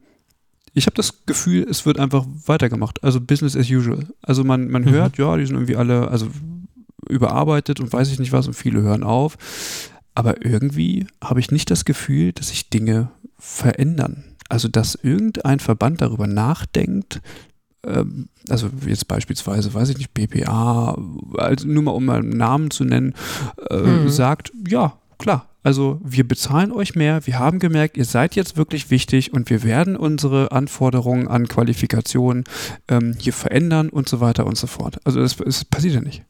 ich 0.73 0.85
habe 0.85 0.95
das 0.95 1.25
Gefühl, 1.25 1.65
es 1.69 1.85
wird 1.85 1.99
einfach 1.99 2.25
weitergemacht. 2.45 3.03
Also 3.03 3.19
Business 3.19 3.55
as 3.55 3.69
usual. 3.69 4.05
Also 4.21 4.43
man, 4.43 4.69
man 4.69 4.83
mhm. 4.83 4.89
hört, 4.89 5.17
ja, 5.17 5.35
die 5.37 5.45
sind 5.45 5.55
irgendwie 5.55 5.75
alle, 5.75 6.09
also 6.09 6.27
überarbeitet 7.09 7.79
und 7.79 7.91
weiß 7.91 8.11
ich 8.11 8.19
nicht 8.19 8.31
was 8.31 8.47
und 8.47 8.53
viele 8.53 8.81
hören 8.81 9.03
auf. 9.03 9.37
Aber 10.15 10.45
irgendwie 10.45 11.07
habe 11.23 11.39
ich 11.39 11.51
nicht 11.51 11.69
das 11.69 11.85
Gefühl, 11.85 12.31
dass 12.33 12.49
sich 12.49 12.69
Dinge 12.69 13.11
verändern. 13.37 14.23
Also, 14.49 14.67
dass 14.67 14.95
irgendein 14.95 15.59
Verband 15.59 16.01
darüber 16.01 16.25
nachdenkt, 16.25 17.21
ähm, 17.85 18.29
also 18.49 18.69
jetzt 18.85 19.07
beispielsweise, 19.07 19.73
weiß 19.73 19.89
ich 19.89 19.97
nicht, 19.97 20.13
BPA, 20.13 20.97
also 21.37 21.67
nur 21.67 21.83
mal 21.83 21.91
um 21.91 22.05
mal 22.05 22.19
einen 22.19 22.29
Namen 22.29 22.71
zu 22.71 22.83
nennen, 22.83 23.13
äh, 23.69 23.77
mhm. 23.77 24.09
sagt, 24.09 24.51
ja, 24.67 24.97
klar, 25.17 25.49
also 25.63 25.99
wir 26.03 26.25
bezahlen 26.27 26.71
euch 26.71 26.95
mehr, 26.95 27.25
wir 27.27 27.39
haben 27.39 27.59
gemerkt, 27.59 27.97
ihr 27.97 28.05
seid 28.05 28.35
jetzt 28.35 28.55
wirklich 28.55 28.89
wichtig 28.89 29.33
und 29.33 29.49
wir 29.49 29.63
werden 29.63 29.97
unsere 29.97 30.51
Anforderungen 30.51 31.27
an 31.27 31.47
Qualifikationen 31.47 32.45
ähm, 32.87 33.15
hier 33.19 33.33
verändern 33.33 33.89
und 33.89 34.07
so 34.07 34.21
weiter 34.21 34.45
und 34.45 34.57
so 34.57 34.67
fort. 34.67 34.99
Also 35.03 35.19
das, 35.19 35.35
das 35.35 35.65
passiert 35.65 35.95
ja 35.95 36.01
nicht. 36.01 36.23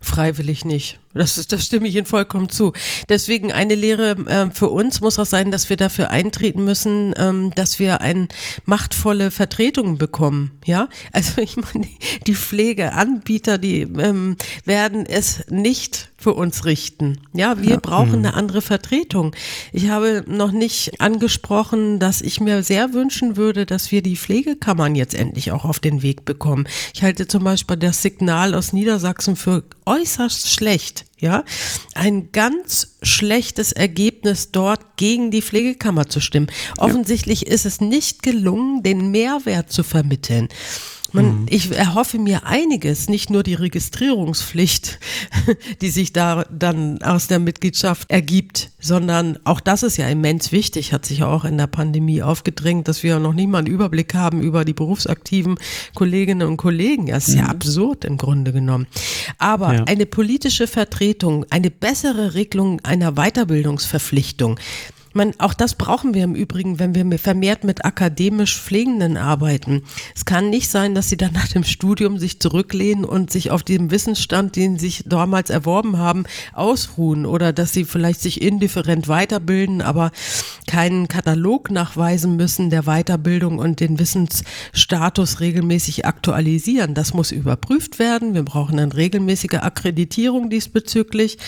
Freiwillig 0.00 0.64
nicht. 0.64 1.00
Das, 1.12 1.38
ist, 1.38 1.52
das 1.52 1.64
stimme 1.64 1.88
ich 1.88 1.96
Ihnen 1.96 2.06
vollkommen 2.06 2.48
zu. 2.48 2.72
Deswegen 3.08 3.52
eine 3.52 3.74
Lehre 3.74 4.10
äh, 4.26 4.50
für 4.52 4.68
uns 4.68 5.00
muss 5.00 5.18
auch 5.18 5.26
sein, 5.26 5.50
dass 5.50 5.68
wir 5.68 5.76
dafür 5.76 6.10
eintreten 6.10 6.64
müssen, 6.64 7.14
ähm, 7.16 7.52
dass 7.54 7.78
wir 7.78 8.00
ein 8.00 8.28
machtvolle 8.64 9.30
Vertretungen 9.30 9.98
bekommen. 9.98 10.52
Ja, 10.64 10.88
also 11.12 11.40
ich 11.40 11.56
meine, 11.56 11.88
die 12.26 12.34
Pflegeanbieter, 12.34 13.58
die 13.58 13.82
ähm, 13.82 14.36
werden 14.64 15.04
es 15.06 15.44
nicht 15.48 16.10
für 16.20 16.34
uns 16.34 16.64
richten. 16.64 17.20
Ja, 17.32 17.62
wir 17.62 17.70
ja. 17.70 17.76
brauchen 17.80 18.16
eine 18.16 18.34
andere 18.34 18.60
Vertretung. 18.60 19.36
Ich 19.72 19.88
habe 19.88 20.24
noch 20.26 20.50
nicht 20.50 21.00
angesprochen, 21.00 22.00
dass 22.00 22.20
ich 22.20 22.40
mir 22.40 22.64
sehr 22.64 22.92
wünschen 22.92 23.36
würde, 23.36 23.66
dass 23.66 23.92
wir 23.92 24.02
die 24.02 24.16
Pflegekammern 24.16 24.96
jetzt 24.96 25.14
endlich 25.14 25.52
auch 25.52 25.64
auf 25.64 25.78
den 25.78 26.02
Weg 26.02 26.24
bekommen. 26.24 26.66
Ich 26.92 27.04
halte 27.04 27.28
zum 27.28 27.44
Beispiel 27.44 27.76
das 27.76 28.02
Signal 28.02 28.54
aus 28.54 28.72
Niedersachsen 28.72 29.36
für 29.36 29.62
äußerst 29.86 30.50
schlecht. 30.50 31.04
Ja, 31.20 31.44
ein 31.94 32.30
ganz 32.30 32.96
schlechtes 33.02 33.72
Ergebnis 33.72 34.52
dort 34.52 34.96
gegen 34.96 35.32
die 35.32 35.42
Pflegekammer 35.42 36.08
zu 36.08 36.20
stimmen. 36.20 36.48
Offensichtlich 36.78 37.42
ja. 37.42 37.48
ist 37.48 37.66
es 37.66 37.80
nicht 37.80 38.22
gelungen, 38.22 38.82
den 38.84 39.10
Mehrwert 39.10 39.72
zu 39.72 39.82
vermitteln. 39.82 40.48
Man, 41.12 41.42
mhm. 41.42 41.46
Ich 41.48 41.70
erhoffe 41.70 42.18
mir 42.18 42.46
einiges, 42.46 43.08
nicht 43.08 43.30
nur 43.30 43.42
die 43.42 43.54
Registrierungspflicht, 43.54 44.98
die 45.80 45.90
sich 45.90 46.12
da 46.12 46.44
dann 46.50 47.00
aus 47.02 47.28
der 47.28 47.38
Mitgliedschaft 47.38 48.10
ergibt, 48.10 48.70
sondern 48.78 49.38
auch 49.44 49.60
das 49.60 49.82
ist 49.82 49.96
ja 49.96 50.06
immens 50.08 50.52
wichtig, 50.52 50.92
hat 50.92 51.06
sich 51.06 51.18
ja 51.18 51.26
auch 51.26 51.44
in 51.44 51.56
der 51.56 51.66
Pandemie 51.66 52.22
aufgedrängt, 52.22 52.88
dass 52.88 53.02
wir 53.02 53.18
noch 53.18 53.32
nicht 53.32 53.48
mal 53.48 53.58
einen 53.58 53.66
Überblick 53.66 54.14
haben 54.14 54.42
über 54.42 54.64
die 54.64 54.74
berufsaktiven 54.74 55.56
Kolleginnen 55.94 56.46
und 56.46 56.58
Kollegen. 56.58 57.06
Das 57.06 57.28
ist 57.28 57.34
mhm. 57.34 57.40
ja 57.40 57.46
absurd 57.46 58.04
im 58.04 58.18
Grunde 58.18 58.52
genommen. 58.52 58.86
Aber 59.38 59.74
ja. 59.74 59.84
eine 59.84 60.06
politische 60.06 60.66
Vertretung, 60.66 61.46
eine 61.50 61.70
bessere 61.70 62.34
Regelung 62.34 62.80
einer 62.82 63.12
Weiterbildungsverpflichtung, 63.12 64.60
man, 65.18 65.34
auch 65.38 65.54
das 65.54 65.74
brauchen 65.74 66.14
wir 66.14 66.24
im 66.24 66.34
Übrigen, 66.34 66.78
wenn 66.78 66.94
wir 66.94 67.18
vermehrt 67.18 67.64
mit 67.64 67.84
akademisch 67.84 68.58
Pflegenden 68.58 69.16
arbeiten. 69.16 69.82
Es 70.16 70.24
kann 70.24 70.50
nicht 70.50 70.70
sein, 70.70 70.94
dass 70.94 71.10
sie 71.10 71.16
dann 71.16 71.34
nach 71.34 71.48
dem 71.48 71.64
Studium 71.64 72.18
sich 72.18 72.40
zurücklehnen 72.40 73.04
und 73.04 73.30
sich 73.30 73.50
auf 73.50 73.62
dem 73.62 73.90
Wissensstand, 73.90 74.56
den 74.56 74.78
sie 74.78 74.88
sich 74.88 75.04
damals 75.06 75.50
erworben 75.50 75.98
haben, 75.98 76.24
ausruhen 76.52 77.26
oder 77.26 77.52
dass 77.52 77.72
sie 77.72 77.84
vielleicht 77.84 78.20
sich 78.20 78.40
indifferent 78.40 79.08
weiterbilden, 79.08 79.82
aber 79.82 80.10
keinen 80.66 81.08
Katalog 81.08 81.70
nachweisen 81.70 82.36
müssen 82.36 82.70
der 82.70 82.84
Weiterbildung 82.84 83.58
und 83.58 83.80
den 83.80 83.98
Wissensstatus 83.98 85.40
regelmäßig 85.40 86.06
aktualisieren. 86.06 86.94
Das 86.94 87.12
muss 87.12 87.32
überprüft 87.32 87.98
werden. 87.98 88.34
Wir 88.34 88.44
brauchen 88.44 88.78
eine 88.78 88.94
regelmäßige 88.94 89.58
Akkreditierung 89.60 90.48
diesbezüglich 90.48 91.38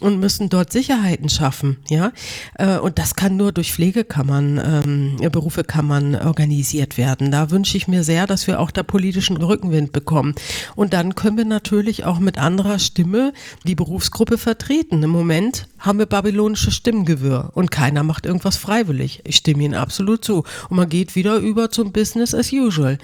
und 0.00 0.20
müssen 0.20 0.48
dort 0.48 0.72
Sicherheiten 0.72 1.28
schaffen. 1.28 1.78
Ja, 1.88 2.12
äh, 2.58 2.78
und 2.78 2.98
das 2.98 3.11
kann 3.14 3.36
nur 3.36 3.52
durch 3.52 3.72
Pflegekammern, 3.72 4.60
ähm, 4.64 5.30
Berufekammern 5.30 6.14
organisiert 6.14 6.98
werden. 6.98 7.30
Da 7.30 7.50
wünsche 7.50 7.76
ich 7.76 7.88
mir 7.88 8.04
sehr, 8.04 8.26
dass 8.26 8.46
wir 8.46 8.60
auch 8.60 8.70
da 8.70 8.82
politischen 8.82 9.36
Rückenwind 9.36 9.92
bekommen. 9.92 10.34
Und 10.76 10.92
dann 10.92 11.14
können 11.14 11.36
wir 11.36 11.44
natürlich 11.44 12.04
auch 12.04 12.18
mit 12.18 12.38
anderer 12.38 12.78
Stimme 12.78 13.32
die 13.64 13.74
Berufsgruppe 13.74 14.38
vertreten. 14.38 15.02
Im 15.02 15.10
Moment 15.10 15.68
haben 15.82 15.98
wir 15.98 16.06
babylonische 16.06 16.70
Stimmengewirr 16.70 17.50
und 17.54 17.70
keiner 17.70 18.04
macht 18.04 18.24
irgendwas 18.24 18.56
freiwillig. 18.56 19.20
Ich 19.24 19.36
stimme 19.36 19.64
Ihnen 19.64 19.74
absolut 19.74 20.24
zu. 20.24 20.44
Und 20.68 20.76
man 20.76 20.88
geht 20.88 21.16
wieder 21.16 21.36
über 21.36 21.70
zum 21.70 21.92
Business 21.92 22.34
as 22.34 22.52
usual. 22.52 22.98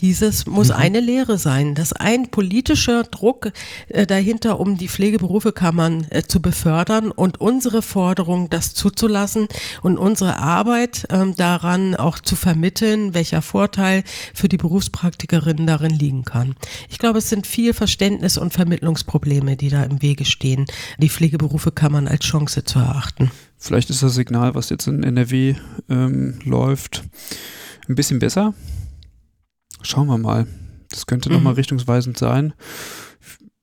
Dieses 0.00 0.46
muss 0.46 0.68
mhm. 0.68 0.74
eine 0.74 1.00
Lehre 1.00 1.38
sein, 1.38 1.74
dass 1.74 1.92
ein 1.92 2.30
politischer 2.30 3.02
Druck 3.02 3.50
äh, 3.88 4.06
dahinter, 4.06 4.60
um 4.60 4.76
die 4.76 4.88
Pflegeberufekammern 4.88 6.06
äh, 6.10 6.22
zu 6.22 6.40
befördern 6.40 7.10
und 7.10 7.40
unsere 7.40 7.82
Forderung, 7.82 8.48
das 8.50 8.74
zuzulassen 8.74 9.48
und 9.82 9.98
unsere 9.98 10.36
Arbeit 10.36 11.06
ähm, 11.10 11.34
daran 11.34 11.96
auch 11.96 12.20
zu 12.20 12.36
vermitteln, 12.36 13.14
welcher 13.14 13.42
Vorteil 13.42 14.04
für 14.34 14.48
die 14.48 14.56
Berufspraktikerinnen 14.56 15.66
darin 15.66 15.90
liegen 15.98 16.24
kann. 16.24 16.54
Ich 16.88 16.98
glaube, 16.98 17.18
es 17.18 17.28
sind 17.28 17.46
viel 17.46 17.72
Verständnis- 17.72 18.38
und 18.38 18.52
Vermittlungsprobleme, 18.52 19.56
die 19.56 19.70
da 19.70 19.82
im 19.82 20.00
Wege 20.02 20.26
stehen, 20.26 20.66
die 20.98 21.08
Pflegeberufekammern 21.08 22.06
als 22.06 22.17
Chance 22.18 22.64
zu 22.64 22.78
erachten. 22.78 23.30
Vielleicht 23.58 23.90
ist 23.90 24.02
das 24.02 24.14
Signal, 24.14 24.54
was 24.54 24.70
jetzt 24.70 24.86
in 24.86 25.02
NRW 25.02 25.54
ähm, 25.88 26.38
läuft, 26.44 27.04
ein 27.88 27.94
bisschen 27.94 28.18
besser 28.18 28.54
Schauen 29.82 30.08
wir 30.08 30.18
mal. 30.18 30.46
Das 30.90 31.06
könnte 31.06 31.28
mhm. 31.28 31.36
nochmal 31.36 31.54
richtungsweisend 31.54 32.18
sein. 32.18 32.52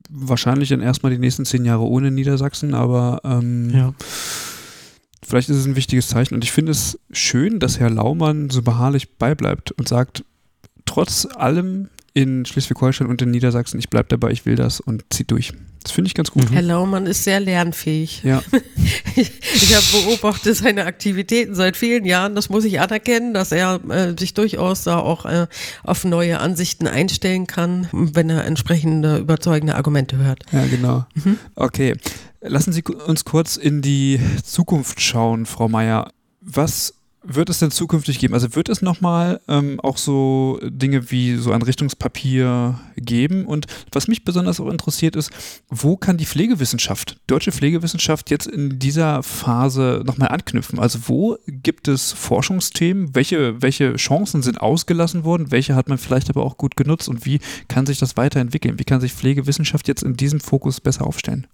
Wahrscheinlich 0.09 0.69
dann 0.69 0.81
erstmal 0.81 1.11
die 1.11 1.17
nächsten 1.17 1.45
zehn 1.45 1.65
Jahre 1.65 1.83
ohne 1.83 2.11
Niedersachsen, 2.11 2.73
aber 2.73 3.21
ähm, 3.23 3.69
ja. 3.71 3.93
vielleicht 5.23 5.49
ist 5.49 5.57
es 5.57 5.65
ein 5.65 5.75
wichtiges 5.75 6.07
Zeichen. 6.07 6.35
Und 6.35 6.43
ich 6.43 6.51
finde 6.51 6.71
es 6.71 6.99
schön, 7.11 7.59
dass 7.59 7.79
Herr 7.79 7.89
Laumann 7.89 8.49
so 8.49 8.61
beharrlich 8.61 9.17
beibleibt 9.17 9.71
und 9.71 9.87
sagt, 9.87 10.23
trotz 10.85 11.27
allem 11.35 11.89
in 12.13 12.45
Schleswig-Holstein 12.45 13.07
und 13.07 13.21
in 13.21 13.31
Niedersachsen, 13.31 13.79
ich 13.79 13.89
bleibe 13.89 14.07
dabei, 14.07 14.31
ich 14.31 14.45
will 14.45 14.55
das 14.55 14.79
und 14.79 15.03
zieht 15.09 15.31
durch. 15.31 15.53
Das 15.85 15.91
finde 15.91 16.07
ich 16.07 16.15
ganz 16.15 16.31
gut. 16.31 16.51
Herr 16.51 16.63
Laumann 16.63 17.05
ist 17.05 17.25
sehr 17.25 17.39
lernfähig. 17.39 18.23
Ja. 18.23 18.41
ich, 19.15 19.31
ich 19.53 19.75
habe 19.75 19.85
beobachtet 19.91 20.57
seine 20.57 20.85
Aktivitäten 20.85 21.53
seit 21.53 21.77
vielen 21.77 22.05
Jahren. 22.05 22.33
Das 22.33 22.49
muss 22.49 22.65
ich 22.65 22.79
anerkennen, 22.79 23.35
dass 23.35 23.51
er 23.51 23.79
äh, 23.91 24.15
sich 24.17 24.33
durchaus 24.33 24.83
da 24.83 24.97
auch 24.97 25.25
äh, 25.25 25.45
auf 25.83 26.03
neue 26.03 26.39
Ansichten 26.39 26.87
einstellen 26.87 27.45
kann, 27.45 27.87
wenn 27.91 28.31
er 28.31 28.45
entsprechende 28.45 29.17
überzeugende 29.17 29.75
Argumente 29.75 30.17
hört. 30.17 30.43
Ja, 30.51 30.65
genau. 30.65 31.05
Mhm. 31.13 31.37
Okay. 31.53 31.93
Lassen 32.41 32.73
Sie 32.73 32.81
uns 32.81 33.23
kurz 33.23 33.55
in 33.55 33.83
die 33.83 34.19
Zukunft 34.43 35.01
schauen, 35.01 35.45
Frau 35.45 35.69
Meier. 35.69 36.09
Was 36.41 36.95
wird 37.27 37.49
es 37.49 37.59
denn 37.59 37.71
zukünftig 37.71 38.19
geben? 38.19 38.33
Also 38.33 38.55
wird 38.55 38.69
es 38.69 38.81
nochmal 38.81 39.41
ähm, 39.47 39.79
auch 39.79 39.97
so 39.97 40.59
Dinge 40.63 41.11
wie 41.11 41.35
so 41.35 41.51
ein 41.51 41.61
Richtungspapier 41.61 42.79
geben? 42.95 43.45
Und 43.45 43.67
was 43.91 44.07
mich 44.07 44.23
besonders 44.23 44.59
auch 44.59 44.69
interessiert 44.69 45.15
ist, 45.15 45.31
wo 45.69 45.97
kann 45.97 46.17
die 46.17 46.25
Pflegewissenschaft, 46.25 47.17
deutsche 47.27 47.51
Pflegewissenschaft 47.51 48.29
jetzt 48.29 48.47
in 48.47 48.79
dieser 48.79 49.23
Phase 49.23 50.03
nochmal 50.05 50.29
anknüpfen? 50.29 50.79
Also 50.79 50.99
wo 51.07 51.37
gibt 51.47 51.87
es 51.87 52.11
Forschungsthemen? 52.13 53.15
Welche, 53.15 53.61
welche 53.61 53.95
Chancen 53.95 54.43
sind 54.43 54.61
ausgelassen 54.61 55.23
worden? 55.23 55.51
Welche 55.51 55.75
hat 55.75 55.89
man 55.89 55.97
vielleicht 55.97 56.29
aber 56.29 56.43
auch 56.43 56.57
gut 56.57 56.75
genutzt? 56.75 57.09
Und 57.09 57.25
wie 57.25 57.39
kann 57.67 57.85
sich 57.85 57.99
das 57.99 58.17
weiterentwickeln? 58.17 58.79
Wie 58.79 58.85
kann 58.85 59.01
sich 59.01 59.13
Pflegewissenschaft 59.13 59.87
jetzt 59.87 60.03
in 60.03 60.15
diesem 60.15 60.39
Fokus 60.39 60.79
besser 60.79 61.05
aufstellen? 61.05 61.47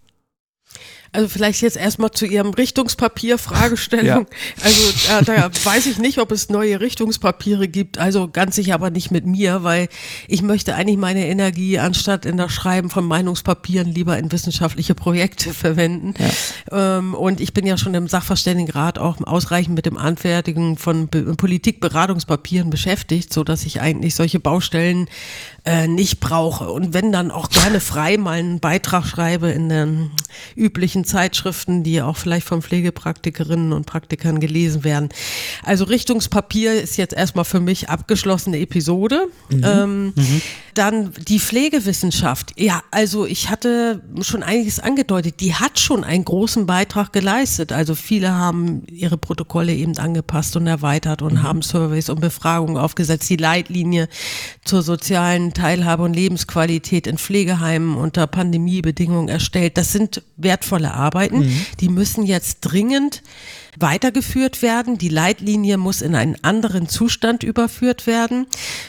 Also 1.14 1.28
vielleicht 1.28 1.62
jetzt 1.62 1.76
erstmal 1.76 2.12
zu 2.12 2.26
Ihrem 2.26 2.52
Richtungspapier 2.52 3.38
Fragestellung. 3.38 4.28
Ja. 4.30 4.64
Also 4.64 4.82
äh, 5.12 5.24
da 5.26 5.52
weiß 5.66 5.86
ich 5.88 5.98
nicht, 5.98 6.20
ob 6.20 6.32
es 6.32 6.50
neue 6.50 6.80
Richtungspapiere 6.80 7.68
gibt. 7.68 7.98
Also 7.98 8.30
ganz 8.30 8.56
sicher 8.56 8.76
aber 8.76 8.92
nicht 8.92 9.12
mit 9.12 9.26
mir, 9.26 9.64
weil 9.64 9.90
ich 10.30 10.42
möchte 10.42 10.74
eigentlich 10.74 10.98
meine 10.98 11.28
Energie 11.28 11.80
anstatt 11.80 12.26
in 12.26 12.38
das 12.38 12.54
Schreiben 12.54 12.90
von 12.90 13.06
Meinungspapieren 13.06 13.92
lieber 13.92 14.18
in 14.18 14.32
wissenschaftliche 14.32 14.96
Projekte 14.96 15.54
verwenden. 15.54 16.14
Ja. 16.72 16.98
Ähm, 16.98 17.14
und 17.14 17.42
ich 17.42 17.54
bin 17.54 17.66
ja 17.66 17.78
schon 17.78 17.94
im 17.94 18.08
Sachverständigenrat 18.08 18.98
auch 18.98 19.18
ausreichend 19.26 19.76
mit 19.76 19.86
dem 19.86 19.98
Anfertigen 19.98 20.78
von 20.78 21.10
Politikberatungspapieren 21.10 22.70
beschäftigt, 22.70 23.34
so 23.34 23.44
dass 23.44 23.66
ich 23.66 23.82
eigentlich 23.82 24.16
solche 24.16 24.40
Baustellen 24.40 25.10
äh, 25.64 25.88
nicht 25.88 26.20
brauche. 26.20 26.72
Und 26.72 26.94
wenn 26.96 27.12
dann 27.12 27.30
auch 27.30 27.50
gerne 27.50 27.80
frei 27.80 28.18
mal 28.18 28.40
einen 28.40 28.60
Beitrag 28.60 29.06
schreibe 29.06 29.52
in 29.52 29.70
den 29.70 30.12
üblichen 30.56 31.06
Zeitschriften, 31.06 31.84
die 31.84 32.02
auch 32.02 32.18
vielleicht 32.18 32.48
von 32.48 32.64
Pflegepraktikerinnen 32.64 33.72
und 33.72 33.86
Praktikern 33.86 34.40
gelesen 34.40 34.84
werden. 34.84 35.10
Also 35.64 35.86
Richtungspapier 35.86 36.82
ist 36.82 36.98
jetzt 36.98 37.14
erstmal 37.14 37.46
für 37.46 37.60
mich 37.60 37.90
abgeschlossene 37.90 38.58
Episode. 38.58 39.28
Mhm. 39.50 39.64
Ähm, 39.64 40.06
mhm. 40.16 40.42
Dann 40.74 41.12
die 41.28 41.40
Pflegewissenschaft. 41.40 42.54
Ja, 42.60 42.82
also 42.90 43.26
ich 43.26 43.50
hatte 43.50 44.02
schon 44.22 44.42
einiges 44.42 44.80
angedeutet. 44.80 45.42
Die 45.42 45.54
hat 45.54 45.80
schon 45.80 46.04
einen 46.04 46.26
großen 46.26 46.66
Beitrag 46.66 47.14
geleistet. 47.14 47.72
Also 47.72 47.94
viele 47.94 48.32
haben 48.32 48.84
ihre 48.88 49.18
Protokolle 49.18 49.74
eben 49.76 49.98
angepasst 49.98 50.56
und 50.56 50.66
erweitert 50.66 51.22
und 51.22 51.34
mhm. 51.34 51.44
haben 51.44 51.62
Surveys 51.62 52.10
und 52.10 52.22
Befragungen 52.22 52.78
aufgesetzt. 52.78 53.30
Die 53.30 53.36
Leitlinie 53.36 54.08
zur 54.64 54.82
sozialen 54.82 55.51
Teilhabe 55.54 56.04
und 56.04 56.14
Lebensqualität 56.14 57.08
in 57.08 57.18
Pflegeheimen 57.18 57.96
unter 57.96 58.28
Pandemiebedingungen 58.28 59.30
erstellt. 59.30 59.78
Das 59.78 59.92
sind 59.92 60.24
wertvolle 60.38 60.94
Arbeiten. 60.94 61.40
Mhm. 61.40 61.66
Die 61.80 61.90
müssen 61.90 62.26
jetzt 62.26 62.60
dringend 62.62 63.22
weitergeführt 63.80 64.62
werden. 64.62 64.98
Die 64.98 65.10
Leitlinie 65.10 65.78
muss 65.78 66.02
in 66.02 66.16
einen 66.16 66.36
anderen 66.44 66.90
Zustand 66.90 67.44
überführt 67.44 68.08
werden. 68.08 68.48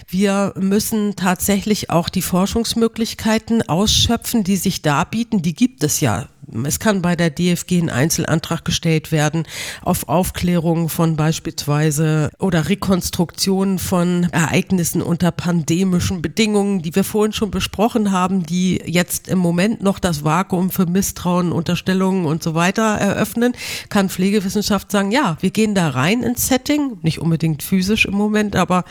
Wir 0.08 0.52
müssen 0.56 1.16
tatsächlich 1.16 1.90
auch 1.90 2.08
die 2.08 2.22
Forschungsmöglichkeiten 2.22 3.68
ausschöpfen, 3.68 4.44
die 4.44 4.56
sich 4.56 4.82
da 4.82 5.04
bieten. 5.04 5.42
Die 5.42 5.54
gibt 5.54 5.82
es 5.84 6.00
ja 6.00 6.28
es 6.64 6.80
kann 6.80 7.02
bei 7.02 7.16
der 7.16 7.30
DFG 7.30 7.78
ein 7.78 7.90
Einzelantrag 7.90 8.64
gestellt 8.64 9.12
werden 9.12 9.44
auf 9.80 10.08
Aufklärung 10.08 10.88
von 10.88 11.16
beispielsweise 11.16 12.30
oder 12.38 12.68
Rekonstruktion 12.68 13.78
von 13.78 14.24
Ereignissen 14.32 15.02
unter 15.02 15.30
pandemischen 15.30 16.20
Bedingungen, 16.20 16.82
die 16.82 16.94
wir 16.94 17.04
vorhin 17.04 17.32
schon 17.32 17.50
besprochen 17.50 18.10
haben, 18.10 18.44
die 18.44 18.82
jetzt 18.84 19.28
im 19.28 19.38
Moment 19.38 19.82
noch 19.82 19.98
das 19.98 20.24
Vakuum 20.24 20.70
für 20.70 20.86
Misstrauen, 20.86 21.52
Unterstellungen 21.52 22.26
und 22.26 22.42
so 22.42 22.54
weiter 22.54 22.82
eröffnen, 22.82 23.54
kann 23.88 24.10
Pflegewissenschaft 24.10 24.71
sagen, 24.88 25.10
ja, 25.10 25.36
wir 25.40 25.50
gehen 25.50 25.74
da 25.74 25.88
rein 25.88 26.22
ins 26.22 26.48
Setting, 26.48 26.98
nicht 27.02 27.18
unbedingt 27.18 27.62
physisch 27.62 28.04
im 28.04 28.14
Moment, 28.14 28.56
aber 28.56 28.84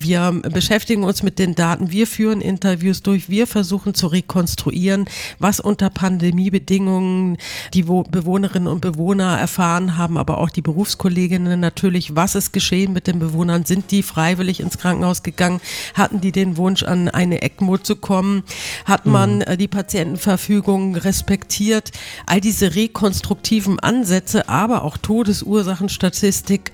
wir 0.00 0.32
beschäftigen 0.32 1.04
uns 1.04 1.22
mit 1.22 1.38
den 1.38 1.54
Daten, 1.54 1.90
wir 1.90 2.06
führen 2.06 2.40
Interviews 2.40 3.02
durch, 3.02 3.28
wir 3.28 3.46
versuchen 3.46 3.94
zu 3.94 4.06
rekonstruieren, 4.06 5.06
was 5.38 5.60
unter 5.60 5.90
Pandemiebedingungen 5.90 6.66
Bedingungen 6.66 7.38
die 7.74 7.82
Bewohnerinnen 7.82 8.68
und 8.68 8.80
Bewohner 8.80 9.38
erfahren 9.38 9.96
haben, 9.96 10.18
aber 10.18 10.38
auch 10.38 10.50
die 10.50 10.62
Berufskolleginnen 10.62 11.58
natürlich, 11.60 12.14
was 12.16 12.34
ist 12.34 12.52
geschehen 12.52 12.92
mit 12.92 13.06
den 13.06 13.18
Bewohnern, 13.18 13.64
sind 13.64 13.90
die 13.90 14.02
freiwillig 14.02 14.60
ins 14.60 14.78
Krankenhaus 14.78 15.22
gegangen, 15.22 15.60
hatten 15.94 16.20
die 16.20 16.32
den 16.32 16.56
Wunsch 16.56 16.82
an 16.82 17.08
eine 17.08 17.42
ECMO 17.42 17.78
zu 17.78 17.96
kommen, 17.96 18.42
hat 18.84 19.06
man 19.06 19.38
mhm. 19.38 19.58
die 19.58 19.68
Patientenverfügung 19.68 20.96
respektiert, 20.96 21.92
all 22.26 22.40
diese 22.40 22.74
rekonstruktiven 22.74 23.80
Ansätze, 23.80 24.48
aber 24.48 24.82
auch 24.82 24.96
Todesursachenstatistik 25.26 26.70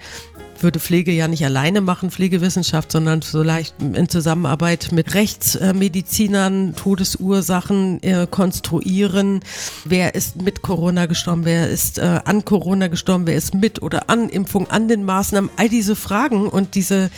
würde 0.61 0.79
Pflege 0.79 1.11
ja 1.11 1.27
nicht 1.27 1.45
alleine 1.45 1.81
machen, 1.81 2.11
Pflegewissenschaft, 2.11 2.93
sondern 2.93 3.23
vielleicht 3.23 3.75
in 3.81 4.09
Zusammenarbeit 4.09 4.91
mit 4.93 5.15
Rechtsmedizinern 5.15 6.77
Todesursachen 6.77 8.01
äh, 8.03 8.29
konstruieren. 8.31 9.41
Wer 9.85 10.15
ist 10.15 10.41
mit 10.41 10.63
Corona 10.63 11.07
gestorben? 11.07 11.45
Wer 11.45 11.69
ist 11.69 11.99
äh, 11.99 12.21
an 12.25 12.45
Corona 12.45 12.87
gestorben? 12.89 13.27
Wer 13.27 13.35
ist 13.35 13.55
mit 13.55 13.83
oder 13.83 14.09
an 14.09 14.29
Impfung, 14.29 14.71
an 14.71 14.87
den 14.87 15.05
Maßnahmen? 15.05 15.51
All 15.57 15.69
diese 15.69 15.97
Fragen 15.97 16.47
und 16.49 16.75
diese 16.77 17.11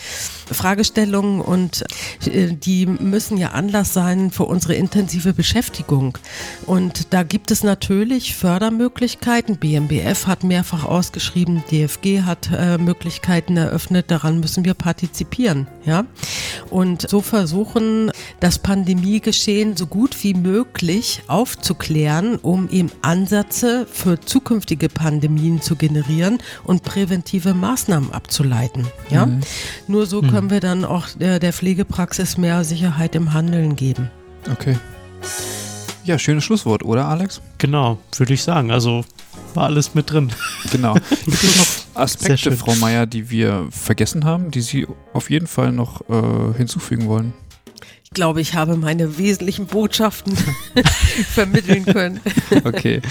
Fragestellungen 0.51 1.41
und 1.41 1.83
äh, 2.25 2.53
die 2.53 2.85
müssen 2.85 3.37
ja 3.37 3.49
Anlass 3.49 3.93
sein 3.93 4.31
für 4.31 4.45
unsere 4.45 4.75
intensive 4.75 5.33
Beschäftigung. 5.33 6.17
Und 6.65 7.13
da 7.13 7.23
gibt 7.23 7.51
es 7.51 7.63
natürlich 7.63 8.35
Fördermöglichkeiten. 8.35 9.57
BMBF 9.57 10.27
hat 10.27 10.43
mehrfach 10.43 10.85
ausgeschrieben, 10.85 11.63
DFG 11.71 12.23
hat 12.23 12.49
äh, 12.51 12.77
Möglichkeiten 12.77 13.15
Möglichkeiten 13.15 13.57
eröffnet, 13.57 14.11
daran 14.11 14.39
müssen 14.39 14.65
wir 14.65 14.73
partizipieren. 14.73 15.67
Ja? 15.85 16.05
Und 16.69 17.09
so 17.09 17.21
versuchen, 17.21 18.11
das 18.39 18.59
Pandemiegeschehen 18.59 19.77
so 19.77 19.87
gut 19.87 20.23
wie 20.23 20.33
möglich 20.33 21.21
aufzuklären, 21.27 22.37
um 22.37 22.69
eben 22.69 22.91
Ansätze 23.01 23.87
für 23.91 24.19
zukünftige 24.19 24.89
Pandemien 24.89 25.61
zu 25.61 25.75
generieren 25.75 26.39
und 26.63 26.83
präventive 26.83 27.53
Maßnahmen 27.53 28.11
abzuleiten. 28.11 28.87
Ja? 29.09 29.25
Mhm. 29.25 29.41
Nur 29.87 30.05
so 30.05 30.21
können 30.21 30.34
mhm. 30.43 30.49
wir 30.51 30.59
dann 30.59 30.85
auch 30.85 31.07
der, 31.09 31.39
der 31.39 31.53
Pflegepraxis 31.53 32.37
mehr 32.37 32.63
Sicherheit 32.63 33.15
im 33.15 33.33
Handeln 33.33 33.75
geben. 33.75 34.11
Okay. 34.51 34.77
Ja, 36.03 36.19
schönes 36.19 36.43
Schlusswort, 36.43 36.83
oder 36.83 37.05
Alex? 37.05 37.41
Genau, 37.57 37.97
würde 38.15 38.33
ich 38.33 38.43
sagen. 38.43 38.69
Also 38.69 39.03
war 39.55 39.63
alles 39.65 39.95
mit 39.95 40.11
drin. 40.11 40.31
Genau. 40.71 40.93
Gibt 41.25 41.43
es 41.43 41.57
noch 41.57 42.01
Aspekte, 42.01 42.51
Frau 42.51 42.75
Meier, 42.75 43.05
die 43.07 43.29
wir 43.29 43.67
vergessen 43.71 44.25
haben, 44.25 44.51
die 44.51 44.61
Sie 44.61 44.87
auf 45.13 45.29
jeden 45.29 45.47
Fall 45.47 45.71
noch 45.71 46.01
äh, 46.09 46.57
hinzufügen 46.57 47.07
wollen? 47.07 47.33
Ich 48.15 48.17
glaube, 48.17 48.39
ich 48.39 48.53
habe 48.53 48.77
meine 48.77 49.17
wesentlichen 49.17 49.65
Botschaften 49.65 50.37
vermitteln 51.33 51.83
können. 51.83 52.21
Okay. 52.63 53.01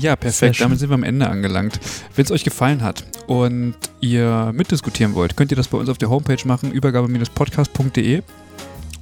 Ja, 0.00 0.16
perfekt. 0.16 0.60
Damit 0.60 0.80
sind 0.80 0.90
wir 0.90 0.94
am 0.94 1.04
Ende 1.04 1.28
angelangt. 1.28 1.78
Wenn 2.16 2.24
es 2.24 2.32
euch 2.32 2.42
gefallen 2.42 2.82
hat 2.82 3.04
und 3.28 3.74
ihr 4.00 4.50
mitdiskutieren 4.52 5.14
wollt, 5.14 5.36
könnt 5.36 5.52
ihr 5.52 5.56
das 5.56 5.68
bei 5.68 5.78
uns 5.78 5.88
auf 5.88 5.96
der 5.96 6.10
Homepage 6.10 6.44
machen, 6.44 6.72
übergabe-podcast.de 6.72 8.22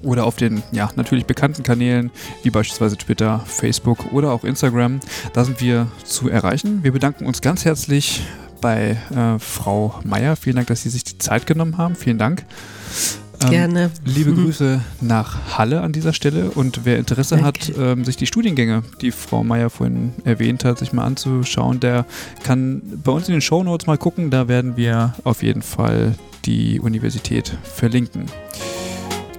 oder 0.02 0.26
auf 0.26 0.36
den 0.36 0.62
ja 0.72 0.90
natürlich 0.96 1.24
bekannten 1.24 1.62
Kanälen 1.62 2.10
wie 2.42 2.50
beispielsweise 2.50 2.98
Twitter, 2.98 3.42
Facebook 3.46 4.12
oder 4.12 4.32
auch 4.32 4.44
Instagram. 4.44 5.00
Da 5.32 5.46
sind 5.46 5.62
wir 5.62 5.86
zu 6.04 6.28
erreichen. 6.28 6.84
Wir 6.84 6.92
bedanken 6.92 7.24
uns 7.24 7.40
ganz 7.40 7.64
herzlich 7.64 8.20
bei 8.60 8.98
äh, 9.16 9.38
Frau 9.38 9.98
Meier. 10.04 10.36
Vielen 10.36 10.56
Dank, 10.56 10.68
dass 10.68 10.82
Sie 10.82 10.90
sich 10.90 11.04
die 11.04 11.16
Zeit 11.16 11.46
genommen 11.46 11.78
haben. 11.78 11.96
Vielen 11.96 12.18
Dank. 12.18 12.44
Ähm, 13.42 13.50
Gerne. 13.50 13.90
Liebe 14.04 14.32
Grüße 14.34 14.80
nach 15.00 15.58
Halle 15.58 15.80
an 15.80 15.92
dieser 15.92 16.12
Stelle 16.12 16.50
und 16.50 16.84
wer 16.84 16.98
Interesse 16.98 17.36
okay. 17.36 17.44
hat, 17.44 17.72
ähm, 17.78 18.04
sich 18.04 18.16
die 18.16 18.26
Studiengänge, 18.26 18.82
die 19.00 19.10
Frau 19.10 19.44
Meier 19.44 19.70
vorhin 19.70 20.12
erwähnt 20.24 20.64
hat, 20.64 20.78
sich 20.78 20.92
mal 20.92 21.04
anzuschauen, 21.04 21.80
der 21.80 22.06
kann 22.42 22.82
bei 23.04 23.12
uns 23.12 23.28
in 23.28 23.32
den 23.32 23.40
Show 23.40 23.62
Notes 23.62 23.86
mal 23.86 23.98
gucken. 23.98 24.30
Da 24.30 24.48
werden 24.48 24.76
wir 24.76 25.14
auf 25.24 25.42
jeden 25.42 25.62
Fall 25.62 26.14
die 26.44 26.80
Universität 26.80 27.56
verlinken. 27.62 28.26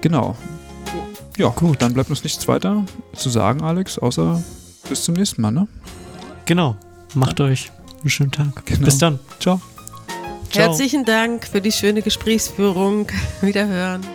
Genau. 0.00 0.36
Ja, 1.36 1.48
gut, 1.48 1.80
dann 1.80 1.94
bleibt 1.94 2.10
uns 2.10 2.24
nichts 2.24 2.46
weiter 2.46 2.84
zu 3.14 3.30
sagen, 3.30 3.62
Alex, 3.62 3.98
außer 3.98 4.42
bis 4.88 5.04
zum 5.04 5.14
nächsten 5.14 5.40
Mal, 5.40 5.52
ne? 5.52 5.68
Genau. 6.44 6.76
Macht 7.14 7.40
ja. 7.40 7.46
euch 7.46 7.70
einen 8.00 8.10
schönen 8.10 8.32
Tag. 8.32 8.66
Genau. 8.66 8.84
Bis 8.84 8.98
dann. 8.98 9.18
Ciao. 9.38 9.60
Ciao. 10.52 10.66
Herzlichen 10.66 11.04
Dank 11.04 11.46
für 11.46 11.62
die 11.62 11.72
schöne 11.72 12.02
Gesprächsführung. 12.02 13.06
Wiederhören. 13.40 14.06